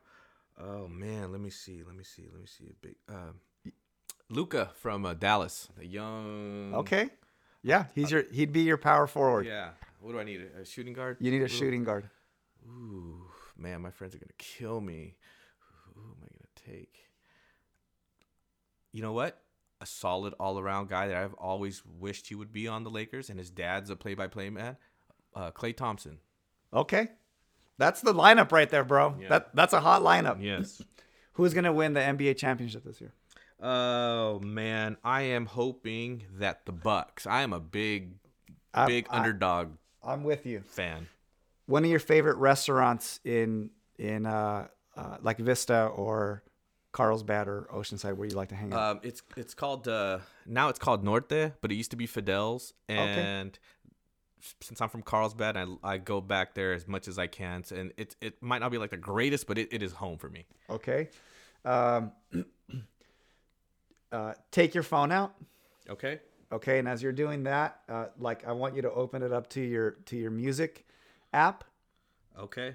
Oh 0.58 0.88
man, 0.88 1.32
let 1.32 1.40
me 1.40 1.50
see, 1.50 1.82
let 1.86 1.94
me 1.94 2.04
see, 2.04 2.28
let 2.30 2.40
me 2.40 2.46
see 2.46 2.64
a 2.70 2.86
big 2.86 2.94
um, 3.08 3.40
Luka 4.30 4.70
from 4.80 5.04
uh, 5.04 5.14
Dallas, 5.14 5.68
the 5.76 5.86
young. 5.86 6.74
Okay. 6.74 7.10
Yeah. 7.62 7.86
He's 7.94 8.10
your. 8.10 8.24
He'd 8.32 8.52
be 8.52 8.60
your 8.62 8.76
power 8.76 9.06
forward. 9.06 9.46
Yeah. 9.46 9.70
What 10.06 10.12
do 10.12 10.20
I 10.20 10.24
need? 10.24 10.40
A, 10.62 10.64
shooting 10.64 10.92
guard? 10.92 11.16
You 11.18 11.32
need 11.32 11.42
a 11.42 11.46
Ooh. 11.46 11.48
shooting 11.48 11.82
guard. 11.82 12.08
Ooh, 12.64 13.24
man, 13.58 13.80
my 13.82 13.90
friends 13.90 14.14
are 14.14 14.18
gonna 14.18 14.30
kill 14.38 14.80
me. 14.80 15.16
Who 15.96 16.00
am 16.00 16.16
I 16.22 16.28
gonna 16.28 16.78
take? 16.78 17.08
You 18.92 19.02
know 19.02 19.12
what? 19.12 19.42
A 19.80 19.86
solid 19.86 20.32
all-around 20.38 20.88
guy 20.90 21.08
that 21.08 21.16
I've 21.16 21.34
always 21.34 21.82
wished 21.84 22.28
he 22.28 22.36
would 22.36 22.52
be 22.52 22.68
on 22.68 22.84
the 22.84 22.88
Lakers, 22.90 23.30
and 23.30 23.38
his 23.38 23.50
dad's 23.50 23.90
a 23.90 23.96
play-by-play 23.96 24.48
man. 24.50 24.76
Uh, 25.34 25.50
Klay 25.50 25.76
Thompson. 25.76 26.18
Okay. 26.72 27.08
That's 27.76 28.00
the 28.00 28.14
lineup 28.14 28.52
right 28.52 28.70
there, 28.70 28.84
bro. 28.84 29.16
Yeah. 29.20 29.28
That 29.28 29.56
that's 29.56 29.72
a 29.72 29.80
hot 29.80 30.02
lineup. 30.02 30.40
Yes. 30.40 30.80
Who's 31.32 31.52
gonna 31.52 31.72
win 31.72 31.94
the 31.94 32.00
NBA 32.00 32.36
championship 32.36 32.84
this 32.84 33.00
year? 33.00 33.12
Oh 33.60 34.38
man, 34.38 34.98
I 35.02 35.22
am 35.22 35.46
hoping 35.46 36.26
that 36.34 36.64
the 36.64 36.70
Bucks. 36.70 37.26
I 37.26 37.42
am 37.42 37.52
a 37.52 37.58
big, 37.58 38.12
big 38.86 39.08
I- 39.10 39.16
underdog 39.16 39.72
I'm 40.06 40.24
with 40.24 40.46
you. 40.46 40.62
fan. 40.66 41.08
One 41.66 41.84
of 41.84 41.90
your 41.90 42.00
favorite 42.00 42.36
restaurants 42.36 43.20
in 43.24 43.70
in 43.98 44.26
uh, 44.26 44.68
uh 44.96 45.16
like 45.20 45.38
Vista 45.38 45.86
or 45.86 46.42
Carlsbad 46.92 47.48
or 47.48 47.68
Oceanside 47.74 48.16
where 48.16 48.26
you 48.28 48.34
like 48.34 48.48
to 48.48 48.54
hang 48.54 48.72
out. 48.72 48.96
Um, 48.96 49.00
it's 49.02 49.22
it's 49.36 49.52
called 49.52 49.86
uh, 49.88 50.20
now 50.46 50.68
it's 50.68 50.78
called 50.78 51.04
Norte, 51.04 51.52
but 51.60 51.70
it 51.70 51.74
used 51.74 51.90
to 51.90 51.96
be 51.96 52.06
Fidel's. 52.06 52.72
And 52.88 53.58
since 54.60 54.80
I'm 54.80 54.88
from 54.88 55.02
Carlsbad, 55.02 55.56
I, 55.56 55.66
I 55.82 55.98
go 55.98 56.20
back 56.20 56.54
there 56.54 56.72
as 56.72 56.86
much 56.86 57.08
as 57.08 57.18
I 57.18 57.26
can. 57.26 57.64
And 57.74 57.92
it 57.96 58.16
it 58.20 58.42
might 58.42 58.60
not 58.60 58.70
be 58.70 58.78
like 58.78 58.90
the 58.90 58.96
greatest, 58.96 59.46
but 59.46 59.58
it, 59.58 59.68
it 59.72 59.82
is 59.82 59.92
home 59.92 60.18
for 60.18 60.30
me. 60.30 60.46
okay. 60.70 61.10
Um, 61.64 62.12
uh, 64.12 64.34
take 64.50 64.72
your 64.72 64.84
phone 64.84 65.12
out. 65.12 65.34
Okay. 65.90 66.20
Okay, 66.52 66.78
and 66.78 66.88
as 66.88 67.02
you're 67.02 67.12
doing 67.12 67.44
that, 67.44 67.80
uh, 67.88 68.06
like 68.18 68.46
I 68.46 68.52
want 68.52 68.76
you 68.76 68.82
to 68.82 68.92
open 68.92 69.22
it 69.22 69.32
up 69.32 69.48
to 69.50 69.60
your 69.60 69.92
to 70.06 70.16
your 70.16 70.30
music 70.30 70.86
app. 71.32 71.64
Okay. 72.38 72.74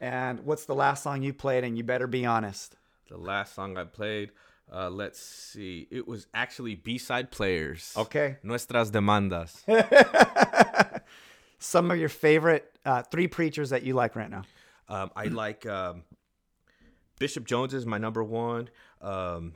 And 0.00 0.40
what's 0.40 0.64
the 0.64 0.74
last 0.74 1.02
song 1.02 1.22
you 1.22 1.32
played? 1.32 1.64
And 1.64 1.76
you 1.76 1.84
better 1.84 2.06
be 2.06 2.24
honest. 2.24 2.76
The 3.08 3.18
last 3.18 3.54
song 3.54 3.76
I 3.76 3.84
played, 3.84 4.30
uh, 4.72 4.88
let's 4.88 5.20
see, 5.20 5.88
it 5.90 6.06
was 6.06 6.26
actually 6.32 6.74
B-side 6.74 7.30
players. 7.30 7.92
Okay. 7.96 8.36
Nuestras 8.42 8.90
demandas. 8.90 9.62
Some 11.58 11.90
of 11.90 11.98
your 11.98 12.08
favorite 12.08 12.78
uh, 12.84 13.02
three 13.02 13.26
preachers 13.26 13.70
that 13.70 13.82
you 13.82 13.94
like 13.94 14.16
right 14.16 14.30
now. 14.30 14.44
Um, 14.88 15.10
I 15.14 15.24
like 15.24 15.66
um, 15.66 16.04
Bishop 17.18 17.44
Jones 17.44 17.74
is 17.74 17.84
my 17.84 17.98
number 17.98 18.24
one. 18.24 18.70
Um, 19.02 19.52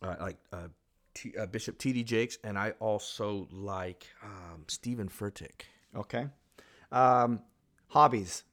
I 0.00 0.22
like 0.22 0.36
uh, 0.52 0.68
T, 1.16 1.34
uh, 1.36 1.46
Bishop 1.46 1.78
T.D. 1.78 2.04
Jakes, 2.04 2.38
and 2.44 2.58
I 2.58 2.72
also 2.78 3.48
like 3.50 4.06
um, 4.22 4.64
Steven 4.68 5.08
Furtick. 5.08 5.62
Okay. 5.96 6.26
Um, 6.92 7.40
hobbies. 7.88 8.44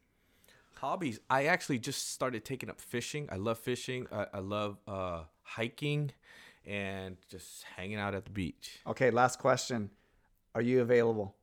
Hobbies. 0.76 1.20
I 1.30 1.46
actually 1.46 1.80
just 1.80 2.14
started 2.14 2.46
taking 2.46 2.70
up 2.70 2.80
fishing. 2.80 3.28
I 3.32 3.36
love 3.36 3.60
fishing. 3.60 4.08
I, 4.12 4.28
I 4.34 4.40
love 4.40 4.78
uh, 4.88 5.24
hiking 5.44 6.12
and 6.66 7.18
just 7.30 7.64
hanging 7.76 7.98
out 7.98 8.16
at 8.16 8.24
the 8.26 8.32
beach. 8.32 8.80
Okay, 8.88 9.12
last 9.12 9.40
question. 9.40 9.90
Are 10.56 10.62
you 10.62 10.82
available? 10.82 11.36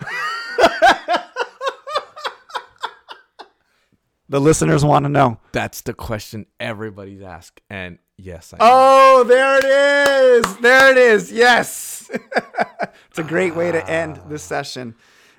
the 4.28 4.40
listeners 4.40 4.84
want 4.84 5.04
to 5.04 5.08
know. 5.08 5.38
That's 5.52 5.80
the 5.82 5.94
question 5.94 6.46
everybody's 6.60 7.22
asked, 7.22 7.60
and 7.70 7.98
yes, 8.16 8.52
I. 8.54 8.58
Oh, 8.60 9.24
there 9.24 9.58
it 9.58 9.64
is. 9.64 10.56
There 10.58 10.90
it 10.90 10.98
is. 10.98 11.32
Yes. 11.32 12.10
it's 13.08 13.18
a 13.18 13.22
great 13.22 13.54
way 13.54 13.72
to 13.72 13.90
end 13.90 14.20
this 14.28 14.42
session. 14.42 14.94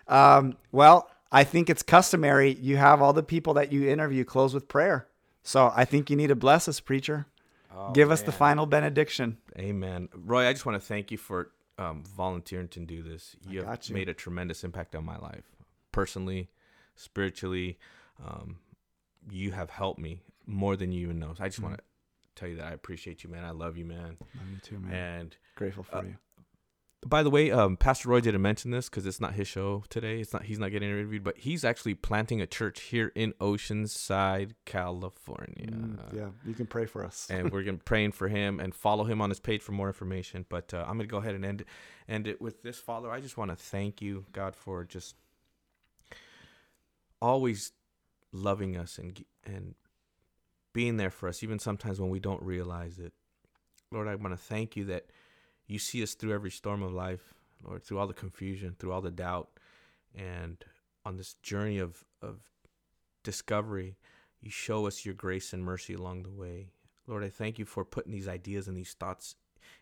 Um, 0.08 0.58
well, 0.72 1.10
I 1.32 1.44
think 1.44 1.70
it's 1.70 1.84
customary. 1.84 2.54
You 2.54 2.78
have 2.78 3.02
all 3.02 3.14
the 3.14 3.24
people 3.24 3.54
that 3.56 3.72
you 3.72 3.88
interview 3.90 4.24
close 4.24 4.54
with 4.54 4.68
prayer. 4.68 5.08
So 5.44 5.72
I 5.76 5.86
think 5.86 6.10
you 6.10 6.16
need 6.16 6.28
to 6.28 6.36
bless 6.36 6.68
us, 6.68 6.80
preacher. 6.80 7.28
Oh, 7.76 7.92
Give 7.92 8.12
us 8.12 8.24
the 8.24 8.32
final 8.32 8.66
benediction. 8.66 9.38
Amen. 9.58 10.10
Roy, 10.14 10.48
I 10.48 10.54
just 10.54 10.66
want 10.66 10.82
to 10.82 10.86
thank 10.86 11.12
you 11.12 11.18
for 11.18 11.52
um, 11.78 12.04
volunteering 12.04 12.68
to 12.70 12.80
do 12.80 13.04
this. 13.04 13.36
You 13.48 13.64
have 13.64 13.80
you. 13.84 13.96
made 13.96 14.10
a 14.10 14.14
tremendous 14.14 14.64
impact 14.64 14.96
on 14.96 15.06
my 15.06 15.18
life, 15.18 15.46
personally, 15.92 16.50
spiritually. 16.96 17.78
Um, 18.26 18.58
you 19.32 19.52
have 19.52 19.70
helped 19.70 20.00
me 20.00 20.22
more 20.46 20.76
than 20.76 20.92
you 20.92 21.02
even 21.02 21.20
know. 21.20 21.34
So 21.36 21.44
I 21.44 21.48
just 21.48 21.62
want 21.62 21.78
to 21.78 21.84
tell 22.36 22.50
you 22.50 22.56
that 22.58 22.66
I 22.68 22.72
appreciate 22.72 23.24
you, 23.24 23.30
man. 23.30 23.44
I 23.44 23.52
love 23.52 23.78
you, 23.78 23.86
man. 23.86 24.18
Me 24.34 24.60
too, 24.62 24.80
man. 24.80 24.94
And 24.94 25.38
Grateful 25.56 25.84
for 25.84 25.98
uh, 25.98 26.02
you. 26.04 26.16
by 27.06 27.22
the 27.24 27.30
way, 27.30 27.52
um, 27.52 27.76
Pastor 27.78 28.10
Roy 28.10 28.22
didn't 28.22 28.42
mention 28.42 28.72
this 28.72 28.90
because 28.90 29.06
it's 29.06 29.20
not 29.20 29.34
his 29.34 29.48
show 29.48 29.84
today. 29.90 30.20
It's 30.22 30.34
not 30.34 30.44
he's 30.44 30.58
not 30.60 30.72
getting 30.72 30.90
interviewed, 30.90 31.24
but 31.24 31.38
he's 31.38 31.64
actually 31.66 31.94
planting 31.96 32.42
a 32.42 32.48
church 32.48 32.82
here 32.82 33.12
in 33.16 33.34
Oceanside, 33.34 34.54
California. 34.66 35.68
Mm, 35.68 36.14
yeah, 36.16 36.30
you 36.46 36.54
can 36.54 36.66
pray 36.66 36.86
for 36.86 37.06
us. 37.06 37.28
and 37.30 37.52
we're 37.52 37.64
gonna 37.64 37.78
praying 37.86 38.14
for 38.14 38.28
him 38.28 38.60
and 38.60 38.74
follow 38.74 39.04
him 39.04 39.22
on 39.22 39.30
his 39.30 39.40
page 39.40 39.62
for 39.62 39.74
more 39.74 39.88
information. 39.88 40.46
But 40.50 40.74
uh, 40.74 40.86
I'm 40.88 40.98
gonna 40.98 41.08
go 41.08 41.18
ahead 41.18 41.36
and 41.36 41.46
end 41.46 41.66
end 42.08 42.28
it 42.28 42.42
with 42.42 42.64
this, 42.64 42.80
Father. 42.80 43.12
I 43.12 43.20
just 43.20 43.38
want 43.38 43.52
to 43.52 43.56
thank 43.58 44.02
you, 44.02 44.26
God, 44.32 44.56
for 44.56 44.84
just 44.86 45.16
always 47.22 47.74
loving 48.32 48.78
us 48.78 48.98
and 48.98 49.24
and 49.46 49.76
being 50.74 50.98
there 50.98 51.10
for 51.10 51.28
us, 51.28 51.44
even 51.44 51.60
sometimes 51.60 52.00
when 52.00 52.10
we 52.10 52.20
don't 52.20 52.44
realize 52.44 53.00
it. 53.00 53.14
Lord, 53.92 54.08
I 54.08 54.16
want 54.16 54.34
to 54.34 54.44
thank 54.44 54.76
you 54.76 54.86
that 54.86 55.08
you 55.68 55.80
see 55.80 56.04
us 56.04 56.14
through 56.14 56.34
every 56.34 56.52
storm 56.52 56.84
of 56.84 56.94
life, 56.94 57.34
Lord, 57.64 57.84
through 57.84 57.98
all 57.98 58.08
the 58.08 58.14
confusion, 58.14 58.76
through 58.78 58.92
all 58.92 59.02
the 59.02 59.12
doubt, 59.12 59.50
and 60.16 60.64
on 61.06 61.18
this 61.18 61.34
journey 61.42 61.80
of 61.80 62.06
of 62.22 62.42
discovery, 63.24 63.98
you 64.42 64.50
show 64.50 64.88
us 64.88 65.06
your 65.06 65.16
grace 65.16 65.54
and 65.54 65.64
mercy 65.64 65.94
along 65.94 66.24
the 66.24 66.32
way. 66.32 66.72
Lord, 67.08 67.24
I 67.24 67.30
thank 67.30 67.58
you 67.58 67.66
for 67.66 67.84
putting 67.84 68.12
these 68.12 68.28
ideas 68.28 68.68
and 68.68 68.78
these 68.78 68.94
thoughts 68.94 69.36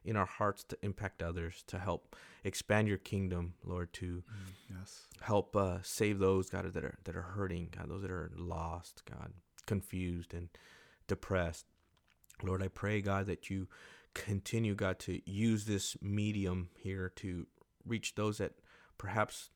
in 0.08 0.16
our 0.16 0.26
hearts 0.26 0.64
to 0.64 0.78
impact 0.82 1.22
others, 1.22 1.64
to 1.68 1.78
help 1.78 2.16
expand 2.44 2.88
your 2.88 2.98
kingdom, 2.98 3.54
Lord, 3.64 3.92
to 3.94 4.24
yes. 4.70 5.04
help 5.22 5.56
uh, 5.56 5.80
save 5.84 6.20
those, 6.20 6.50
God, 6.50 6.72
that 6.72 6.84
are 6.84 6.98
that 7.04 7.16
are 7.16 7.22
hurting, 7.22 7.70
God, 7.78 7.90
those 7.90 8.02
that 8.02 8.12
are 8.12 8.32
lost, 8.36 9.04
God, 9.10 9.34
confused 9.66 10.34
and 10.34 10.50
depressed. 11.08 11.66
Lord, 12.42 12.64
I 12.64 12.70
pray, 12.70 13.02
God, 13.02 13.26
that 13.26 13.50
you 13.50 13.68
continue, 14.14 14.76
God, 14.76 14.98
to 15.00 15.22
use 15.30 15.66
this 15.66 15.98
medium 16.02 16.70
here 16.80 17.12
to 17.18 17.46
reach 17.86 18.16
those 18.16 18.38
that 18.38 18.54
perhaps 18.98 19.50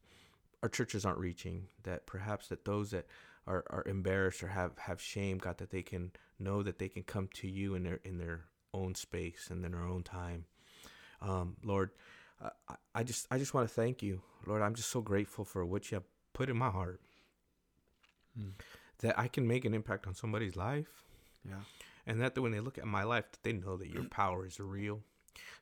our 0.62 0.70
churches 0.70 1.06
aren't 1.06 1.20
reaching, 1.20 1.68
that 1.84 2.06
perhaps 2.06 2.48
that 2.50 2.66
those 2.66 2.92
that 2.92 3.08
are, 3.48 3.64
are 3.70 3.84
embarrassed 3.88 4.44
or 4.44 4.48
have, 4.48 4.78
have 4.78 5.02
shame, 5.02 5.38
God, 5.38 5.58
that 5.58 5.72
they 5.72 5.82
can 5.82 6.12
know 6.40 6.62
that 6.62 6.78
they 6.78 6.90
can 6.90 7.04
come 7.04 7.30
to 7.36 7.48
you 7.48 7.74
in 7.76 7.84
their 7.84 8.00
in 8.04 8.18
their 8.18 8.46
own 8.74 8.96
space 8.96 9.48
and 9.50 9.66
in 9.66 9.74
our 9.74 9.86
own 9.88 10.04
time. 10.04 10.46
Um, 11.22 11.56
Lord, 11.64 11.92
I, 12.42 12.76
I 12.96 13.04
just 13.04 13.28
I 13.32 13.38
just 13.38 13.54
want 13.54 13.68
to 13.68 13.74
thank 13.74 14.02
you, 14.02 14.22
Lord. 14.46 14.62
I'm 14.62 14.76
just 14.76 14.90
so 14.90 15.02
grateful 15.02 15.46
for 15.46 15.66
what 15.66 15.92
you 15.92 15.96
have 15.96 16.04
put 16.34 16.50
in 16.50 16.58
my 16.58 16.70
heart. 16.70 17.02
Mm. 18.40 18.54
That 19.00 19.20
I 19.20 19.28
can 19.28 19.48
make 19.48 19.66
an 19.66 19.74
impact 19.74 20.08
on 20.08 20.16
somebody's 20.16 20.56
life. 20.56 21.04
Yeah. 21.48 21.56
And 22.08 22.22
that 22.22 22.38
when 22.38 22.52
they 22.52 22.60
look 22.60 22.78
at 22.78 22.86
my 22.86 23.04
life, 23.04 23.26
they 23.44 23.54
know 23.54 23.78
that 23.78 23.90
your 23.90 24.04
power 24.06 24.46
is 24.46 24.60
real. 24.60 25.02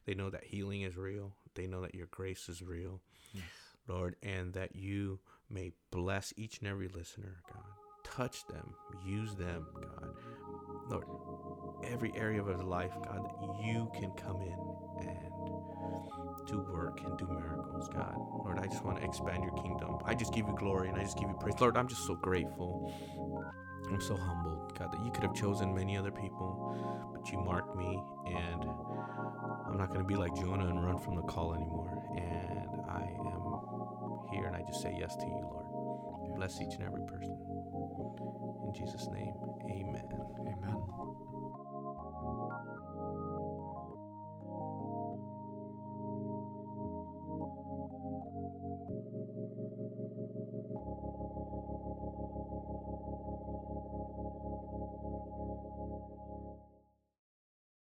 They 0.05 0.13
know 0.13 0.29
that 0.29 0.43
healing 0.43 0.81
is 0.81 0.97
real. 0.97 1.33
They 1.55 1.67
know 1.67 1.81
that 1.81 1.95
your 1.95 2.07
grace 2.07 2.47
is 2.49 2.61
real, 2.61 3.01
Yes. 3.33 3.43
Lord, 3.87 4.15
and 4.23 4.53
that 4.53 4.75
you 4.75 5.19
may 5.49 5.71
bless 5.91 6.33
each 6.37 6.59
and 6.59 6.67
every 6.67 6.87
listener, 6.87 7.41
God. 7.51 7.63
Touch 8.03 8.45
them, 8.47 8.73
use 9.05 9.35
them, 9.35 9.67
God. 9.75 10.15
Lord, 10.89 11.05
every 11.83 12.11
area 12.15 12.41
of 12.41 12.47
their 12.47 12.57
life, 12.57 12.93
God, 13.03 13.23
that 13.23 13.63
you 13.63 13.89
can 13.93 14.11
come 14.11 14.41
in 14.41 15.07
and 15.07 16.47
do 16.47 16.65
work 16.71 17.01
and 17.03 17.17
do 17.17 17.27
miracles, 17.27 17.89
God. 17.89 18.15
Lord, 18.17 18.59
I 18.59 18.65
just 18.67 18.83
want 18.83 18.97
to 18.97 19.03
expand 19.03 19.43
your 19.43 19.53
kingdom. 19.53 19.97
I 20.05 20.15
just 20.15 20.33
give 20.33 20.47
you 20.47 20.55
glory 20.57 20.89
and 20.89 20.97
I 20.97 21.03
just 21.03 21.17
give 21.17 21.29
you 21.29 21.35
praise. 21.39 21.59
Lord, 21.59 21.77
I'm 21.77 21.87
just 21.87 22.05
so 22.05 22.15
grateful. 22.15 22.93
I'm 23.89 24.01
so 24.01 24.15
humbled, 24.15 24.77
God, 24.77 24.91
that 24.91 25.03
you 25.03 25.11
could 25.11 25.23
have 25.23 25.33
chosen 25.33 25.73
many 25.73 25.97
other 25.97 26.11
people, 26.11 27.09
but 27.13 27.31
you 27.31 27.39
marked 27.39 27.75
me, 27.75 27.99
and 28.27 28.63
I'm 29.67 29.77
not 29.77 29.87
going 29.87 30.01
to 30.01 30.05
be 30.07 30.15
like 30.15 30.35
Jonah 30.35 30.67
and 30.67 30.83
run 30.83 30.99
from 30.99 31.15
the 31.15 31.23
call 31.23 31.55
anymore. 31.55 31.89
And 32.15 32.81
I 32.87 33.01
am 33.01 34.31
here, 34.31 34.45
and 34.45 34.55
I 34.55 34.61
just 34.67 34.81
say 34.81 34.95
yes 34.99 35.15
to 35.15 35.25
you, 35.25 35.39
Lord. 35.41 36.35
Bless 36.35 36.61
each 36.61 36.75
and 36.75 36.83
every 36.83 37.01
person. 37.07 37.35
In 38.65 38.73
Jesus' 38.75 39.07
name. 39.11 39.33